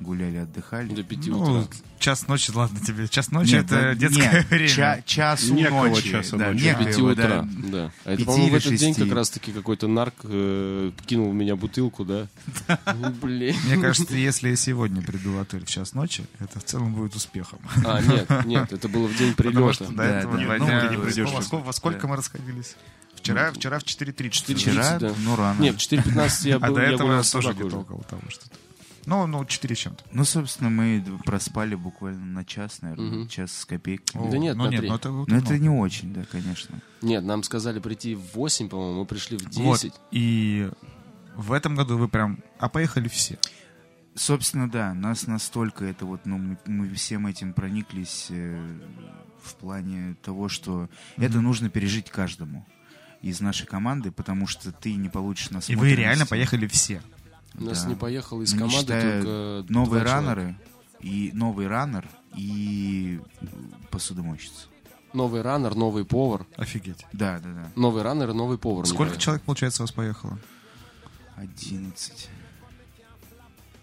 гуляли, 0.00 0.36
отдыхали. 0.36 0.94
До 0.94 1.02
пяти 1.02 1.30
Ну, 1.30 1.40
утра. 1.60 1.64
час 1.98 2.28
ночи, 2.28 2.50
ладно 2.54 2.78
тебе. 2.78 3.08
Час 3.08 3.30
ночи 3.30 3.52
Нет, 3.54 3.64
это 3.64 3.74
да, 3.80 3.94
детское 3.94 4.32
нет, 4.32 4.50
время. 4.50 4.68
ча- 4.68 5.02
часу 5.06 5.54
Некого 5.54 5.86
ночи. 5.88 6.10
часа 6.10 6.36
да, 6.36 6.48
ночи. 6.52 6.58
До 6.58 6.64
некоего, 6.64 6.88
пяти 6.90 7.00
утра, 7.02 7.28
да. 7.28 7.48
да. 7.70 7.92
А 8.04 8.12
это, 8.12 8.24
по-моему, 8.26 8.50
в 8.50 8.54
этот 8.56 8.74
день 8.74 8.92
шести. 8.94 9.02
как 9.08 9.12
раз-таки 9.16 9.52
какой-то 9.52 9.88
нарк 9.88 10.14
э, 10.24 10.90
кинул 11.06 11.30
в 11.30 11.34
меня 11.34 11.56
бутылку, 11.56 12.04
да? 12.04 12.28
Ну, 12.94 13.10
блин. 13.12 13.56
Мне 13.64 13.78
кажется, 13.80 14.14
если 14.14 14.50
я 14.50 14.56
сегодня 14.56 15.00
приду 15.00 15.32
в 15.32 15.40
отель 15.40 15.64
в 15.64 15.68
час 15.70 15.94
ночи, 15.94 16.24
это 16.38 16.60
в 16.60 16.64
целом 16.64 16.92
будет 16.94 17.14
успехом. 17.16 17.60
А, 17.86 18.02
нет, 18.02 18.28
нет, 18.44 18.72
это 18.74 18.88
было 18.90 19.06
в 19.08 19.16
день 19.16 19.32
Потому 19.34 19.54
прилета. 19.68 19.72
что 19.84 19.86
до 19.88 19.96
Да, 19.96 20.18
этого 20.18 20.36
да. 20.36 20.44
два 20.44 20.58
Ну, 20.58 20.66
дня- 20.66 20.90
не 20.90 20.98
придешь 20.98 21.28
Во 21.50 21.72
сколько, 21.72 22.00
Да. 22.02 22.08
мы 22.08 22.16
расходились? 22.16 22.76
Вчера, 23.22 23.52
вчера 23.52 23.78
в 23.78 23.84
4.30. 23.84 24.54
Вчера, 24.56 24.98
да. 24.98 25.14
ну, 25.24 25.36
рано. 25.36 25.60
Нет, 25.60 25.76
в 25.76 25.78
4.15 25.78 26.48
я 26.48 26.56
а 26.60 26.60
был, 26.60 26.74
до 26.74 26.82
я 26.82 26.92
этого 26.92 27.22
с 27.22 27.30
тоже 27.30 27.52
где-то 27.52 27.78
около 27.78 28.02
того 28.02 28.22
что-то. 28.28 28.56
Ну, 29.06 29.26
ну, 29.26 29.44
4 29.44 29.74
чем-то. 29.74 30.04
Ну, 30.12 30.24
собственно, 30.24 30.70
мы 30.70 31.04
проспали 31.24 31.74
буквально 31.74 32.24
на 32.24 32.44
час, 32.44 32.82
наверное, 32.82 33.10
Мгм. 33.10 33.28
час 33.28 33.52
с 33.52 33.64
копейками. 33.64 34.30
Да 34.30 34.38
нет, 34.38 34.56
ну 34.56 34.64
на 34.64 34.68
нет, 34.68 34.84
ну 34.84 34.94
это, 34.94 35.10
вот 35.10 35.28
Но 35.28 35.36
это 35.36 35.58
не 35.58 35.68
очень, 35.68 36.12
да, 36.12 36.24
конечно. 36.30 36.80
Нет, 37.00 37.24
нам 37.24 37.42
сказали 37.42 37.80
прийти 37.80 38.14
в 38.14 38.34
8, 38.34 38.68
по-моему, 38.68 39.00
мы 39.00 39.06
пришли 39.06 39.36
в 39.36 39.44
10. 39.44 39.60
Вот, 39.60 40.00
и 40.12 40.70
в 41.34 41.52
этом 41.52 41.74
году 41.74 41.98
вы 41.98 42.08
прям, 42.08 42.42
а 42.58 42.68
поехали 42.68 43.08
все. 43.08 43.38
Собственно, 44.14 44.70
да, 44.70 44.94
нас 44.94 45.26
настолько 45.26 45.84
это 45.84 46.06
вот, 46.06 46.20
ну, 46.26 46.38
мы, 46.38 46.58
мы 46.66 46.92
всем 46.94 47.26
этим 47.26 47.54
прониклись 47.54 48.26
э, 48.30 48.78
в 49.42 49.54
плане 49.56 50.16
того, 50.22 50.48
что 50.48 50.88
это 51.16 51.40
нужно 51.40 51.70
пережить 51.70 52.10
каждому 52.10 52.66
из 53.22 53.40
нашей 53.40 53.66
команды, 53.66 54.10
потому 54.10 54.46
что 54.46 54.72
ты 54.72 54.94
не 54.94 55.08
получишь 55.08 55.48
И 55.50 55.54
насмотренности. 55.54 55.90
вы 55.90 55.94
реально 55.96 56.26
поехали 56.26 56.66
все. 56.66 57.02
У 57.54 57.64
нас 57.64 57.82
Да. 57.82 57.88
не 57.88 57.94
поехало 57.94 58.42
из 58.42 58.52
не 58.52 58.58
команды 58.58 58.86
только 58.86 59.72
Новые 59.72 60.02
раннеры 60.02 60.56
и 61.00 61.30
новый 61.34 61.66
раннер 61.68 62.08
и 62.36 63.20
посудомойщица. 63.90 64.66
Новый 65.12 65.42
раннер, 65.42 65.74
новый 65.74 66.04
повар. 66.06 66.46
Офигеть. 66.56 67.04
Да, 67.12 67.38
да, 67.40 67.52
да. 67.52 67.70
Новый 67.76 68.02
раннер 68.02 68.30
и 68.30 68.32
новый 68.32 68.56
повар. 68.58 68.86
Сколько 68.86 69.18
человек, 69.18 69.42
получается, 69.44 69.82
у 69.82 69.84
вас 69.84 69.92
поехало? 69.92 70.38
11. 71.36 72.28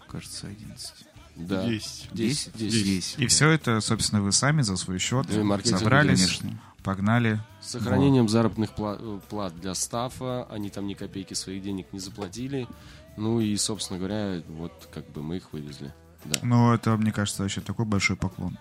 Кажется, 0.08 0.48
11. 0.48 0.92
Да. 1.36 1.64
Десять. 1.64 2.08
10. 2.12 2.52
10. 2.56 2.84
Десять, 2.84 3.18
И 3.18 3.22
да. 3.22 3.28
все 3.28 3.50
это, 3.50 3.80
собственно, 3.80 4.20
вы 4.22 4.32
сами 4.32 4.62
за 4.62 4.76
свой 4.76 4.98
счет 4.98 5.26
и 5.30 5.68
собрались, 5.68 6.18
конечно. 6.26 6.60
Погнали. 6.82 7.40
С 7.60 7.70
сохранением 7.70 8.28
заработных 8.28 8.70
пла- 8.70 8.98
э, 8.98 9.20
плат 9.28 9.58
для 9.60 9.74
стафа. 9.74 10.44
Они 10.50 10.70
там 10.70 10.86
ни 10.86 10.94
копейки 10.94 11.34
своих 11.34 11.62
денег 11.62 11.86
не 11.92 11.98
заплатили. 12.00 12.66
Ну 13.16 13.40
и, 13.40 13.56
собственно 13.56 13.98
говоря, 13.98 14.42
вот 14.48 14.88
как 14.92 15.08
бы 15.10 15.22
мы 15.22 15.36
их 15.36 15.52
вывезли. 15.52 15.92
Да. 16.24 16.38
Ну, 16.42 16.72
это, 16.72 16.96
мне 16.96 17.12
кажется, 17.12 17.42
вообще 17.42 17.60
такой 17.60 17.86
большой 17.86 18.16
поклон. 18.16 18.58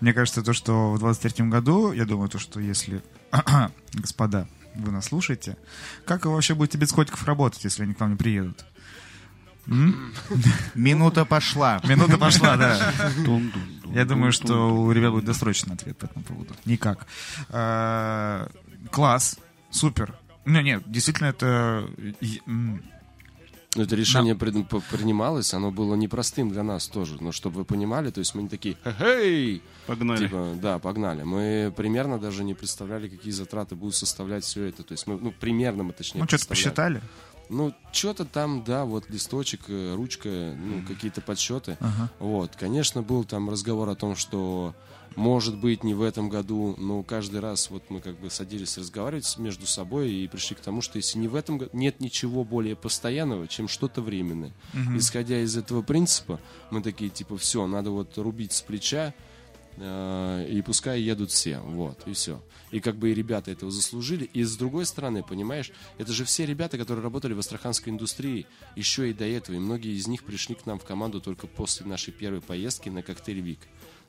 Мне 0.00 0.12
кажется, 0.12 0.42
то, 0.42 0.52
что 0.52 0.92
в 0.92 0.98
23 0.98 1.48
году, 1.48 1.92
я 1.92 2.06
думаю, 2.06 2.28
то, 2.28 2.38
что 2.38 2.60
если, 2.60 3.02
господа, 3.92 4.48
вы 4.74 4.90
нас 4.90 5.06
слушаете. 5.06 5.56
Как 6.04 6.24
вы 6.24 6.32
вообще 6.32 6.54
будете 6.54 6.78
без 6.78 6.92
котиков 6.92 7.24
работать, 7.24 7.62
если 7.64 7.82
они 7.82 7.94
к 7.94 8.00
вам 8.00 8.12
не 8.12 8.16
приедут? 8.16 8.64
Минута 10.74 11.24
пошла. 11.24 11.80
Минута 11.84 12.18
пошла, 12.18 12.56
да. 12.56 12.92
Я 13.92 14.04
думаю, 14.04 14.32
что 14.32 14.74
у 14.74 14.90
ребят 14.92 15.12
будет 15.12 15.24
досрочный 15.24 15.74
ответ 15.74 15.96
по 15.98 16.06
этому 16.06 16.24
поводу. 16.24 16.54
Никак. 16.64 17.06
А, 17.50 18.48
Класс, 18.90 19.38
супер. 19.70 20.14
Ну, 20.44 20.60
нет, 20.60 20.82
действительно, 20.86 21.28
это... 21.28 21.88
Ну, 23.76 23.82
это 23.82 23.96
решение 23.96 24.36
принималось, 24.36 25.52
оно 25.52 25.72
было 25.72 25.96
непростым 25.96 26.50
для 26.50 26.62
нас 26.62 26.86
тоже. 26.86 27.16
Но 27.20 27.32
чтобы 27.32 27.58
вы 27.58 27.64
понимали, 27.64 28.10
то 28.10 28.20
есть 28.20 28.34
мы 28.34 28.42
не 28.42 28.48
такие, 28.48 28.76
хе-хей, 28.84 29.62
Погнали. 29.86 30.18
Типа, 30.18 30.54
да, 30.60 30.78
погнали. 30.78 31.24
Мы 31.24 31.72
примерно 31.76 32.18
даже 32.18 32.42
не 32.44 32.54
представляли, 32.54 33.08
какие 33.08 33.32
затраты 33.32 33.74
будут 33.74 33.96
составлять 33.96 34.44
все 34.44 34.64
это. 34.64 34.82
То 34.82 34.92
есть 34.92 35.06
мы, 35.06 35.18
ну, 35.20 35.32
примерно 35.32 35.82
мы 35.82 35.92
точнее 35.92 36.20
Ну, 36.22 36.28
что-то 36.28 36.46
посчитали? 36.46 37.02
Ну, 37.48 37.74
что-то 37.92 38.24
там, 38.24 38.64
да, 38.64 38.84
вот 38.84 39.10
листочек, 39.10 39.62
э, 39.68 39.94
ручка, 39.94 40.28
ну, 40.28 40.82
какие-то 40.86 41.20
подсчеты. 41.20 41.76
Ага. 41.80 42.10
Вот, 42.18 42.56
конечно, 42.56 43.02
был 43.02 43.24
там 43.24 43.50
разговор 43.50 43.88
о 43.88 43.94
том, 43.94 44.16
что 44.16 44.74
может 45.16 45.56
быть 45.56 45.84
не 45.84 45.94
в 45.94 46.02
этом 46.02 46.28
году, 46.28 46.74
но 46.78 47.02
каждый 47.02 47.40
раз 47.40 47.70
вот 47.70 47.84
мы 47.88 48.00
как 48.00 48.18
бы 48.18 48.30
садились 48.30 48.76
разговаривать 48.78 49.38
между 49.38 49.66
собой 49.66 50.10
и 50.10 50.28
пришли 50.28 50.56
к 50.56 50.60
тому, 50.60 50.80
что 50.80 50.96
если 50.96 51.18
не 51.18 51.28
в 51.28 51.34
этом 51.34 51.58
году, 51.58 51.70
нет 51.72 52.00
ничего 52.00 52.44
более 52.44 52.76
постоянного, 52.76 53.46
чем 53.46 53.68
что-то 53.68 54.02
временное. 54.02 54.52
Исходя 54.96 55.40
из 55.40 55.56
этого 55.56 55.82
принципа, 55.82 56.40
мы 56.70 56.82
такие 56.82 57.10
типа 57.10 57.36
все, 57.38 57.66
надо 57.66 57.90
вот 57.90 58.16
рубить 58.18 58.52
с 58.52 58.62
плеча, 58.62 59.14
и 59.76 60.62
пускай 60.64 61.00
едут 61.00 61.30
все, 61.30 61.58
вот, 61.58 62.06
и 62.06 62.12
все. 62.12 62.42
И 62.70 62.80
как 62.80 62.96
бы 62.96 63.10
и 63.10 63.14
ребята 63.14 63.50
этого 63.50 63.70
заслужили. 63.70 64.24
И 64.24 64.42
с 64.42 64.56
другой 64.56 64.86
стороны, 64.86 65.22
понимаешь, 65.22 65.72
это 65.98 66.12
же 66.12 66.24
все 66.24 66.46
ребята, 66.46 66.78
которые 66.78 67.02
работали 67.02 67.32
в 67.32 67.38
астраханской 67.38 67.92
индустрии 67.92 68.46
еще 68.76 69.10
и 69.10 69.12
до 69.12 69.24
этого. 69.24 69.56
И 69.56 69.60
многие 69.60 69.96
из 69.96 70.06
них 70.06 70.24
пришли 70.24 70.54
к 70.54 70.66
нам 70.66 70.78
в 70.78 70.84
команду 70.84 71.20
только 71.20 71.46
после 71.46 71.86
нашей 71.86 72.12
первой 72.12 72.40
поездки 72.40 72.88
на 72.88 73.02
коктейль 73.02 73.40
Вик. 73.40 73.60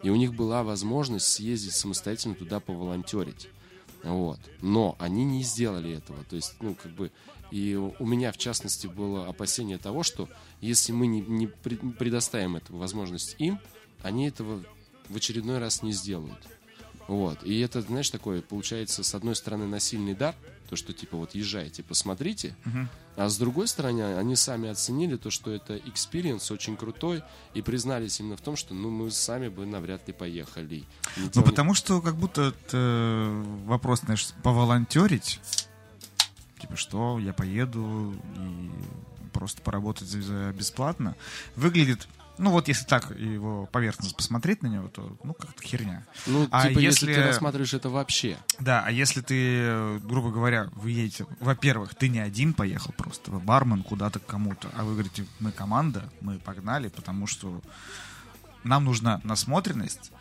И 0.03 0.09
у 0.09 0.15
них 0.15 0.35
была 0.35 0.63
возможность 0.63 1.27
съездить 1.27 1.73
самостоятельно 1.73 2.35
туда 2.35 2.59
поволонтерить. 2.59 3.49
Вот. 4.03 4.39
Но 4.61 4.95
они 4.99 5.25
не 5.25 5.43
сделали 5.43 5.97
этого. 5.97 6.23
То 6.25 6.35
есть, 6.35 6.55
ну, 6.59 6.75
как 6.75 6.91
бы, 6.91 7.11
и 7.49 7.75
у 7.75 8.05
меня, 8.05 8.31
в 8.31 8.37
частности, 8.37 8.87
было 8.87 9.27
опасение 9.27 9.77
того, 9.77 10.03
что 10.03 10.29
если 10.61 10.91
мы 10.91 11.07
не, 11.07 11.21
не 11.21 11.47
пред- 11.47 11.97
предоставим 11.97 12.55
эту 12.55 12.75
возможность 12.75 13.35
им, 13.39 13.59
они 14.03 14.27
этого 14.27 14.63
в 15.10 15.15
очередной 15.15 15.60
раз 15.60 15.84
не 15.84 15.91
сделают. 15.94 16.40
Вот. 17.07 17.44
И 17.44 17.60
это, 17.60 17.82
знаешь, 17.82 18.10
такое, 18.10 18.41
получается, 18.41 19.03
с 19.03 19.14
одной 19.14 19.36
стороны, 19.36 19.68
насильный 19.68 20.15
дар, 20.15 20.34
то, 20.69 20.76
что, 20.76 20.91
типа, 20.94 21.15
вот 21.18 21.36
езжайте, 21.36 21.84
посмотрите, 21.84 22.56
а 23.15 23.30
с 23.30 23.38
другой 23.38 23.68
стороны, 23.68 24.15
они 24.18 24.36
сами 24.36 24.68
оценили 24.69 25.15
то, 25.15 25.30
что 25.30 25.52
это 25.52 25.77
experience 25.77 26.49
очень 26.49 26.76
крутой, 26.76 27.22
и 27.53 27.61
признались 27.61 28.19
именно 28.19 28.36
в 28.36 28.41
том, 28.41 28.56
что, 28.56 28.73
ну, 28.73 28.90
мы 28.90 29.11
сами 29.11 29.48
бы 29.49 29.68
навряд 29.68 30.07
ли 30.07 30.14
поехали. 30.14 30.84
Ну, 31.18 31.30
делали- 31.30 31.49
потому 31.52 31.76
что 31.76 32.02
как 32.02 32.15
будто 32.15 32.41
это 32.65 33.44
вопрос, 33.65 34.02
знаешь, 34.02 34.27
поволонтерить. 34.41 35.40
Типа, 36.60 36.76
что, 36.76 37.19
я 37.19 37.32
поеду 37.34 38.15
и 38.38 38.72
просто 39.32 39.61
поработать 39.61 40.07
за 40.07 40.52
бесплатно. 40.57 41.15
Выглядит, 41.56 42.07
ну 42.38 42.52
вот 42.52 42.68
если 42.68 42.86
так 42.86 43.12
его 43.18 43.66
поверхностно 43.68 44.16
посмотреть 44.16 44.62
на 44.64 44.68
него, 44.68 44.88
то, 44.88 45.18
ну, 45.24 45.34
как-то 45.34 45.64
херня. 45.64 46.06
Ну, 46.28 46.48
А 46.52 46.68
типа, 46.68 46.80
если... 46.80 47.07
если- 47.07 47.22
ты 47.22 47.28
рассматриваешь 47.28 47.74
это 47.74 47.90
вообще. 47.90 48.38
Да, 48.60 48.84
а 48.86 48.91
если 48.91 49.22
ты, 49.22 49.99
грубо 49.99 50.32
говоря, 50.32 50.70
вы 50.74 50.91
едете, 50.91 51.26
во-первых, 51.40 51.95
ты 51.95 52.10
не 52.10 52.20
один 52.20 52.53
поехал 52.53 52.94
просто, 52.98 53.32
вы 53.32 53.40
бармен 53.40 53.84
куда-то 53.84 54.20
к 54.20 54.26
кому-то, 54.26 54.70
а 54.76 54.84
вы 54.84 54.94
говорите, 54.94 55.26
мы 55.40 55.52
команда, 55.52 56.10
мы 56.22 56.40
погнали, 56.40 56.90
потому 56.90 57.28
что 57.28 57.62
нам 58.64 58.86
нужна 58.86 59.22
насмотренность, 59.24 60.12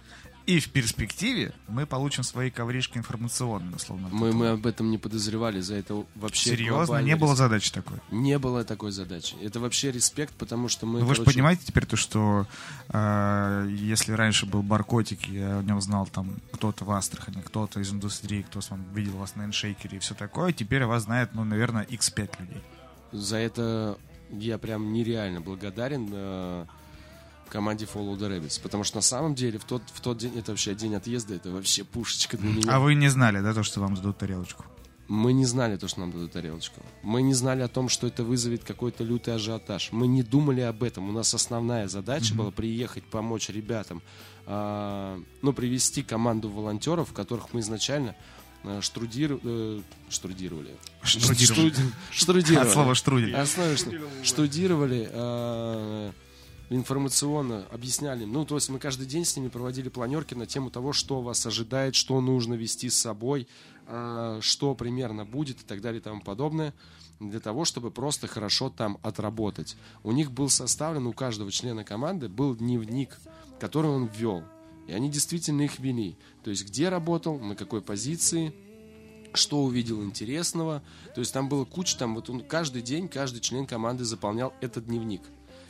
и 0.47 0.61
в 0.61 0.71
перспективе 0.71 1.55
мы 1.69 1.87
получим 1.87 2.23
свои 2.23 2.51
ковришки 2.51 2.99
информационные, 2.99 3.77
условно. 3.77 4.09
Мы, 4.13 4.33
мы 4.33 4.49
об 4.49 4.67
этом 4.67 4.91
не 4.91 4.99
подозревали, 4.99 5.61
за 5.61 5.77
это 5.77 6.05
вообще 6.15 6.51
Серьезно? 6.51 6.99
Не 6.99 7.17
было 7.17 7.35
задачи 7.35 7.73
такой? 7.73 7.99
Не 8.11 8.39
было 8.39 8.65
такой 8.65 8.93
задачи. 8.93 9.37
Это 9.41 9.59
вообще 9.59 9.91
респект, 9.91 10.35
потому 10.35 10.69
что 10.69 10.85
мы, 10.87 11.01
Ну, 11.01 11.07
вы 11.07 11.15
же 11.15 11.23
короче, 11.23 11.37
понимаете 11.37 11.63
теперь 11.65 11.87
то, 11.87 11.97
что 11.97 12.47
э, 12.91 13.69
если 13.71 14.13
раньше 14.13 14.45
был 14.45 14.63
баркотик, 14.63 15.25
я 15.29 15.59
о 15.59 15.63
нем 15.63 15.81
знал 15.81 16.07
там 16.07 16.37
кто-то 16.53 16.85
в 16.85 16.91
Астрахани, 16.91 17.41
кто-то 17.41 17.81
из 17.81 17.91
индустрии, 17.91 18.43
кто 18.43 18.61
с 18.61 18.71
вами 18.71 18.85
видел 18.93 19.17
вас 19.17 19.37
на 19.37 19.45
эншейкере 19.45 19.97
и 19.97 20.01
все 20.01 20.15
такое, 20.15 20.53
теперь 20.53 20.85
вас 20.85 21.05
знает, 21.05 21.31
ну, 21.33 21.45
наверное, 21.45 21.85
x5 21.85 22.31
людей. 22.41 22.63
За 23.13 23.37
это 23.39 23.99
я 24.31 24.59
прям 24.59 24.93
нереально 24.93 25.41
благодарен 25.41 26.09
э, 26.13 26.67
команде 27.49 27.85
Follow 27.87 28.17
the 28.17 28.29
Rabbits. 28.29 28.61
Потому 28.63 28.85
что 28.85 28.97
на 28.97 29.03
самом 29.03 29.35
деле 29.35 29.59
в 29.59 29.65
тот, 29.65 29.83
в 29.93 30.01
тот 30.01 30.19
день, 30.19 30.37
это 30.39 30.53
вообще 30.53 30.75
день 30.75 30.95
отъезда, 30.95 31.35
это 31.35 31.51
вообще 31.51 31.85
пушечка 31.85 32.37
для 32.37 32.51
меня. 32.51 32.73
А 32.75 32.79
вы 32.81 32.95
не 32.95 33.09
знали, 33.09 33.41
да, 33.41 33.53
то, 33.55 33.63
что 33.63 33.81
вам 33.81 33.97
сдадут 33.97 34.19
тарелочку? 34.19 34.65
Мы 35.07 35.35
не 35.35 35.45
знали 35.45 35.77
то, 35.77 35.87
что 35.87 36.01
нам 36.01 36.13
дадут 36.13 36.33
тарелочку. 36.33 36.81
Мы 37.03 37.21
не 37.21 37.35
знали 37.35 37.61
о 37.61 37.69
том, 37.69 37.91
что 37.91 38.07
это 38.07 38.25
вызовет 38.25 38.65
какой-то 38.65 39.05
лютый 39.05 39.35
ажиотаж. 39.35 39.91
Мы 39.93 40.07
не 40.07 40.23
думали 40.23 40.63
об 40.63 40.83
этом. 40.83 41.09
У 41.11 41.13
нас 41.13 41.35
основная 41.35 41.89
задача 41.89 42.35
была 42.35 42.51
приехать, 42.51 43.05
помочь 43.05 43.51
ребятам, 43.51 44.01
а, 44.47 45.21
ну, 45.43 45.53
привести 45.53 46.03
команду 46.03 46.49
волонтеров, 46.49 47.13
которых 47.13 47.53
мы 47.53 47.61
изначально 47.61 48.17
а, 48.63 48.79
штрудир- 48.81 49.39
э, 49.45 49.83
штрудировали. 50.09 50.75
Штрудировали. 51.03 51.71
Штруд- 51.71 51.93
Штрудировали. 52.11 52.67
От 52.67 52.73
слова 52.73 52.95
штрудель. 52.95 53.35
Основе, 53.37 53.77
что 53.77 53.91
штудировали 54.23 55.07
э, 55.13 56.13
информационно, 56.71 57.67
объясняли. 57.71 58.25
Ну, 58.25 58.45
то 58.45 58.55
есть 58.55 58.69
мы 58.69 58.79
каждый 58.79 59.07
день 59.07 59.25
с 59.25 59.37
ними 59.37 59.49
проводили 59.49 59.89
планерки 59.89 60.35
на 60.35 60.47
тему 60.47 60.71
того, 60.71 60.93
что 60.93 61.21
вас 61.21 61.45
ожидает, 61.47 61.95
что 61.95 62.21
нужно 62.21 62.55
вести 62.55 62.89
с 62.89 62.97
собой, 62.97 63.47
э, 63.87 64.39
что 64.41 64.75
примерно 64.75 65.25
будет 65.25 65.61
и 65.61 65.65
так 65.65 65.81
далее 65.81 66.01
и 66.01 66.03
тому 66.03 66.21
подобное, 66.21 66.75
для 67.21 67.41
того, 67.41 67.65
чтобы 67.65 67.91
просто 67.91 68.27
хорошо 68.27 68.71
там 68.71 68.99
отработать. 69.03 69.77
У 70.03 70.13
них 70.13 70.33
был 70.33 70.49
составлен, 70.49 71.07
у 71.07 71.13
каждого 71.13 71.51
члена 71.51 71.85
команды 71.85 72.29
был 72.29 72.57
дневник, 72.57 73.17
который 73.61 73.91
он 73.91 74.07
ввел. 74.07 74.43
И 74.87 74.93
они 74.93 75.11
действительно 75.11 75.63
их 75.63 75.79
вели. 75.79 76.17
То 76.43 76.51
есть 76.51 76.67
где 76.67 76.89
работал, 76.89 77.39
на 77.39 77.57
какой 77.57 77.81
позиции, 77.81 78.53
что 79.33 79.63
увидел 79.63 80.03
интересного. 80.03 80.83
То 81.15 81.21
есть 81.21 81.33
там 81.33 81.49
было 81.49 81.65
куча, 81.65 81.99
там 81.99 82.15
вот 82.15 82.31
он 82.31 82.41
каждый 82.43 82.83
день, 82.83 83.09
каждый 83.09 83.41
член 83.41 83.67
команды 83.67 84.05
заполнял 84.05 84.53
этот 84.61 84.87
дневник. 84.87 85.23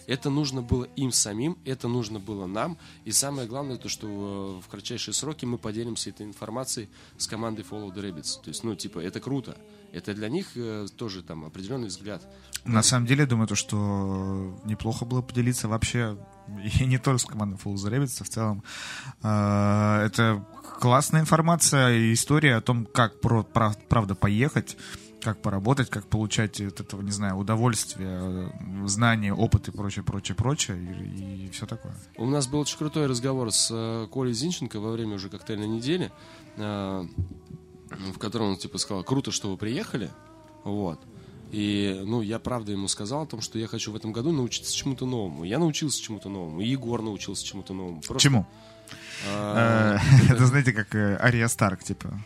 Это 0.06 0.31
нужно 0.31 0.62
было 0.62 0.85
им 0.97 1.12
самим, 1.12 1.56
это 1.64 1.89
нужно 1.89 2.18
было 2.18 2.47
нам. 2.47 2.76
И 3.05 3.12
самое 3.12 3.48
главное, 3.48 3.76
то, 3.76 3.89
что 3.89 4.59
э, 4.60 4.66
в 4.66 4.68
кратчайшие 4.70 5.14
сроки 5.14 5.44
мы 5.47 5.59
поделимся 5.59 6.10
этой 6.10 6.26
информацией 6.26 6.89
с 7.18 7.26
командой 7.26 7.64
Follow 7.68 7.93
the 7.94 8.02
Rabbits. 8.02 8.43
То 8.43 8.48
есть, 8.51 8.64
ну, 8.64 8.74
типа, 8.74 8.98
это 8.98 9.20
круто. 9.20 9.56
Это 9.93 10.12
для 10.14 10.28
них 10.28 10.48
э, 10.56 10.86
тоже 10.97 11.22
там 11.22 11.44
определенный 11.44 11.89
взгляд. 11.89 12.22
На 12.64 12.82
самом 12.82 13.06
деле, 13.06 13.26
думаю, 13.26 13.47
то, 13.47 13.55
что 13.55 14.59
неплохо 14.64 15.05
было 15.05 15.22
поделиться 15.22 15.68
вообще, 15.68 16.16
и 16.81 16.85
не 16.85 16.98
только 16.98 17.18
с 17.18 17.24
командой 17.24 17.59
Full 17.64 17.74
the 17.74 17.90
Rabbits, 17.90 18.18
а 18.20 18.24
в 18.24 18.28
целом. 18.28 18.62
Э, 19.22 20.05
Это 20.06 20.44
классная 20.81 21.20
информация 21.20 21.93
и 21.97 22.12
история 22.12 22.56
о 22.56 22.60
том, 22.60 22.85
как 22.86 23.20
про- 23.20 23.43
прав- 23.44 23.78
правда 23.89 24.14
поехать, 24.14 24.76
как 25.24 25.40
поработать, 25.40 25.88
как 25.88 26.06
получать 26.06 26.60
от 26.60 26.80
этого, 26.80 27.01
не 27.01 27.10
знаю, 27.10 27.36
удовольствие, 27.36 28.20
э, 28.20 28.86
знания, 28.86 29.32
опыт 29.32 29.68
и 29.68 29.70
прочее, 29.72 30.05
прочее, 30.05 30.36
прочее, 30.36 30.76
и, 30.76 31.48
все 31.51 31.66
такое. 31.66 31.94
У 32.16 32.26
нас 32.26 32.46
был 32.46 32.60
очень 32.60 32.76
крутой 32.76 33.06
разговор 33.06 33.51
с 33.51 33.70
э, 33.72 34.06
Колей 34.12 34.34
Зинченко 34.34 34.78
во 34.78 34.92
время 34.92 35.14
уже 35.14 35.30
коктейльной 35.30 35.66
недели, 35.66 36.12
э, 36.56 37.06
в 38.12 38.18
котором 38.18 38.51
он 38.51 38.56
типа 38.56 38.78
сказал, 38.78 39.02
круто, 39.02 39.30
что 39.30 39.51
вы 39.51 39.56
приехали, 39.56 40.10
вот. 40.62 41.01
И, 41.51 42.02
ну, 42.05 42.20
я 42.20 42.38
правда 42.38 42.72
ему 42.72 42.88
сказал 42.88 43.22
о 43.22 43.26
том, 43.26 43.40
что 43.40 43.59
я 43.59 43.66
хочу 43.66 43.92
в 43.92 43.96
этом 43.96 44.12
году 44.12 44.32
научиться 44.32 44.74
чему-то 44.74 45.06
новому. 45.06 45.44
Я 45.44 45.59
научился 45.59 46.02
чему-то 46.02 46.28
новому, 46.28 46.60
и 46.60 46.66
Егор 46.66 47.01
научился 47.01 47.44
чему-то 47.46 47.72
новому. 47.72 48.01
Просто, 48.01 48.22
Чему? 48.22 48.46
Это, 49.26 50.46
знаете, 50.46 50.72
как 50.72 50.94
Ария 50.94 51.48
Старк, 51.48 51.82
типа. 51.84 52.20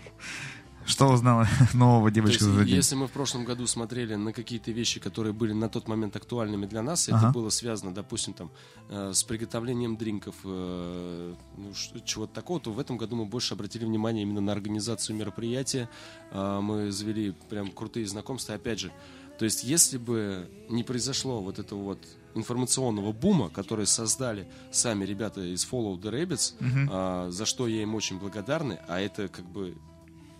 Что 0.89 1.06
узнала 1.12 1.47
нового 1.74 2.10
девочка 2.10 2.44
есть, 2.44 2.56
за 2.56 2.65
день? 2.65 2.77
если 2.77 2.94
мы 2.97 3.09
в 3.09 3.10
прошлом 3.12 3.44
году 3.44 3.66
смотрели 3.66 4.15
на 4.15 4.32
какие-то 4.32 4.70
вещи, 4.73 5.01
которые 5.01 5.35
были 5.35 5.52
на 5.52 5.69
тот 5.69 5.86
момент 5.86 6.16
актуальными 6.16 6.65
для 6.65 6.82
нас, 6.82 7.09
это 7.09 7.19
Ага. 7.19 7.32
было 7.32 7.51
связано, 7.51 7.93
допустим, 7.93 8.32
там, 8.32 8.51
э, 8.89 9.12
с 9.12 9.23
приготовлением 9.23 9.98
дринков, 9.98 10.35
э, 10.44 11.35
ну, 11.59 11.73
чего-то 12.05 12.32
такого, 12.32 12.59
то 12.59 12.73
в 12.73 12.78
этом 12.78 12.97
году 12.97 13.16
мы 13.16 13.27
больше 13.27 13.52
обратили 13.52 13.85
внимание 13.85 14.23
именно 14.23 14.40
на 14.40 14.51
организацию 14.51 15.15
мероприятия. 15.15 15.90
Э, 16.31 16.60
мы 16.62 16.90
завели 16.90 17.35
прям 17.51 17.70
крутые 17.70 18.06
знакомства. 18.06 18.55
Опять 18.55 18.81
же, 18.81 18.93
то 19.39 19.44
есть, 19.44 19.65
если 19.65 19.98
бы 19.98 20.51
не 20.70 20.82
произошло 20.82 21.40
вот 21.40 21.59
этого 21.59 21.82
вот 21.82 21.98
информационного 22.35 23.12
бума, 23.12 23.51
который 23.51 23.86
создали 23.86 24.48
сами 24.73 25.05
ребята 25.05 25.43
из 25.43 25.66
Follow 25.70 26.01
the 26.01 26.10
Rabbits, 26.10 26.55
а, 26.90 27.31
за 27.31 27.47
что 27.47 27.69
я 27.69 27.82
им 27.82 27.94
очень 27.94 28.19
благодарны, 28.19 28.78
а 28.89 29.01
это 29.01 29.28
как 29.28 29.44
бы 29.44 29.77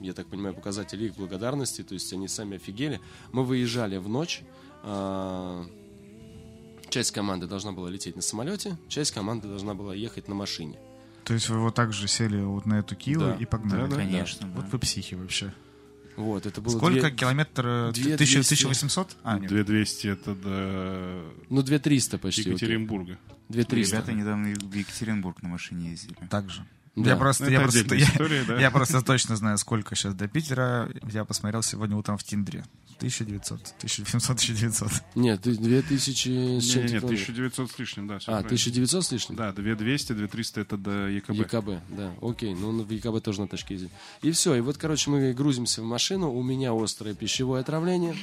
я 0.01 0.13
так 0.13 0.27
понимаю, 0.29 0.55
показатель 0.55 1.03
их 1.03 1.15
благодарности, 1.15 1.83
то 1.83 1.95
есть 1.95 2.13
они 2.13 2.29
сами 2.29 2.57
офигели. 2.57 3.01
Мы 3.33 3.45
выезжали 3.45 3.97
в 3.99 4.09
ночь, 4.09 4.43
а, 4.83 5.65
часть 6.91 7.11
команды 7.13 7.47
должна 7.47 7.73
была 7.73 7.91
лететь 7.91 8.17
на 8.17 8.23
самолете, 8.23 8.77
часть 8.89 9.13
команды 9.13 9.49
должна 9.49 9.75
была 9.75 9.95
ехать 9.95 10.29
на 10.29 10.35
машине. 10.35 10.79
То 11.25 11.35
есть 11.35 11.49
вы 11.51 11.59
вот 11.61 11.75
так 11.75 11.93
же 11.93 12.09
сели 12.09 12.41
вот 12.41 12.65
на 12.65 12.79
эту 12.79 12.97
килу 12.97 13.27
Да. 13.27 13.35
и 13.35 13.45
погнали? 13.45 13.83
Да, 13.83 13.87
да. 13.89 13.97
Конечно. 13.97 14.47
Вот 14.49 14.65
да. 14.65 14.71
вы 14.73 14.79
психи 14.79 15.15
вообще. 15.15 15.53
Вот, 16.17 16.47
это 16.47 16.61
было 16.61 16.77
Сколько 16.77 17.01
две- 17.03 17.11
километр? 17.13 17.67
э, 17.67 17.93
две 17.93 18.17
тысяча- 18.17 18.39
двести. 18.39 18.55
1800? 18.55 19.17
А, 19.23 19.39
нет. 19.39 19.49
2200 19.49 20.07
это 20.09 20.35
до 20.35 21.23
Ну, 21.49 21.63
2300 21.63 22.19
почти. 22.19 22.43
Екатеринбурга. 22.49 23.19
2300. 23.51 23.97
Ребята 23.97 24.13
недавно 24.13 24.49
в 24.49 24.73
Екатеринбург 24.75 25.43
на 25.43 25.49
машине 25.51 25.91
ездили. 25.91 26.17
Так 26.29 26.51
же. 26.51 26.65
Да. 27.03 27.11
Я 27.11 27.17
просто, 27.17 27.45
Ну, 27.45 27.51
я, 27.51 27.61
просто, 27.61 27.81
отдельная 27.81 27.99
я, 28.07 28.13
история, 28.13 28.45
да. 28.45 28.61
я 28.61 28.71
просто 28.71 29.03
точно 29.03 29.37
знаю, 29.37 29.59
сколько 29.59 29.95
сейчас 29.95 30.15
до 30.15 30.29
Питера. 30.29 30.89
Я 31.11 31.25
посмотрел 31.25 31.63
сегодня 31.63 31.97
утром 31.97 32.19
в 32.19 32.25
Тиндере. 32.25 32.65
1900, 32.99 33.61
1700, 33.79 34.31
1900. 34.31 34.91
Нет, 35.15 35.41
ты 35.43 35.57
2000 35.57 36.29
с 36.29 36.29
Нет, 36.29 36.63
чем-то 36.65 36.81
нет, 36.81 37.01
километров. 37.01 37.29
1900 37.29 37.71
с 37.71 37.79
лишним, 37.79 38.09
да. 38.09 38.15
А, 38.17 38.19
правильно. 38.19 38.47
1900 38.47 39.05
с 39.05 39.13
лишним? 39.13 39.37
Да, 39.37 39.53
2200, 39.53 40.13
2300 40.15 40.61
это 40.61 40.77
до 40.77 41.09
ЕКБ. 41.09 41.31
ЕКБ, 41.31 41.71
да, 41.91 42.15
окей, 42.21 42.55
ну 42.55 42.83
в 42.83 42.91
ЕКБ 42.91 43.23
тоже 43.23 43.41
на 43.41 43.49
тачке 43.49 43.75
ездить. 43.75 43.93
И 44.23 44.33
все, 44.33 44.57
и 44.57 44.61
вот, 44.61 44.79
короче, 44.79 45.11
мы 45.11 45.33
грузимся 45.33 45.83
в 45.83 45.85
машину, 45.85 46.33
у 46.33 46.43
меня 46.43 46.73
острое 46.73 47.15
пищевое 47.15 47.61
отравление. 47.61 48.17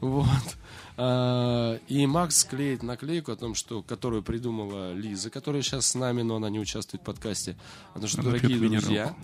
Вот. 0.00 0.56
А, 0.96 1.78
И 1.88 2.06
Макс 2.06 2.44
клеит 2.44 2.82
наклейку 2.82 3.32
о 3.32 3.36
том, 3.36 3.54
что, 3.54 3.82
которую 3.82 4.22
придумала 4.22 4.92
Лиза, 4.92 5.30
которая 5.30 5.62
сейчас 5.62 5.86
с 5.86 5.94
нами, 5.94 6.22
но 6.22 6.36
она 6.36 6.50
не 6.50 6.60
участвует 6.60 7.02
в 7.02 7.04
подкасте. 7.04 7.56
О 7.94 8.00
том, 8.00 8.08
что, 8.08 8.20
Она 8.20 8.30
дорогие 8.30 8.58
друзья, 8.58 9.16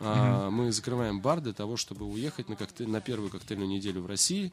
а, 0.00 0.50
мы 0.50 0.72
закрываем 0.72 1.20
бар 1.20 1.40
для 1.40 1.52
того, 1.52 1.76
чтобы 1.76 2.06
уехать 2.06 2.48
на, 2.48 2.56
коктейль, 2.56 2.88
на 2.88 3.00
первую 3.00 3.30
коктейльную 3.30 3.68
неделю 3.68 4.02
в 4.02 4.06
России. 4.06 4.52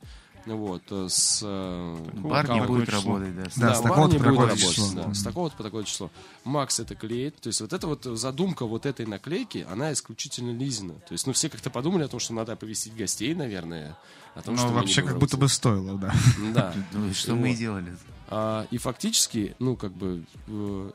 Вот, 0.55 0.83
э, 0.91 1.07
с 1.09 1.41
э, 1.43 1.95
Бар 2.13 2.49
не 2.49 2.61
будет 2.61 2.89
число? 2.89 3.13
работать, 3.13 3.35
да. 3.35 3.43
Да, 3.43 3.75
с 3.75 3.81
бар 3.81 3.91
такого-то 3.91 4.13
не 4.13 4.19
будет 4.19 4.39
работать, 4.39 4.59
число. 4.59 5.03
да, 5.03 5.13
с 5.13 5.23
такого-то 5.23 5.57
по 5.57 5.63
такое 5.63 5.83
число. 5.83 6.11
Макс 6.43 6.79
это 6.79 6.95
клеит. 6.95 7.35
То 7.39 7.47
есть 7.47 7.61
вот 7.61 7.73
эта 7.73 7.87
вот 7.87 8.03
задумка 8.03 8.65
вот 8.65 8.85
этой 8.85 9.05
наклейки, 9.05 9.65
она 9.69 9.93
исключительно 9.93 10.51
Лизина. 10.51 10.93
То 10.93 11.11
есть, 11.11 11.27
ну, 11.27 11.33
все 11.33 11.49
как-то 11.49 11.69
подумали 11.69 12.03
о 12.03 12.07
том, 12.07 12.19
что 12.19 12.33
надо 12.33 12.53
оповестить 12.53 12.95
гостей, 12.95 13.33
наверное. 13.35 13.97
О 14.35 14.41
том, 14.41 14.57
что 14.57 14.67
Ну, 14.67 14.73
мы 14.73 14.79
не 14.79 14.81
вообще, 14.81 15.01
как 15.01 15.17
будто 15.19 15.37
бы 15.37 15.47
стоило, 15.49 15.97
да. 15.97 16.13
Да. 16.53 16.73
Ну, 16.93 17.13
что 17.13 17.35
мы 17.35 17.51
и 17.51 17.55
делали. 17.55 17.95
А, 18.29 18.67
и 18.71 18.77
фактически, 18.77 19.55
ну, 19.59 19.75
как 19.75 19.93
бы, 19.93 20.23
э, 20.47 20.91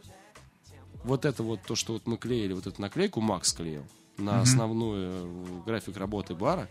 вот 1.05 1.25
это 1.25 1.43
вот 1.43 1.61
то, 1.67 1.75
что 1.75 1.95
вот 1.95 2.07
мы 2.07 2.17
клеили, 2.17 2.53
вот 2.53 2.67
эту 2.67 2.81
наклейку 2.81 3.21
Макс 3.21 3.53
клеил 3.53 3.85
на 4.19 4.41
основную 4.41 5.63
график 5.65 5.97
работы 5.97 6.35
бара. 6.35 6.69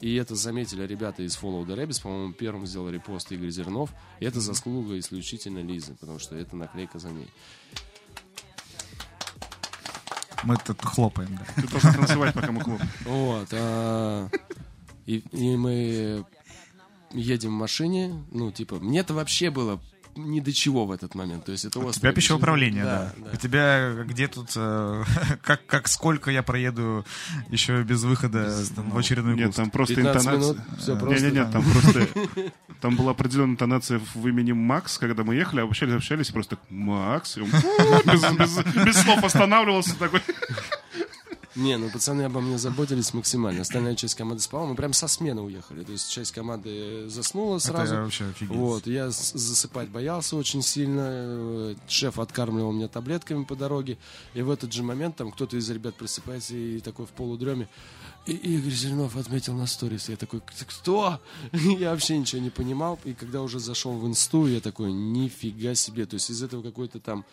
И 0.00 0.14
это 0.14 0.34
заметили 0.34 0.86
ребята 0.86 1.22
из 1.22 1.36
Follow 1.36 1.66
the 1.66 1.76
Rabbits, 1.76 2.00
по-моему, 2.02 2.32
первым 2.32 2.66
сделал 2.66 2.88
репост 2.88 3.30
Игорь 3.32 3.50
Зернов. 3.50 3.90
И 4.18 4.24
это 4.24 4.40
заслуга 4.40 4.98
исключительно 4.98 5.58
Лизы, 5.58 5.94
потому 5.94 6.18
что 6.18 6.36
это 6.36 6.56
наклейка 6.56 6.98
за 6.98 7.10
ней. 7.10 7.28
Мы 10.42 10.56
тут 10.56 10.80
хлопаем, 10.82 11.36
да. 11.36 11.62
Ты 11.62 11.68
должен 11.68 11.92
танцевать, 11.92 12.34
пока 12.34 12.50
мы 12.50 12.62
хлопаем. 12.62 12.90
Вот. 13.04 13.48
а, 13.52 14.30
и, 15.04 15.18
и 15.32 15.56
мы 15.56 16.24
едем 17.12 17.50
в 17.50 17.58
машине. 17.58 18.24
Ну, 18.30 18.50
типа, 18.50 18.76
мне-то 18.76 19.12
вообще 19.12 19.50
было 19.50 19.80
ни 20.24 20.40
до 20.40 20.52
чего 20.52 20.86
в 20.86 20.92
этот 20.92 21.14
момент. 21.14 21.44
То 21.44 21.52
есть 21.52 21.64
это 21.64 21.78
У 21.78 21.88
острое 21.88 22.00
тебя 22.00 22.12
пищевое 22.12 22.38
управление, 22.38 22.84
да. 22.84 23.12
да. 23.16 23.30
У 23.32 23.36
тебя 23.36 23.92
где 24.04 24.28
тут, 24.28 24.50
э, 24.56 25.04
как, 25.42 25.66
как 25.66 25.88
сколько 25.88 26.30
я 26.30 26.42
проеду 26.42 27.04
еще 27.48 27.82
без 27.82 28.02
выхода 28.04 28.54
в 28.76 28.96
очередной 28.98 29.34
Нет, 29.36 29.46
курс? 29.46 29.56
там 29.56 29.70
просто 29.70 29.94
15 29.96 30.22
интонация. 30.22 30.52
минут, 30.54 30.80
всё 30.80 30.96
просто. 30.98 31.24
Нет, 31.24 31.34
нет, 31.34 31.52
там 31.52 31.64
просто... 31.72 32.08
Там 32.80 32.96
была 32.96 33.10
определенная 33.10 33.52
интонация 33.52 34.00
в 34.14 34.26
имени 34.26 34.52
Макс, 34.52 34.96
когда 34.96 35.22
мы 35.22 35.34
ехали, 35.34 35.60
общались, 35.60 35.92
общались, 35.92 36.30
просто 36.30 36.56
Макс, 36.70 37.36
без, 37.36 38.22
без- 38.38 38.84
без 38.86 38.96
слов 39.02 39.22
останавливался 39.22 39.98
такой. 39.98 40.22
Не, 41.56 41.76
ну 41.78 41.90
пацаны 41.90 42.22
обо 42.22 42.40
мне 42.40 42.58
заботились 42.58 43.12
максимально. 43.12 43.62
Остальная 43.62 43.96
часть 43.96 44.14
команды 44.14 44.42
спала. 44.42 44.66
Мы 44.66 44.76
прям 44.76 44.92
со 44.92 45.08
смены 45.08 45.42
уехали. 45.42 45.82
То 45.82 45.92
есть 45.92 46.10
часть 46.10 46.32
команды 46.32 47.08
заснула 47.08 47.58
сразу. 47.58 47.94
Это 47.94 48.02
вообще 48.02 48.26
офигеть. 48.26 48.56
Вот, 48.56 48.86
я 48.86 49.10
засыпать 49.10 49.88
боялся 49.88 50.36
очень 50.36 50.62
сильно. 50.62 51.02
Э, 51.04 51.74
Шеф 51.88 52.18
откармливал 52.18 52.72
меня 52.72 52.88
таблетками 52.88 53.44
по 53.44 53.56
дороге. 53.56 53.98
И 54.34 54.42
в 54.42 54.50
этот 54.50 54.72
же 54.72 54.82
момент 54.84 55.16
там 55.16 55.32
кто-то 55.32 55.56
из 55.56 55.68
ребят 55.70 55.96
просыпается 55.96 56.54
и 56.54 56.78
такой 56.80 57.06
в 57.06 57.10
полудреме. 57.10 57.68
И 58.26 58.32
Игорь 58.32 58.72
Зеленов 58.72 59.16
отметил 59.16 59.54
на 59.54 59.66
сторис. 59.66 60.08
Я 60.08 60.16
такой, 60.16 60.40
кто? 60.40 61.20
Я 61.52 61.90
вообще 61.90 62.18
ничего 62.18 62.40
не 62.40 62.50
понимал. 62.50 62.98
И 63.04 63.14
когда 63.14 63.42
уже 63.42 63.58
зашел 63.58 63.92
в 63.98 64.06
инсту, 64.06 64.46
я 64.46 64.60
такой, 64.60 64.92
нифига 64.92 65.74
себе. 65.74 66.06
То 66.06 66.14
есть 66.14 66.30
из 66.30 66.42
этого 66.42 66.62
какой-то 66.62 67.00
там 67.00 67.24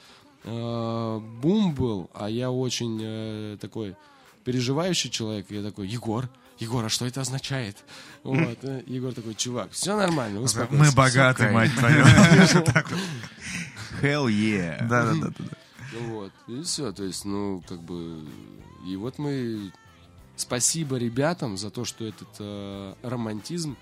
э, 0.43 1.19
бум 1.41 1.73
был, 1.73 2.09
а 2.13 2.29
я 2.29 2.51
очень 2.51 2.99
э, 3.01 3.57
такой 3.59 3.95
переживающий 4.43 5.09
человек. 5.09 5.47
Я 5.49 5.63
такой, 5.63 5.87
Егор, 5.87 6.29
Егор, 6.59 6.85
а 6.85 6.89
что 6.89 7.05
это 7.05 7.21
означает? 7.21 7.77
Вот, 8.23 8.57
э, 8.63 8.83
Егор 8.87 9.13
такой, 9.13 9.35
чувак, 9.35 9.71
все 9.71 9.95
нормально, 9.95 10.41
успокойся. 10.41 10.83
Мы 10.83 10.91
богаты, 10.91 11.49
мать 11.51 11.71
твою. 11.77 12.03
Hell 14.01 14.27
yeah. 14.27 14.87
Да, 14.87 15.05
да, 15.05 15.13
да, 15.13 15.27
да. 15.37 15.45
Ну 15.93 15.99
Вот, 16.15 16.31
и 16.47 16.61
все, 16.63 16.91
то 16.91 17.03
есть, 17.03 17.25
ну, 17.25 17.63
как 17.67 17.81
бы, 17.81 18.23
и 18.85 18.95
вот 18.95 19.17
мы, 19.17 19.71
спасибо 20.35 20.97
ребятам 20.97 21.57
за 21.57 21.69
то, 21.69 21.85
что 21.85 22.05
этот 22.05 22.27
э, 22.39 22.93
романтизм 23.01 23.77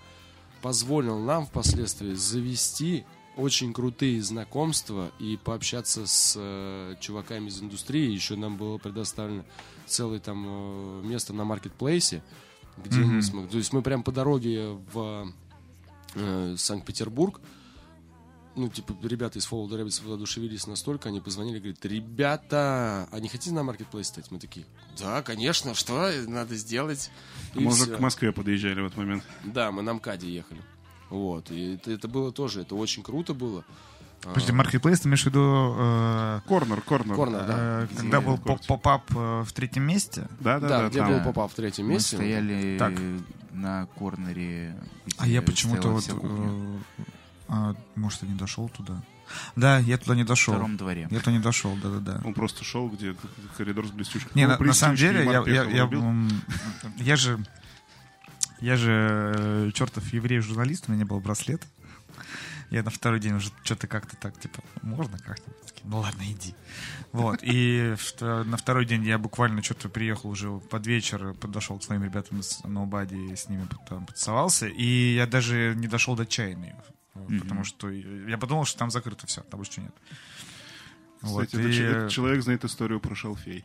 позволил 0.62 1.20
нам 1.20 1.46
впоследствии 1.46 2.14
завести 2.14 3.06
очень 3.36 3.74
крутые 3.74 4.22
знакомства 4.22 5.12
и 5.20 5.38
пообщаться 5.38 6.08
с 6.08 6.36
э, 6.38 6.96
чуваками 7.00 7.50
из 7.50 7.62
индустрии. 7.62 8.12
Еще 8.12 8.36
нам 8.36 8.58
было 8.58 8.78
предоставлено 8.78 9.44
целое 9.86 10.20
там 10.20 10.46
э, 10.48 11.02
место 11.04 11.34
на 11.34 11.44
маркетплейсе, 11.44 12.24
где 12.78 13.00
мы 13.00 13.22
смогли... 13.22 13.50
То 13.50 13.58
есть 13.58 13.74
мы 13.74 13.82
прям 13.82 14.04
по 14.04 14.12
дороге 14.12 14.78
в 14.94 15.32
э, 16.16 16.56
Санкт-Петербург 16.58 17.42
ну, 18.56 18.70
типа, 18.70 18.96
ребята 19.04 19.40
из 19.40 19.50
Follow 19.50 19.68
the 19.68 19.82
Rabbits 19.82 20.06
воодушевились 20.06 20.66
настолько, 20.68 21.10
они 21.10 21.20
позвонили, 21.20 21.60
говорят, 21.60 21.86
ребята, 21.86 23.08
а 23.12 23.20
не 23.20 23.28
хотите 23.28 23.54
на 23.54 23.64
маркетплейс 23.64 24.08
стать? 24.08 24.32
Мы 24.32 24.40
такие, 24.40 24.66
да, 24.98 25.22
конечно, 25.22 25.74
что 25.74 26.10
надо 26.28 26.56
сделать? 26.56 27.12
И 27.54 27.60
Мы 27.60 27.72
уже 27.72 27.84
всё. 27.84 27.98
к 27.98 28.00
Москве 28.00 28.32
подъезжали 28.32 28.82
в 28.82 28.86
этот 28.86 28.98
момент. 28.98 29.24
Да, 29.44 29.72
мы 29.72 29.82
на 29.82 29.94
МКАДе 29.94 30.34
ехали. 30.34 30.62
Вот, 31.10 31.52
и 31.52 31.76
это, 31.76 31.92
это 31.92 32.08
было 32.08 32.32
тоже, 32.32 32.62
это 32.62 32.76
очень 32.76 33.04
круто 33.04 33.34
было. 33.34 33.64
Подожди, 34.22 34.52
Marketplace, 34.54 34.98
ты 34.98 35.08
имеешь 35.08 35.22
в 35.22 35.26
виду, 35.28 35.76
э, 35.78 36.40
Корнер, 36.48 36.82
корнер. 36.82 37.16
Корнер, 37.16 37.46
да. 37.46 37.56
э, 37.84 37.88
когда 37.96 38.22
был 38.22 38.38
поп-ап 38.40 39.04
э, 39.16 39.44
в 39.46 39.54
третьем 39.54 39.84
месте? 39.84 40.28
Да, 40.40 40.60
да, 40.60 40.68
Да, 40.68 40.82
да. 40.82 40.90
где 40.90 41.00
там. 41.00 41.10
был 41.14 41.20
попал 41.24 41.48
в 41.48 41.54
третьем 41.54 41.86
Мы 41.86 41.94
месте. 41.94 42.16
стояли 42.16 42.78
Так. 42.80 42.94
на 43.52 43.86
корнере. 43.98 44.76
А 45.20 45.28
я 45.28 45.44
почему-то 45.44 45.90
вот... 45.90 46.04
а, 47.50 47.76
может, 47.96 48.24
я 48.24 48.30
не 48.30 48.36
дошел 48.36 48.68
туда? 48.70 49.02
Да, 49.56 49.78
я 49.80 49.98
туда 49.98 50.16
не 50.16 50.24
В 50.24 50.28
дошел. 50.28 50.54
втором 50.56 50.78
дворе. 50.78 51.08
Я 51.12 51.20
туда 51.20 51.32
не 51.32 51.40
дошел, 51.40 51.76
да-да-да. 51.82 52.22
Он 52.26 52.34
просто 52.34 52.64
шел, 52.64 52.90
где 52.90 53.16
коридор 53.58 53.86
с 53.88 53.92
блестючкой. 53.92 54.32
Не, 54.36 54.48
Ну, 54.48 54.58
на, 54.58 54.66
на 54.66 54.74
самом 54.74 54.96
деле, 54.96 55.24
я, 55.24 55.44
я, 55.46 55.64
я, 55.64 55.84
м, 55.84 56.30
я 56.98 57.16
же, 57.16 57.40
я 58.62 58.78
же 58.78 59.72
чертов 59.74 60.12
еврей-журналист, 60.14 60.86
у 60.88 60.92
меня 60.92 61.04
не 61.04 61.08
было 61.08 61.20
браслета. 61.20 61.66
Я 62.72 62.82
на 62.84 62.90
второй 62.90 63.20
день 63.20 63.34
уже 63.34 63.52
что-то 63.64 63.88
как-то 63.88 64.16
так, 64.18 64.40
типа, 64.40 64.64
можно 64.82 65.20
как-то? 65.20 65.52
Ну 65.84 66.00
ладно, 66.00 66.24
иди. 66.24 66.56
Вот, 67.12 67.40
и 67.44 67.96
на 68.22 68.58
второй 68.58 68.86
день 68.86 69.04
я 69.06 69.20
буквально 69.20 69.62
что-то 69.62 69.88
приехал 69.88 70.32
уже 70.32 70.50
под 70.50 70.88
вечер, 70.88 71.36
подошел 71.36 71.78
к 71.78 71.84
своим 71.84 72.04
ребятам 72.04 72.42
с 72.42 72.64
Ноубади, 72.64 73.36
с 73.36 73.50
ними 73.50 73.68
там 73.88 74.08
потусовался, 74.08 74.68
и 74.68 75.14
я 75.14 75.28
даже 75.28 75.74
не 75.76 75.88
дошел 75.88 76.16
до 76.16 76.26
чайной, 76.26 76.74
потому 77.14 77.64
что 77.64 77.90
я 77.92 78.38
подумал, 78.40 78.66
что 78.66 78.80
там 78.80 78.90
закрыто 78.90 79.28
все, 79.28 79.42
там 79.42 79.60
больше 79.60 79.82
нет. 79.82 79.94
Вот, 81.26 81.46
Кстати, 81.46 81.62
этот 81.62 81.72
и- 81.72 81.76
че- 81.78 81.84
этот 81.86 82.12
человек 82.12 82.44
знает 82.44 82.64
историю 82.66 83.00
про 83.00 83.16
шалфей. 83.16 83.64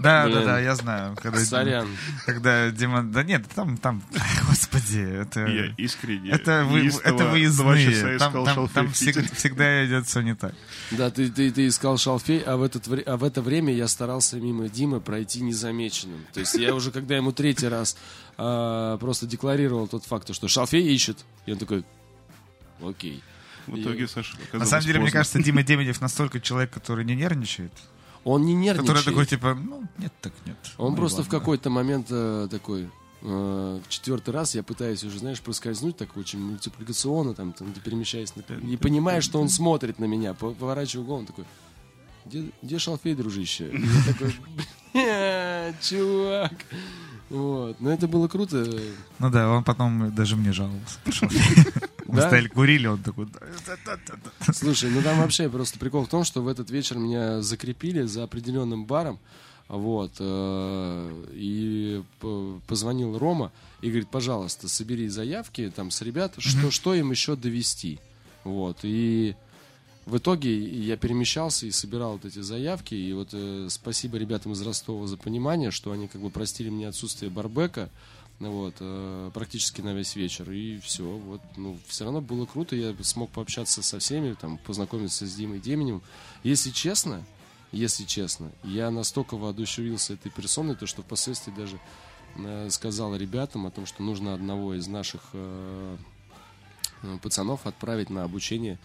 Да, 0.00 0.26
Блин. 0.26 0.38
да, 0.38 0.44
да, 0.44 0.60
я 0.60 0.76
знаю. 0.76 1.16
Когда, 1.20 1.40
Сорян. 1.40 1.88
Когда 2.24 2.70
Дима... 2.70 3.02
Да 3.02 3.24
нет, 3.24 3.44
там, 3.52 3.76
там, 3.76 4.00
господи, 4.48 5.00
это... 5.00 5.44
Я 5.46 5.74
искренне, 5.76 6.30
Это, 6.30 6.64
вы, 6.64 6.86
это 7.02 7.24
выездные. 7.26 8.18
Там, 8.18 8.28
искал 8.30 8.44
там, 8.44 8.54
шалфей 8.54 8.74
там 8.74 8.86
всег- 8.86 9.34
всегда 9.34 9.84
идет 9.86 10.06
все 10.06 10.20
не 10.20 10.36
так. 10.36 10.54
Да, 10.92 11.10
ты, 11.10 11.28
ты, 11.30 11.50
ты 11.50 11.66
искал 11.66 11.98
шалфей, 11.98 12.38
а 12.42 12.56
в, 12.56 12.62
этот, 12.62 12.86
вре- 12.86 13.02
а 13.02 13.16
в 13.16 13.24
это 13.24 13.42
время 13.42 13.74
я 13.74 13.88
старался 13.88 14.36
мимо 14.36 14.68
Димы 14.68 15.00
пройти 15.00 15.40
незамеченным. 15.40 16.24
То 16.32 16.40
есть 16.40 16.54
я 16.54 16.76
уже, 16.76 16.92
когда 16.92 17.16
ему 17.16 17.32
третий 17.32 17.66
раз 17.66 17.96
а, 18.36 18.98
просто 18.98 19.26
декларировал 19.26 19.88
тот 19.88 20.04
факт, 20.04 20.32
что 20.32 20.46
шалфей 20.46 20.86
ищет, 20.94 21.24
и 21.46 21.50
он 21.52 21.58
такой, 21.58 21.84
окей. 22.80 23.20
В 23.68 23.80
итоге, 23.80 24.08
Саша, 24.08 24.36
На 24.52 24.64
самом 24.66 24.84
деле, 24.84 24.98
мне 24.98 25.06
поздно. 25.06 25.18
кажется, 25.20 25.42
Дима 25.42 25.62
Демидев 25.62 26.00
настолько 26.00 26.40
человек, 26.40 26.70
который 26.72 27.04
не 27.04 27.14
нервничает. 27.14 27.72
Он 28.24 28.44
не 28.44 28.54
нервничает. 28.54 28.88
Который 28.88 29.04
такой, 29.04 29.26
типа, 29.26 29.54
ну, 29.54 29.84
нет, 29.98 30.12
так 30.20 30.32
нет. 30.46 30.56
Он 30.76 30.90
Ну, 30.90 30.96
просто 30.96 31.22
в 31.22 31.26
ладно. 31.26 31.38
какой-то 31.38 31.70
момент 31.70 32.06
э, 32.10 32.48
такой, 32.50 32.88
э, 33.22 33.80
в 33.84 33.88
четвертый 33.88 34.30
раз 34.34 34.54
я 34.54 34.62
пытаюсь 34.62 35.04
уже, 35.04 35.18
знаешь, 35.18 35.40
проскользнуть 35.40 35.96
так 35.96 36.16
очень 36.16 36.40
мультипликационно, 36.40 37.34
там, 37.34 37.52
там 37.52 37.70
где 37.72 37.80
перемещаясь, 37.80 38.34
на- 38.36 38.42
и 38.54 38.76
понимаю, 38.76 39.22
что 39.22 39.40
он 39.40 39.48
смотрит 39.48 39.98
на 39.98 40.04
меня, 40.06 40.34
по- 40.34 40.50
поворачиваю 40.52 41.06
голову, 41.06 41.20
он 41.20 41.26
такой, 41.26 41.44
где, 42.26 42.50
где 42.62 42.78
шалфей, 42.78 43.14
дружище? 43.14 43.70
И 43.70 43.80
я 43.80 44.12
такой, 44.12 44.34
«Бля, 44.94 45.74
чувак. 45.80 46.52
Вот, 47.30 47.78
но 47.80 47.90
это 47.92 48.08
было 48.08 48.26
круто. 48.26 48.66
Ну 49.18 49.30
да, 49.30 49.48
он 49.50 49.62
потом 49.62 50.14
даже 50.14 50.34
мне 50.36 50.52
жаловался. 50.52 50.98
Мы 52.08 52.16
Да? 52.16 52.28
стояли, 52.28 52.48
курили, 52.48 52.86
он 52.86 53.02
такой... 53.02 53.28
Слушай, 54.52 54.90
ну 54.90 55.02
там 55.02 55.18
вообще 55.18 55.48
просто 55.48 55.78
прикол 55.78 56.04
в 56.04 56.08
том, 56.08 56.24
что 56.24 56.42
в 56.42 56.48
этот 56.48 56.70
вечер 56.70 56.96
меня 56.98 57.42
закрепили 57.42 58.02
за 58.02 58.24
определенным 58.24 58.86
баром, 58.86 59.20
вот, 59.68 60.12
э, 60.18 61.24
и 61.32 62.02
позвонил 62.66 63.18
Рома 63.18 63.52
и 63.82 63.88
говорит, 63.88 64.08
пожалуйста, 64.08 64.68
собери 64.68 65.08
заявки 65.08 65.70
там 65.74 65.90
с 65.90 66.00
ребят, 66.00 66.34
что, 66.38 66.70
что 66.70 66.94
им 66.94 67.10
еще 67.10 67.36
довести, 67.36 68.00
вот, 68.44 68.78
и 68.82 69.36
в 70.06 70.16
итоге 70.16 70.58
я 70.58 70.96
перемещался 70.96 71.66
и 71.66 71.70
собирал 71.70 72.12
вот 72.12 72.24
эти 72.24 72.38
заявки, 72.38 72.94
и 72.94 73.12
вот 73.12 73.28
э, 73.32 73.66
спасибо 73.68 74.16
ребятам 74.16 74.52
из 74.52 74.62
Ростова 74.62 75.06
за 75.06 75.18
понимание, 75.18 75.70
что 75.70 75.92
они 75.92 76.08
как 76.08 76.22
бы 76.22 76.30
простили 76.30 76.70
мне 76.70 76.88
отсутствие 76.88 77.30
барбека, 77.30 77.90
вот, 78.40 78.74
э, 78.78 79.30
практически 79.34 79.80
на 79.80 79.94
весь 79.94 80.14
вечер, 80.14 80.50
и 80.50 80.78
все, 80.78 81.04
вот, 81.04 81.40
ну, 81.56 81.78
все 81.88 82.04
равно 82.04 82.20
было 82.20 82.46
круто, 82.46 82.76
я 82.76 82.94
смог 83.02 83.30
пообщаться 83.30 83.82
со 83.82 83.98
всеми, 83.98 84.34
там, 84.34 84.58
познакомиться 84.58 85.26
с 85.26 85.34
Димой 85.34 85.58
Деменем. 85.58 86.02
Если 86.44 86.70
честно, 86.70 87.24
если 87.72 88.04
честно, 88.04 88.52
я 88.62 88.90
настолько 88.90 89.36
воодушевился 89.36 90.14
этой 90.14 90.30
персоной, 90.30 90.76
то 90.76 90.86
что 90.86 91.02
впоследствии 91.02 91.52
даже 91.52 91.80
э, 92.36 92.68
сказал 92.70 93.16
ребятам 93.16 93.66
о 93.66 93.70
том, 93.72 93.86
что 93.86 94.02
нужно 94.04 94.34
одного 94.34 94.74
из 94.74 94.86
наших 94.86 95.20
э, 95.32 95.96
пацанов 97.20 97.66
отправить 97.66 98.10
на 98.10 98.22
обучение 98.22 98.78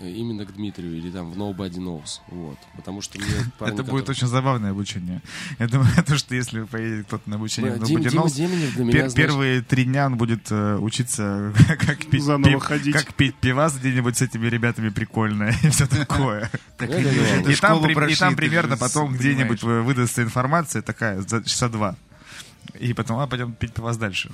именно 0.00 0.44
к 0.44 0.52
Дмитрию 0.52 0.96
или 0.96 1.10
там 1.10 1.30
в 1.30 1.36
Nobody 1.36 1.76
Knows, 1.78 2.20
вот, 2.28 2.58
потому 2.76 3.00
что 3.00 3.18
мне 3.18 3.28
парни, 3.58 3.74
Это 3.74 3.82
будет 3.84 4.02
которые- 4.06 4.10
очень 4.16 4.26
забавное 4.26 4.70
обучение. 4.72 5.22
Я 5.58 5.68
думаю, 5.68 5.90
то, 6.06 6.16
что 6.18 6.34
если 6.34 6.62
поедет 6.64 7.06
кто-то 7.06 7.28
на 7.30 7.36
обучение 7.36 7.72
в 7.72 7.80
Нобудинов, 7.80 8.12
Дима 8.34 8.48
Деменев 8.48 8.74
для 8.74 8.84
меня, 8.84 8.92
пер- 8.98 9.08
знаешь, 9.08 9.14
первые 9.14 9.62
три 9.62 9.84
дня 9.84 10.06
он 10.06 10.16
будет 10.16 10.50
э, 10.50 10.76
учиться, 10.76 11.52
как 11.68 11.98
пить, 12.06 12.24
пив- 12.24 12.92
как 12.92 13.14
пить 13.14 13.34
пивас 13.36 13.76
где-нибудь 13.76 14.16
с 14.16 14.22
этими 14.22 14.46
ребятами 14.46 14.88
прикольно 14.88 15.50
и 15.62 15.68
все 15.70 15.86
такое. 15.86 16.50
И 16.80 17.54
там, 17.56 18.36
примерно 18.36 18.76
потом 18.76 19.14
где-нибудь 19.14 19.62
вы- 19.62 19.82
выдастся 19.82 20.22
информация 20.22 20.82
такая 20.82 21.20
за 21.22 21.42
часа 21.44 21.68
два. 21.68 21.96
И 22.78 22.92
потом, 22.92 23.18
а, 23.18 23.26
пойдем 23.26 23.52
пить 23.52 23.72
пивас 23.72 23.96
дальше. 23.96 24.30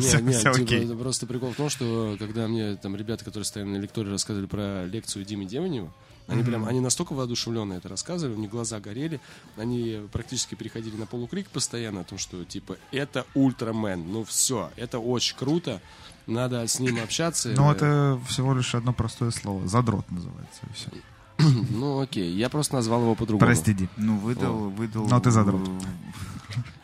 Все 0.00 0.18
Не, 0.20 0.28
не, 0.28 0.32
все 0.32 0.52
типа, 0.52 0.64
окей. 0.64 0.96
просто 0.96 1.26
прикол 1.26 1.52
в 1.52 1.56
том, 1.56 1.70
что 1.70 2.16
когда 2.18 2.46
мне 2.46 2.76
там 2.76 2.96
ребята, 2.96 3.24
которые 3.24 3.44
стояли 3.44 3.70
на 3.70 3.76
лектории, 3.76 4.10
рассказывали 4.10 4.46
про 4.46 4.84
лекцию 4.86 5.24
Димы 5.24 5.46
Демонева, 5.46 5.92
они 6.26 6.44
прям, 6.44 6.64
они 6.66 6.78
настолько 6.78 7.12
воодушевленно 7.12 7.72
это 7.74 7.88
рассказывали, 7.88 8.36
у 8.36 8.38
них 8.38 8.50
глаза 8.50 8.78
горели, 8.78 9.20
они 9.56 10.02
практически 10.12 10.54
переходили 10.54 10.94
на 10.96 11.06
полукрик 11.06 11.48
постоянно 11.48 12.02
о 12.02 12.04
том, 12.04 12.18
что 12.18 12.44
типа 12.44 12.76
это 12.92 13.26
ультрамен, 13.34 14.12
ну 14.12 14.22
все, 14.22 14.70
это 14.76 15.00
очень 15.00 15.36
круто, 15.36 15.80
надо 16.26 16.66
с 16.66 16.78
ним 16.78 17.02
общаться. 17.02 17.48
Ну, 17.56 17.70
это 17.72 18.20
всего 18.28 18.54
лишь 18.54 18.74
одно 18.74 18.92
простое 18.92 19.30
слово. 19.30 19.66
Задрот 19.66 20.08
называется. 20.10 20.60
и 20.68 20.72
всё. 20.74 20.90
Ну 21.70 22.00
окей, 22.00 22.32
я 22.32 22.48
просто 22.48 22.74
назвал 22.74 23.02
его 23.02 23.14
по-другому. 23.14 23.46
Прости, 23.46 23.74
Ди. 23.74 23.88
Ну, 23.96 24.18
выдал, 24.18 24.70
выдал... 24.70 25.08
Ну, 25.08 25.20
ты 25.20 25.30
задрот. 25.30 25.68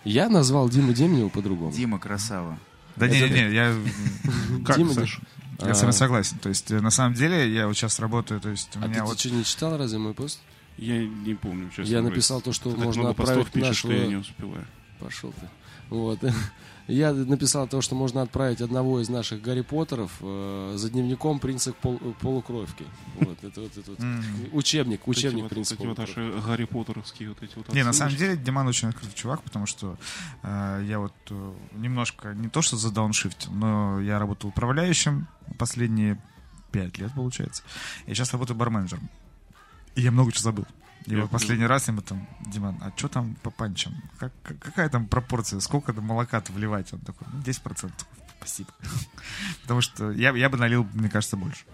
Я 0.04 0.28
назвал 0.28 0.68
Диму 0.68 0.92
Демонева 0.92 1.28
по-другому. 1.28 1.72
Дима 1.72 1.98
красава. 1.98 2.58
Да 2.96 3.06
Это- 3.06 3.14
не-не-не, 3.16 3.54
я 3.54 3.74
Как, 4.64 4.76
Дима, 4.76 4.92
Саша? 4.94 5.20
Я 5.60 5.74
с 5.74 5.80
вами 5.82 5.92
согласен. 5.92 6.38
То 6.38 6.48
есть, 6.48 6.70
э, 6.70 6.80
на 6.80 6.90
самом 6.90 7.14
деле, 7.14 7.52
я 7.52 7.66
вот 7.66 7.74
сейчас 7.76 7.98
работаю, 7.98 8.40
то 8.40 8.48
есть, 8.50 8.76
у 8.76 8.80
А 8.80 8.86
меня 8.86 9.00
ты, 9.00 9.04
вот... 9.04 9.18
что, 9.18 9.30
не 9.30 9.44
читал 9.44 9.76
разве 9.76 9.98
мой 9.98 10.14
пост? 10.14 10.40
Я 10.78 10.98
не 11.06 11.34
помню, 11.34 11.70
честно. 11.70 11.90
Я 11.90 12.02
написал 12.02 12.40
то, 12.42 12.52
что 12.52 12.70
Ты 12.70 12.76
можно 12.78 13.10
отправить 13.10 13.48
пишешь, 13.48 13.78
что 13.78 13.88
нашего- 13.88 14.02
я 14.02 14.06
не 14.08 14.16
успеваю. 14.16 14.66
Пошел 15.00 15.32
ты. 15.32 15.48
Вот. 15.90 16.18
Я 16.88 17.12
написал 17.12 17.66
то, 17.66 17.80
что 17.82 17.94
можно 17.96 18.22
отправить 18.22 18.60
одного 18.60 19.00
из 19.00 19.08
наших 19.08 19.42
Гарри 19.42 19.62
Поттеров 19.62 20.12
э, 20.20 20.74
за 20.76 20.88
дневником 20.90 21.40
принца 21.40 21.72
пол- 21.72 21.98
полукровки. 22.20 22.84
Вот, 23.20 23.42
это 23.42 23.60
вот, 23.62 23.76
это 23.76 23.90
вот 23.90 24.00
М. 24.00 24.22
учебник, 24.52 25.08
учебник 25.08 25.48
принца 25.48 25.74
вот 25.74 25.80
эти 25.80 25.86
вот 25.88 25.96
полукровки. 25.96 26.20
наши 26.20 26.46
Гарри 26.46 26.64
Поттеровские 26.64 27.28
вот 27.30 27.42
эти 27.42 27.56
вот 27.56 27.72
Не, 27.74 27.82
на 27.82 27.92
самом 27.92 28.14
деле, 28.14 28.36
Диман 28.36 28.68
очень 28.68 28.88
открытый 28.88 29.14
чувак, 29.16 29.42
потому 29.42 29.66
что 29.66 29.96
э, 30.44 30.84
я 30.86 31.00
вот 31.00 31.12
э, 31.30 31.52
немножко, 31.74 32.34
не 32.34 32.48
то 32.48 32.62
что 32.62 32.76
задауншифтил, 32.76 33.50
но 33.52 34.00
я 34.00 34.18
работал 34.20 34.50
управляющим 34.50 35.26
последние 35.58 36.22
пять 36.70 36.98
лет, 36.98 37.12
получается. 37.14 37.62
Я 38.06 38.14
сейчас 38.14 38.32
работаю 38.32 38.56
барменджером. 38.56 39.08
И 39.96 40.02
я 40.02 40.12
много 40.12 40.30
чего 40.30 40.42
забыл. 40.42 40.66
И 41.06 41.14
Я 41.14 41.22
вот 41.22 41.30
последний 41.30 41.66
раз 41.66 41.88
ему 41.88 42.00
там, 42.02 42.26
Диман, 42.46 42.76
а 42.80 42.92
что 42.96 43.08
там 43.08 43.34
по 43.42 43.50
панчам? 43.50 43.94
Как, 44.18 44.32
как- 44.42 44.58
какая 44.58 44.88
там 44.88 45.06
пропорция? 45.06 45.60
Сколько 45.60 45.92
молока-то 45.92 46.52
вливать? 46.52 46.92
Он 46.92 47.00
такой, 47.00 47.26
ну, 47.32 47.40
10%. 47.40 47.92
Спасибо. 48.38 48.68
Потому 49.62 49.80
что 49.80 50.10
я, 50.12 50.30
я 50.36 50.48
бы 50.48 50.58
налил, 50.58 50.86
мне 50.94 51.08
кажется, 51.08 51.36
больше. 51.36 51.64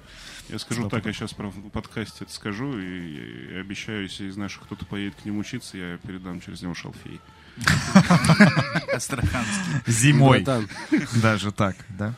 Я 0.48 0.58
скажу 0.58 0.88
так, 0.88 1.06
я 1.06 1.12
сейчас 1.12 1.32
про 1.32 1.48
в 1.48 1.70
подкасте 1.70 2.24
это 2.24 2.32
скажу, 2.32 2.78
и, 2.78 3.52
и 3.52 3.54
обещаю, 3.56 4.02
если 4.02 4.26
из 4.26 4.36
наших 4.36 4.64
кто-то 4.64 4.84
поедет 4.84 5.14
к 5.20 5.24
ним 5.24 5.38
учиться, 5.38 5.78
я 5.78 5.96
передам 5.98 6.40
через 6.40 6.62
него 6.62 6.74
шалфей. 6.74 7.20
Астраханский. 8.94 9.80
Зимой. 9.86 10.44
Даже 11.22 11.52
так, 11.52 11.76
да? 11.90 12.14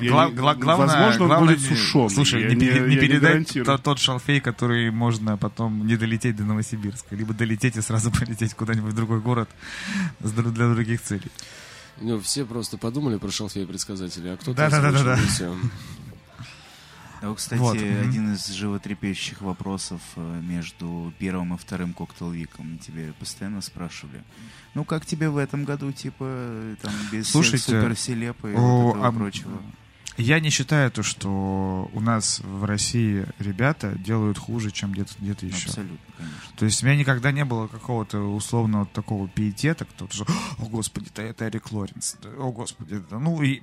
Гла- 0.00 0.28
не- 0.28 0.34
гла- 0.34 0.54
главное, 0.54 0.86
возможно, 0.86 1.22
он 1.22 1.28
главное 1.28 1.54
будет 1.56 1.70
не- 1.70 1.76
сушеный. 1.76 2.10
Слушай, 2.10 2.42
я 2.42 2.48
не, 2.48 2.54
не 2.54 2.96
передать 2.96 3.20
гарантирую. 3.22 3.64
то- 3.66 3.78
тот 3.78 3.98
шалфей, 3.98 4.40
который 4.40 4.90
можно 4.90 5.36
потом 5.36 5.86
не 5.86 5.96
долететь 5.96 6.36
до 6.36 6.44
Новосибирска, 6.44 7.14
либо 7.14 7.34
долететь 7.34 7.76
и 7.76 7.80
сразу 7.82 8.10
полететь 8.18 8.54
куда-нибудь 8.54 8.92
в 8.92 8.96
другой 8.96 9.20
город 9.20 9.48
для 10.20 10.42
других 10.74 11.02
целей. 11.02 11.30
ну, 12.00 12.18
все 12.20 12.44
просто 12.44 12.78
подумали 12.78 13.18
про 13.18 13.30
шалфея 13.30 13.66
предсказателя, 13.66 14.32
а 14.32 14.36
кто-то 14.36 14.56
Да-да-да-да-да. 14.56 15.12
озвучил, 15.14 15.24
и 15.24 15.34
всё. 15.34 15.52
А 15.52 16.01
вот, 17.28 17.38
кстати, 17.38 17.60
Вот, 17.60 17.76
один 17.76 18.34
из 18.34 18.46
животрепещущих 18.48 19.42
вопросов 19.42 20.00
э, 20.16 20.40
между 20.42 21.12
первым 21.18 21.54
и 21.54 21.56
вторым 21.56 21.92
коктейл-виком 21.92 22.78
тебе 22.78 23.12
постоянно 23.18 23.60
спрашивали. 23.60 24.22
Ну, 24.74 24.84
как 24.84 25.06
тебе 25.06 25.28
в 25.28 25.36
этом 25.36 25.64
году, 25.64 25.92
типа, 25.92 26.24
э, 26.24 26.76
там, 26.82 26.92
без 27.12 27.28
Слушайте, 27.28 27.64
суперселепы 27.64 28.52
и 28.52 28.54
о, 28.54 28.58
вот 28.58 28.90
этого 28.96 29.06
а, 29.06 29.12
прочего? 29.12 29.52
Я 30.16 30.40
не 30.40 30.50
считаю 30.50 30.90
то, 30.90 31.02
что 31.02 31.90
у 31.92 32.00
нас 32.00 32.40
в 32.40 32.64
России 32.64 33.26
ребята 33.38 33.96
делают 33.98 34.36
хуже, 34.36 34.70
чем 34.70 34.92
где-то 34.92 35.14
где 35.18 35.46
еще. 35.46 35.68
Абсолютно, 35.68 35.98
конечно. 36.16 36.56
То 36.56 36.64
есть 36.66 36.82
у 36.82 36.86
меня 36.86 36.96
никогда 36.96 37.32
не 37.32 37.44
было 37.44 37.66
какого-то 37.66 38.18
условного 38.18 38.84
такого 38.86 39.28
пиетета, 39.28 39.84
кто-то 39.84 40.14
же, 40.14 40.26
о 40.58 40.66
господи, 40.66 41.08
это, 41.14 41.46
Эрик 41.46 41.72
Лоренс, 41.72 42.16
Да, 42.22 42.28
о 42.30 42.52
господи, 42.52 42.96
это... 42.96 43.18
ну 43.18 43.42
и 43.42 43.60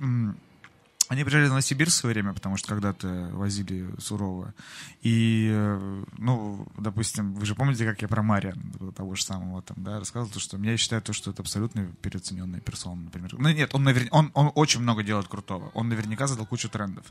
они 1.10 1.24
приезжали 1.24 1.46
в 1.46 1.48
Новосибирск 1.48 1.96
в 1.96 1.98
свое 1.98 2.14
время, 2.14 2.32
потому 2.32 2.56
что 2.56 2.68
когда-то 2.68 3.30
возили 3.32 3.90
сурово. 3.98 4.54
И, 5.02 5.50
э, 5.52 6.04
ну, 6.18 6.68
допустим, 6.78 7.34
вы 7.34 7.44
же 7.44 7.56
помните, 7.56 7.84
как 7.84 8.00
я 8.00 8.06
про 8.06 8.22
Мария, 8.22 8.54
того 8.94 9.16
же 9.16 9.24
самого 9.24 9.60
там, 9.60 9.82
да, 9.82 9.98
рассказывал, 9.98 10.32
то, 10.32 10.38
что 10.38 10.56
я 10.56 10.76
считаю 10.76 11.02
то, 11.02 11.12
что 11.12 11.32
это 11.32 11.42
абсолютно 11.42 11.86
переоцененная 12.00 12.60
персона, 12.60 13.02
например. 13.02 13.34
Ну, 13.36 13.48
нет, 13.48 13.74
он, 13.74 13.82
наверня... 13.82 14.08
он, 14.12 14.30
он 14.34 14.52
очень 14.54 14.82
много 14.82 15.02
делает 15.02 15.26
крутого. 15.26 15.72
Он 15.74 15.88
наверняка 15.88 16.28
задал 16.28 16.46
кучу 16.46 16.68
трендов. 16.68 17.04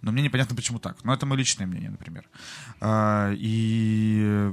Но 0.00 0.12
мне 0.12 0.22
непонятно, 0.22 0.54
почему 0.54 0.78
так. 0.78 1.02
Но 1.02 1.12
это 1.12 1.26
мое 1.26 1.38
личное 1.38 1.66
мнение, 1.66 1.90
например. 1.90 2.28
А, 2.80 3.32
и 3.32 4.20
э, 4.22 4.52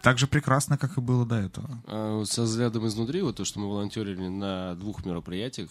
так 0.00 0.16
же 0.16 0.26
прекрасно, 0.26 0.78
как 0.78 0.96
и 0.96 1.02
было 1.02 1.26
до 1.26 1.34
этого. 1.34 1.82
А 1.84 2.24
со 2.24 2.44
взглядом 2.44 2.86
изнутри, 2.86 3.20
вот 3.20 3.36
то, 3.36 3.44
что 3.44 3.60
мы 3.60 3.68
волонтерили 3.68 4.28
на 4.28 4.76
двух 4.76 5.04
мероприятиях, 5.04 5.68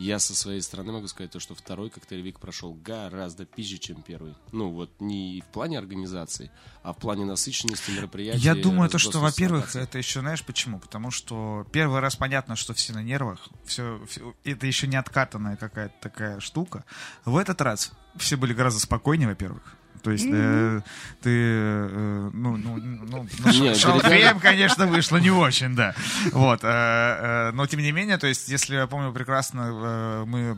я 0.00 0.18
со 0.18 0.34
своей 0.34 0.62
стороны 0.62 0.92
могу 0.92 1.08
сказать 1.08 1.30
то, 1.30 1.40
что 1.40 1.54
второй 1.54 1.90
коктейльвик 1.90 2.40
прошел 2.40 2.72
гораздо 2.72 3.44
пизже, 3.44 3.76
чем 3.76 4.02
первый. 4.02 4.34
Ну, 4.50 4.70
вот 4.70 4.90
не 4.98 5.42
в 5.46 5.52
плане 5.52 5.78
организации, 5.78 6.50
а 6.82 6.94
в 6.94 6.96
плане 6.96 7.26
насыщенности 7.26 7.90
мероприятия. 7.90 8.38
Я 8.38 8.54
думаю, 8.54 8.88
то, 8.88 8.98
что, 8.98 9.20
во-первых, 9.20 9.76
это 9.76 9.98
еще, 9.98 10.20
знаешь, 10.20 10.42
почему? 10.42 10.78
Потому 10.78 11.10
что 11.10 11.66
первый 11.70 12.00
раз 12.00 12.16
понятно, 12.16 12.56
что 12.56 12.72
все 12.72 12.94
на 12.94 13.02
нервах, 13.02 13.48
все, 13.66 14.00
это 14.44 14.66
еще 14.66 14.86
не 14.86 14.96
откатанная 14.96 15.56
какая-то 15.56 15.94
такая 16.00 16.40
штука. 16.40 16.84
В 17.26 17.36
этот 17.36 17.60
раз 17.60 17.92
все 18.16 18.36
были 18.36 18.54
гораздо 18.54 18.80
спокойнее, 18.80 19.28
во-первых. 19.28 19.76
То 20.02 20.10
есть 20.10 20.26
э, 20.30 20.80
ты, 21.22 21.30
э, 21.30 22.30
ну, 22.32 22.56
ну, 22.56 22.76
ну, 22.76 23.26
ну, 23.44 23.52
Нет, 23.52 23.76
шалфеем, 23.76 24.40
конечно, 24.40 24.86
вышло 24.86 25.18
не 25.18 25.30
очень, 25.30 25.74
да. 25.74 25.94
Вот, 26.32 26.60
э, 26.64 26.68
э, 26.68 27.50
но 27.52 27.66
тем 27.66 27.80
не 27.80 27.92
менее, 27.92 28.18
то 28.18 28.26
есть, 28.26 28.48
если 28.48 28.76
я 28.76 28.86
помню 28.86 29.12
прекрасно, 29.12 29.70
э, 29.70 30.24
мы 30.26 30.56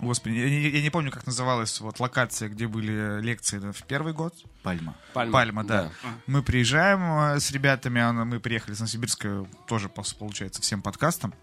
Господи, 0.00 0.34
я 0.34 0.48
не, 0.48 0.68
я 0.70 0.82
не 0.82 0.90
помню, 0.90 1.10
как 1.10 1.26
называлась 1.26 1.78
вот 1.80 2.00
локация, 2.00 2.48
где 2.48 2.66
были 2.66 3.20
лекции 3.20 3.58
да, 3.58 3.72
в 3.72 3.82
первый 3.82 4.14
год. 4.14 4.34
Пальма. 4.62 4.96
Пальма, 5.12 5.32
Пальма, 5.32 5.64
да. 5.64 5.90
Мы 6.26 6.42
приезжаем 6.42 7.34
э, 7.34 7.40
с 7.40 7.50
ребятами, 7.50 8.00
мы 8.24 8.40
приехали 8.40 8.74
с 8.74 8.78
Новосибирска 8.80 9.46
тоже, 9.66 9.90
получается, 9.90 10.62
всем 10.62 10.80
подкастом. 10.80 11.34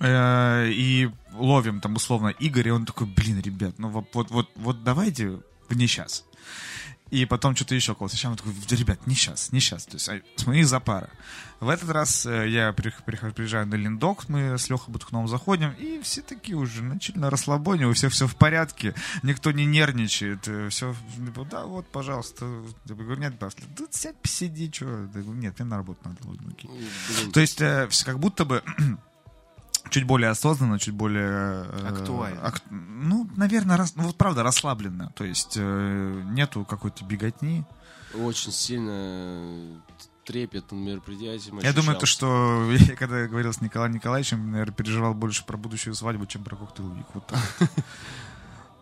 Э, 0.00 0.68
И 0.68 1.08
ловим 1.32 1.80
там 1.80 1.94
условно 1.94 2.28
Игорь, 2.28 2.68
и 2.68 2.72
он 2.72 2.84
такой, 2.84 3.06
блин, 3.06 3.40
ребят, 3.40 3.78
ну 3.78 3.88
вот, 3.88 4.06
вот, 4.12 4.30
вот, 4.30 4.50
вот 4.56 4.82
давайте 4.82 5.38
не 5.76 5.86
сейчас. 5.86 6.24
И 7.10 7.24
потом 7.24 7.56
что-то 7.56 7.74
еще 7.74 7.96
кого-то. 7.96 8.14
Сейчас 8.16 8.30
он 8.30 8.36
такой, 8.36 8.54
ребят, 8.70 9.04
не 9.08 9.16
сейчас, 9.16 9.50
не 9.50 9.58
сейчас. 9.58 9.84
То 9.84 9.94
есть, 9.96 10.08
а, 10.08 10.20
смотри, 10.36 10.62
за 10.62 10.78
пара. 10.78 11.10
В 11.58 11.68
этот 11.68 11.90
раз 11.90 12.24
э, 12.24 12.48
я 12.48 12.72
при- 12.72 12.94
прихожу- 13.04 13.32
приезжаю 13.34 13.66
на 13.66 13.74
Линдок, 13.74 14.28
мы 14.28 14.56
с 14.56 14.70
Лехой 14.70 14.92
Бутухновым 14.92 15.26
заходим, 15.26 15.72
и 15.72 16.00
все 16.02 16.22
такие 16.22 16.56
уже 16.56 16.84
начали 16.84 17.18
на 17.18 17.28
расслабоне, 17.28 17.88
у 17.88 17.92
всех 17.94 18.12
все 18.12 18.28
в 18.28 18.36
порядке, 18.36 18.94
никто 19.24 19.50
не 19.50 19.66
нервничает, 19.66 20.48
все, 20.70 20.94
да, 21.50 21.66
вот, 21.66 21.86
пожалуйста. 21.90 22.46
Я 22.86 22.94
говорю, 22.94 23.20
нет, 23.20 23.36
Басли, 23.38 23.64
да 23.76 23.86
сядь, 23.90 24.16
посиди, 24.22 24.70
что? 24.72 24.84
Я 24.86 25.06
говорю, 25.08 25.32
нет, 25.34 25.58
мне 25.58 25.68
на 25.68 25.78
работу 25.78 26.00
надо. 26.04 26.18
Окей. 26.48 26.70
Блин, 26.70 27.32
То 27.32 27.40
есть, 27.40 27.60
э, 27.60 27.88
как 28.04 28.20
будто 28.20 28.44
бы 28.44 28.62
чуть 29.88 30.04
более 30.04 30.30
осознанно, 30.30 30.78
чуть 30.78 30.94
более... 30.94 31.64
э, 31.66 31.86
Актуально. 31.88 32.40
ак- 32.42 32.62
ну, 32.70 33.28
наверное, 33.36 33.76
рас- 33.76 33.96
ну, 33.96 34.02
вот 34.04 34.16
правда, 34.16 34.42
расслабленно. 34.42 35.12
То 35.16 35.24
есть, 35.24 35.54
э, 35.56 36.22
нету 36.26 36.64
какой-то 36.64 37.04
беготни. 37.04 37.64
очень 38.14 38.52
сильно 38.52 39.80
трепет 40.24 40.70
на 40.70 40.76
мероприятии. 40.76 41.52
Я 41.62 41.72
думаю, 41.72 41.98
то, 41.98 42.06
что 42.06 42.70
я 42.78 42.94
когда 42.96 43.26
говорил 43.26 43.52
с 43.52 43.60
Николаем 43.60 43.92
Николаевичем, 43.94 44.50
наверное, 44.52 44.74
переживал 44.74 45.14
больше 45.14 45.44
про 45.44 45.56
будущую 45.56 45.94
свадьбу, 45.94 46.26
чем 46.26 46.44
про 46.44 46.56
коктейл 46.56 46.92
Вик. 46.92 47.06
Вот. 47.14 47.24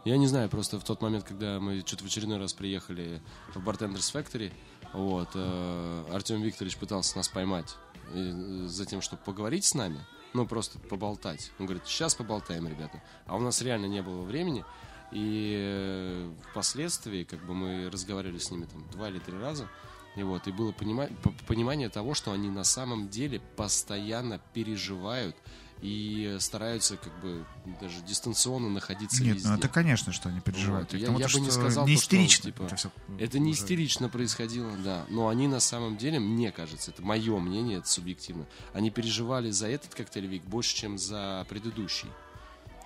Я 0.04 0.16
не 0.16 0.26
знаю, 0.26 0.48
просто 0.48 0.78
в 0.80 0.84
тот 0.84 1.02
момент, 1.02 1.24
когда 1.24 1.60
мы 1.60 1.80
что-то 1.84 2.04
в 2.04 2.06
очередной 2.06 2.38
раз 2.38 2.52
приехали 2.54 3.20
в 3.54 3.58
Bartenders 3.68 4.12
Factory, 4.14 4.52
вот, 4.94 5.28
э, 5.34 6.04
Артем 6.12 6.40
Викторович 6.40 6.76
пытался 6.78 7.16
нас 7.18 7.28
поймать 7.28 7.76
э, 8.14 8.64
за 8.68 8.86
тем, 8.86 9.02
чтобы 9.02 9.20
поговорить 9.22 9.64
с 9.66 9.74
нами, 9.74 10.00
ну, 10.34 10.46
просто 10.46 10.78
поболтать. 10.78 11.52
Он 11.58 11.66
говорит, 11.66 11.86
сейчас 11.86 12.14
поболтаем, 12.14 12.66
ребята. 12.68 13.02
А 13.26 13.36
у 13.36 13.40
нас 13.40 13.62
реально 13.62 13.86
не 13.86 14.02
было 14.02 14.22
времени, 14.22 14.64
и 15.10 15.54
э, 15.58 16.32
впоследствии, 16.50 17.24
как 17.24 17.44
бы 17.46 17.54
мы 17.54 17.88
разговаривали 17.90 18.38
с 18.38 18.50
ними 18.50 18.66
там 18.66 18.86
два 18.90 19.08
или 19.08 19.18
три 19.18 19.36
раза, 19.38 19.68
и 20.16 20.22
вот, 20.22 20.46
и 20.48 20.52
было 20.52 20.72
понима- 20.72 21.14
п- 21.22 21.32
понимание 21.46 21.88
того, 21.88 22.14
что 22.14 22.32
они 22.32 22.50
на 22.50 22.64
самом 22.64 23.08
деле 23.08 23.40
постоянно 23.56 24.40
переживают 24.52 25.36
и 25.80 26.36
стараются 26.40 26.96
как 26.96 27.12
бы 27.20 27.44
даже 27.80 28.00
дистанционно 28.02 28.68
находиться 28.68 29.22
Нет, 29.22 29.36
везде. 29.36 29.48
ну 29.48 29.54
это 29.56 29.68
конечно, 29.68 30.12
что 30.12 30.28
они 30.28 30.40
переживают. 30.40 30.92
Вот, 30.92 31.00
я- 31.00 31.06
я 31.08 31.28
бы 31.28 31.40
не 31.40 31.50
сказал 31.50 31.86
не 31.86 31.94
то, 31.94 32.02
что, 32.02 32.16
истерично. 32.16 32.50
типа, 32.50 32.62
это 32.64 32.76
всё 32.76 32.90
Это 33.18 33.38
не 33.38 33.52
уже. 33.52 33.60
истерично 33.60 34.08
происходило, 34.08 34.70
да. 34.84 35.04
Но 35.08 35.28
они 35.28 35.46
на 35.46 35.60
самом 35.60 35.96
деле, 35.96 36.18
мне 36.18 36.50
кажется, 36.52 36.90
это 36.90 37.02
мое 37.02 37.38
мнение, 37.38 37.78
это 37.78 37.88
субъективно. 37.88 38.46
Они 38.72 38.90
переживали 38.90 39.50
за 39.50 39.68
этот 39.68 39.94
коктейль 39.94 40.26
Вик 40.26 40.42
больше, 40.44 40.74
чем 40.74 40.98
за 40.98 41.46
предыдущий. 41.48 42.08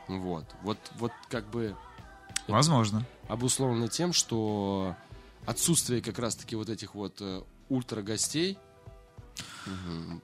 Вот. 0.09 0.44
Вот, 0.62 0.78
вот 0.97 1.12
как 1.31 1.48
бы 1.48 1.74
Возможно. 2.48 3.06
обусловлено 3.28 3.89
тем, 3.89 4.12
что 4.12 4.94
отсутствие 5.47 6.02
как 6.02 6.19
раз-таки 6.19 6.56
вот 6.56 6.69
этих 6.69 6.94
вот 6.94 7.16
э, 7.20 7.43
ультра 7.69 8.02
гостей, 8.02 8.59
мгм, 9.66 10.23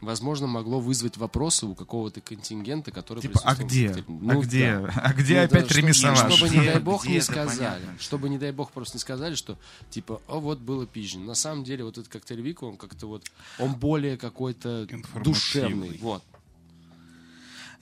возможно, 0.00 0.46
могло 0.46 0.80
вызвать 0.80 1.16
вопросы 1.16 1.66
у 1.66 1.74
какого-то 1.74 2.20
контингента, 2.20 2.90
который 2.90 3.20
Типа, 3.20 3.40
а 3.44 3.54
где? 3.54 3.88
в 3.92 3.98
а 3.98 4.02
Ну, 4.08 4.42
где? 4.42 4.78
да. 4.78 4.92
А 5.02 5.12
где 5.12 5.38
Ну, 5.38 5.44
опять 5.44 5.68
да, 5.68 5.74
ремесоваж? 5.74 6.32
Чтобы, 6.34 6.54
не 6.54 6.64
дай 6.64 6.80
бог, 6.80 7.04
где 7.04 7.14
не 7.14 7.20
сказали. 7.20 7.58
понятно. 7.58 7.98
Чтобы, 7.98 8.28
не 8.28 8.38
дай 8.38 8.52
бог, 8.52 8.70
просто 8.72 8.96
не 8.96 9.00
сказали, 9.00 9.34
что, 9.34 9.58
типа, 9.90 10.20
о, 10.28 10.40
вот 10.40 10.58
было 10.58 10.86
пижен. 10.86 11.24
На 11.24 11.34
самом 11.34 11.64
деле, 11.64 11.84
вот 11.84 11.98
этот 11.98 12.08
коктейль 12.10 12.40
Вика, 12.40 12.64
он 12.64 12.76
как-то 12.76 13.06
вот, 13.06 13.24
он 13.58 13.74
более 13.74 14.16
какой-то 14.16 14.86
душевный. 15.22 15.98
Вот. 16.00 16.22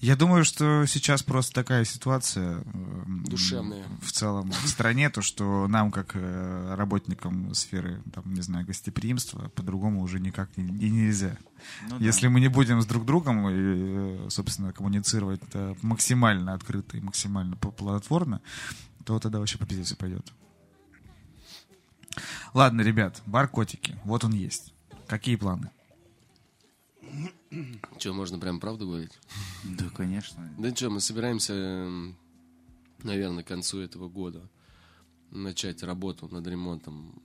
Я 0.04 0.16
думаю, 0.16 0.44
что 0.44 0.84
сейчас 0.84 1.22
просто 1.22 1.54
такая 1.54 1.86
ситуация 1.86 2.62
м, 2.74 3.24
Душевная. 3.26 3.86
в 4.02 4.12
целом 4.12 4.50
в 4.50 4.68
стране, 4.68 5.08
то 5.08 5.22
что 5.22 5.66
нам, 5.66 5.90
как 5.90 6.10
э, 6.12 6.74
работникам 6.74 7.54
сферы, 7.54 8.02
там, 8.12 8.34
не 8.34 8.42
знаю, 8.42 8.66
гостеприимства, 8.66 9.48
по-другому 9.54 10.02
уже 10.02 10.20
никак 10.20 10.50
и, 10.56 10.60
и 10.60 10.90
нельзя. 10.90 11.38
Ну 11.88 11.98
да. 11.98 12.04
Если 12.04 12.28
мы 12.28 12.40
не 12.40 12.48
будем 12.48 12.82
с 12.82 12.86
друг 12.86 13.06
другом, 13.06 13.48
и, 13.48 13.54
э, 13.54 14.26
собственно, 14.28 14.74
коммуницировать 14.74 15.40
э, 15.54 15.74
максимально 15.80 16.52
открыто 16.52 16.98
и 16.98 17.00
максимально 17.00 17.56
плодотворно, 17.56 18.42
то 19.06 19.18
тогда 19.18 19.38
вообще 19.38 19.56
по 19.56 19.64
пизде 19.64 19.84
все 19.84 19.96
пойдет. 19.96 20.30
Ладно, 22.52 22.82
ребят, 22.82 23.22
бар 23.24 23.48
котики, 23.48 23.98
вот 24.04 24.22
он 24.22 24.34
есть. 24.34 24.74
Какие 25.08 25.36
планы? 25.36 25.70
Что, 27.98 28.12
можно 28.12 28.38
прям 28.38 28.60
правду 28.60 28.86
говорить? 28.86 29.12
Да, 29.64 29.88
конечно. 29.90 30.52
Да 30.58 30.74
что, 30.74 30.90
мы 30.90 31.00
собираемся, 31.00 31.88
наверное, 33.02 33.44
к 33.44 33.48
концу 33.48 33.80
этого 33.80 34.08
года 34.08 34.48
начать 35.30 35.82
работу 35.82 36.28
над 36.28 36.46
ремонтом 36.46 37.22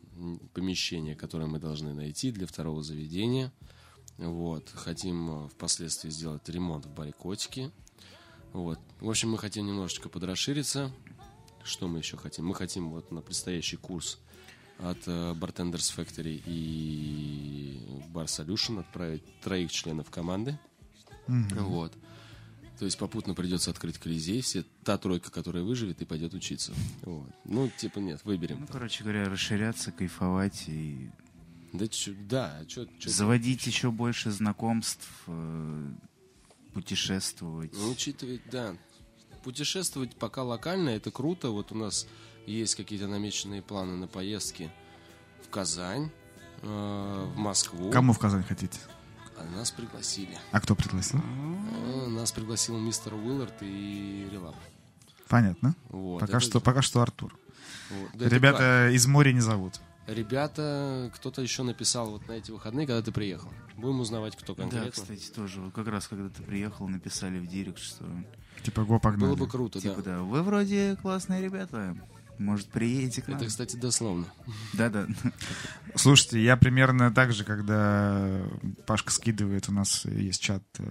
помещения, 0.53 1.15
которое 1.15 1.45
мы 1.45 1.59
должны 1.59 1.93
найти 1.93 2.31
для 2.31 2.47
второго 2.47 2.83
заведения. 2.83 3.53
Вот. 4.17 4.69
Хотим 4.73 5.45
э, 5.45 5.47
впоследствии 5.47 6.09
сделать 6.09 6.47
ремонт 6.49 6.85
в 6.85 6.93
баре 6.93 7.13
«Котики». 7.13 7.71
Вот. 8.51 8.79
В 8.99 9.09
общем, 9.09 9.31
мы 9.31 9.37
хотим 9.37 9.65
немножечко 9.65 10.09
подрасшириться. 10.09 10.91
Что 11.63 11.87
мы 11.87 11.99
еще 11.99 12.17
хотим? 12.17 12.47
Мы 12.47 12.55
хотим 12.55 12.89
вот 12.89 13.11
на 13.11 13.21
предстоящий 13.21 13.77
курс 13.77 14.19
от 14.79 15.07
э, 15.07 15.33
Bartenders 15.33 15.93
Factory 15.95 16.41
и 16.45 17.81
Bar 18.13 18.25
Solution 18.25 18.79
отправить 18.79 19.23
троих 19.41 19.71
членов 19.71 20.09
команды. 20.09 20.57
Вот. 21.27 21.93
То 22.79 22.85
есть 22.85 22.97
попутно 22.97 23.33
придется 23.33 23.71
открыть 23.71 23.97
колизей, 23.97 24.41
все 24.41 24.63
та 24.85 24.97
тройка, 24.97 25.29
которая 25.31 25.63
выживет 25.63 26.01
и 26.01 26.05
пойдет 26.05 26.33
учиться. 26.33 26.73
Вот. 27.03 27.29
Ну, 27.43 27.69
типа, 27.77 27.99
нет, 27.99 28.21
выберем. 28.23 28.61
Ну, 28.61 28.67
короче 28.67 29.03
говоря, 29.03 29.25
расширяться, 29.25 29.91
кайфовать 29.91 30.63
и 30.67 31.11
Да, 31.73 31.87
чё, 31.89 32.13
да, 32.27 32.57
а 32.59 32.65
чё, 32.65 32.85
чё 32.97 33.09
заводить 33.09 33.67
еще 33.67 33.91
больше 33.91 34.31
знакомств, 34.31 35.07
э, 35.27 35.91
путешествовать. 36.73 37.73
Ну, 37.73 37.91
учитывать, 37.91 38.41
да. 38.49 38.75
Путешествовать 39.43 40.15
пока 40.15 40.43
локально, 40.43 40.89
это 40.89 41.11
круто. 41.11 41.49
Вот 41.49 41.71
у 41.73 41.75
нас 41.75 42.07
есть 42.51 42.75
какие-то 42.75 43.07
намеченные 43.07 43.61
планы 43.61 43.95
на 43.95 44.07
поездки 44.07 44.71
в 45.45 45.49
Казань, 45.49 46.09
э, 46.61 47.27
в 47.33 47.37
Москву. 47.37 47.91
Кому 47.91 48.13
в 48.13 48.19
Казань 48.19 48.43
хотите? 48.43 48.79
А 49.37 49.43
нас 49.55 49.71
пригласили. 49.71 50.37
А 50.51 50.59
кто 50.59 50.75
пригласил? 50.75 51.19
Э, 51.19 52.07
Нас 52.07 52.31
пригласил 52.31 52.77
мистер 52.77 53.13
Уиллард 53.13 53.53
и 53.61 54.27
Релап. 54.31 54.55
Понятно. 55.29 55.75
Вот. 55.89 56.19
Пока 56.19 56.37
Это- 56.37 56.45
что, 56.45 56.59
пока 56.59 56.81
что 56.81 57.01
Артур. 57.01 57.37
вот. 57.89 58.09
Да, 58.15 58.27
Ребята 58.27 58.89
из 58.91 59.05
моря 59.07 59.31
не 59.31 59.39
зовут. 59.39 59.79
Ребята, 60.07 61.11
кто-то 61.15 61.41
еще 61.41 61.61
написал 61.63 62.09
вот 62.09 62.27
на 62.27 62.33
эти 62.33 62.49
выходные, 62.51 62.87
когда 62.87 63.01
ты 63.03 63.11
приехал. 63.11 63.49
Будем 63.77 63.99
узнавать, 63.99 64.35
кто 64.35 64.55
Да, 64.55 64.63
конкретно. 64.63 64.91
кстати, 64.91 65.29
тоже. 65.29 65.71
Как 65.73 65.87
раз 65.87 66.07
когда 66.07 66.29
ты 66.29 66.41
приехал, 66.43 66.87
написали 66.87 67.39
в 67.39 67.47
директ, 67.47 67.77
что 67.79 68.05
Типа, 68.63 68.83
го, 68.83 68.99
погнали. 68.99 69.29
Было 69.29 69.35
бы 69.37 69.47
круто, 69.47 69.79
типа 69.79 70.01
да. 70.01 70.17
да, 70.17 70.21
вы 70.23 70.41
вроде 70.43 70.97
классные 71.01 71.41
ребята. 71.41 71.95
Может, 72.39 72.69
приедете 72.69 73.21
к 73.21 73.27
нам? 73.27 73.37
Это, 73.37 73.47
кстати, 73.47 73.75
дословно. 73.75 74.25
Да-да. 74.73 75.07
Слушайте, 75.95 76.41
я 76.41 76.55
примерно 76.57 77.11
так 77.13 77.33
же, 77.33 77.43
когда 77.43 78.41
Пашка 78.87 79.11
скидывает, 79.11 79.67
у 79.69 79.73
нас 79.73 80.05
есть 80.05 80.41
чат 80.41 80.63
э, 80.79 80.83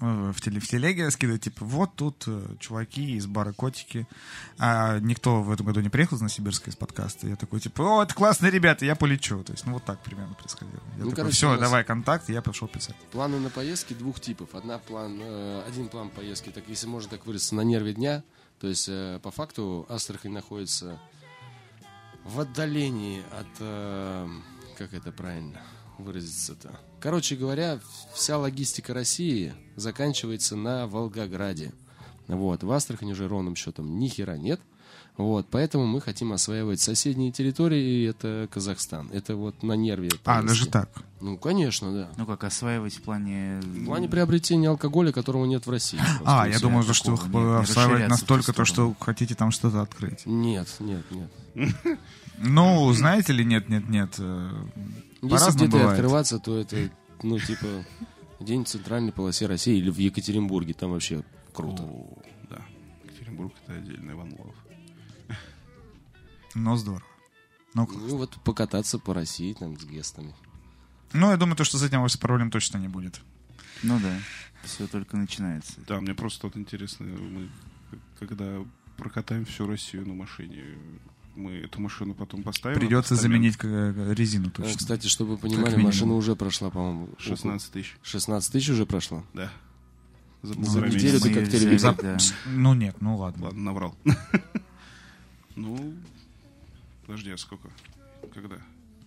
в, 0.00 0.40
теле, 0.40 0.60
в 0.60 0.66
телеге, 0.66 1.10
скидывает, 1.10 1.42
типа, 1.42 1.64
вот 1.64 1.94
тут 1.94 2.24
э, 2.26 2.56
чуваки 2.58 3.16
из 3.16 3.26
бара 3.26 3.52
Котики, 3.52 4.08
а 4.58 4.98
никто 4.98 5.42
в 5.42 5.50
этом 5.52 5.66
году 5.66 5.80
не 5.80 5.88
приехал 5.90 6.16
из 6.16 6.20
Новосибирска 6.20 6.70
из 6.70 6.76
подкаста. 6.76 7.28
Я 7.28 7.36
такой, 7.36 7.60
типа, 7.60 7.82
о, 7.82 8.02
это 8.02 8.14
классные 8.14 8.50
ребята, 8.50 8.84
я 8.86 8.96
полечу. 8.96 9.42
То 9.44 9.52
есть, 9.52 9.66
ну, 9.66 9.74
вот 9.74 9.84
так 9.84 10.02
примерно 10.02 10.34
происходило. 10.34 10.80
Я 10.96 11.04
Ну, 11.04 11.10
такой, 11.10 11.14
короче, 11.16 11.36
все, 11.36 11.50
нас- 11.50 11.60
давай 11.60 11.84
контакт, 11.84 12.28
и 12.30 12.32
я 12.32 12.40
пошел 12.42 12.66
писать. 12.66 12.96
Планы 13.12 13.38
на 13.38 13.50
поездки 13.50 13.92
двух 13.92 14.18
типов. 14.20 14.54
Одна 14.54 14.78
план, 14.78 15.18
э, 15.20 15.62
один 15.68 15.88
план 15.88 16.08
поездки, 16.10 16.48
так 16.48 16.64
если 16.66 16.86
можно 16.86 17.10
так 17.10 17.26
выразиться, 17.26 17.54
на 17.54 17.60
нерве 17.60 17.92
дня. 17.92 18.24
То 18.60 18.66
есть, 18.66 18.88
э, 18.88 19.18
по 19.22 19.30
факту, 19.30 19.86
Астрахань 19.88 20.32
находится 20.32 21.00
в 22.24 22.40
отдалении 22.40 23.22
от... 23.32 23.46
э, 23.58 24.28
как 24.76 24.92
это 24.92 25.12
правильно 25.12 25.62
выразиться-то? 25.98 26.78
Короче 27.00 27.36
говоря, 27.36 27.80
вся 28.12 28.38
логистика 28.38 28.92
России 28.92 29.54
заканчивается 29.76 30.56
на 30.56 30.86
Волгограде. 30.86 31.72
Вот. 32.28 32.62
В 32.62 32.70
Астрахани 32.70 33.12
уже 33.12 33.28
ровным 33.28 33.56
счетом 33.56 33.98
ни 33.98 34.08
хера 34.08 34.36
нет. 34.36 34.60
Вот, 35.20 35.46
поэтому 35.50 35.86
мы 35.86 36.00
хотим 36.00 36.32
осваивать 36.32 36.80
соседние 36.80 37.30
территории, 37.30 37.82
и 37.82 38.04
это 38.04 38.48
Казахстан. 38.50 39.10
Это 39.12 39.36
вот 39.36 39.62
на 39.62 39.74
нерве. 39.74 40.10
А, 40.24 40.42
даже 40.42 40.66
так. 40.66 40.88
Ну, 41.20 41.36
конечно, 41.36 41.92
да. 41.92 42.10
Ну 42.16 42.24
как, 42.24 42.44
осваивать 42.44 42.94
в 42.94 43.02
плане... 43.02 43.60
В 43.60 43.84
плане 43.84 44.08
приобретения 44.08 44.68
алкоголя, 44.68 45.12
которого 45.12 45.44
нет 45.44 45.66
в 45.66 45.70
России. 45.70 46.00
А, 46.24 46.46
я 46.46 46.54
всё. 46.54 46.62
думал, 46.62 46.82
что 46.94 47.14
вы 47.16 47.58
осваивать 47.58 48.08
настолько, 48.08 48.52
то, 48.52 48.64
что 48.64 48.94
хотите 48.98 49.34
там 49.34 49.50
что-то 49.50 49.82
открыть. 49.82 50.24
Нет, 50.24 50.68
нет, 50.80 51.04
нет. 51.10 51.30
Ну, 52.42 52.90
знаете 52.94 53.34
ли, 53.34 53.44
нет, 53.44 53.68
нет, 53.68 53.90
нет. 53.90 54.14
э, 54.18 54.50
Если 55.20 55.52
где-то 55.52 55.90
открываться, 55.90 56.38
то 56.38 56.56
это, 56.58 56.88
ну, 57.22 57.38
типа, 57.38 57.66
день 58.40 58.64
в 58.64 58.68
центральной 58.68 59.12
полосе 59.12 59.44
России 59.44 59.76
или 59.76 59.90
в 59.90 59.98
Екатеринбурге. 59.98 60.72
Там 60.72 60.92
вообще 60.92 61.22
круто. 61.52 61.82
Да. 62.48 62.56
Екатеринбург 63.04 63.52
это 63.66 63.76
отдельный 63.78 64.14
Иван 64.14 64.32
Но 66.54 66.76
здорово. 66.76 67.02
Ну, 67.74 67.88
Ну, 67.92 68.16
вот 68.16 68.36
покататься 68.44 68.98
по 68.98 69.14
России 69.14 69.52
там 69.52 69.78
с 69.78 69.84
гестами. 69.84 70.34
ну, 71.12 71.30
я 71.30 71.36
думаю, 71.36 71.56
то, 71.56 71.64
что 71.64 71.78
с 71.78 71.82
этим 71.82 72.00
у 72.00 72.02
вас 72.02 72.16
проблем 72.16 72.50
точно 72.50 72.78
не 72.78 72.88
будет. 72.88 73.20
Ну 73.82 73.98
да, 74.00 74.14
все 74.64 74.86
только 74.86 75.16
начинается. 75.16 75.74
Да, 75.86 76.00
мне 76.00 76.14
просто 76.14 76.46
вот 76.48 76.56
интересно, 76.56 77.06
мы 77.06 77.48
когда 78.18 78.58
прокатаем 78.96 79.44
всю 79.46 79.66
Россию 79.66 80.06
на 80.06 80.14
машине, 80.14 80.64
мы 81.36 81.52
эту 81.58 81.80
машину 81.80 82.14
потом 82.14 82.42
поставим. 82.42 82.78
Придется 82.78 83.14
заменить 83.14 83.56
э, 83.62 84.14
резину 84.14 84.48
А, 84.48 84.50
точно. 84.50 84.76
Кстати, 84.76 85.06
чтобы 85.06 85.32
вы 85.32 85.38
понимали, 85.38 85.76
машина 85.76 86.14
уже 86.14 86.34
прошла, 86.36 86.70
по-моему, 86.70 87.04
около- 87.04 87.20
16 87.20 87.72
тысяч, 87.72 87.96
16 88.02 88.52
тысяч 88.52 88.68
уже 88.70 88.84
прошла. 88.84 89.24
да. 89.32 89.50
За 90.42 90.54
За 90.54 90.60
полтора 90.60 90.88
неделю 90.88 91.20
ты 91.20 91.34
как 91.34 91.42
Мы 91.44 91.50
телевизор. 91.50 91.94
За- 91.94 92.02
взяли, 92.02 92.16
да. 92.18 92.50
Ну, 92.50 92.74
нет, 92.74 92.96
ну 93.00 93.16
ладно. 93.16 93.44
Ладно, 93.46 93.62
наврал. 93.62 93.96
Ну, 95.56 95.94
подожди, 97.10 97.32
а 97.32 97.36
сколько? 97.36 97.68
Когда? 98.32 98.56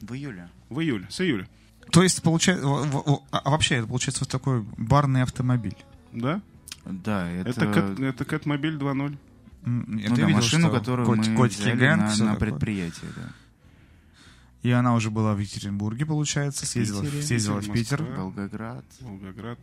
В 0.02 0.14
июле. 0.14 0.50
В 0.70 0.82
июле, 0.82 1.08
с 1.10 1.22
июля. 1.22 1.48
То 1.92 2.04
есть, 2.04 2.22
получается, 2.22 2.66
в- 2.68 3.22
а 3.32 3.50
вообще, 3.50 3.76
это 3.76 3.88
получается 3.88 4.22
вот 4.26 4.30
такой 4.30 4.62
барный 4.78 5.22
автомобиль. 5.22 5.78
Да? 6.12 6.42
Да, 6.86 7.30
это... 7.32 7.50
Это, 7.50 7.72
Кэт, 7.74 8.00
это 8.02 8.26
Кэтмобиль 8.26 8.76
2.0. 8.78 9.18
М, 9.66 9.86
ну 9.88 10.00
ты 10.02 10.10
да, 10.10 10.16
видел, 10.28 10.36
машину, 10.36 10.68
что 10.70 10.80
которую 10.80 11.08
кот- 11.08 11.26
мы 11.28 11.36
котики 11.38 11.62
взяли 11.62 11.78
Гэн, 11.80 11.98
на, 12.00 12.06
на 12.08 12.12
такое? 12.34 12.36
предприятие, 12.36 13.10
да. 13.16 13.30
И 14.64 14.72
она 14.72 14.94
уже 14.96 15.10
была 15.10 15.34
в 15.34 15.40
Екатеринбурге, 15.40 16.06
получается, 16.06 16.66
съездила, 16.66 17.04
Питере. 17.04 17.22
съездила 17.24 17.62
в 17.62 17.72
Питер. 17.72 18.02
Москва. 18.02 18.24
Волгоград. 18.24 18.86
Волгоград. 19.00 19.60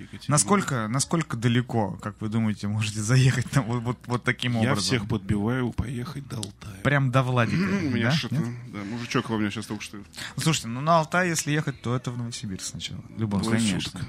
Екатеринбург. 0.00 0.28
Насколько, 0.28 0.88
насколько 0.88 1.36
далеко, 1.36 1.92
как 2.02 2.20
вы 2.20 2.28
думаете, 2.28 2.68
можете 2.68 3.00
заехать 3.00 3.50
там 3.50 3.64
вот, 3.64 3.82
вот, 3.82 3.98
вот 4.06 4.24
таким 4.24 4.52
Я 4.54 4.72
образом? 4.72 4.82
всех 4.82 5.08
подбиваю 5.08 5.72
поехать 5.72 6.26
до 6.28 6.36
Алтая. 6.36 6.76
Прям 6.82 7.10
до 7.10 7.22
Владика. 7.22 7.60
У 7.60 7.90
меня 7.90 8.06
да? 8.06 8.12
что-то... 8.12 8.36
Да, 8.36 8.84
мужичок 8.90 9.28
во 9.30 9.38
мне 9.38 9.50
сейчас 9.50 9.66
только 9.66 9.82
что... 9.84 9.98
Слушайте, 10.36 10.68
ну 10.68 10.80
на 10.80 10.98
Алтай, 10.98 11.28
если 11.28 11.50
ехать, 11.52 11.80
то 11.82 11.94
это 11.94 12.10
в 12.10 12.18
Новосибирск 12.18 12.64
сначала. 12.66 13.02
В 13.08 13.20
любом 13.20 13.42
случае. 13.44 13.68
конечно. 13.68 14.00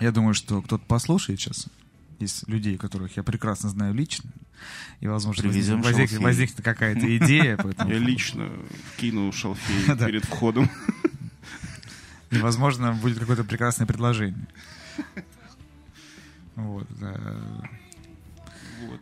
Я 0.00 0.12
думаю, 0.12 0.34
что 0.34 0.60
кто-то 0.62 0.84
послушает 0.84 1.40
сейчас 1.40 1.66
из 2.18 2.44
людей, 2.46 2.76
которых 2.78 3.16
я 3.16 3.22
прекрасно 3.22 3.68
знаю 3.68 3.92
лично, 3.94 4.30
и, 5.00 5.06
возможно, 5.06 5.42
Привезем 5.42 5.82
возник- 5.82 5.84
возник- 5.84 6.08
шалфей. 6.08 6.24
возникнет 6.24 6.62
какая-то 6.64 7.16
идея 7.18 7.58
Я 7.78 7.98
лично 7.98 8.50
кину 8.96 9.30
шалфей 9.32 9.96
перед 10.06 10.24
входом. 10.24 10.70
И, 12.30 12.38
возможно, 12.38 12.92
будет 12.94 13.18
какое-то 13.18 13.44
прекрасное 13.44 13.86
предложение. 13.86 14.46
Вот. 16.56 16.86
Вот. 18.88 19.00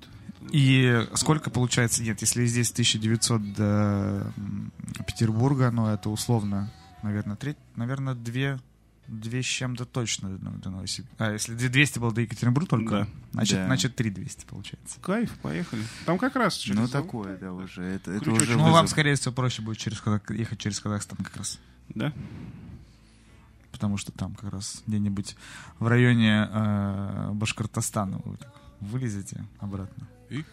И 0.50 1.06
сколько 1.14 1.50
получается, 1.50 2.02
нет, 2.02 2.20
если 2.20 2.44
здесь 2.46 2.70
1900 2.72 3.54
до 3.54 4.32
Петербурга, 5.06 5.70
ну, 5.70 5.86
это 5.86 6.10
условно, 6.10 6.72
наверное, 7.02 7.36
треть, 7.36 7.56
наверное, 7.76 8.14
две, 8.14 8.58
две 9.08 9.42
с 9.42 9.46
чем-то 9.46 9.84
точно 9.86 10.30
до, 10.36 10.70
Новосибирска. 10.70 11.14
А, 11.18 11.32
если 11.32 11.54
200 11.54 11.98
было 11.98 12.12
до 12.12 12.20
Екатеринбурга 12.22 12.68
только, 12.68 12.90
Да. 12.90 13.06
значит, 13.32 13.56
Да. 13.56 13.66
значит 13.66 13.96
3200 13.96 14.44
получается. 14.46 15.00
Кайф, 15.00 15.30
поехали. 15.42 15.82
Там 16.06 16.18
как 16.18 16.36
раз 16.36 16.56
через... 16.56 16.78
Ну 16.78 16.88
такое, 16.88 17.38
да, 17.38 17.52
уже. 17.52 17.82
Это, 17.82 18.10
это 18.12 18.30
уже 18.32 18.56
Ну, 18.56 18.70
вам, 18.70 18.86
скорее 18.88 19.14
всего, 19.14 19.32
проще 19.32 19.62
будет 19.62 19.78
через, 19.78 20.00
Казах- 20.00 20.30
ехать 20.36 20.58
через 20.58 20.78
Казахстан 20.80 21.18
как 21.18 21.36
раз. 21.36 21.58
Да? 21.88 22.12
Потому 23.74 23.96
что 23.96 24.12
там 24.12 24.36
как 24.36 24.52
раз 24.52 24.84
где-нибудь 24.86 25.34
в 25.80 25.88
районе 25.88 26.48
э, 26.48 27.30
Башкортостана 27.32 28.20
вы 28.24 28.36
так 28.36 28.54
вылезете 28.78 29.44
обратно 29.58 30.06
И? 30.30 30.44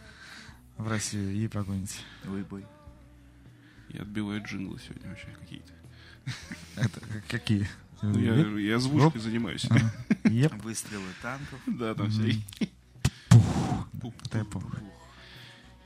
в 0.77 0.87
Россию 0.87 1.31
и 1.31 1.47
погоните. 1.47 1.99
Ой, 2.27 2.41
бой. 2.41 2.65
Я 3.89 4.01
отбиваю 4.01 4.41
джинглы 4.43 4.79
сегодня 4.79 5.09
вообще 5.09 5.27
какие-то. 5.39 5.71
Это 6.77 6.99
какие? 7.29 7.69
Ну, 8.01 8.17
я, 8.17 8.33
я 8.59 8.77
озвучкой 8.77 9.21
занимаюсь. 9.21 9.67
Выстрелы 10.63 11.05
танков. 11.21 11.59
Да, 11.67 11.93
там 11.93 12.09
все. 12.09 12.41
Это 14.25 14.39
я 14.39 14.45
помню. 14.45 14.71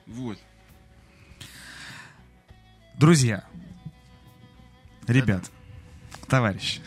Вот. 0.08 0.38
Друзья, 2.98 3.44
ребят, 5.06 5.52
товарищи, 6.28 6.82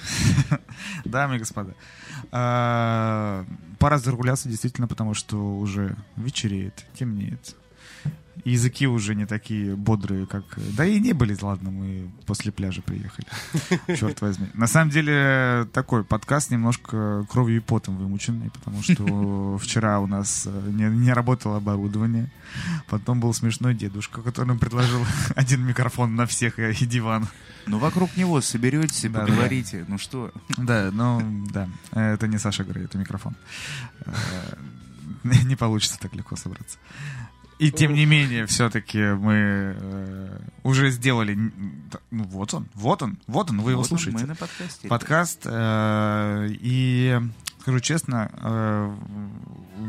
дамы 1.04 1.36
и 1.36 1.38
господа, 1.38 1.74
а, 2.30 3.44
пора 3.78 3.98
закругляться 3.98 4.48
действительно, 4.48 4.88
потому 4.88 5.14
что 5.14 5.36
уже 5.58 5.96
вечереет, 6.16 6.84
темнеет. 6.94 7.56
И 8.48 8.52
Языки 8.52 8.86
уже 8.86 9.14
не 9.14 9.26
такие 9.26 9.76
бодрые, 9.76 10.26
как... 10.26 10.42
Да 10.56 10.86
и 10.86 10.98
не 11.00 11.12
были, 11.12 11.36
ладно, 11.38 11.70
мы 11.70 12.10
после 12.24 12.50
пляжа 12.50 12.80
приехали. 12.80 13.26
Черт 13.94 14.22
возьми. 14.22 14.46
На 14.54 14.66
самом 14.66 14.90
деле, 14.90 15.68
такой 15.74 16.02
подкаст 16.02 16.50
немножко 16.50 17.26
кровью 17.28 17.58
и 17.58 17.60
потом 17.60 17.98
вымученный, 17.98 18.50
потому 18.50 18.82
что 18.82 19.58
вчера 19.62 20.00
у 20.00 20.06
нас 20.06 20.44
э, 20.46 20.70
не, 20.70 20.84
не 20.84 21.12
работало 21.12 21.58
оборудование. 21.58 22.32
Потом 22.86 23.20
был 23.20 23.34
смешной 23.34 23.74
дедушка, 23.74 24.22
который 24.22 24.46
нам 24.46 24.58
предложил 24.58 25.04
один 25.36 25.66
микрофон 25.66 26.16
на 26.16 26.24
всех 26.24 26.58
и 26.58 26.70
и 26.70 26.86
диван. 26.86 27.28
Ну, 27.66 27.78
вокруг 27.78 28.16
него 28.16 28.40
соберетесь 28.40 29.04
и 29.04 29.08
Да, 29.10 29.20
да, 29.20 29.26
поговорите. 29.26 29.84
Ну 29.88 29.98
что, 29.98 30.32
Да, 30.56 30.88
ну, 30.90 31.46
да. 31.52 31.68
Это 31.92 32.26
не 32.26 32.38
Саша 32.38 32.64
Грей, 32.64 32.86
это 32.86 32.96
микрофон. 32.96 33.36
Э, 34.06 34.12
Не 35.44 35.56
получится 35.56 35.98
так 36.00 36.14
легко 36.14 36.36
собраться. 36.36 36.78
И 37.58 37.72
тем 37.72 37.92
не 37.92 38.06
менее, 38.06 38.46
все-таки 38.46 38.98
мы 38.98 39.76
э, 39.78 40.38
уже 40.62 40.90
сделали... 40.90 41.36
Ну, 42.10 42.24
вот 42.24 42.54
он, 42.54 42.68
вот 42.74 43.02
он, 43.02 43.18
вот 43.26 43.50
он, 43.50 43.60
вы 43.60 43.72
его 43.72 43.80
вот 43.80 43.88
слушаете. 43.88 44.18
Мы 44.20 44.26
на 44.26 44.36
подкасте. 44.36 44.88
Подкаст. 44.88 45.40
э, 45.44 46.48
И 46.50 47.20
скажу 47.60 47.80
честно, 47.80 48.30
э, 48.32 48.96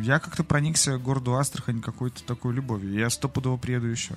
я 0.02 0.20
как-то 0.20 0.44
проникся 0.44 0.98
к 0.98 1.02
городу 1.02 1.36
Астрахань 1.36 1.82
какой-то 1.82 2.24
такой 2.24 2.54
любовью. 2.54 2.92
Я 2.92 3.10
стопудово 3.10 3.58
приеду 3.58 3.88
еще. 3.88 4.16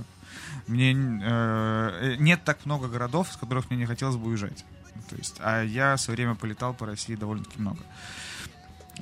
Мне 0.67 0.93
э, 0.93 2.17
нет 2.19 2.45
так 2.45 2.65
много 2.65 2.89
городов, 2.89 3.29
с 3.33 3.37
которых 3.37 3.71
мне 3.71 3.81
не 3.81 3.87
хотелось 3.87 4.17
бы 4.17 4.29
уезжать. 4.29 4.65
То 5.11 5.17
есть, 5.17 5.37
а 5.41 5.63
я 5.63 5.97
свое 5.99 6.17
время 6.17 6.35
полетал 6.35 6.73
по 6.73 6.87
России 6.87 7.17
довольно-таки 7.17 7.61
много. 7.61 7.81
Ну 7.81 7.85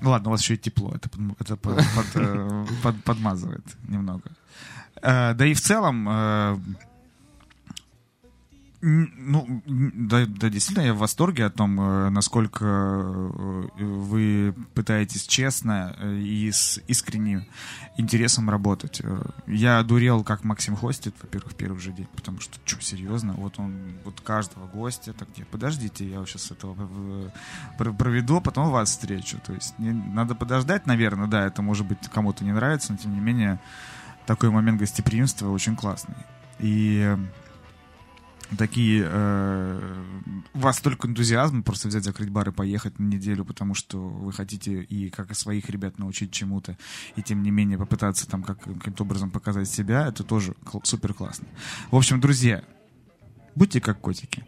ладно, 0.03 0.29
у 0.29 0.31
вас 0.33 0.41
еще 0.43 0.55
и 0.55 0.59
тепло, 0.59 0.93
это, 0.95 1.09
подм- 1.09 1.37
это 1.41 1.57
под- 1.57 1.77
под- 1.77 2.17
э, 2.17 2.67
под- 2.83 3.05
подмазывает 3.05 3.65
немного. 3.89 4.23
Э, 5.03 5.35
Да 5.35 5.47
и 5.47 5.55
в 5.55 5.61
целом, 5.61 6.09
э, 6.09 6.59
Ну, 8.83 9.63
да, 9.67 10.25
да, 10.27 10.49
действительно, 10.49 10.87
я 10.87 10.95
в 10.95 10.99
восторге 10.99 11.45
о 11.45 11.51
том, 11.51 11.79
э, 11.79 12.09
насколько 12.09 12.65
э, 12.65 13.63
вы 13.79 14.55
пытаетесь 14.75 15.27
честно 15.27 15.95
э, 15.99 16.15
и 16.17 16.51
с 16.51 16.81
искренним 16.89 17.45
интересом 17.99 18.49
работать. 18.49 19.03
Я 19.47 19.81
одурел, 19.81 20.25
как 20.25 20.45
Максим 20.45 20.77
хостит, 20.77 21.15
во-первых, 21.21 21.53
в 21.53 21.57
первый 21.57 21.79
же 21.79 21.93
день, 21.93 22.09
потому 22.17 22.41
что, 22.41 22.59
что, 22.65 22.81
серьезно, 22.81 23.35
вот 23.35 23.59
он, 23.59 23.77
вот 24.05 24.23
каждого 24.23 24.67
гостя, 24.67 25.13
так, 25.13 25.29
нет, 25.37 25.47
подождите, 25.49 26.09
я 26.09 26.25
сейчас 26.25 26.51
этого 26.51 27.31
проведу, 27.77 28.37
а 28.37 28.41
потом 28.41 28.71
вас 28.71 28.89
встречу. 28.89 29.39
То 29.45 29.53
есть 29.53 29.79
не- 29.79 29.93
надо 29.93 30.35
подождать, 30.35 30.87
наверное, 30.87 31.27
да, 31.27 31.45
это 31.45 31.61
может 31.61 31.87
быть 31.87 31.99
кому-то 32.11 32.45
не 32.45 32.53
нравится, 32.53 32.93
но 32.93 32.99
тем 32.99 33.13
не 33.13 33.21
менее 33.21 33.61
такой 34.25 34.49
момент 34.51 34.81
гостеприимства 34.81 35.51
очень 35.51 35.77
классный. 35.77 36.17
И 36.61 37.15
такие 38.59 39.07
э, 39.07 40.05
у 40.55 40.59
вас 40.59 40.79
столько 40.79 41.07
энтузиазма 41.09 41.63
просто 41.63 41.89
взять, 41.89 42.05
закрыть 42.05 42.31
бар 42.31 42.49
и 42.49 42.53
поехать 42.53 42.99
на 42.99 43.05
неделю, 43.05 43.45
потому 43.45 43.75
что 43.75 43.99
вы 43.99 44.33
хотите 44.33 44.83
и 44.83 45.11
как 45.11 45.31
и 45.31 45.35
своих 45.35 45.71
ребят 45.71 45.99
научить 45.99 46.33
чему-то, 46.33 46.77
и 47.17 47.23
тем 47.23 47.43
не 47.43 47.51
менее 47.51 47.79
попытаться 47.79 48.29
там 48.29 48.43
как, 48.43 48.61
каким-то 48.61 49.05
образом 49.05 49.31
показать 49.31 49.69
себя, 49.69 50.07
это 50.07 50.25
тоже 50.25 50.55
кл- 50.65 50.81
супер 50.85 51.15
классно. 51.15 51.47
В 51.91 51.97
общем, 51.97 52.21
друзья, 52.21 52.65
будьте 53.55 53.81
как 53.81 54.01
котики. 54.01 54.45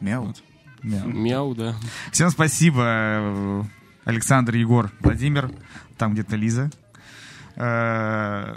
Мяу. 0.00 0.26
Вот. 0.26 0.42
Мяу. 0.82 1.08
Мяу, 1.08 1.54
да. 1.54 1.76
Всем 2.10 2.30
спасибо, 2.30 3.66
Александр, 4.04 4.54
Егор, 4.56 4.90
Владимир, 5.00 5.52
там 5.98 6.14
где-то 6.14 6.36
Лиза. 6.36 6.70
Э, 7.56 8.56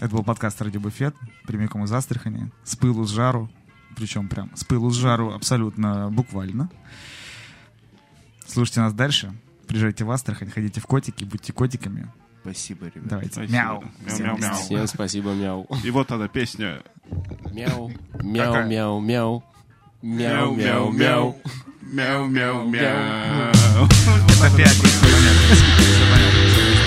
Это 0.00 0.10
был 0.10 0.22
подкаст 0.22 0.62
«Радио 0.62 0.80
Буфет», 0.80 1.12
прямиком 1.44 1.82
из 1.82 1.92
Астрахани, 1.92 2.52
с 2.62 2.76
пылу, 2.76 3.04
с 3.04 3.10
жару, 3.10 3.50
причем 3.96 4.28
прям 4.28 4.48
с 4.54 4.62
пылу, 4.62 4.90
с 4.90 4.94
жару 4.94 5.32
абсолютно 5.32 6.08
буквально. 6.10 6.70
Слушайте 8.46 8.80
нас 8.80 8.92
дальше, 8.92 9.32
приезжайте 9.66 10.04
в 10.04 10.10
Астрахань, 10.12 10.52
ходите 10.52 10.80
в 10.80 10.86
котики, 10.86 11.24
будьте 11.24 11.52
котиками. 11.52 12.08
Спасибо, 12.42 12.86
ребят. 12.86 13.08
Давайте. 13.08 13.32
Спасибо. 13.32 13.52
Мяу. 13.52 13.84
Мяу, 14.06 14.18
мяу, 14.20 14.38
мяу. 14.38 14.54
Всем 14.54 14.86
спасибо, 14.86 15.34
мяу. 15.34 15.66
И 15.82 15.90
вот 15.90 16.12
она 16.12 16.28
песня. 16.28 16.80
Мяу, 17.52 17.90
мяу, 18.22 18.66
мяу, 18.66 19.00
мяу. 19.00 19.44
Мяу, 20.00 20.54
мяу, 20.54 20.92
мяу. 20.92 21.36
Мяу, 21.82 22.28
мяу, 22.28 22.68
мяу. 22.68 23.84
Это 23.84 24.56
пятница, 24.56 25.00
понятно. 25.02 26.77